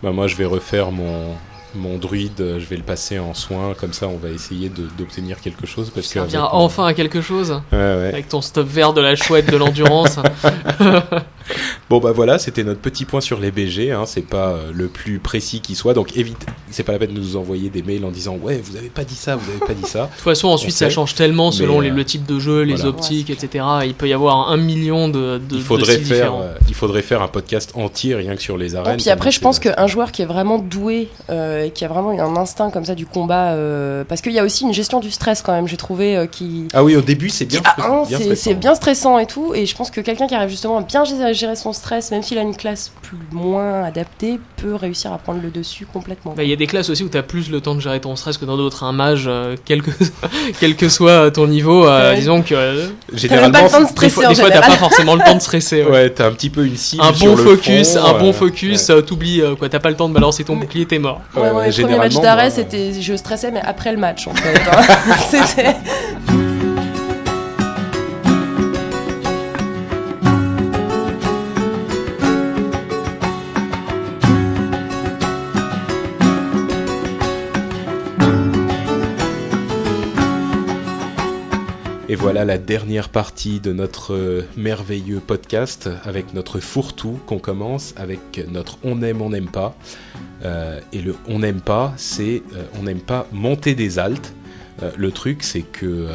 Bah, 0.01 0.11
moi, 0.11 0.27
je 0.27 0.35
vais 0.35 0.43
refaire 0.45 0.91
mon, 0.91 1.35
mon 1.75 1.97
druide, 1.97 2.39
euh, 2.39 2.59
je 2.59 2.65
vais 2.65 2.75
le 2.77 2.83
passer 2.83 3.19
en 3.19 3.33
soin, 3.33 3.73
comme 3.79 3.93
ça 3.93 4.07
on 4.07 4.17
va 4.17 4.29
essayer 4.29 4.69
d'obtenir 4.69 5.39
quelque 5.41 5.65
chose. 5.67 5.91
Parce 5.93 6.07
que 6.07 6.13
Ça 6.13 6.21
revient 6.23 6.37
mon- 6.37 6.59
enfin 6.59 6.85
à 6.85 6.93
quelque 6.93 7.21
chose. 7.21 7.51
Ouais, 7.71 7.77
ouais. 7.77 8.09
Avec 8.13 8.29
ton 8.29 8.41
stuff 8.41 8.67
vert 8.67 8.93
de 8.93 9.01
la 9.01 9.15
chouette, 9.15 9.49
de 9.51 9.57
l'endurance. 9.57 10.17
Bon 11.89 11.99
bah 11.99 12.13
voilà, 12.13 12.39
c'était 12.39 12.63
notre 12.63 12.79
petit 12.79 13.03
point 13.03 13.19
sur 13.19 13.37
les 13.39 13.51
BG, 13.51 13.91
hein, 13.91 14.03
c'est 14.05 14.25
pas 14.25 14.51
euh, 14.51 14.71
le 14.73 14.87
plus 14.87 15.19
précis 15.19 15.59
qui 15.59 15.75
soit, 15.75 15.93
donc 15.93 16.15
évite, 16.15 16.45
c'est 16.71 16.83
pas 16.83 16.93
la 16.93 16.99
peine 16.99 17.13
de 17.13 17.19
nous 17.19 17.35
envoyer 17.35 17.69
des 17.69 17.83
mails 17.83 18.05
en 18.05 18.11
disant 18.11 18.37
ouais 18.37 18.61
vous 18.63 18.77
avez 18.77 18.87
pas 18.87 19.03
dit 19.03 19.13
ça, 19.15 19.35
vous 19.35 19.49
avez 19.49 19.59
pas 19.59 19.73
dit 19.73 19.85
ça. 19.87 20.03
De 20.03 20.07
toute 20.15 20.19
façon, 20.23 20.47
ensuite, 20.47 20.73
ça 20.73 20.89
change 20.89 21.15
tellement 21.15 21.51
selon 21.51 21.81
les- 21.81 21.89
euh, 21.91 21.93
le 21.93 22.05
type 22.05 22.25
de 22.25 22.39
jeu, 22.39 22.61
les 22.61 22.75
voilà. 22.75 22.89
optiques, 22.91 23.29
etc. 23.29 23.65
Il 23.85 23.93
peut 23.93 24.07
y 24.07 24.13
avoir 24.13 24.49
un 24.49 24.57
million 24.57 25.09
de, 25.09 25.37
de, 25.37 25.57
il 25.57 25.61
faudrait 25.61 25.97
faire, 25.97 26.01
différents. 26.03 26.41
euh, 26.43 26.53
il 26.69 26.73
faudrait 26.75 27.01
faire 27.01 27.21
un 27.21 27.27
podcast 27.27 27.71
entier 27.75 28.15
rien 28.15 28.35
que 28.37 28.41
sur 28.41 28.57
les 28.57 28.75
arènes. 28.75 28.93
Et 28.93 28.97
puis 28.97 29.09
après, 29.09 29.31
je 29.31 29.41
pense 29.41 29.59
qu'un 29.59 29.87
joueur 29.87 30.13
qui 30.13 30.21
est 30.21 30.25
vraiment 30.25 30.59
doué, 30.59 31.09
euh, 31.29 31.62
et 31.63 31.71
qui 31.71 31.85
a 31.85 31.87
vraiment 31.87 32.11
un 32.11 32.35
instinct 32.37 32.69
comme 32.71 32.85
ça 32.85 32.95
du 32.95 33.05
combat, 33.05 33.51
euh, 33.53 34.03
parce 34.07 34.21
qu'il 34.21 34.31
y 34.33 34.39
a 34.39 34.43
aussi 34.43 34.63
une 34.63 34.73
gestion 34.73 34.99
du 34.99 35.11
stress 35.11 35.41
quand 35.41 35.53
même, 35.53 35.67
j'ai 35.67 35.77
trouvé, 35.77 36.15
euh, 36.17 36.25
qui... 36.25 36.67
Ah 36.73 36.83
oui, 36.83 36.95
au 36.95 37.01
début 37.01 37.29
c'est 37.29 37.45
bien, 37.45 37.61
ah, 37.65 37.75
hein, 37.79 38.03
stressant. 38.05 38.35
c'est 38.35 38.53
bien 38.53 38.75
stressant 38.75 39.17
et 39.19 39.25
tout, 39.25 39.53
et 39.55 39.65
je 39.65 39.75
pense 39.75 39.91
que 39.91 40.01
quelqu'un 40.01 40.27
qui 40.27 40.35
arrive 40.35 40.49
justement 40.49 40.77
à 40.77 40.81
bien 40.81 41.03
gérer, 41.05 41.55
son 41.55 41.73
stress, 41.73 42.11
même 42.11 42.23
s'il 42.23 42.37
a 42.37 42.41
une 42.41 42.55
classe 42.55 42.91
plus 43.01 43.17
moins 43.31 43.83
adaptée, 43.83 44.39
peut 44.57 44.75
réussir 44.75 45.11
à 45.13 45.17
prendre 45.17 45.41
le 45.41 45.49
dessus 45.49 45.85
complètement. 45.91 46.33
Bah, 46.35 46.43
Il 46.43 46.49
y 46.49 46.53
a 46.53 46.55
des 46.55 46.67
classes 46.67 46.89
aussi 46.89 47.03
où 47.03 47.09
tu 47.09 47.17
as 47.17 47.23
plus 47.23 47.49
le 47.49 47.61
temps 47.61 47.75
de 47.75 47.79
gérer 47.79 47.99
ton 47.99 48.15
stress 48.15 48.37
que 48.37 48.45
dans 48.45 48.57
d'autres. 48.57 48.83
Un 48.83 48.91
mage, 48.91 49.25
euh, 49.27 49.55
quel, 49.65 49.81
que, 49.81 49.91
quel 50.59 50.75
que 50.75 50.89
soit 50.89 51.31
ton 51.31 51.47
niveau, 51.47 51.85
euh, 51.85 52.11
Ouais. 52.11 52.19
disons 52.19 52.41
que 52.41 52.53
euh, 52.55 52.87
même 53.29 53.51
pas 53.51 53.63
le 53.63 53.69
temps 53.69 53.79
de 53.79 53.85
des 53.85 53.89
stresser 53.91 54.27
des 54.27 54.35
fois, 54.35 54.49
t'as 54.51 54.61
pas 54.61 54.77
forcément 54.77 55.15
le 55.15 55.23
temps 55.23 55.35
de 55.35 55.41
stresser. 55.41 55.83
ouais. 55.83 55.91
Ouais, 55.91 56.09
t'as 56.09 56.27
un 56.27 56.31
petit 56.31 56.49
peu 56.49 56.65
une 56.65 56.75
cible 56.75 57.03
Un 57.03 57.13
sur 57.13 57.27
bon 57.27 57.35
le 57.35 57.43
focus, 57.43 57.95
un 57.95 58.13
bon 58.19 58.29
euh, 58.29 58.33
focus, 58.33 58.89
ouais. 58.89 58.95
euh, 58.95 59.01
t'oublies 59.01 59.41
euh, 59.41 59.55
quoi, 59.55 59.69
t'as 59.69 59.79
pas 59.79 59.89
le 59.89 59.95
temps 59.95 60.09
de 60.09 60.13
balancer 60.13 60.43
ton 60.43 60.55
bouclier, 60.55 60.85
t'es 60.85 60.97
mort. 60.99 61.21
Ouais, 61.35 61.43
Ouais, 61.43 61.51
le 61.61 61.71
premier 61.83 61.97
match 61.97 62.15
d'arrêt, 62.21 62.43
moi, 62.43 62.51
c'était, 62.51 62.93
je 63.01 63.15
stressais, 63.15 63.51
mais 63.51 63.61
après 63.63 63.91
le 63.91 63.97
match, 63.97 64.27
en 64.27 64.33
fait. 64.33 64.59
hein. 64.71 65.15
C'était- 65.29 65.75
Et 82.13 82.15
voilà 82.15 82.45
la 82.45 82.59
dernière 82.59 83.09
partie 83.09 83.59
de 83.59 83.73
notre 83.73 84.13
euh, 84.13 84.45
merveilleux 84.55 85.19
podcast 85.19 85.89
avec 86.03 86.35
notre 86.35 86.59
fourre-tout 86.59 87.19
qu'on 87.25 87.39
commence 87.39 87.95
avec 87.97 88.19
notre 88.51 88.77
on 88.83 89.01
aime, 89.01 89.23
on 89.23 89.31
n'aime 89.31 89.49
pas. 89.49 89.75
Euh, 90.45 90.79
et 90.91 91.01
le 91.01 91.15
on 91.27 91.39
n'aime 91.39 91.59
pas, 91.59 91.91
c'est 91.97 92.43
euh, 92.53 92.65
on 92.79 92.83
n'aime 92.83 92.99
pas 92.99 93.25
monter 93.31 93.73
des 93.73 93.97
altes. 93.97 94.35
Le 94.95 95.11
truc, 95.11 95.41
c'est 95.41 95.63
que 95.63 96.07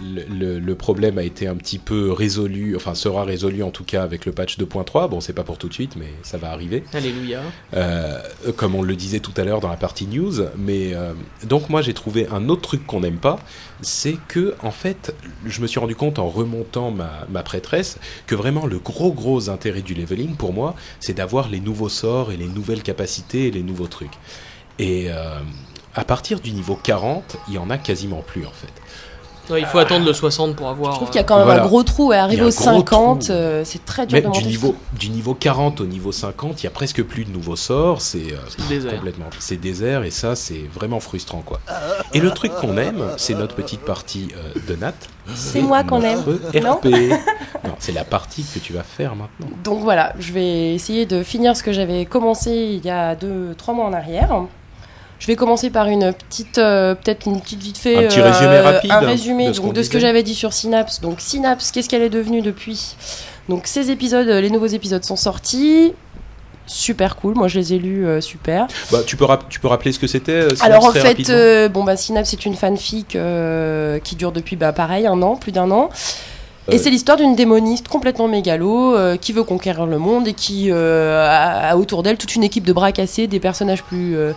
le, 0.00 0.74
problème 0.74 1.18
a 1.18 1.22
été 1.22 1.46
un 1.46 1.56
petit 1.56 1.78
peu 1.78 2.12
résolu, 2.12 2.74
enfin 2.76 2.94
sera 2.94 3.24
résolu 3.24 3.62
en 3.62 3.70
tout 3.70 3.84
cas 3.84 4.02
avec 4.02 4.26
le 4.26 4.32
patch 4.32 4.58
2.3. 4.58 5.08
Bon, 5.08 5.20
c'est 5.20 5.32
pas 5.32 5.42
pour 5.42 5.58
tout 5.58 5.68
de 5.68 5.74
suite, 5.74 5.96
mais 5.96 6.08
ça 6.22 6.38
va 6.38 6.50
arriver. 6.50 6.84
Alléluia. 6.92 7.40
Euh, 7.74 8.20
comme 8.56 8.74
on 8.74 8.82
le 8.82 8.96
disait 8.96 9.20
tout 9.20 9.32
à 9.36 9.44
l'heure 9.44 9.60
dans 9.60 9.68
la 9.68 9.76
partie 9.76 10.06
news. 10.06 10.42
Mais 10.56 10.94
euh, 10.94 11.12
donc 11.44 11.68
moi 11.68 11.82
j'ai 11.82 11.94
trouvé 11.94 12.26
un 12.30 12.48
autre 12.48 12.62
truc 12.62 12.86
qu'on 12.86 13.00
n'aime 13.00 13.18
pas, 13.18 13.38
c'est 13.82 14.16
que 14.28 14.54
en 14.62 14.70
fait 14.70 15.14
je 15.46 15.60
me 15.60 15.66
suis 15.66 15.80
rendu 15.80 15.94
compte 15.94 16.18
en 16.18 16.28
remontant 16.28 16.90
ma, 16.90 17.26
ma 17.28 17.42
prêtresse 17.42 17.98
que 18.26 18.34
vraiment 18.34 18.66
le 18.66 18.78
gros 18.78 19.12
gros 19.12 19.48
intérêt 19.48 19.82
du 19.82 19.94
leveling 19.94 20.36
pour 20.36 20.52
moi 20.52 20.74
c'est 21.00 21.14
d'avoir 21.14 21.48
les 21.48 21.60
nouveaux 21.60 21.88
sorts 21.88 22.32
et 22.32 22.36
les 22.36 22.48
nouvelles 22.48 22.82
capacités 22.82 23.48
et 23.48 23.50
les 23.50 23.62
nouveaux 23.62 23.88
trucs. 23.88 24.18
Et 24.78 25.10
euh, 25.10 25.38
à 25.94 26.04
partir 26.04 26.40
du 26.40 26.52
niveau 26.52 26.76
40, 26.76 27.36
il 27.48 27.54
y 27.54 27.58
en 27.58 27.68
a 27.70 27.78
quasiment 27.78 28.22
plus 28.22 28.46
en 28.46 28.50
fait. 28.50 28.72
Ouais, 29.48 29.60
il 29.60 29.66
faut 29.66 29.78
attendre 29.78 30.04
le 30.06 30.12
60 30.12 30.54
pour 30.56 30.68
avoir. 30.68 30.92
Je 30.92 30.96
trouve 30.96 31.08
qu'il 31.08 31.16
y 31.16 31.20
a 31.20 31.24
quand 31.24 31.36
même 31.36 31.44
Voilà. 31.46 31.62
un 31.64 31.66
gros 31.66 31.82
trou 31.82 32.12
et 32.12 32.16
Il 32.16 32.18
y 32.18 32.20
arriver 32.20 32.42
a 32.42 32.44
un 32.44 32.48
au 32.48 32.52
gros 32.52 32.62
50, 32.64 33.20
trou. 33.22 33.32
euh, 33.32 33.62
c'est 33.64 33.84
très 33.84 34.06
dur 34.06 34.14
Même 34.16 34.22
de 34.24 34.28
monter 34.28 34.42
du 34.42 34.46
niveau, 34.48 34.74
du 34.98 35.08
niveau 35.10 35.34
40 35.34 35.80
au 35.80 35.86
niveau 35.86 36.12
50, 36.12 36.60
il 36.62 36.64
y 36.64 36.66
a 36.66 36.70
presque 36.70 37.02
plus 37.02 37.24
de 37.24 37.30
nouveaux 37.30 37.56
sorts, 37.56 38.00
c'est 38.00 38.32
euh, 38.32 38.90
complètement, 38.90 39.26
c'est 39.38 39.56
désert 39.56 40.04
et 40.04 40.10
ça 40.10 40.36
c'est 40.36 40.68
vraiment 40.72 41.00
frustrant 41.00 41.42
quoi. 41.44 41.60
Et 42.14 42.20
le 42.20 42.30
truc 42.30 42.52
qu'on 42.54 42.76
aime, 42.76 43.04
c'est 43.16 43.34
notre 43.34 43.54
petite 43.54 43.80
partie 43.80 44.28
euh, 44.36 44.60
de 44.68 44.76
Nat. 44.76 44.92
C'est 45.34 45.62
moi 45.62 45.84
qu'on 45.84 46.02
aime. 46.02 46.22
Non 46.62 46.80
non, 47.64 47.74
c'est 47.78 47.92
la 47.92 48.04
partie 48.04 48.44
que 48.44 48.58
tu 48.58 48.72
vas 48.72 48.82
faire 48.82 49.14
maintenant. 49.16 49.46
Donc 49.64 49.80
voilà, 49.82 50.12
je 50.18 50.32
vais 50.32 50.74
essayer 50.74 51.06
de 51.06 51.22
finir 51.22 51.56
ce 51.56 51.62
que 51.62 51.72
j'avais 51.72 52.04
commencé 52.04 52.50
il 52.80 52.84
y 52.84 52.90
a 52.90 53.14
2-3 53.14 53.74
mois 53.74 53.86
en 53.86 53.92
arrière. 53.92 54.42
Je 55.20 55.26
vais 55.26 55.36
commencer 55.36 55.70
par 55.70 55.86
une 55.86 56.12
petite, 56.12 56.58
euh, 56.58 56.94
peut-être 56.94 57.26
une 57.26 57.40
petite 57.40 57.60
vite 57.62 57.78
fait, 57.78 58.06
Un 58.06 58.08
petit 58.08 58.22
résumé 58.22 58.58
rapide, 58.58 58.90
un 58.90 59.00
résumé 59.00 59.48
de 59.48 59.52
ce 59.52 59.58
donc, 59.58 59.66
qu'on 59.68 59.72
de 59.74 59.82
ce 59.82 59.90
que 59.90 59.98
j'avais 60.00 60.22
dit 60.22 60.34
sur 60.34 60.52
Synapse. 60.52 61.00
Donc 61.02 61.20
Synapse, 61.20 61.70
qu'est-ce 61.70 61.88
qu'elle 61.90 62.02
est 62.02 62.08
devenue 62.10 62.40
depuis? 62.40 62.96
Donc 63.48 63.66
ces 63.66 63.90
épisodes, 63.90 64.26
euh, 64.28 64.40
les 64.40 64.50
nouveaux 64.50 64.66
épisodes 64.66 65.04
sont 65.04 65.16
sortis. 65.16 65.92
Super 66.66 67.16
cool, 67.16 67.34
moi 67.34 67.48
je 67.48 67.58
les 67.58 67.74
ai 67.74 67.78
lus, 67.78 68.06
euh, 68.06 68.20
super. 68.20 68.66
Bah, 68.90 69.00
tu 69.04 69.16
peux 69.16 69.26
tu 69.50 69.60
peux 69.60 69.68
rappeler 69.68 69.92
ce 69.92 69.98
que 69.98 70.06
c'était 70.06 70.32
euh, 70.32 70.48
Alors 70.60 70.84
en 70.86 70.92
fait, 70.92 71.28
euh, 71.28 71.68
bon 71.68 71.84
bah 71.84 71.96
Synapse 71.96 72.30
c'est 72.30 72.46
une 72.46 72.54
fanfic 72.54 73.14
euh, 73.14 73.98
qui 73.98 74.16
dure 74.16 74.32
depuis 74.32 74.56
bah, 74.56 74.72
pareil 74.72 75.06
un 75.06 75.20
an, 75.20 75.36
plus 75.36 75.52
d'un 75.52 75.70
an. 75.70 75.90
Euh, 76.68 76.72
Et 76.72 76.78
c'est 76.78 76.90
l'histoire 76.90 77.18
d'une 77.18 77.34
démoniste 77.34 77.88
complètement 77.88 78.28
mégalo 78.28 78.94
euh, 78.94 79.16
qui 79.16 79.32
veut 79.32 79.42
conquérir 79.44 79.84
le 79.86 79.98
monde 79.98 80.28
et 80.28 80.32
qui 80.32 80.68
euh, 80.70 81.26
a, 81.28 81.70
a 81.70 81.76
autour 81.76 82.02
d'elle 82.02 82.16
toute 82.16 82.36
une 82.36 82.44
équipe 82.44 82.64
de 82.64 82.72
bras 82.72 82.92
cassés, 82.92 83.26
des 83.26 83.40
personnages 83.40 83.82
plus 83.82 84.16
euh, 84.16 84.32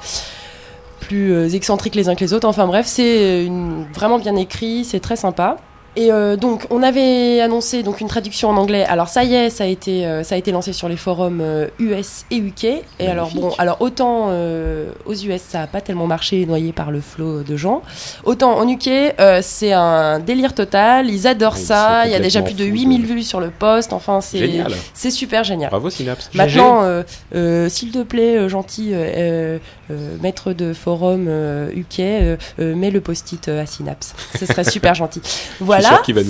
plus 1.03 1.33
euh, 1.33 1.49
excentriques 1.49 1.95
les 1.95 2.09
uns 2.09 2.15
que 2.15 2.21
les 2.21 2.33
autres. 2.33 2.47
Enfin 2.47 2.65
bref, 2.67 2.85
c'est 2.87 3.45
une- 3.45 3.85
vraiment 3.93 4.19
bien 4.19 4.35
écrit, 4.35 4.85
c'est 4.85 4.99
très 4.99 5.15
sympa. 5.15 5.57
Et 5.95 6.11
euh, 6.11 6.35
donc, 6.35 6.65
on 6.71 6.81
avait 6.81 7.39
annoncé 7.39 7.83
donc 7.83 8.01
une 8.01 8.07
traduction 8.07 8.49
en 8.49 8.57
anglais. 8.57 8.83
Alors 8.85 9.09
ça 9.09 9.23
y 9.23 9.35
est, 9.35 9.49
ça 9.51 9.63
a 9.65 9.67
été 9.67 10.05
euh, 10.07 10.23
ça 10.23 10.33
a 10.35 10.37
été 10.39 10.51
lancé 10.51 10.73
sur 10.73 10.89
les 10.89 10.97
forums 10.97 11.39
euh, 11.41 11.67
US 11.77 12.25
et 12.31 12.37
UK. 12.37 12.63
Et 12.99 13.07
alors 13.07 13.29
bon, 13.31 13.51
alors 13.59 13.77
autant 13.79 14.27
euh, 14.29 14.91
aux 15.05 15.13
US 15.13 15.41
ça 15.41 15.61
a 15.61 15.67
pas 15.67 15.81
tellement 15.81 16.07
marché, 16.07 16.45
noyé 16.47 16.71
par 16.73 16.89
le 16.89 16.99
flot 16.99 17.43
de 17.43 17.55
gens. 17.57 17.83
Autant 18.23 18.57
en 18.57 18.67
UK, 18.67 18.87
euh, 19.19 19.39
c'est 19.43 19.71
un 19.73 20.19
délire 20.19 20.55
total. 20.55 21.09
Ils 21.11 21.27
adorent 21.27 21.57
ça. 21.57 22.05
Il 22.07 22.11
y 22.11 22.15
a 22.15 22.19
déjà 22.19 22.41
plus 22.41 22.53
de 22.55 22.63
complètement 22.63 22.81
8000 22.81 23.01
fous 23.01 23.07
de- 23.07 23.13
vues 23.13 23.23
sur 23.23 23.39
le 23.39 23.49
post. 23.51 23.93
Enfin, 23.93 24.19
c'est 24.21 24.63
c'est 24.95 25.11
super 25.11 25.43
génial. 25.43 25.69
Bravo 25.69 25.89
Synapse. 25.91 26.29
Maintenant, 26.33 26.81
euh, 27.35 27.69
s'il 27.69 27.91
te 27.91 28.01
plaît, 28.01 28.49
gentil 28.49 28.93
euh, 28.93 29.03
euh, 29.15 29.57
euh, 29.91 30.15
maître 30.23 30.53
de 30.53 30.73
forum 30.73 31.25
euh, 31.27 31.69
UK, 31.75 31.99
mets 32.57 32.89
le 32.89 32.99
post-it 33.01 33.47
à 33.47 33.65
Synapse. 33.67 34.15
Ce 34.39 34.45
serait 34.47 34.63
super 34.63 34.95
gentil. 34.95 35.21
Voilà, 35.59 35.82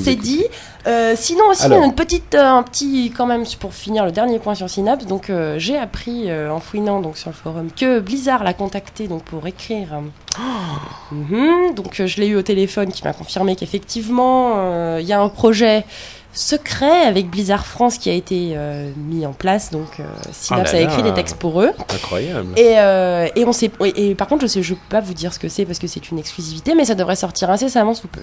c'est 0.03 0.15
dit. 0.15 0.45
Euh, 0.85 1.13
sinon 1.15 1.45
aussi, 1.49 1.63
Alors. 1.63 1.83
une 1.83 1.95
petite, 1.95 2.35
euh, 2.35 2.43
un 2.43 2.63
petit, 2.63 3.13
quand 3.15 3.25
même, 3.25 3.45
pour 3.59 3.73
finir 3.73 4.05
le 4.05 4.11
dernier 4.11 4.39
point 4.39 4.53
sur 4.55 4.69
Synapse. 4.69 5.05
Donc, 5.05 5.29
euh, 5.29 5.55
j'ai 5.57 5.77
appris 5.77 6.29
euh, 6.29 6.51
en 6.51 6.59
fouinant 6.59 6.99
donc 6.99 7.17
sur 7.17 7.29
le 7.29 7.35
forum 7.35 7.69
que 7.71 7.99
Blizzard 7.99 8.43
l'a 8.43 8.53
contacté 8.53 9.07
donc 9.07 9.23
pour 9.23 9.47
écrire. 9.47 9.93
euh, 10.39 11.15
mhm. 11.15 11.73
donc, 11.75 12.01
je 12.05 12.19
l'ai 12.19 12.27
eu 12.27 12.35
au 12.35 12.41
téléphone 12.41 12.91
qui 12.91 13.03
m'a 13.03 13.13
confirmé 13.13 13.55
qu'effectivement, 13.55 14.97
il 14.97 15.05
y 15.05 15.13
a 15.13 15.21
un 15.21 15.29
projet 15.29 15.85
secret 16.33 17.05
avec 17.05 17.29
Blizzard 17.29 17.65
France 17.65 17.97
qui 17.97 18.09
a 18.09 18.13
été 18.13 18.53
euh, 18.55 18.91
mis 18.97 19.25
en 19.25 19.33
place. 19.33 19.71
Donc, 19.71 19.99
euh, 19.99 20.03
Synapse 20.31 20.71
Ah 20.73 20.77
a 20.77 20.79
écrit 20.81 21.03
des 21.03 21.13
textes 21.13 21.37
pour 21.37 21.61
eux. 21.61 21.71
Incroyable. 21.93 22.57
Et, 22.57 22.79
euh, 22.79 23.27
et 23.35 23.45
on 23.45 23.53
sait. 23.53 23.71
Et, 23.95 24.15
par 24.15 24.27
contre, 24.27 24.47
je 24.47 24.61
je 24.61 24.73
peux 24.73 24.79
pas 24.89 25.01
vous 25.01 25.13
dire 25.13 25.33
ce 25.33 25.39
que 25.39 25.47
c'est 25.47 25.65
parce 25.65 25.79
que 25.79 25.87
c'est 25.87 26.09
une 26.09 26.19
exclusivité, 26.19 26.73
mais 26.75 26.85
ça 26.85 26.95
devrait 26.95 27.15
sortir 27.15 27.49
incessamment 27.49 27.93
sous 27.93 28.07
peu. 28.07 28.21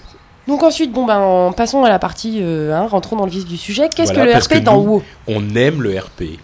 Donc 0.51 0.65
ensuite, 0.65 0.91
bon 0.93 1.07
ben, 1.07 1.19
en- 1.21 1.53
passons 1.53 1.85
à 1.85 1.89
la 1.89 2.01
partie, 2.01 2.41
euh, 2.43 2.75
hein, 2.75 2.89
rentrons 2.91 3.15
dans 3.15 3.25
le 3.25 3.31
vif 3.31 3.45
du 3.45 3.57
sujet. 3.57 3.89
Qu'est-ce 3.89 4.13
Voilà, 4.13 4.33
que 4.33 4.37
le 4.37 4.43
RP 4.43 4.49
que 4.49 4.59
dans 4.65 4.79
WoW? 4.79 5.03
On 5.29 5.55
aime 5.55 5.81
le 5.81 5.97
RP. 5.97 6.39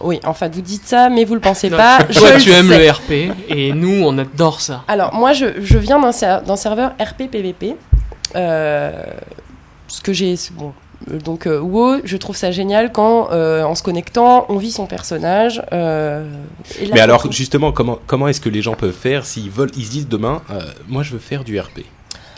Oui, 0.00 0.18
en 0.24 0.34
fait, 0.34 0.52
vous 0.52 0.62
dites 0.62 0.84
ça, 0.86 1.08
mais 1.10 1.24
vous 1.24 1.34
le 1.34 1.40
pensez 1.40 1.70
Non, 1.70 1.76
pas. 1.76 1.98
je 2.10 2.18
Toi, 2.18 2.32
le 2.34 2.40
tu 2.40 2.50
aimes 2.50 2.68
sais. 2.70 2.78
le 2.84 2.90
RP 2.90 3.32
et 3.48 3.72
nous, 3.72 4.02
on 4.04 4.18
adore 4.18 4.60
ça. 4.60 4.82
Alors 4.88 5.14
moi, 5.14 5.32
je, 5.32 5.60
je 5.62 5.78
viens 5.78 6.00
d'un 6.00 6.10
ser- 6.10 6.40
d'un 6.44 6.56
serveur 6.56 6.92
RP 7.00 7.28
PVP. 7.30 7.76
Euh, 8.34 8.90
ce 9.86 10.00
que 10.00 10.12
j'ai, 10.12 10.34
c'est 10.36 10.54
bon. 10.54 10.72
Euh, 11.10 11.18
Donc 11.18 11.46
euh, 11.46 11.60
WoW, 11.60 12.00
je 12.04 12.16
trouve 12.16 12.34
ça 12.36 12.50
génial 12.50 12.90
quand, 12.92 13.28
euh, 13.30 13.62
en 13.62 13.74
se 13.76 13.82
connectant, 13.84 14.46
on 14.48 14.56
vit 14.56 14.72
son 14.72 14.86
personnage. 14.86 15.62
euh, 15.72 16.24
et 16.80 16.86
là, 16.86 16.94
Mais 16.94 17.00
alors 17.00 17.26
on- 17.26 17.30
justement, 17.30 17.70
comment 17.70 17.98
comment 18.06 18.26
est-ce 18.26 18.40
que 18.40 18.48
les 18.48 18.62
gens 18.62 18.74
peuvent 18.74 18.92
faire 18.92 19.24
s'ils 19.24 19.50
veulent, 19.50 19.70
ils 19.76 19.84
se 19.86 19.90
disent 19.92 20.08
demain, 20.08 20.42
euh, 20.50 20.60
moi 20.88 21.02
je 21.04 21.12
veux 21.12 21.18
faire 21.20 21.44
du 21.44 21.58
RP. 21.60 21.84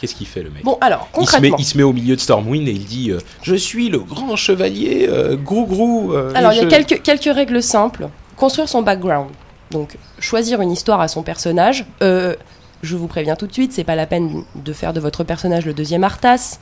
Qu'est-ce 0.03 0.15
qu'il 0.15 0.27
fait 0.27 0.43
le 0.43 0.51
mec 0.51 0.65
Bon, 0.65 0.77
alors 0.83 1.09
il 1.13 1.15
se, 1.15 1.21
met, 1.21 1.25
concrètement. 1.49 1.57
il 1.61 1.65
se 1.65 1.77
met 1.79 1.83
au 1.85 1.93
milieu 1.95 2.15
de 2.17 2.21
Stormwind 2.21 2.69
et 2.69 2.73
il 2.73 2.85
dit 2.85 3.11
euh, 3.13 3.19
Je 3.43 3.55
suis 3.55 3.89
le 3.89 4.01
grand 4.01 4.35
chevalier 4.37 5.07
euh, 5.09 5.37
Grou-Grou. 5.37 6.13
euh, 6.13 6.33
Alors, 6.35 6.53
il 6.53 6.59
y 6.59 6.61
a 6.61 6.67
quelques, 6.67 7.01
quelques 7.03 7.33
règles 7.35 7.63
simples. 7.63 8.09
Construire 8.37 8.69
son 8.69 8.83
background. 8.83 9.31
Donc, 9.71 9.97
choisir 10.19 10.61
une 10.61 10.73
histoire 10.73 11.01
à 11.01 11.09
son 11.09 11.23
personnage. 11.23 11.87
Euh, 12.03 12.35
je 12.83 12.97
vous 12.97 13.07
préviens 13.07 13.37
tout 13.37 13.47
de 13.47 13.53
suite, 13.53 13.73
c'est 13.73 13.85
pas 13.85 13.95
la 13.95 14.07
peine 14.07 14.43
de 14.57 14.73
faire 14.73 14.93
de 14.93 14.99
votre 14.99 15.23
personnage 15.25 15.65
le 15.65 15.73
deuxième 15.73 16.03
Arthas. 16.03 16.59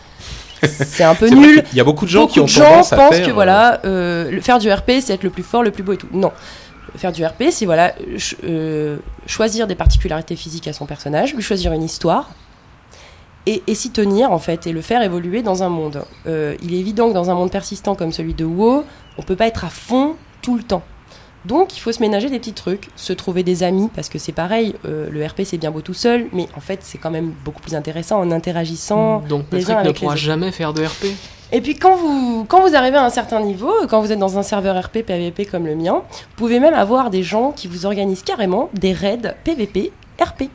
C'est 0.63 1.03
un 1.05 1.15
peu 1.17 1.29
nul. 1.31 1.63
qu'il 1.63 1.79
y 1.79 1.81
a 1.81 1.85
beaucoup 1.85 2.05
de 2.05 2.11
gens 2.11 2.21
Beaucoup 2.21 2.33
qui 2.35 2.41
ont 2.41 2.45
de 2.45 2.49
gens 2.51 2.65
à 2.65 2.77
pensent 2.81 2.89
faire, 2.91 3.25
que 3.25 3.31
euh, 3.31 3.33
voilà, 3.33 3.81
le- 3.85 4.41
faire 4.43 4.59
du 4.59 4.71
RP, 4.71 4.91
c'est 5.01 5.15
être 5.15 5.23
le 5.23 5.31
plus 5.31 5.43
fort, 5.43 5.63
le 5.63 5.71
plus 5.71 5.83
beau 5.83 5.95
et 5.95 5.97
tout. 5.97 6.09
Non. 6.13 6.31
Faire 6.97 7.13
du 7.13 7.25
RP, 7.25 7.45
c'est 7.51 7.65
voilà, 7.65 7.95
ch- 8.19 8.37
euh, 8.45 8.99
choisir 9.27 9.67
des 9.67 9.77
particularités 9.77 10.37
physiques 10.37 10.69
à 10.69 10.73
son 10.75 10.85
personnage, 10.87 11.35
lui 11.35 11.43
choisir 11.43 11.73
une 11.73 11.85
histoire, 11.85 12.29
et, 13.47 13.63
et 13.67 13.75
s'y 13.75 13.91
tenir 13.91 14.33
en 14.33 14.39
fait, 14.39 14.67
et 14.67 14.73
le 14.73 14.83
faire 14.83 15.03
évoluer 15.03 15.43
dans 15.43 15.63
un 15.63 15.69
monde. 15.69 16.05
Euh, 16.27 16.55
il 16.63 16.75
est 16.75 16.79
évident 16.79 17.09
que 17.09 17.15
dans 17.15 17.31
un 17.31 17.35
monde 17.35 17.51
persistant 17.51 17.95
comme 17.95 18.13
celui 18.13 18.35
de 18.35 18.45
WoW, 18.45 18.85
on 19.19 19.23
peut 19.23 19.37
pas 19.37 19.47
être 19.47 19.65
à 19.65 19.71
fond 19.71 20.17
tout 20.43 20.57
le 20.57 20.63
temps. 20.63 20.83
Donc 21.47 21.77
il 21.77 21.81
faut 21.81 21.93
se 21.93 22.01
ménager 22.01 22.29
des 22.29 22.39
petits 22.39 22.53
trucs, 22.53 22.89
se 22.97 23.15
trouver 23.15 23.43
des 23.43 23.63
amis, 23.63 23.89
parce 23.95 24.11
que 24.11 24.19
c'est 24.19 24.33
pareil, 24.33 24.75
euh, 24.85 25.09
le 25.11 25.25
RP 25.25 25.43
c'est 25.45 25.57
bien 25.57 25.71
beau 25.71 25.81
tout 25.81 25.95
seul, 25.95 26.27
mais 26.33 26.49
en 26.55 26.61
fait 26.61 26.81
c'est 26.83 26.99
quand 26.99 27.11
même 27.11 27.33
beaucoup 27.45 27.63
plus 27.63 27.75
intéressant 27.75 28.21
en 28.21 28.31
interagissant. 28.31 29.21
Donc 29.21 29.47
les 29.51 29.71
uns 29.71 29.77
Patrick 29.77 29.85
ne 29.85 29.89
les 29.89 29.95
pourra 29.95 30.17
jamais 30.17 30.53
faire 30.53 30.75
de 30.75 30.85
RP. 30.85 31.07
Et 31.53 31.63
puis 31.63 31.77
quand 31.77 31.97
vous, 31.97 32.45
quand 32.47 32.61
vous 32.61 32.77
arrivez 32.77 32.99
à 32.99 33.05
un 33.05 33.11
certain 33.11 33.41
niveau, 33.41 33.73
quand 33.89 34.03
vous 34.03 34.13
êtes 34.13 34.19
dans 34.19 34.39
un 34.39 34.43
serveur 34.43 34.81
RP 34.85 34.99
PVP 34.99 35.47
comme 35.47 35.67
le 35.67 35.75
mien, 35.75 36.03
vous 36.11 36.37
pouvez 36.37 36.61
même 36.61 36.75
avoir 36.75 37.11
des 37.11 37.23
gens 37.23 37.53
qui 37.53 37.69
vous 37.69 37.87
organisent 37.87 38.23
carrément 38.23 38.69
des 38.75 38.93
raids 38.93 39.35
PVP 39.43 39.93
RP 40.21 40.51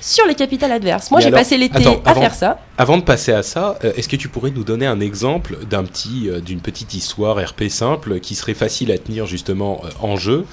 sur 0.00 0.26
les 0.26 0.34
capitales 0.34 0.72
adverses. 0.72 1.10
Moi 1.10 1.20
j'ai 1.20 1.30
passé 1.30 1.56
l'été 1.58 1.86
à 2.04 2.10
avant- 2.10 2.20
faire 2.20 2.34
ça. 2.34 2.58
Avant 2.76 2.96
de 2.96 3.02
passer 3.02 3.32
à 3.32 3.42
ça, 3.42 3.76
euh, 3.84 3.92
est-ce 3.96 4.08
que 4.08 4.16
tu 4.16 4.28
pourrais 4.28 4.50
nous 4.50 4.62
donner 4.64 4.86
un 4.86 5.00
exemple 5.00 5.58
d'un 5.68 5.84
petit, 5.84 6.28
euh, 6.28 6.40
d'une 6.40 6.60
petite 6.60 6.94
histoire 6.94 7.36
RP 7.36 7.68
simple 7.68 8.20
qui 8.20 8.34
serait 8.36 8.54
facile 8.54 8.92
à 8.92 8.98
tenir 8.98 9.26
justement 9.26 9.80
euh, 9.84 9.88
en 10.00 10.16
jeu 10.16 10.44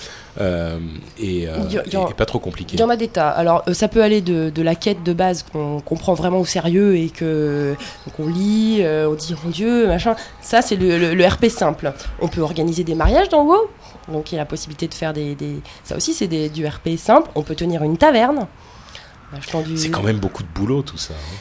euh, 0.41 0.79
et, 1.19 1.47
euh, 1.47 1.57
y 1.69 1.75
y 1.75 2.13
pas 2.17 2.25
trop 2.25 2.39
compliqué? 2.39 2.75
Il 2.75 2.79
y 2.79 2.83
en 2.83 2.89
a 2.89 2.95
des 2.97 3.07
tas. 3.07 3.29
Alors, 3.29 3.63
euh, 3.67 3.73
ça 3.73 3.87
peut 3.87 4.01
aller 4.01 4.21
de, 4.21 4.49
de 4.49 4.61
la 4.63 4.75
quête 4.75 5.03
de 5.03 5.13
base 5.13 5.43
qu'on 5.51 5.79
qu'on 5.81 5.95
prend 5.95 6.13
vraiment 6.15 6.39
au 6.39 6.45
sérieux 6.45 6.97
et 6.97 7.09
que 7.09 7.75
qu'on 8.17 8.27
lit, 8.27 8.83
on 8.83 9.13
dit 9.13 9.35
mon 9.43 9.51
Dieu, 9.51 9.87
machin. 9.87 10.15
Ça, 10.41 10.61
c'est 10.61 10.75
le, 10.75 10.97
le- 10.97 11.13
le 11.13 11.25
RP 11.27 11.45
simple. 11.49 11.93
On 12.19 12.27
peut 12.27 12.41
organiser 12.41 12.83
des 12.83 12.95
mariages 12.95 13.29
dans 13.29 13.43
WoW. 13.43 13.69
Donc, 14.11 14.31
il 14.31 14.35
y 14.35 14.37
a 14.37 14.41
la 14.41 14.45
possibilité 14.45 14.87
de 14.87 14.93
faire 14.93 15.13
des. 15.13 15.35
des- 15.35 15.61
Ça 15.83 15.95
aussi, 15.95 16.13
c'est 16.13 16.27
du 16.27 16.65
RP 16.67 16.97
simple. 16.97 17.29
On 17.35 17.41
peut 17.43 17.55
tenir 17.55 17.83
une 17.83 17.97
taverne. 17.97 18.47
Du- 19.63 19.77
C'est 19.77 19.89
quand 19.89 20.03
même 20.03 20.19
beaucoup 20.19 20.43
de 20.43 20.47
boulot 20.53 20.81
tout 20.81 20.97
ça. 20.97 21.13
hein. 21.13 21.37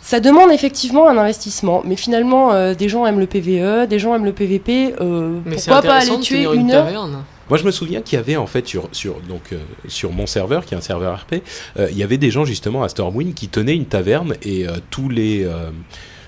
Ça 0.00 0.20
demande 0.20 0.50
effectivement 0.52 1.08
un 1.08 1.18
investissement. 1.18 1.82
Mais 1.84 1.94
finalement, 1.96 2.52
euh, 2.52 2.74
des 2.74 2.88
gens 2.88 3.04
aiment 3.04 3.20
le 3.20 3.26
PVE, 3.26 3.86
des 3.86 3.98
gens 3.98 4.14
aiment 4.14 4.24
le 4.24 4.32
PVP. 4.32 4.94
euh, 5.00 5.38
Mais 5.44 5.58
c'est 5.58 5.70
pourquoi 5.70 5.82
pas 5.82 5.96
aller 5.98 6.20
tuer 6.22 6.44
une, 6.54 6.60
une 6.62 6.70
heure 6.70 6.84
taverne. 6.86 7.24
Moi, 7.50 7.58
je 7.58 7.64
me 7.64 7.70
souviens 7.70 8.00
qu'il 8.00 8.16
y 8.16 8.20
avait 8.20 8.36
en 8.36 8.46
fait 8.46 8.66
sur 8.66 8.88
sur 8.92 9.20
donc 9.20 9.52
euh, 9.52 9.58
sur 9.86 10.12
mon 10.12 10.26
serveur, 10.26 10.64
qui 10.64 10.74
est 10.74 10.78
un 10.78 10.82
serveur 10.82 11.18
RP, 11.20 11.42
euh, 11.78 11.88
il 11.90 11.96
y 11.98 12.02
avait 12.02 12.16
des 12.18 12.30
gens 12.30 12.44
justement 12.46 12.82
à 12.82 12.88
Stormwind 12.88 13.34
qui 13.34 13.48
tenaient 13.48 13.74
une 13.76 13.86
taverne 13.86 14.34
et 14.42 14.66
euh, 14.68 14.72
tous 14.90 15.08
les 15.10 15.44
euh, 15.44 15.70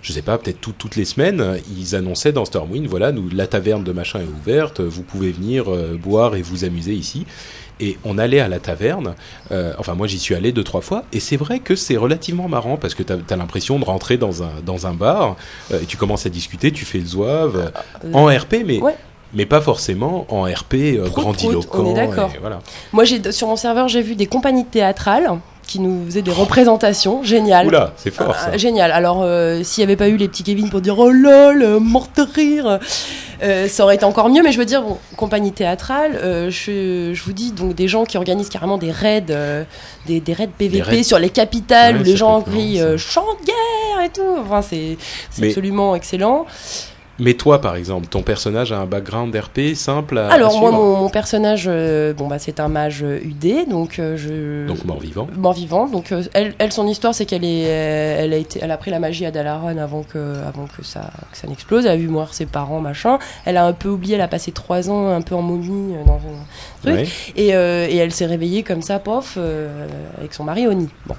je 0.03 0.13
sais 0.15 0.23
pas, 0.23 0.39
peut-être 0.39 0.63
tout- 0.63 0.73
toutes 0.79 0.97
les 0.97 1.05
semaines, 1.05 1.59
ils 1.77 1.95
annonçaient 1.95 2.33
dans 2.33 2.47
Stormwind, 2.47 2.87
voilà, 2.87 3.13
nous, 3.13 3.29
la 3.29 3.47
taverne 3.47 3.85
de 3.85 3.93
machin 3.93 4.21
est 4.21 4.25
ouverte, 4.43 4.81
vous 4.81 5.03
pouvez 5.03 5.31
venir 5.31 5.71
euh, 5.71 5.99
boire 6.03 6.37
et 6.37 6.43
vous 6.43 6.65
amuser 6.65 6.95
ici. 6.95 7.27
Et 7.81 7.99
on 8.05 8.19
allait 8.19 8.41
à 8.41 8.49
la 8.49 8.59
taverne. 8.59 9.15
euh, 9.51 9.73
enfin, 9.79 9.95
moi, 9.95 10.07
j'y 10.07 10.19
suis 10.19 10.35
allé 10.35 10.53
deux 10.53 10.65
trois 10.65 10.81
fois, 10.81 11.05
et 11.13 11.21
c'est 11.21 11.37
vrai 11.37 11.59
que 11.59 11.75
c'est 11.75 11.97
relativement 11.97 12.49
marrant 12.49 12.77
parce 12.77 12.95
que 12.95 13.03
t'as 13.03 13.17
as, 13.29 13.37
l'impression 13.37 13.79
de 13.79 13.85
rentrer 13.85 14.17
dans 14.17 14.43
un 14.43 14.51
dans 14.65 14.87
un 14.87 14.93
bar, 14.93 15.37
euh, 15.73 15.81
et 15.83 15.87
tu 15.87 15.97
commences 15.97 16.27
à 16.27 16.31
discuter, 16.31 16.71
tu 16.71 16.85
fais 16.85 16.99
le 16.99 17.07
zouave 17.07 17.73
euh, 18.05 18.13
en 18.13 18.27
RP, 18.27 18.57
mais 18.65 18.81
ouais. 18.81 18.95
mais 19.35 19.47
pas 19.47 19.61
forcément 19.61 20.27
en 20.29 20.43
RP 20.43 20.99
Prout, 20.99 21.13
grandiloquent. 21.13 21.69
prout, 21.69 21.87
on 21.87 21.91
est 21.93 21.95
d'accord. 21.95 22.31
Voilà. 22.41 22.61
Moi, 22.93 23.05
sur 23.07 23.49
mon 23.49 23.57
serveur, 23.57 23.89
j'ai 23.89 24.03
vu 24.03 24.15
des 24.15 24.27
compagnies 24.27 24.67
théâtrales 24.67 25.31
qui 25.71 25.79
nous 25.79 26.05
faisaient 26.07 26.21
des 26.23 26.33
représentations 26.33 27.23
géniales. 27.23 27.69
Oula, 27.69 27.93
c'est 27.97 28.13
fort 28.13 28.35
ça. 28.35 28.51
Ah, 28.53 28.57
génial. 28.57 28.91
Alors, 28.91 29.21
euh, 29.23 29.63
s'il 29.63 29.83
n'y 29.83 29.85
avait 29.85 29.97
pas 29.97 30.09
eu 30.09 30.17
les 30.17 30.27
petits 30.27 30.43
Kevin 30.43 30.69
pour 30.69 30.81
dire 30.81 30.99
oh 30.99 31.11
lol, 31.11 31.63
euh, 31.63 31.79
mort 31.79 32.09
de 32.17 32.23
rire, 32.23 32.81
euh, 33.45 33.69
ça 33.69 33.85
aurait 33.85 33.95
été 33.95 34.05
encore 34.05 34.29
mieux. 34.31 34.43
Mais 34.43 34.51
je 34.51 34.59
veux 34.59 34.65
dire, 34.65 34.83
bon, 34.83 34.99
compagnie 35.17 35.53
théâtrale, 35.53 36.19
je, 36.51 37.13
je 37.15 37.23
vous 37.23 37.33
dis 37.33 37.53
donc 37.53 37.77
des 37.77 37.87
gens 37.87 38.05
qui 38.05 38.17
organisent 38.17 38.49
carrément 38.49 38.79
des 38.79 38.91
raids, 38.91 39.25
des, 40.07 40.21
des 40.21 40.33
raids 40.33 40.49
PVP 40.49 40.83
raids. 40.83 41.03
sur 41.05 41.21
les 41.21 41.31
capitales 41.31 41.95
Ouais, 41.95 42.01
où 42.01 42.05
les 42.05 42.17
gens 42.17 42.43
crient 42.43 42.81
chant 42.99 43.27
de 43.41 43.47
guerre 43.47 44.05
et 44.05 44.09
tout. 44.09 44.39
Enfin, 44.45 44.63
c'est 44.63 44.99
absolument 45.41 45.95
excellent. 45.95 46.47
Mais 47.21 47.35
toi, 47.35 47.61
par 47.61 47.77
exemple, 47.77 48.07
ton 48.09 48.23
personnage 48.23 48.73
a 48.73 48.79
un 48.79 48.87
background 48.87 49.35
RP 49.37 49.75
simple 49.75 50.19
à, 50.19 50.29
à 50.29 50.33
Alors, 50.33 50.59
moi, 50.59 50.71
mon, 50.71 50.97
mon 50.97 51.09
personnage, 51.11 51.65
euh, 51.67 52.15
bon, 52.15 52.27
bah, 52.27 52.39
c'est 52.39 52.61
un 52.61 52.69
mage 52.69 53.03
euh, 53.03 53.21
UD, 53.23 53.69
donc 53.69 53.99
euh, 53.99 54.17
je. 54.17 54.67
Donc 54.67 54.85
mort-vivant. 54.85 55.29
mort 55.37 55.53
vivant. 55.53 55.87
Donc 55.87 56.13
euh, 56.13 56.23
elle, 56.33 56.55
elle, 56.59 56.73
son 56.73 56.87
histoire, 56.87 57.15
c'est 57.15 57.27
qu'elle 57.27 57.45
est, 57.45 57.67
euh, 57.67 58.25
elle 58.25 58.33
a 58.33 58.37
été, 58.37 58.61
elle 58.63 58.71
a 58.71 58.77
pris 58.77 58.91
la 58.91 58.99
magie 58.99 59.27
à 59.27 59.31
Dalaran 59.31 59.77
avant 59.77 60.03
que, 60.03 60.19
avant 60.47 60.67
que 60.67 60.83
ça, 60.83 61.11
que 61.31 61.37
ça 61.37 61.47
n'explose. 61.47 61.85
Elle 61.87 61.93
a 61.93 61.97
vu 61.97 62.09
mourir 62.09 62.33
ses 62.33 62.47
parents, 62.47 62.81
machin. 62.81 63.19
Elle 63.45 63.57
a 63.57 63.67
un 63.67 63.73
peu 63.73 63.89
oublié. 63.89 64.15
Elle 64.15 64.21
a 64.23 64.29
passé 64.29 64.53
trois 64.53 64.91
ans 64.91 65.09
un 65.09 65.21
peu 65.21 65.35
en 65.35 65.43
momie 65.43 65.95
euh, 65.95 66.05
dans 66.05 66.15
un 66.15 66.83
truc. 66.83 66.95
Ouais. 66.95 67.09
Et, 67.37 67.55
euh, 67.55 67.87
et 67.89 67.97
elle 67.97 68.13
s'est 68.13 68.27
réveillée 68.27 68.63
comme 68.63 68.83
ça, 68.83 68.99
pof, 68.99 69.35
euh, 69.37 69.87
avec 70.19 70.33
son 70.33 70.45
mari 70.45 70.67
Oni. 70.67 70.89
Bon. 71.07 71.15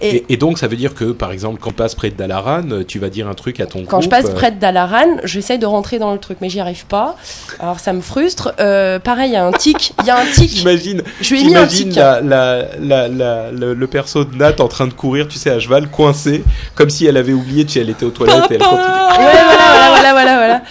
Et, 0.00 0.16
Et, 0.16 0.24
et 0.30 0.36
donc, 0.36 0.58
ça 0.58 0.68
veut 0.68 0.76
dire 0.76 0.94
que, 0.94 1.06
par 1.06 1.32
exemple, 1.32 1.58
quand 1.60 1.70
tu 1.70 1.74
passes 1.76 1.94
près 1.96 2.10
de 2.10 2.14
Dalaran, 2.16 2.62
tu 2.86 2.98
vas 3.00 3.08
dire 3.08 3.26
un 3.28 3.34
truc 3.34 3.58
à 3.58 3.66
ton 3.66 3.84
quand 3.84 4.00
je 4.00 4.08
passe 4.08 4.26
euh, 4.26 4.34
près 4.34 4.52
de 4.52 4.58
Dalaran, 4.60 5.16
j'essaye 5.24 5.58
de 5.58 5.66
rentrer 5.66 5.98
dans 5.98 6.12
le 6.12 6.18
truc, 6.18 6.38
mais 6.40 6.48
j'y 6.48 6.60
arrive 6.60 6.86
pas. 6.86 7.16
Alors 7.58 7.80
ça 7.80 7.92
me 7.92 8.00
frustre. 8.00 8.54
Euh, 8.60 8.98
pareil, 9.00 9.30
il 9.30 9.32
y 9.32 9.36
a 9.36 9.44
un 9.44 9.50
tic. 9.52 9.94
Il 10.00 10.06
y 10.06 10.10
a 10.10 10.18
un 10.18 10.26
tic. 10.26 10.50
J'imagine, 10.50 11.02
Je 11.20 11.34
lui 11.34 11.40
ai 11.40 11.44
mis 11.44 11.56
un 11.56 11.68
j'imagine 11.68 11.88
tic. 11.88 11.96
la, 11.98 12.20
la, 12.20 12.62
la, 12.80 13.08
la- 13.08 13.50
le, 13.50 13.86
perso 13.88 14.24
de 14.24 14.36
Nat 14.36 14.60
en 14.60 14.68
train 14.68 14.86
de 14.86 14.92
courir, 14.92 15.26
tu 15.26 15.36
sais, 15.38 15.50
à 15.50 15.58
cheval, 15.58 15.88
coincé, 15.90 16.44
comme 16.76 16.90
si 16.90 17.04
elle 17.06 17.16
avait 17.16 17.32
oublié, 17.32 17.64
tu 17.64 17.72
sais, 17.72 17.80
elle 17.80 17.90
était 17.90 18.04
aux 18.06 18.10
toilettes 18.10 18.50
et 18.50 18.54
elle 18.54 18.60
continue. 18.62 18.78
Ouais, 18.80 19.16
voilà, 19.18 19.44
voilà, 19.44 19.88
voilà, 19.90 20.12
voilà, 20.12 20.36
voilà. 20.36 20.62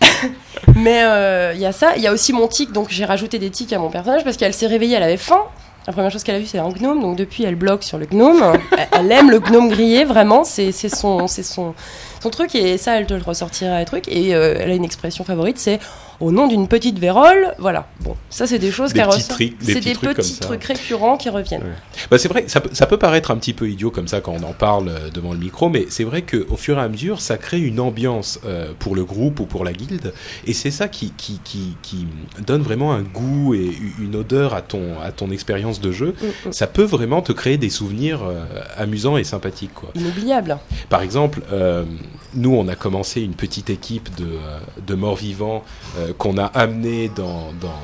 Mais 0.76 1.02
euh, 1.04 1.52
il 1.54 1.60
y 1.60 1.66
a 1.66 1.72
ça, 1.72 1.92
il 1.96 2.02
y 2.02 2.06
a 2.06 2.12
aussi 2.12 2.32
mon 2.32 2.48
tic, 2.48 2.72
donc 2.72 2.88
j'ai 2.90 3.04
rajouté 3.04 3.38
des 3.38 3.50
tics 3.50 3.72
à 3.72 3.78
mon 3.78 3.90
personnage 3.90 4.24
parce 4.24 4.36
qu'elle 4.36 4.54
s'est 4.54 4.66
réveillée, 4.66 4.96
elle 4.96 5.02
avait 5.02 5.16
faim. 5.16 5.42
La 5.86 5.92
première 5.92 6.10
chose 6.10 6.24
qu'elle 6.24 6.36
a 6.36 6.38
vue, 6.38 6.46
c'est 6.46 6.58
un 6.58 6.70
gnome, 6.70 7.02
donc 7.02 7.16
depuis, 7.16 7.44
elle 7.44 7.56
bloque 7.56 7.82
sur 7.84 7.98
le 7.98 8.06
gnome. 8.06 8.42
Elle- 8.92 9.12
aime 9.12 9.30
le 9.30 9.38
gnome 9.38 9.68
grillé, 9.68 10.04
vraiment, 10.04 10.42
c'est 10.44 10.72
son, 10.72 11.26
truc, 12.30 12.54
et 12.54 12.78
ça, 12.78 12.98
elle 12.98 13.06
te 13.06 13.12
le 13.12 13.22
ressortira, 13.22 13.78
les 13.78 13.84
trucs. 13.84 14.08
Et 14.08 14.34
euh, 14.34 14.56
elle 14.58 14.70
a 14.70 14.74
une 14.74 14.84
expression 14.84 15.24
favorite, 15.24 15.58
c'est 15.58 15.78
au 16.20 16.30
nom 16.32 16.46
d'une 16.46 16.68
petite 16.68 16.98
vérole. 16.98 17.54
Voilà. 17.58 17.86
Bon, 18.00 18.16
ça, 18.30 18.46
c'est 18.46 18.58
des 18.58 18.70
choses 18.70 18.92
petits 18.92 19.02
ressort. 19.02 19.28
trucs- 19.36 19.58
des 19.58 19.64
C'est 19.66 19.74
petits 19.80 19.88
des 19.90 19.94
trucs 19.94 20.16
petits 20.16 20.38
trucs 20.38 20.64
récurrents 20.64 21.16
qui 21.16 21.28
reviennent. 21.28 21.62
Ouais. 21.62 22.04
Bah, 22.10 22.18
c'est 22.18 22.28
vrai, 22.28 22.44
ça, 22.48 22.60
peut- 22.60 22.70
ça 22.72 22.86
peut 22.86 22.98
paraître 22.98 23.30
un 23.30 23.36
petit 23.36 23.52
peu 23.52 23.68
idiot 23.68 23.90
comme 23.90 24.08
ça 24.08 24.20
quand 24.20 24.32
on 24.32 24.42
en 24.44 24.52
parle 24.52 24.88
euh, 24.88 25.10
devant 25.10 25.32
le 25.32 25.38
micro, 25.38 25.68
mais 25.68 25.86
c'est 25.88 26.04
vrai 26.04 26.22
qu'au 26.22 26.56
fur 26.56 26.78
et 26.78 26.82
à 26.82 26.88
mesure, 26.88 27.20
ça 27.20 27.36
crée 27.36 27.60
une 27.60 27.80
ambiance 27.80 28.40
euh, 28.44 28.72
pour 28.78 28.94
le 28.94 29.04
groupe 29.04 29.40
ou 29.40 29.46
pour 29.46 29.64
la 29.64 29.72
guilde, 29.72 30.12
et 30.46 30.52
c'est 30.52 30.70
ça 30.70 30.88
qui, 30.88 31.12
qui, 31.16 31.40
qui, 31.44 31.76
qui 31.82 32.06
donne 32.46 32.62
vraiment 32.62 32.92
un 32.92 33.02
goût 33.02 33.54
et 33.54 33.70
une 34.00 34.16
odeur 34.16 34.54
à 34.54 34.62
ton, 34.62 35.00
à 35.02 35.12
ton 35.12 35.30
expérience 35.30 35.80
de 35.80 35.92
jeu. 35.92 36.14
Mm, 36.20 36.48
mm. 36.48 36.52
Ça 36.52 36.66
peut 36.66 36.84
vraiment 36.84 37.22
te 37.22 37.32
créer 37.32 37.56
des 37.56 37.70
souvenirs 37.70 38.20
euh, 38.24 38.44
amusants 38.76 39.16
et 39.16 39.24
sympathiques. 39.24 39.74
Quoi. 39.74 39.90
Inoubliable. 39.94 40.58
Par 40.88 41.02
exemple, 41.02 41.40
euh, 41.52 41.84
nous, 42.34 42.54
on 42.54 42.68
a 42.68 42.74
commencé 42.74 43.22
une 43.22 43.34
petite 43.34 43.70
équipe 43.70 44.14
de, 44.16 44.26
euh, 44.90 44.96
morts-vivants 44.96 45.64
euh, 45.98 46.12
qu'on 46.16 46.38
a 46.38 46.46
amené 46.46 47.08
dans... 47.08 47.52
dans 47.60 47.80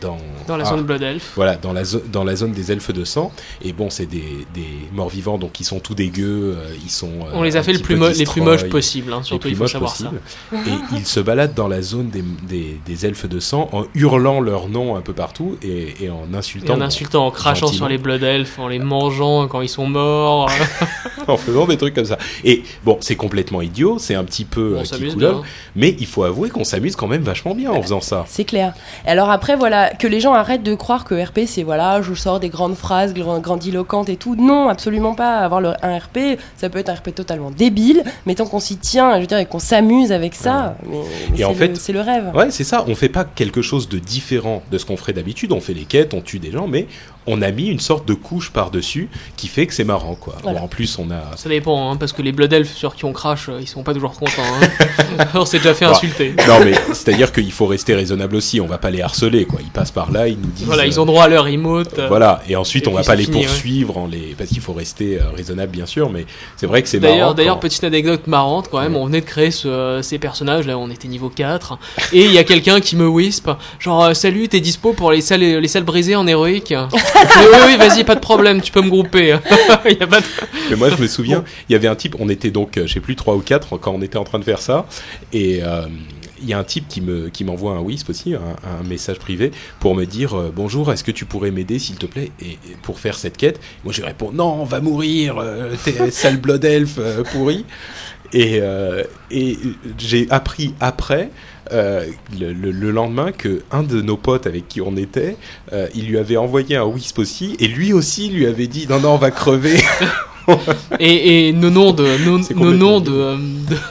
dans, 0.00 0.18
Dans 0.46 0.56
la 0.56 0.64
ah, 0.66 0.70
zone 0.70 0.82
Blood 0.82 1.02
Elf. 1.02 1.32
voilà, 1.36 1.56
dans 1.56 1.72
la, 1.72 1.82
dans 2.12 2.24
la 2.24 2.36
zone 2.36 2.52
des 2.52 2.72
elfes 2.72 2.92
de 2.92 3.04
sang. 3.04 3.32
Et 3.62 3.72
bon, 3.72 3.90
c'est 3.90 4.06
des, 4.06 4.46
des 4.54 4.66
morts-vivants, 4.92 5.38
donc 5.38 5.60
ils 5.60 5.64
sont 5.64 5.80
tout 5.80 5.94
dégueux, 5.94 6.56
euh, 6.56 6.74
ils 6.82 6.90
sont... 6.90 7.10
euh, 7.26 7.32
On 7.34 7.42
les 7.42 7.56
a 7.56 7.60
un 7.60 7.62
fait 7.62 7.72
le 7.72 7.80
plus 7.80 7.96
les 8.18 8.24
plus 8.24 8.40
moches 8.40 8.68
possibles, 8.68 9.12
hein, 9.12 9.22
surtout 9.22 9.48
il 9.48 9.56
faut 9.56 9.66
savoir 9.66 9.90
possibles. 9.90 10.20
Et 10.52 10.96
ils 10.96 11.06
se 11.06 11.20
baladent 11.20 11.54
dans 11.54 11.68
la 11.68 11.82
zone 11.82 12.10
des, 12.10 12.24
des, 12.48 12.80
des 12.84 13.06
elfes 13.06 13.28
de 13.28 13.40
sang 13.40 13.68
en 13.72 13.84
hurlant 13.94 14.40
leur 14.40 14.68
nom 14.68 14.96
un 14.96 15.00
peu 15.00 15.12
partout 15.12 15.56
et, 15.62 16.04
et 16.04 16.10
en 16.10 16.24
ça. 16.30 16.34
Et 16.34 16.36
insultant, 16.36 16.74
en 16.74 16.80
insultant, 16.80 17.26
en 17.26 17.30
crachant 17.30 17.66
gentiment. 17.66 17.86
sur 17.86 17.88
les 17.88 17.98
Blood 17.98 18.22
Elf, 18.22 18.58
en 18.58 18.68
les 18.68 18.78
mangeant 18.78 19.46
quand 19.48 19.60
ils 19.60 19.68
sont 19.68 19.86
morts. 19.86 20.50
en 21.28 21.36
faisant 21.36 21.66
des 21.66 21.76
trucs 21.76 21.94
comme 21.94 22.04
ça. 22.04 22.18
Et 22.44 22.62
bon, 22.84 22.98
c'est 23.00 23.16
complètement 23.16 23.62
idiot, 23.62 23.98
c'est 23.98 24.14
un 24.14 24.24
petit 24.24 24.44
peu 24.44 24.76
on 24.76 24.80
euh, 24.80 24.84
s'amuse 24.84 25.10
kikoulol, 25.14 25.32
bien. 25.34 25.42
mais 25.76 25.96
il 25.98 26.06
faut 26.06 26.24
avouer 26.24 26.50
qu'on 26.50 26.64
s'amuse 26.64 26.96
quand 26.96 27.06
même 27.06 27.22
vachement 27.22 27.54
bien 27.54 27.70
en 27.70 27.82
faisant 27.82 28.00
ça. 28.00 28.24
C'est 28.28 28.44
clair. 28.44 28.74
Alors 29.04 29.30
après, 29.30 29.49
voilà, 29.56 29.90
que 29.90 30.06
les 30.06 30.20
gens 30.20 30.32
arrêtent 30.34 30.62
de 30.62 30.74
croire 30.74 31.04
que 31.04 31.14
RP, 31.14 31.40
c'est 31.46 31.62
voilà, 31.62 32.02
je 32.02 32.14
sors 32.14 32.40
des 32.40 32.48
grandes 32.48 32.74
phrases 32.76 33.14
grand- 33.14 33.38
grandiloquentes 33.40 34.08
et 34.08 34.16
tout. 34.16 34.34
Non, 34.36 34.68
absolument 34.68 35.14
pas. 35.14 35.38
Avoir 35.38 35.60
le, 35.60 35.72
un 35.82 35.98
RP, 35.98 36.38
ça 36.56 36.68
peut 36.68 36.78
être 36.78 36.88
un 36.88 36.94
RP 36.94 37.14
totalement 37.14 37.50
débile, 37.50 38.02
mais 38.26 38.34
tant 38.34 38.46
qu'on 38.46 38.60
s'y 38.60 38.76
tient, 38.76 39.14
je 39.16 39.20
veux 39.22 39.26
dire, 39.26 39.38
et 39.38 39.46
qu'on 39.46 39.58
s'amuse 39.58 40.12
avec 40.12 40.34
ça, 40.34 40.76
mais, 40.88 40.98
mais 41.32 41.38
Et 41.40 41.44
en 41.44 41.50
c'est 41.52 41.54
fait- 41.58 41.68
le- 41.68 41.74
c'est 41.76 41.92
le 41.92 42.00
rêve. 42.00 42.30
Ouais, 42.34 42.50
c'est 42.50 42.64
ça. 42.64 42.84
On 42.88 42.94
fait 42.94 43.08
pas 43.08 43.24
quelque 43.24 43.62
chose 43.62 43.88
de 43.88 43.98
différent 43.98 44.62
de 44.70 44.78
ce 44.78 44.84
qu'on 44.84 44.96
ferait 44.96 45.12
d'habitude. 45.12 45.52
On 45.52 45.60
fait 45.60 45.74
les 45.74 45.84
quêtes, 45.84 46.14
on 46.14 46.20
tue 46.20 46.38
des 46.38 46.50
gens, 46.50 46.66
mais 46.66 46.86
on 47.26 47.42
a 47.42 47.50
mis 47.50 47.66
une 47.68 47.80
sorte 47.80 48.06
de 48.08 48.14
couche 48.14 48.50
par-dessus 48.50 49.08
qui 49.36 49.46
fait 49.48 49.66
que 49.66 49.74
c'est 49.74 49.84
marrant, 49.84 50.14
quoi. 50.14 50.36
Bon, 50.42 50.56
en 50.56 50.68
plus, 50.68 50.98
on 50.98 51.10
a. 51.10 51.36
Ça 51.36 51.48
dépend, 51.48 51.90
hein, 51.92 51.96
parce 51.96 52.12
que 52.12 52.22
les 52.22 52.32
Blood 52.32 52.52
Elf 52.52 52.74
sur 52.74 52.94
qui 52.94 53.04
on 53.04 53.12
crache, 53.12 53.48
euh, 53.48 53.58
ils 53.60 53.68
sont 53.68 53.82
pas 53.82 53.94
toujours 53.94 54.12
contents. 54.12 54.42
Hein. 54.62 55.24
on 55.34 55.44
s'est 55.44 55.58
déjà 55.58 55.74
fait 55.74 55.84
insulter. 55.84 56.34
Non, 56.48 56.60
mais 56.64 56.72
c'est-à-dire 56.88 57.32
qu'il 57.32 57.52
faut 57.52 57.66
rester 57.66 57.94
raisonnable 57.94 58.36
aussi. 58.36 58.60
On 58.60 58.66
va 58.66 58.78
pas 58.78 58.90
les 58.90 59.02
harceler, 59.02 59.44
quoi. 59.44 59.60
Ils 59.62 59.70
passent 59.70 59.90
par 59.90 60.10
là, 60.10 60.28
ils 60.28 60.38
nous 60.38 60.48
disent. 60.48 60.66
Voilà, 60.66 60.86
ils 60.86 60.98
ont 61.00 61.06
droit 61.06 61.24
à 61.24 61.28
leur 61.28 61.46
emote. 61.46 61.98
euh, 61.98 62.08
Voilà, 62.08 62.42
et 62.48 62.56
ensuite 62.56 62.86
et 62.86 62.88
on 62.88 62.92
va 62.94 63.02
pas 63.02 63.14
les 63.14 63.24
fini, 63.24 63.38
ouais. 63.40 63.44
poursuivre 63.46 63.98
en 63.98 64.06
les... 64.06 64.34
parce 64.36 64.50
qu'il 64.50 64.60
faut 64.60 64.72
rester 64.72 65.18
euh, 65.20 65.30
raisonnable 65.36 65.70
bien 65.72 65.86
sûr, 65.86 66.10
mais 66.10 66.24
c'est 66.56 66.66
vrai 66.66 66.82
que 66.82 66.88
c'est 66.88 67.00
marrant. 67.00 67.34
d'ailleurs, 67.34 67.56
quand- 67.56 67.60
petite 67.60 67.84
anecdote 67.84 68.26
marrante 68.26 68.68
quand 68.70 68.80
même, 68.80 68.94
Ouais. 68.94 69.00
on 69.00 69.06
venait 69.06 69.20
de 69.20 69.26
créer 69.26 69.50
ce- 69.50 70.00
ces 70.02 70.18
personnages, 70.18 70.66
là 70.66 70.78
on 70.78 70.90
était 70.90 71.08
niveau 71.08 71.28
4, 71.28 71.78
et 72.12 72.24
il 72.24 72.32
y 72.32 72.38
a 72.38 72.44
quelqu'un 72.44 72.80
qui 72.80 72.96
me 72.96 73.06
wisp, 73.06 73.50
genre 73.78 74.14
salut, 74.16 74.48
t'es 74.48 74.60
dispo 74.60 74.92
pour 74.92 75.12
les 75.12 75.20
salles, 75.20 75.40
les 75.40 75.68
salles 75.68 75.84
brisées 75.84 76.16
en 76.16 76.26
héroïque? 76.26 76.74
Oui, 77.14 77.56
oui, 77.66 77.76
vas-y, 77.76 78.04
pas 78.04 78.14
de 78.14 78.20
problème, 78.20 78.60
tu 78.60 78.72
peux 78.72 78.82
me 78.82 78.88
grouper. 78.88 79.36
Il 79.84 79.96
y 79.98 80.02
a 80.02 80.06
pas 80.06 80.20
de- 80.20 80.26
Mais 80.70 80.76
moi, 80.76 80.88
je 80.90 81.00
me 81.00 81.06
souviens, 81.06 81.44
il 81.68 81.72
y 81.72 81.76
avait 81.76 81.88
un 81.88 81.94
type, 81.96 82.16
on 82.18 82.28
était 82.28 82.50
donc, 82.50 82.76
euh, 82.76 82.86
je 82.86 82.94
sais 82.94 83.00
plus, 83.00 83.16
trois 83.16 83.34
ou 83.34 83.40
quatre 83.40 83.76
quand 83.78 83.92
on 83.92 84.02
était 84.02 84.18
en 84.18 84.24
train 84.24 84.38
de 84.38 84.44
faire 84.44 84.60
ça, 84.60 84.86
et 85.32 85.60
euh, 85.62 85.82
il 86.42 86.48
y 86.48 86.52
a 86.54 86.58
un 86.58 86.64
type 86.64 86.88
qui 86.88 87.00
me 87.00 87.28
qui 87.28 87.44
m'envoie 87.44 87.72
un 87.72 87.80
Wisp 87.80 88.08
aussi, 88.10 88.34
un, 88.34 88.38
un 88.38 88.82
message 88.88 89.18
privé, 89.18 89.50
pour 89.80 89.94
me 89.94 90.04
dire 90.06 90.34
euh, 90.38 90.52
bonjour, 90.54 90.92
est-ce 90.92 91.04
que 91.04 91.10
tu 91.10 91.24
pourrais 91.24 91.50
m'aider 91.50 91.78
s'il 91.78 91.96
te 91.96 92.06
plaît, 92.06 92.30
et, 92.40 92.52
et 92.52 92.58
pour 92.82 92.98
faire 93.00 93.16
cette 93.18 93.36
quête? 93.36 93.60
Moi, 93.84 93.92
je 93.92 94.00
lui 94.00 94.06
réponds 94.06 94.30
non, 94.32 94.60
on 94.60 94.64
va 94.64 94.80
mourir, 94.80 95.36
euh, 95.38 95.74
t'es 95.84 96.10
sale 96.10 96.36
blood 96.38 96.64
elf 96.64 96.94
euh, 96.98 97.22
pourri. 97.24 97.64
Et, 98.32 98.60
euh, 98.62 99.02
et 99.30 99.56
j'ai 99.98 100.26
appris 100.30 100.74
après. 100.80 101.30
euh, 101.72 102.04
le, 102.40 102.52
le- 102.52 102.72
le 102.72 102.90
lendemain 102.90 103.30
que 103.30 103.62
un 103.70 103.84
de 103.84 104.00
nos 104.02 104.16
potes 104.16 104.48
avec 104.48 104.66
qui 104.66 104.80
on 104.80 104.96
était, 104.96 105.36
euh, 105.72 105.86
il 105.94 106.08
lui 106.08 106.18
avait 106.18 106.36
envoyé 106.36 106.74
un 106.74 106.84
wisp 106.84 107.20
aussi, 107.20 107.56
et 107.60 107.68
lui 107.68 107.92
aussi 107.92 108.28
lui 108.28 108.46
avait 108.46 108.66
dit 108.66 108.86
non 108.88 108.98
non 108.98 109.10
on 109.14 109.18
va 109.18 109.30
crever. 109.30 109.76
Et, 111.00 111.48
et 111.48 111.52
nos 111.52 111.70
noms 111.70 111.92
de, 111.92 112.02
nos, 112.24 112.42
C'est 112.42 112.54
nos 112.54 112.60
complètement 112.60 112.90
noms 112.92 113.00
de, 113.00 113.12
euh, 113.12 113.36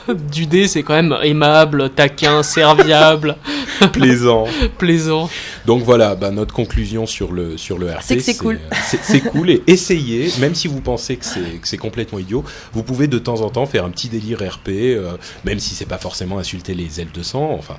de- 0.08 0.14
du 0.32 0.46
dé, 0.46 0.68
c'est 0.68 0.84
quand 0.84 0.94
même 0.94 1.16
aimable, 1.24 1.90
taquin, 1.92 2.44
serviable, 2.44 3.36
plaisant. 3.94 4.46
plaisant. 4.78 5.30
Donc 5.66 5.84
voilà, 5.84 6.16
bah, 6.16 6.32
notre 6.32 6.54
conclusion 6.54 7.06
sur 7.06 7.32
le 7.32 7.58
sur 7.58 7.78
le 7.78 7.88
RP, 7.92 8.02
C'est 8.02 8.16
que 8.18 8.22
c'est 8.24 8.38
cool. 8.38 8.56
euh, 8.72 8.76
C'est 9.02 9.22
cool 9.22 9.50
et 9.50 9.64
essayez, 9.68 10.30
même 10.40 10.56
si 10.56 10.68
vous 10.68 10.82
pensez 10.82 11.16
que 11.18 11.26
c'est 11.26 11.60
que 11.62 11.68
c'est 11.68 11.78
complètement 11.78 12.20
idiot, 12.20 12.44
vous 12.74 12.84
pouvez 12.84 13.08
de 13.08 13.20
temps 13.20 13.42
en 13.42 13.50
temps 13.50 13.66
faire 13.66 13.86
un 13.86 13.90
petit 13.90 14.10
délire 14.10 14.40
RP, 14.40 14.70
euh, 14.70 15.12
même 15.46 15.60
si 15.60 15.76
c'est 15.76 15.86
pas 15.86 15.98
forcément 15.98 16.38
insulter 16.40 16.74
les 16.74 17.00
ailes 17.02 17.12
de 17.14 17.24
sang. 17.24 17.56
Enfin, 17.58 17.76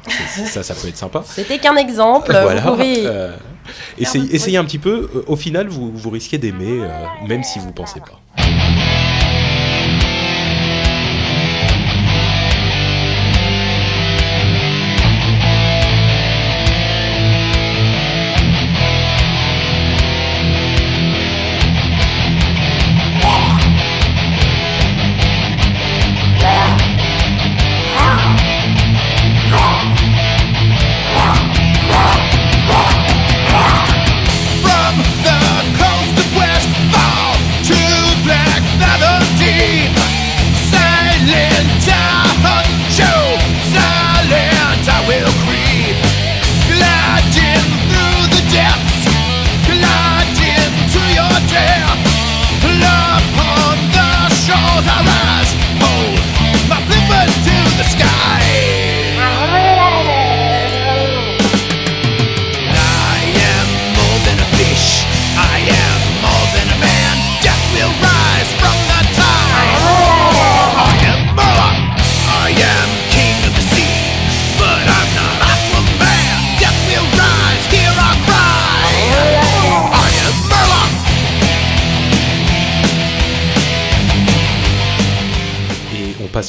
ça, 0.46 0.62
ça 0.62 0.74
peut 0.74 0.88
être 0.88 0.96
sympa. 0.96 1.22
C'était 1.26 1.58
qu'un 1.58 1.76
exemple. 1.76 2.30
voilà. 2.42 2.60
Vous 2.62 2.70
pouvez. 2.72 3.02
euh, 3.06 3.34
essayez, 3.98 4.34
essayez 4.34 4.56
un 4.56 4.64
petit 4.64 4.78
peu. 4.78 5.08
Au 5.26 5.36
final, 5.36 5.68
vous 5.68 5.90
vous 5.94 6.10
risquez 6.10 6.38
d'aimer, 6.38 6.80
euh, 6.82 6.88
même 7.28 7.42
si 7.42 7.58
vous 7.58 7.72
pensez 7.72 8.00
pas. 8.00 8.20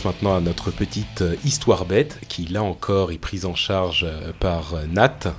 Passe 0.02 0.14
maintenant 0.14 0.36
à 0.36 0.40
notre 0.40 0.72
petite 0.72 1.22
euh, 1.22 1.36
histoire 1.46 1.86
bête, 1.86 2.18
qui 2.28 2.46
là 2.48 2.64
encore 2.64 3.12
est 3.12 3.18
prise 3.18 3.46
en 3.46 3.56
charge 3.56 4.06
euh, 4.08 4.32
par 4.40 4.74
euh, 4.76 4.86
Nat. 4.92 5.34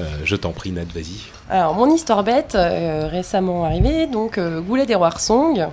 Euh, 0.00 0.04
je 0.24 0.36
t'en 0.36 0.52
prie, 0.52 0.72
Nat, 0.72 0.84
vas-y. 0.94 1.16
Alors, 1.50 1.74
mon 1.74 1.92
histoire 1.94 2.22
bête, 2.24 2.54
euh, 2.54 3.08
récemment 3.10 3.64
arrivée, 3.64 4.06
donc 4.06 4.38
euh, 4.38 4.60
Goulet 4.60 4.86
des 4.86 4.94
Rois 4.94 5.10
Song. 5.18 5.68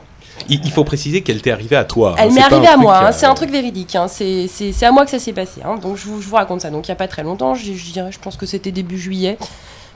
Il, 0.49 0.65
il 0.65 0.71
faut 0.71 0.83
préciser 0.83 1.21
qu'elle 1.21 1.41
t'est 1.41 1.51
arrivée 1.51 1.75
à 1.75 1.83
toi. 1.85 2.11
hein, 2.13 2.15
Elle 2.19 2.31
m'est 2.33 2.41
arrivée 2.41 2.67
à 2.67 2.77
moi, 2.77 3.07
hein, 3.07 3.11
c'est 3.11 3.25
un 3.25 3.35
truc 3.35 3.49
véridique. 3.51 3.95
hein, 3.95 4.07
C'est 4.07 4.49
à 4.83 4.91
moi 4.91 5.05
que 5.05 5.11
ça 5.11 5.19
s'est 5.19 5.33
passé. 5.33 5.61
hein, 5.63 5.77
donc 5.77 5.97
je 5.97 6.05
vous, 6.07 6.21
je 6.21 6.27
vous 6.27 6.35
raconte 6.35 6.61
ça. 6.61 6.69
Donc 6.69 6.87
il 6.87 6.91
n'y 6.91 6.93
a 6.93 6.97
pas 6.97 7.07
très 7.07 7.23
longtemps, 7.23 7.53
je, 7.55 7.73
je 7.73 7.91
dirais, 7.91 8.11
je 8.11 8.19
pense 8.19 8.35
que 8.37 8.45
c'était 8.45 8.71
début 8.71 8.97
juillet, 8.97 9.37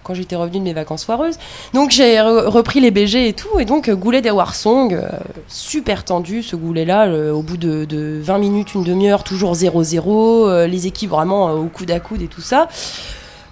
quand 0.07 0.13
j'étais 0.13 0.37
revenue 0.37 0.59
de 0.59 0.63
mes 0.63 0.73
vacances 0.73 1.03
foireuses. 1.03 1.37
Donc 1.73 1.91
j'ai 1.91 2.15
re- 2.15 2.47
repris 2.47 2.79
les 2.79 2.89
BG 2.91 3.27
et 3.27 3.33
tout, 3.33 3.59
et 3.59 3.65
donc 3.65 3.89
euh, 3.89 3.95
Goulet 3.95 4.21
des 4.21 4.31
Warsong, 4.31 4.93
euh, 4.93 5.09
super 5.49 6.05
tendu 6.05 6.41
ce 6.41 6.55
goulet-là, 6.55 7.07
au 7.33 7.41
bout 7.41 7.57
de, 7.57 7.83
de 7.85 8.19
20 8.23 8.37
minutes, 8.37 8.73
une 8.73 8.83
demi-heure, 8.83 9.23
toujours 9.23 9.53
0-0, 9.53 10.47
euh, 10.47 10.67
les 10.67 10.87
équipes 10.87 11.09
vraiment 11.09 11.51
au 11.51 11.65
coude 11.65 11.91
à 11.91 11.99
coude 11.99 12.21
et 12.21 12.27
tout 12.27 12.41
ça. 12.41 12.67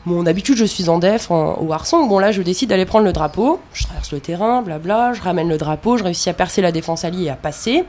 Bon, 0.06 0.22
d'habitude, 0.22 0.56
je 0.56 0.65
suis 0.65 0.88
en 0.88 0.99
def 0.99 1.32
en, 1.32 1.56
au 1.56 1.64
Warsong. 1.65 2.07
Bon, 2.07 2.19
là, 2.19 2.32
je 2.32 2.44
décide 2.44 2.69
d'aller 2.69 2.86
prendre 2.86 3.06
le 3.06 3.11
drapeau. 3.11 3.60
Je 3.73 3.86
traverse 3.86 4.11
le 4.11 4.19
terrain, 4.19 4.61
blabla. 4.61 5.14
Je 5.14 5.22
ramène 5.23 5.49
le 5.49 5.57
drapeau. 5.57 5.98
Je 5.98 6.03
réussis 6.03 6.30
à 6.30 6.34
percer 6.34 6.61
la 6.61 6.72
défense 6.72 7.03
alliée 7.03 7.23
et 7.23 7.30
à 7.32 7.36
passer. 7.36 7.86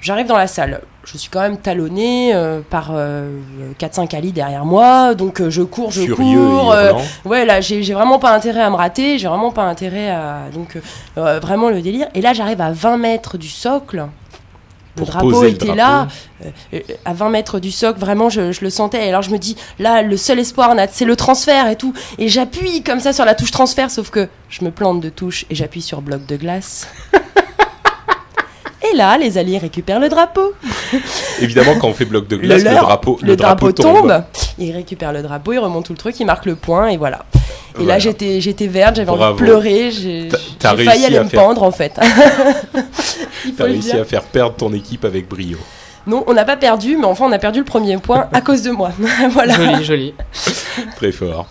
J'arrive 0.00 0.28
dans 0.28 0.36
la 0.36 0.46
salle. 0.46 0.80
Je 1.10 1.16
suis 1.16 1.30
quand 1.30 1.40
même 1.40 1.56
talonné 1.56 2.34
euh, 2.34 2.60
par 2.68 2.90
euh, 2.92 3.38
4-5 3.80 4.14
alliés 4.14 4.32
derrière 4.32 4.66
moi. 4.66 5.14
Donc, 5.14 5.40
euh, 5.40 5.48
je 5.48 5.62
cours, 5.62 5.90
je 5.90 6.02
Furieux 6.02 6.38
cours. 6.38 6.72
euh, 6.72 6.92
ouais, 7.24 7.46
là, 7.46 7.62
j'ai 7.62 7.80
vraiment 7.94 8.18
pas 8.18 8.34
intérêt 8.34 8.60
à 8.60 8.68
me 8.68 8.76
rater. 8.76 9.18
J'ai 9.18 9.26
vraiment 9.26 9.50
pas 9.50 9.62
intérêt 9.62 10.10
à. 10.10 10.42
Donc, 10.52 10.76
vraiment 11.16 11.70
le 11.70 11.80
délire. 11.80 12.08
Et 12.14 12.20
là, 12.20 12.34
j'arrive 12.34 12.60
à 12.60 12.72
20 12.72 12.98
mètres 12.98 13.38
du 13.38 13.48
socle. 13.48 14.06
Le 14.98 15.04
drapeau 15.04 15.42
le 15.42 15.48
était 15.48 15.66
drapeau. 15.66 15.76
là, 15.76 16.08
à 17.06 17.14
20 17.14 17.30
mètres 17.30 17.58
du 17.58 17.70
socle, 17.70 18.00
vraiment, 18.00 18.28
je, 18.28 18.52
je 18.52 18.60
le 18.62 18.68
sentais. 18.68 19.06
Et 19.06 19.08
alors, 19.08 19.22
je 19.22 19.30
me 19.30 19.38
dis, 19.38 19.56
là, 19.78 20.02
le 20.02 20.16
seul 20.18 20.38
espoir, 20.40 20.74
c'est 20.90 21.04
le 21.06 21.16
transfert 21.16 21.68
et 21.68 21.76
tout. 21.76 21.94
Et 22.18 22.28
j'appuie 22.28 22.82
comme 22.82 23.00
ça 23.00 23.14
sur 23.14 23.24
la 23.24 23.34
touche 23.34 23.52
transfert, 23.52 23.90
sauf 23.90 24.10
que 24.10 24.28
je 24.50 24.62
me 24.62 24.70
plante 24.70 25.00
de 25.00 25.08
touche 25.08 25.46
et 25.48 25.54
j'appuie 25.54 25.82
sur 25.82 26.02
bloc 26.02 26.26
de 26.26 26.36
glace. 26.36 26.86
et 28.82 28.96
là, 28.96 29.18
les 29.18 29.38
alliés 29.38 29.58
récupèrent 29.58 30.00
le 30.00 30.08
drapeau. 30.08 30.52
Évidemment, 31.40 31.74
quand 31.80 31.88
on 31.88 31.92
fait 31.94 32.04
bloc 32.04 32.28
de 32.28 32.36
Le, 32.36 32.42
glace, 32.42 32.62
le, 32.64 32.70
leur, 32.70 32.84
drapeau, 32.84 33.18
le 33.22 33.36
drapeau 33.36 33.72
tombe. 33.72 34.22
Ils 34.58 34.72
récupèrent 34.72 35.12
le 35.12 35.22
drapeau, 35.22 35.52
ils 35.52 35.58
remontent 35.58 35.82
tout 35.86 35.92
le 35.92 35.98
truc, 35.98 36.18
ils 36.20 36.24
marquent 36.26 36.46
le 36.46 36.56
point 36.56 36.88
et 36.88 36.96
voilà. 36.96 37.24
Et 37.34 37.82
Voilà. 37.82 37.94
là, 37.94 37.98
j'étais, 37.98 38.40
j'étais 38.40 38.66
verte, 38.66 38.96
j'avais 38.96 39.10
envie 39.10 39.32
de 39.32 39.36
pleurer, 39.36 39.90
j'ai, 39.90 40.28
T'as- 40.30 40.38
j'ai 40.38 40.56
t'as 40.58 40.76
failli 40.76 41.04
aller 41.04 41.16
à 41.18 41.24
me 41.24 41.28
faire- 41.28 41.40
pendre 41.44 41.62
en 41.62 41.70
fait. 41.70 41.92
T'as 43.56 43.66
le 43.66 43.72
réussi 43.72 43.90
dire. 43.92 44.00
à 44.00 44.04
faire 44.04 44.22
perdre 44.22 44.54
ton 44.56 44.72
équipe 44.72 45.04
avec 45.04 45.28
brio. 45.28 45.58
Non, 46.06 46.24
on 46.26 46.32
n'a 46.34 46.44
pas 46.44 46.56
perdu, 46.56 46.96
mais 46.96 47.04
enfin, 47.04 47.26
on 47.28 47.32
a 47.32 47.38
perdu 47.38 47.58
le 47.60 47.64
premier 47.64 47.96
point 47.98 48.28
à 48.32 48.40
cause 48.40 48.62
de 48.62 48.70
moi. 48.70 48.90
voilà. 49.30 49.54
Joli, 49.54 49.84
joli. 49.84 50.14
Très 50.96 51.12
fort. 51.12 51.46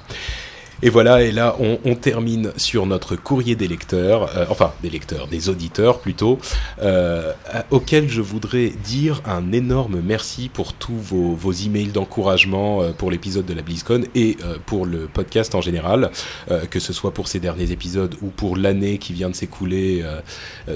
Et 0.83 0.89
voilà, 0.89 1.23
et 1.23 1.31
là, 1.31 1.55
on, 1.59 1.79
on 1.85 1.95
termine 1.95 2.51
sur 2.55 2.85
notre 2.85 3.15
courrier 3.15 3.55
des 3.55 3.67
lecteurs, 3.67 4.37
euh, 4.37 4.45
enfin 4.49 4.73
des 4.83 4.91
lecteurs, 4.91 5.27
des 5.27 5.49
auditeurs 5.49 5.99
plutôt, 5.99 6.37
euh, 6.81 7.33
auxquels 7.71 8.09
je 8.09 8.21
voudrais 8.21 8.69
dire 8.69 9.21
un 9.25 9.51
énorme 9.51 10.01
merci 10.03 10.49
pour 10.49 10.73
tous 10.73 10.93
vos, 10.95 11.33
vos 11.33 11.51
emails 11.51 11.87
d'encouragement 11.87 12.81
euh, 12.81 12.91
pour 12.91 13.09
l'épisode 13.09 13.45
de 13.47 13.55
la 13.55 13.63
BlizzCon 13.63 14.03
et 14.13 14.37
euh, 14.43 14.57
pour 14.67 14.85
le 14.85 15.07
podcast 15.07 15.55
en 15.55 15.61
général, 15.61 16.11
euh, 16.51 16.65
que 16.67 16.79
ce 16.79 16.93
soit 16.93 17.11
pour 17.11 17.27
ces 17.27 17.39
derniers 17.39 17.71
épisodes 17.71 18.15
ou 18.21 18.27
pour 18.27 18.55
l'année 18.55 18.99
qui 18.99 19.13
vient 19.13 19.29
de 19.29 19.35
s'écouler 19.35 20.03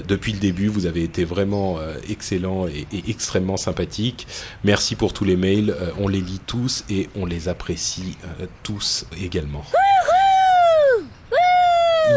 depuis 0.08 0.32
le 0.32 0.38
début. 0.38 0.66
Vous 0.68 0.86
avez 0.86 1.04
été 1.04 1.24
vraiment 1.24 1.78
excellents 2.08 2.66
et, 2.66 2.86
et 2.92 3.04
extrêmement 3.08 3.56
sympathiques. 3.56 4.26
Merci 4.64 4.96
pour 4.96 5.12
tous 5.12 5.24
les 5.24 5.36
mails, 5.36 5.74
on 5.98 6.08
les 6.08 6.20
lit 6.20 6.40
tous 6.46 6.84
et 6.90 7.08
on 7.16 7.26
les 7.26 7.48
apprécie 7.48 8.16
tous 8.62 9.06
également. 9.22 9.64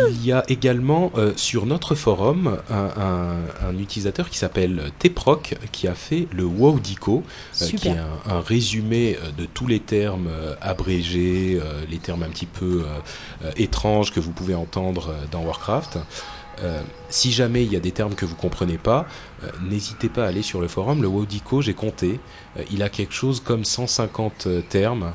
Il 0.10 0.26
y 0.26 0.32
a 0.32 0.44
également 0.50 1.12
euh, 1.18 1.34
sur 1.36 1.66
notre 1.66 1.96
forum 1.96 2.58
un, 2.70 2.76
un- 3.02 3.68
un 3.70 3.78
utilisateur 3.78 4.30
qui 4.30 4.38
s'appelle 4.38 4.92
Teproc 5.00 5.56
qui 5.72 5.88
a 5.88 5.96
fait 5.96 6.28
le 6.32 6.44
Wowdico, 6.46 7.24
euh, 7.62 7.66
qui 7.78 7.88
est 7.88 7.92
un, 7.98 8.36
un 8.38 8.42
résumé 8.42 9.18
euh, 9.22 9.32
de 9.32 9.46
tous 9.46 9.68
les 9.68 9.80
termes 9.80 10.30
abrégés, 10.62 11.60
les 11.90 11.98
termes 11.98 12.24
un 12.24 12.30
petit 12.30 12.46
peu 12.46 12.84
étranges 13.58 14.12
que 14.12 14.20
vous 14.20 14.32
pouvez 14.32 14.56
entendre 14.56 15.14
dans 15.32 15.42
Warcraft. 15.44 15.98
Euh, 16.64 16.82
si 17.10 17.34
jamais 17.34 17.66
il 17.66 17.74
y 17.74 17.76
a 17.76 17.82
des 17.82 17.92
termes 17.92 18.16
que 18.16 18.26
vous 18.26 18.36
comprenez 18.36 18.78
pas, 18.78 19.06
euh, 19.44 19.50
n'hésitez 19.70 20.08
pas 20.08 20.24
à 20.24 20.28
aller 20.30 20.42
sur 20.42 20.62
le 20.62 20.70
forum. 20.70 21.02
Le 21.02 21.08
Wowdico, 21.10 21.62
j'ai 21.62 21.74
compté, 21.74 22.18
euh, 22.58 22.64
il 22.72 22.82
a 22.82 22.88
quelque 22.88 23.14
chose 23.14 23.42
comme 23.42 23.66
150 23.66 24.48
euh, 24.48 24.62
termes 24.62 25.14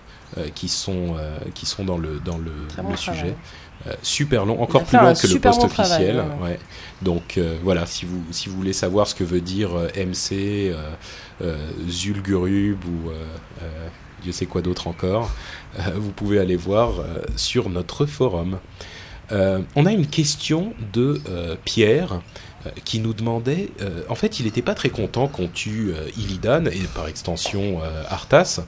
qui 0.55 0.69
sont 0.69 1.16
qui 1.55 1.66
sont 1.66 1.85
dans 1.85 1.98
le 1.98 2.20
dans 2.24 2.39
le, 2.39 2.52
sujet. 2.97 3.35
Euh, 3.86 3.94
super 4.02 4.44
long, 4.44 4.61
encore 4.61 4.85
plus 4.85 4.98
long 4.98 5.15
que 5.15 5.27
le 5.27 5.32
super 5.32 5.52
post 5.52 5.62
bon 5.62 5.69
travail, 5.69 6.05
officiel. 6.05 6.16
ouais, 6.16 6.48
ouais. 6.48 6.59
Donc 7.01 7.39
euh, 7.39 7.57
voilà, 7.62 7.86
si 7.86 8.05
vous 8.05 8.23
si 8.31 8.51
vous 8.51 8.57
voulez 8.57 8.74
savoir 8.74 9.07
ce 9.07 9.15
que 9.15 9.24
veut 9.24 9.40
dire 9.40 9.70
euh, 9.74 9.89
MC, 9.97 10.74
Zulgurub 11.89 12.85
ou 12.85 13.11
Dieu 14.23 14.32
sait 14.32 14.44
quoi 14.44 14.61
d'autre 14.61 14.86
encore, 14.86 15.31
vous 15.94 16.11
pouvez 16.11 16.39
aller 16.39 16.57
voir 16.57 17.02
sur 17.36 17.70
notre 17.70 18.05
forum. 18.05 18.59
On 19.31 19.86
a 19.86 19.93
une 19.93 20.07
question 20.07 20.74
de 20.93 21.23
Pierre 21.65 22.20
qui 22.85 23.01
nous 23.01 23.15
demandait, 23.15 23.70
en 24.11 24.15
fait 24.15 24.39
il 24.39 24.44
n'était 24.44 24.61
pas 24.61 24.74
très 24.74 24.90
content 24.90 25.28
qu'on 25.28 25.48
tue 25.48 25.94
Illidan 26.19 26.66
et 26.66 26.82
par 26.94 27.09
extension 27.09 27.81
Arthas, 28.11 28.61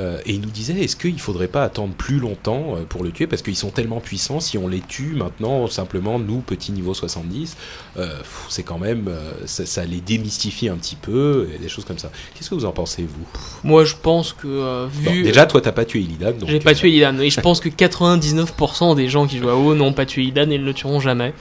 euh, 0.00 0.20
et 0.26 0.32
il 0.32 0.40
nous 0.40 0.50
disait 0.50 0.74
est-ce 0.80 0.96
qu'il 0.96 1.18
faudrait 1.18 1.48
pas 1.48 1.64
attendre 1.64 1.94
plus 1.94 2.18
longtemps 2.18 2.76
euh, 2.76 2.84
pour 2.88 3.02
le 3.04 3.10
tuer? 3.10 3.26
Parce 3.26 3.42
qu'ils 3.42 3.56
sont 3.56 3.70
tellement 3.70 4.00
puissants 4.00 4.40
si 4.40 4.58
on 4.58 4.68
les 4.68 4.80
tue 4.80 5.14
maintenant 5.14 5.66
simplement 5.66 6.18
nous 6.18 6.40
petit 6.40 6.72
niveau 6.72 6.94
70 6.94 7.56
euh, 7.96 8.08
c'est 8.48 8.62
quand 8.62 8.78
même 8.78 9.06
euh, 9.08 9.32
ça, 9.46 9.66
ça 9.66 9.84
les 9.84 10.00
démystifie 10.00 10.68
un 10.68 10.76
petit 10.76 10.96
peu 10.96 11.48
et 11.54 11.58
des 11.58 11.68
choses 11.68 11.84
comme 11.84 11.98
ça 11.98 12.10
qu'est-ce 12.34 12.50
que 12.50 12.54
vous 12.54 12.64
en 12.64 12.72
pensez 12.72 13.02
vous? 13.02 13.26
Moi, 13.64 13.84
je 13.84 13.94
pense 14.00 14.32
que 14.32 14.46
euh, 14.46 14.86
vu. 14.90 15.22
déjà 15.22 15.46
toi 15.46 15.60
t'as 15.60 15.72
pas 15.72 15.84
tué 15.84 16.00
Illidan 16.00 16.32
J'ai 16.46 16.60
pas 16.60 16.74
tué 16.74 16.90
Illidan 16.90 17.18
et 17.18 17.30
je 17.30 17.40
pense 17.40 17.60
que 17.60 17.68
99% 17.68 18.94
des 18.94 19.08
gens 19.08 19.26
qui 19.26 19.38
jouent 19.38 19.48
à 19.48 19.56
WoW 19.56 19.74
n'ont 19.74 19.92
pas 19.92 20.06
tué 20.06 20.22
Illidan 20.22 20.50
et 20.50 20.58
ne 20.58 20.64
le 20.64 20.74
tueront 20.74 21.00
jamais. 21.00 21.32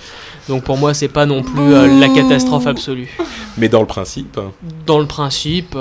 Donc 0.50 0.64
pour 0.64 0.78
moi 0.78 0.94
c'est 0.94 1.08
pas 1.08 1.26
non 1.26 1.44
plus 1.44 1.72
la 2.00 2.10
catastrophe 2.10 2.68
absolue. 2.68 3.10
mais 3.58 3.70
dans 3.70 3.82
le 3.82 3.88
principe 3.88 4.38
hein, 4.38 4.52
Dans 4.86 5.00
le 5.00 5.06
principe, 5.06 5.78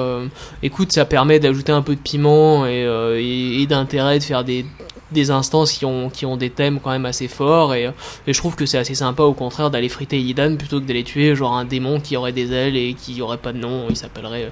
écoute, 0.63 0.93
ça 0.93 1.05
permet 1.05 1.39
d'ajouter 1.39 1.73
un 1.73 1.83
peu 1.83 1.95
de 1.95 2.01
piment 2.01 2.66
et, 2.67 2.85
euh, 2.85 3.21
et, 3.21 3.67
d'intérêt 3.67 4.19
de 4.19 4.25
faire 4.25 4.45
des, 4.45 4.65
des 5.13 5.31
instances 5.31 5.73
qui 5.73 5.85
ont, 5.85 6.11
qui 6.11 6.27
ont 6.27 6.37
des 6.37 6.51
thèmes 6.51 6.81
quand 6.81 6.91
même 6.91 7.07
assez 7.07 7.29
forts. 7.29 7.75
Et, 7.75 7.87
euh, 7.87 7.93
et 8.27 8.33
je 8.33 8.39
trouve 8.39 8.57
que 8.57 8.67
c'est 8.67 8.79
assez 8.79 8.95
sympa 8.95 9.23
au 9.23 9.35
contraire 9.35 9.71
d'aller 9.71 9.89
friter 9.89 10.19
Illidan 10.19 10.57
plutôt 10.57 10.81
que 10.81 10.87
d'aller 10.87 11.05
tuer 11.05 11.35
genre 11.35 11.55
un 11.55 11.65
démon 11.65 12.01
qui 12.01 12.17
aurait 12.17 12.33
des 12.33 12.53
ailes 12.53 12.77
et 12.77 12.95
qui 12.95 13.21
aurait 13.23 13.39
pas 13.39 13.53
de 13.53 13.59
nom, 13.59 13.87
il 13.89 13.97
s'appellerait 13.97 14.45
euh, 14.45 14.51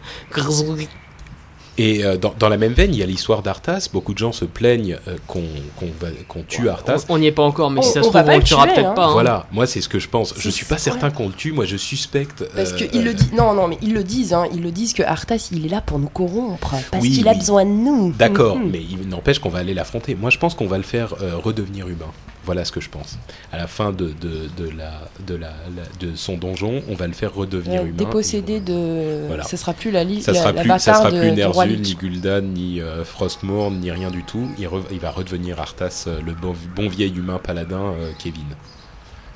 Et 1.77 2.05
euh, 2.05 2.17
dans, 2.17 2.33
dans 2.39 2.49
la 2.49 2.57
même 2.57 2.73
veine, 2.73 2.95
il 2.95 3.01
y 3.01 3.03
a 3.03 3.07
l'histoire 3.07 3.43
d'Arthas. 3.43 3.89
Beaucoup 3.93 4.13
de 4.15 4.19
gens 4.19 4.31
se 4.31 4.45
plaignent 4.45 4.97
euh, 5.09 5.17
qu'on 5.27 5.43
qu'on 5.77 5.87
va- 6.01 6.13
qu'on 6.29 6.43
tue 6.45 6.69
Arthas. 6.69 7.05
On 7.09 7.19
n'y 7.19 7.27
est 7.27 7.33
pas 7.33 7.43
encore, 7.43 7.71
mais 7.71 7.81
On- 7.81 7.83
si 7.83 7.91
ça 7.93 8.01
on 8.01 8.03
se 8.05 8.09
trouve, 8.11 8.13
pas 8.13 8.25
on 8.25 8.33
le 8.33 8.37
le 8.39 8.43
tuera 8.45 8.65
tuer, 8.67 8.75
peut-être 8.75 8.91
hein. 8.91 8.95
pas. 8.95 9.07
hein. 9.07 9.13
Voilà, 9.13 9.47
moi 9.51 9.67
c'est 9.67 9.81
ce 9.81 9.89
que 9.89 9.99
je 9.99 10.09
pense. 10.09 10.35
Je 10.39 10.51
suis 10.51 10.67
pas 10.67 10.79
certain 10.79 11.11
qu'on 11.11 11.27
le 11.27 11.35
tue. 11.35 11.51
Moi 11.53 11.65
je 11.65 11.77
suspecte. 11.77 12.45
Parce 12.55 12.73
euh, 12.73 12.77
qu'ils 12.77 13.03
le 13.05 13.13
disent. 13.15 13.33
Non, 13.33 13.55
non, 13.55 13.67
mais 13.67 13.79
ils 13.83 13.93
le 13.93 14.05
disent. 14.05 14.33
Hein, 14.33 14.45
ils 14.55 14.63
le 14.63 14.71
disent 14.71 14.93
que 14.93 15.03
Arthas, 15.03 15.49
il 15.51 15.67
est 15.67 15.69
là 15.69 15.81
pour 15.81 15.99
nous 15.99 16.09
corrompre. 16.09 16.75
Parce 16.93 17.03
Oui, 17.03 17.11
qu'il 17.11 17.27
a 17.27 17.35
besoin 17.35 17.65
de 17.65 17.71
nous. 17.71 18.13
D'accord, 18.17 18.57
Mhm. 18.57 18.71
mais 18.71 18.81
il 18.81 19.09
n'empêche 19.09 19.41
qu'on 19.41 19.49
va 19.49 19.59
aller 19.59 19.75
l'affronter. 19.75 20.15
Moi 20.15 20.31
je 20.31 20.39
pense 20.39 20.55
qu'on 20.55 20.67
va 20.69 20.77
le 20.77 20.85
faire 20.85 21.15
euh, 21.23 21.37
redevenir 21.37 21.89
humain. 21.89 22.07
Voilà 22.45 22.65
ce 22.65 22.73
que 22.73 22.81
je 22.81 22.91
pense. 22.91 23.17
À 23.53 23.57
la 23.57 23.67
fin 23.67 23.91
de, 23.93 24.09
de, 24.21 24.49
de, 24.57 24.69
la, 24.77 24.93
de, 25.27 25.35
la, 25.35 25.49
la- 25.75 26.07
de 26.07 26.15
son 26.15 26.37
donjon, 26.37 26.83
on 26.89 26.95
va 26.95 27.07
le 27.07 27.15
faire 27.15 27.35
redevenir 27.35 27.81
Euh, 27.81 27.85
humain. 27.87 27.97
dépossédé 27.97 28.61
de. 28.61 29.27
Voilà. 29.27 29.45
Ce 29.45 29.57
sera 29.57 29.73
plus 29.73 29.91
la 29.91 30.05
liste. 30.05 30.27
Ça 30.27 30.35
sera 30.35 30.53
la, 30.53 30.61
plus, 30.61 30.69
la 30.69 30.79
ça 30.79 30.95
sera 30.95 31.09
plus 31.11 31.33
Ner'zhul, 31.33 31.81
ni 31.81 31.95
Gul'dan, 31.95 32.43
ni 32.43 32.81
euh, 32.81 33.05
Frostmourne, 33.05 33.79
ni 33.81 33.91
rien 33.91 34.11
du 34.11 34.23
tout. 34.25 34.49
Il, 34.59 34.67
re- 34.67 34.83
il 34.91 34.99
va 35.01 35.11
redevenir 35.11 35.59
Arthas, 35.61 36.05
euh, 36.07 36.21
le 36.25 36.33
bon, 36.35 36.55
bon 36.77 36.89
vieil 36.89 37.17
humain 37.17 37.41
paladin 37.43 37.95
euh, 37.99 38.11
Kevin. 38.19 38.45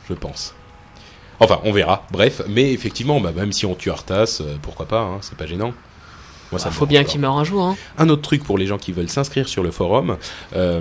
Je 0.08 0.14
pense. 0.14 0.54
Enfin, 1.40 1.60
on 1.64 1.72
verra. 1.72 2.06
Bref, 2.10 2.42
mais 2.48 2.72
effectivement, 2.72 3.20
bah, 3.20 3.32
même 3.34 3.52
si 3.52 3.64
on 3.64 3.74
tue 3.74 3.90
Arthas, 3.90 4.38
euh, 4.42 4.56
pourquoi 4.60 4.86
pas, 4.86 5.00
hein, 5.00 5.18
c'est 5.22 5.36
pas 5.38 5.46
gênant. 5.46 5.72
Moi, 6.50 6.58
ça 6.58 6.68
Il 6.68 6.72
me 6.72 6.76
faut 6.76 6.86
bien 6.86 7.04
qu'il 7.04 7.20
meure 7.20 7.36
un 7.38 7.44
jour. 7.44 7.62
Hein. 7.62 7.76
Un 7.98 8.08
autre 8.08 8.22
truc 8.22 8.42
pour 8.42 8.58
les 8.58 8.66
gens 8.66 8.78
qui 8.78 8.90
veulent 8.92 9.08
s'inscrire 9.10 9.48
sur 9.48 9.62
le 9.62 9.70
forum, 9.70 10.16
euh, 10.56 10.80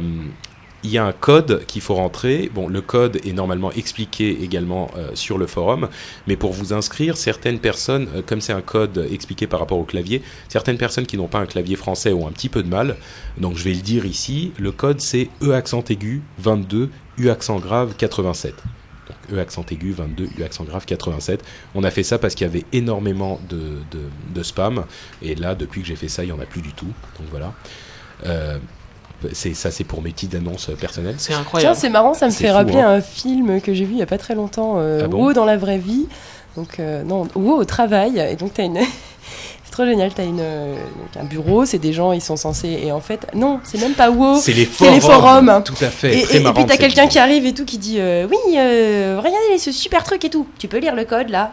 il 0.83 0.91
y 0.91 0.97
a 0.97 1.05
un 1.05 1.11
code 1.11 1.65
qu'il 1.65 1.81
faut 1.81 1.95
rentrer. 1.95 2.51
Bon, 2.53 2.67
le 2.67 2.81
code 2.81 3.17
est 3.25 3.33
normalement 3.33 3.71
expliqué 3.71 4.43
également 4.43 4.91
euh, 4.95 5.11
sur 5.15 5.37
le 5.37 5.47
forum, 5.47 5.89
mais 6.27 6.35
pour 6.35 6.53
vous 6.53 6.73
inscrire, 6.73 7.17
certaines 7.17 7.59
personnes, 7.59 8.07
euh, 8.15 8.21
comme 8.25 8.41
c'est 8.41 8.53
un 8.53 8.61
code 8.61 9.07
expliqué 9.11 9.47
par 9.47 9.59
rapport 9.59 9.79
au 9.79 9.83
clavier, 9.83 10.21
certaines 10.49 10.77
personnes 10.77 11.05
qui 11.05 11.17
n'ont 11.17 11.27
pas 11.27 11.39
un 11.39 11.45
clavier 11.45 11.75
français 11.75 12.13
ont 12.13 12.27
un 12.27 12.31
petit 12.31 12.49
peu 12.49 12.63
de 12.63 12.69
mal. 12.69 12.95
Donc 13.37 13.57
je 13.57 13.63
vais 13.63 13.73
le 13.73 13.81
dire 13.81 14.05
ici, 14.05 14.51
le 14.57 14.71
code 14.71 15.01
c'est 15.01 15.29
E 15.41 15.53
accent 15.53 15.83
aigu 15.89 16.21
22, 16.39 16.89
U 17.17 17.29
accent 17.29 17.59
grave 17.59 17.95
87. 17.97 18.53
Donc 19.07 19.17
E 19.33 19.39
accent 19.39 19.65
aigu 19.71 19.91
22, 19.91 20.29
U 20.37 20.43
accent 20.43 20.63
grave 20.63 20.85
87. 20.85 21.43
On 21.75 21.83
a 21.83 21.91
fait 21.91 22.03
ça 22.03 22.19
parce 22.19 22.35
qu'il 22.35 22.45
y 22.45 22.49
avait 22.49 22.65
énormément 22.71 23.39
de, 23.49 24.43
spam. 24.43 24.85
Et 25.21 25.35
là, 25.35 25.55
depuis 25.55 25.81
que 25.81 25.87
j'ai 25.87 25.95
fait 25.95 26.09
ça, 26.09 26.23
il 26.23 26.27
n'y 26.27 26.31
en 26.31 26.39
a 26.39 26.45
plus 26.45 26.61
du 26.61 26.73
tout. 26.73 26.85
Donc 27.17 27.27
voilà. 27.31 27.53
Euh, 28.25 28.57
c'est 29.33 29.53
ça, 29.53 29.71
c'est 29.71 29.83
pour 29.83 30.01
mes 30.01 30.11
petites 30.11 30.35
annonces 30.35 30.69
personnelles. 30.79 31.15
C'est 31.17 31.31
Tiens, 31.33 31.41
incroyable. 31.41 31.75
c'est 31.75 31.89
marrant, 31.89 32.13
ça 32.13 32.27
me 32.27 32.31
fait 32.31 32.47
fou, 32.49 32.53
rappeler 32.53 32.79
hein. 32.79 32.89
un 32.89 33.01
film 33.01 33.61
que 33.61 33.73
j'ai 33.73 33.85
vu 33.85 33.93
il 33.93 33.97
y 33.99 34.03
a 34.03 34.05
pas 34.07 34.17
très 34.17 34.35
longtemps, 34.35 34.75
euh, 34.77 35.01
Ah 35.05 35.07
bon 35.07 35.23
WoW 35.25 35.33
dans 35.33 35.45
la 35.45 35.57
vraie 35.57 35.79
vie. 35.79 36.07
Donc, 36.55 36.79
euh, 36.79 37.03
non, 37.03 37.27
WoW 37.35 37.57
au 37.59 37.65
travail. 37.65 38.19
Et 38.19 38.35
donc, 38.35 38.53
t'as 38.53 38.63
une. 38.63 38.79
C'est 39.67 39.71
trop 39.73 39.85
génial, 39.85 40.13
t'as 40.13 40.23
une, 40.23 40.39
euh, 40.39 40.75
un 41.19 41.25
bureau, 41.25 41.65
c'est 41.65 41.77
des 41.77 41.91
gens, 41.91 42.13
ils 42.13 42.21
sont 42.21 42.37
censés. 42.37 42.79
Et 42.85 42.91
en 42.93 43.01
fait, 43.01 43.27
non, 43.35 43.59
c'est 43.65 43.79
même 43.81 43.93
pas 43.95 44.09
WoW. 44.09 44.37
C'est 44.39 44.53
les 44.53 44.65
forums. 44.65 44.93
les 44.93 45.01
forums. 45.01 45.61
Tout 45.65 45.73
à 45.81 45.89
fait. 45.89 46.17
Et, 46.17 46.21
très 46.23 46.35
et- 46.35 46.39
et 46.39 46.43
marrant 46.43 46.55
puis 46.55 46.65
t'as 46.65 46.77
quelqu'un 46.77 47.07
qui 47.07 47.19
arrive 47.19 47.45
et 47.45 47.53
tout 47.53 47.65
qui 47.65 47.77
dit 47.77 47.97
euh, 47.99 48.25
oui 48.31 48.37
euh, 48.57 49.17
regardez 49.17 49.57
ce 49.59 49.71
super 49.73 50.03
truc 50.05 50.23
et 50.23 50.29
tout 50.29 50.47
tu 50.57 50.67
peux 50.69 50.77
lire 50.77 50.95
le 50.95 51.03
code 51.03 51.29
là 51.29 51.51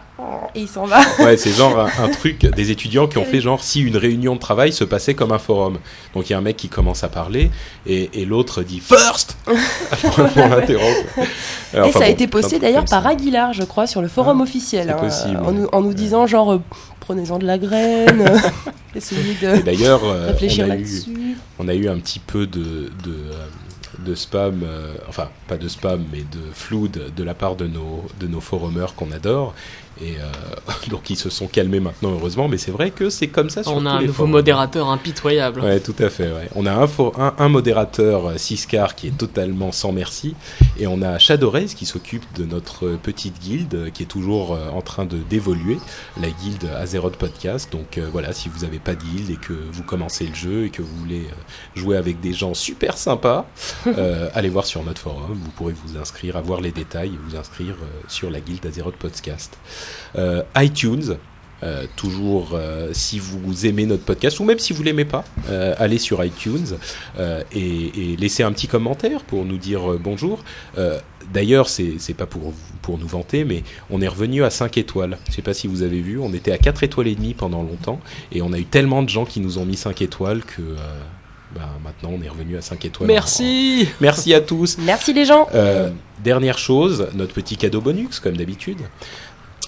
et 0.55 0.61
il 0.61 0.67
s'en 0.69 0.85
va 0.85 1.01
Ouais, 1.19 1.35
c'est 1.35 1.51
genre 1.51 1.77
un, 1.77 2.03
un 2.03 2.07
truc 2.07 2.45
des 2.55 2.71
étudiants 2.71 3.07
qui 3.07 3.17
ont 3.17 3.25
fait 3.25 3.41
genre 3.41 3.61
si 3.61 3.81
une 3.81 3.97
réunion 3.97 4.35
de 4.35 4.39
travail 4.39 4.71
se 4.71 4.83
passait 4.85 5.13
comme 5.13 5.31
un 5.33 5.37
forum. 5.39 5.77
Donc 6.13 6.29
il 6.29 6.31
y 6.31 6.35
a 6.35 6.37
un 6.37 6.41
mec 6.41 6.55
qui 6.55 6.69
commence 6.69 7.03
à 7.03 7.09
parler 7.09 7.51
et, 7.85 8.09
et 8.13 8.23
l'autre 8.25 8.63
dit 8.63 8.79
first 8.79 9.35
pour 9.45 10.47
l'interrompre. 10.47 11.19
et 11.73 11.79
Enfin 11.81 11.91
ça 11.99 12.05
a 12.05 12.07
bon, 12.07 12.13
été 12.13 12.27
posté 12.27 12.59
d'ailleurs 12.59 12.87
ça. 12.87 13.01
par 13.01 13.07
Aguilar 13.11 13.51
je 13.53 13.63
crois 13.63 13.87
sur 13.87 14.01
le 14.01 14.07
forum 14.07 14.37
Ah, 14.39 14.43
officiel 14.43 14.85
c'est 14.87 14.93
hein, 14.93 14.97
possible. 15.09 15.39
en, 15.45 15.51
nous, 15.51 15.67
en 15.73 15.81
nous 15.81 15.93
disant 15.93 16.27
genre 16.27 16.59
prenez-en 17.05 17.37
de 17.37 17.45
la 17.45 17.57
graine 17.57 18.25
essayez 18.95 19.21
Et 19.41 19.45
de 19.57 19.61
d'ailleurs, 19.61 20.03
euh, 20.03 20.27
réfléchir 20.27 20.65
on, 20.65 20.71
a 20.71 20.75
eu, 20.75 20.79
là-dessus 20.79 21.37
on 21.59 21.67
a 21.67 21.73
eu 21.73 21.87
un 21.87 21.97
petit 21.99 22.19
peu 22.19 22.47
de, 22.47 22.91
de, 23.03 23.11
euh, 23.11 23.45
de 23.99 24.15
spam, 24.15 24.61
euh, 24.63 24.95
enfin 25.07 25.29
pas 25.47 25.57
de 25.57 25.67
spam, 25.67 26.03
mais 26.11 26.19
de 26.19 26.51
flou 26.53 26.87
de, 26.87 27.09
de 27.15 27.23
la 27.23 27.33
part 27.33 27.55
de 27.55 27.67
nos, 27.67 28.03
de 28.19 28.27
nos 28.27 28.41
forumers 28.41 28.95
qu'on 28.95 29.11
adore. 29.11 29.53
Et 30.01 30.17
euh, 30.17 30.23
donc 30.89 31.09
ils 31.09 31.15
se 31.17 31.29
sont 31.29 31.47
calmés 31.47 31.79
maintenant, 31.79 32.11
heureusement, 32.11 32.47
mais 32.47 32.57
c'est 32.57 32.71
vrai 32.71 32.91
que 32.91 33.09
c'est 33.09 33.27
comme 33.27 33.49
ça 33.49 33.63
sur 33.63 33.73
On 33.73 33.85
a 33.85 33.89
tous 33.91 33.95
un 33.95 33.99
les 34.01 34.07
nouveau 34.07 34.13
forums. 34.17 34.31
modérateur 34.31 34.89
impitoyable. 34.89 35.61
Ouais, 35.61 35.79
tout 35.79 35.95
à 35.99 36.09
fait. 36.09 36.31
Ouais. 36.31 36.49
On 36.55 36.65
a 36.65 36.71
un, 36.73 36.87
un, 37.17 37.33
un 37.37 37.49
modérateur 37.49 38.27
euh, 38.27 38.37
Siscar 38.37 38.95
qui 38.95 39.07
est 39.07 39.17
totalement 39.17 39.71
sans 39.71 39.91
merci, 39.91 40.35
et 40.77 40.87
on 40.87 41.01
a 41.01 41.17
Shadowrays 41.19 41.65
qui 41.65 41.85
s'occupe 41.85 42.25
de 42.35 42.45
notre 42.45 42.85
euh, 42.87 42.99
petite 43.01 43.39
guilde 43.39 43.73
euh, 43.75 43.89
qui 43.89 44.03
est 44.03 44.07
toujours 44.07 44.53
euh, 44.53 44.69
en 44.69 44.81
train 44.81 45.05
de 45.05 45.17
d'évoluer, 45.17 45.77
la 46.21 46.29
guilde 46.29 46.65
Azeroth 46.77 47.15
Podcast. 47.17 47.71
Donc 47.71 47.99
voilà, 48.11 48.33
si 48.33 48.49
vous 48.49 48.65
n'avez 48.65 48.79
pas 48.79 48.95
de 48.95 49.03
guilde 49.03 49.29
et 49.29 49.37
que 49.37 49.53
vous 49.71 49.83
commencez 49.83 50.25
le 50.27 50.35
jeu 50.35 50.65
et 50.65 50.69
que 50.69 50.81
vous 50.81 50.95
voulez 50.97 51.25
jouer 51.75 51.97
avec 51.97 52.19
des 52.19 52.33
gens 52.33 52.53
super 52.53 52.97
sympas, 52.97 53.45
euh, 53.87 54.29
allez 54.33 54.49
voir 54.49 54.65
sur 54.65 54.83
notre 54.83 55.01
forum. 55.01 55.37
Vous 55.41 55.51
pourrez 55.51 55.73
vous 55.85 55.97
inscrire, 55.97 56.35
avoir 56.37 56.61
les 56.61 56.71
détails 56.71 57.09
et 57.13 57.19
vous 57.29 57.35
inscrire 57.37 57.75
sur 58.07 58.29
la 58.29 58.39
guilde 58.41 58.65
Azeroth 58.65 58.95
Podcast. 58.97 59.57
Euh, 60.17 60.43
iTunes. 60.57 61.17
Euh, 61.63 61.85
toujours, 61.95 62.51
euh, 62.53 62.89
si 62.91 63.17
vous 63.17 63.65
aimez 63.65 63.85
notre 63.85 64.03
podcast 64.03 64.39
ou 64.41 64.43
même 64.43 64.59
si 64.59 64.73
vous 64.73 64.83
l'aimez 64.83 65.05
pas, 65.05 65.23
euh, 65.49 65.73
allez 65.79 65.97
sur 65.97 66.23
iTunes 66.23 66.75
euh, 67.17 67.41
et, 67.53 68.11
et 68.11 68.17
laissez 68.17 68.43
un 68.43 68.51
petit 68.51 68.67
commentaire 68.67 69.23
pour 69.23 69.45
nous 69.45 69.57
dire 69.57 69.93
euh, 69.93 69.99
bonjour. 70.01 70.43
Euh, 70.77 70.99
D'ailleurs, 71.33 71.69
c'est 71.69 71.93
c'est 71.97 72.13
pas 72.13 72.27
pour 72.27 72.53
pour 72.83 72.99
nous 72.99 73.07
vanter, 73.07 73.45
mais 73.45 73.63
on 73.89 73.99
est 73.99 74.07
revenu 74.07 74.43
à 74.43 74.51
5 74.51 74.77
étoiles. 74.77 75.17
Je 75.29 75.33
sais 75.33 75.41
pas 75.41 75.55
si 75.55 75.65
vous 75.67 75.81
avez 75.81 76.01
vu, 76.01 76.19
on 76.19 76.31
était 76.33 76.51
à 76.51 76.59
4 76.59 76.83
étoiles 76.83 77.07
et 77.07 77.15
demie 77.15 77.33
pendant 77.33 77.63
longtemps 77.63 77.99
et 78.31 78.43
on 78.43 78.53
a 78.53 78.59
eu 78.59 78.65
tellement 78.65 79.01
de 79.01 79.09
gens 79.09 79.25
qui 79.25 79.39
nous 79.39 79.57
ont 79.57 79.65
mis 79.65 79.75
5 79.77 80.03
étoiles 80.03 80.43
que 80.43 80.61
euh, 80.61 80.75
bah, 81.55 81.69
maintenant 81.83 82.11
on 82.13 82.21
est 82.21 82.29
revenu 82.29 82.57
à 82.57 82.61
5 82.61 82.85
étoiles. 82.85 83.07
Merci. 83.07 83.87
Merci 84.01 84.35
à 84.35 84.41
tous. 84.41 84.77
merci 84.77 85.13
les 85.13 85.25
gens 85.25 85.47
Euh, 85.55 85.89
dernière 86.23 86.59
chose, 86.59 87.07
notre 87.15 87.33
petit 87.33 87.57
cadeau 87.57 87.81
bonus, 87.81 88.19
comme 88.19 88.37
d'habitude. 88.37 88.77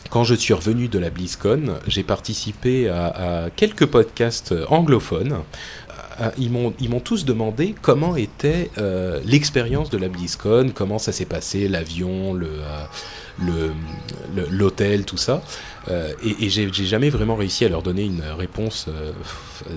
Quand 0.09 0.23
je 0.23 0.35
suis 0.35 0.53
revenu 0.53 0.87
de 0.87 0.99
la 0.99 1.09
BlizzCon, 1.09 1.75
j'ai 1.87 2.03
participé 2.03 2.89
à, 2.89 3.49
quelques 3.55 3.85
podcasts 3.85 4.53
anglophones. 4.69 5.39
Euh, 6.21 6.29
Ils 6.39 6.49
m'ont, 6.49 6.73
ils 6.79 6.89
m'ont 6.89 6.99
tous 6.99 7.25
demandé 7.25 7.75
comment 7.81 8.15
était 8.15 8.71
euh, 8.79 9.19
l'expérience 9.25 9.89
de 9.89 9.97
la 9.97 10.07
BlizzCon, 10.07 10.71
comment 10.73 10.97
ça 10.97 11.11
s'est 11.11 11.25
passé, 11.25 11.67
l'avion, 11.67 12.33
euh, 12.35 12.39
le- 12.39 12.61
l'hôtel, 14.51 15.05
tout 15.05 15.17
ça. 15.17 15.41
Euh, 15.89 16.13
et 16.23 16.49
j'ai, 16.49 16.69
jamais 16.71 17.09
vraiment 17.09 17.35
réussi 17.35 17.63
à 17.65 17.69
leur 17.69 17.81
donner 17.81 18.03
une 18.03 18.23
réponse 18.37 18.87
euh, 18.89 19.11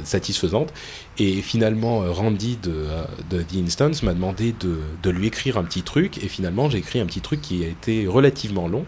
satisfaisante. 0.04 0.72
Et 1.18 1.42
finalement, 1.42 2.02
euh, 2.02 2.10
Randy 2.10 2.58
de, 2.62 2.86
de 3.30 3.42
The 3.42 3.64
Instance 3.64 4.02
m'a 4.02 4.14
demandé 4.14 4.54
de, 4.58 4.78
de 5.02 5.10
lui 5.10 5.26
écrire 5.26 5.56
un 5.58 5.64
petit 5.64 5.82
truc. 5.82 6.18
Et 6.22 6.28
finalement, 6.28 6.68
j'ai 6.68 6.78
écrit 6.78 7.00
un 7.00 7.06
petit 7.06 7.20
truc 7.20 7.40
qui 7.40 7.64
a 7.64 7.68
été 7.68 8.06
relativement 8.06 8.68
long, 8.68 8.84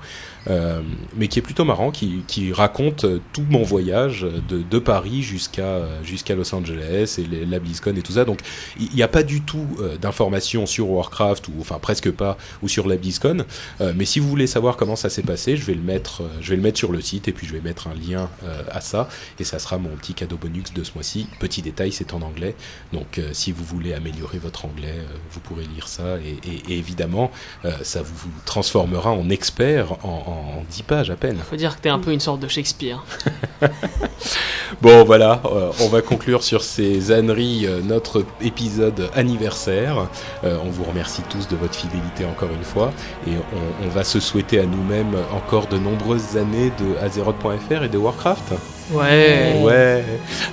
mais 1.16 1.28
qui 1.28 1.39
est 1.39 1.43
plutôt 1.43 1.65
marrant, 1.65 1.93
qui, 1.93 2.24
qui 2.27 2.53
raconte 2.53 3.07
tout 3.32 3.44
mon 3.49 3.62
voyage 3.62 4.27
de, 4.49 4.62
de 4.62 4.78
Paris 4.81 5.23
jusqu'à 5.23 5.82
jusqu'à 6.03 6.35
Los 6.35 6.53
Angeles 6.53 7.16
et 7.19 7.24
les, 7.24 7.47
la 7.47 7.61
BlizzCon 7.61 7.94
et 7.97 8.03
tout 8.03 8.12
ça. 8.12 8.24
Donc, 8.24 8.40
il 8.81 8.94
n'y 8.94 9.05
a 9.05 9.09
pas 9.09 9.23
du 9.23 9.43
tout 9.43 9.66
d'informations 10.01 10.66
sur 10.66 10.90
Warcraft, 10.90 11.49
ou 11.49 11.53
enfin 11.61 11.78
presque 11.81 12.11
pas, 12.11 12.36
ou 12.62 12.69
sur 12.69 12.89
la 12.89 12.97
BlizzCon. 12.97 13.44
Mais 13.94 14.05
si 14.05 14.19
vous 14.19 14.28
voulez 14.28 14.49
savoir 14.49 14.61
comment 14.70 14.97
ça 14.97 15.10
s'est 15.10 15.22
passé, 15.22 15.56
je 15.56 15.64
vais 15.64 15.74
le 15.74 15.82
mettre, 15.82 16.22
euh, 16.22 16.28
je 16.40 16.51
vais 16.51 16.56
le 16.56 16.62
mettre 16.62 16.78
sur 16.78 16.93
le 16.93 17.01
site 17.01 17.26
et 17.28 17.32
puis 17.32 17.47
je 17.47 17.52
vais 17.52 17.60
mettre 17.60 17.89
un 17.89 17.94
lien 17.94 18.30
euh, 18.44 18.62
à 18.70 18.80
ça 18.80 19.09
et 19.39 19.44
ça 19.44 19.59
sera 19.59 19.78
mon 19.78 19.90
petit 19.97 20.14
cadeau 20.14 20.36
bonus 20.36 20.72
de 20.72 20.84
ce 20.84 20.93
mois-ci. 20.94 21.26
Petit 21.40 21.60
détail, 21.62 21.90
c'est 21.93 22.14
en 22.14 22.22
anglais, 22.22 22.55
donc 22.93 23.18
euh, 23.18 23.30
si 23.32 23.51
vous 23.52 23.64
voulez 23.64 23.93
améliorer 23.94 24.39
votre 24.39 24.64
anglais, 24.64 24.94
vous 25.32 25.40
pourrez 25.40 25.64
lire 25.64 25.89
ça 25.89 26.16
et, 26.18 26.39
et- 26.48 26.72
et 26.72 26.78
évidemment, 26.78 27.30
ça 27.82 28.02
vous, 28.02 28.30
transformera 28.44 29.10
en 29.10 29.28
expert 29.30 29.93
en, 30.05 30.59
en 30.59 30.64
10 30.70 30.82
pages 30.84 31.10
à 31.10 31.16
peine. 31.16 31.39
Faut 31.51 31.56
dire 31.56 31.76
que 31.76 31.82
t'es 31.82 31.89
un 31.89 31.98
peu 31.98 32.12
une 32.12 32.20
sorte 32.20 32.40
de 32.40 32.48
Shakespeare. 32.48 33.05
Bon 34.80 35.05
voilà, 35.05 35.43
on 35.80 35.89
va 35.89 36.01
conclure 36.01 36.43
sur 36.43 36.62
ces 36.64 37.12
âneries 37.12 37.66
notre 37.84 38.24
épisode 38.40 39.10
anniversaire. 39.14 40.09
On 40.43 40.70
vous 40.70 40.84
remercie 40.84 41.22
tous 41.28 41.47
de 41.48 41.56
votre 41.56 41.74
fidélité 41.74 42.24
encore 42.24 42.48
une 42.51 42.64
fois 42.64 42.93
et 43.26 43.32
on, 43.32 43.86
on 43.86 43.89
va 43.90 44.02
se 44.05 44.18
souhaiter 44.18 44.51
à 44.60 44.64
nous-mêmes 44.66 45.14
encore 45.34 45.66
de 45.66 45.78
nombreuses 45.78 46.36
années 46.36 46.72
de 46.78 47.04
Azeroth.fr 47.04 47.84
et 47.84 47.88
de 47.88 47.98
Warcraft. 47.98 48.52
Ouais. 48.92 49.60
Ouais. 49.62 50.04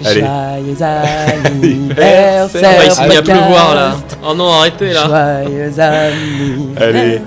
Allez. 0.05 0.21
joyeux 0.21 0.83
Anniversaire. 1.45 2.81
Ah, 2.97 3.03
à 3.17 3.21
pleuvoir 3.21 3.75
là. 3.75 3.95
Oh 4.25 4.33
non, 4.33 4.51
arrêtez 4.51 4.93
là. 4.93 5.05
joyeux 5.45 5.79
anniversaire 5.79 6.13
Allez. 6.77 7.21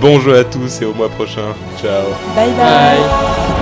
bon 0.00 0.20
jeu 0.20 0.38
à 0.38 0.44
tous 0.44 0.82
et 0.82 0.84
au 0.84 0.94
mois 0.94 1.08
prochain. 1.08 1.54
Ciao. 1.80 2.08
bye 2.34 2.46
bye. 2.50 2.56
Bye. 2.56 3.53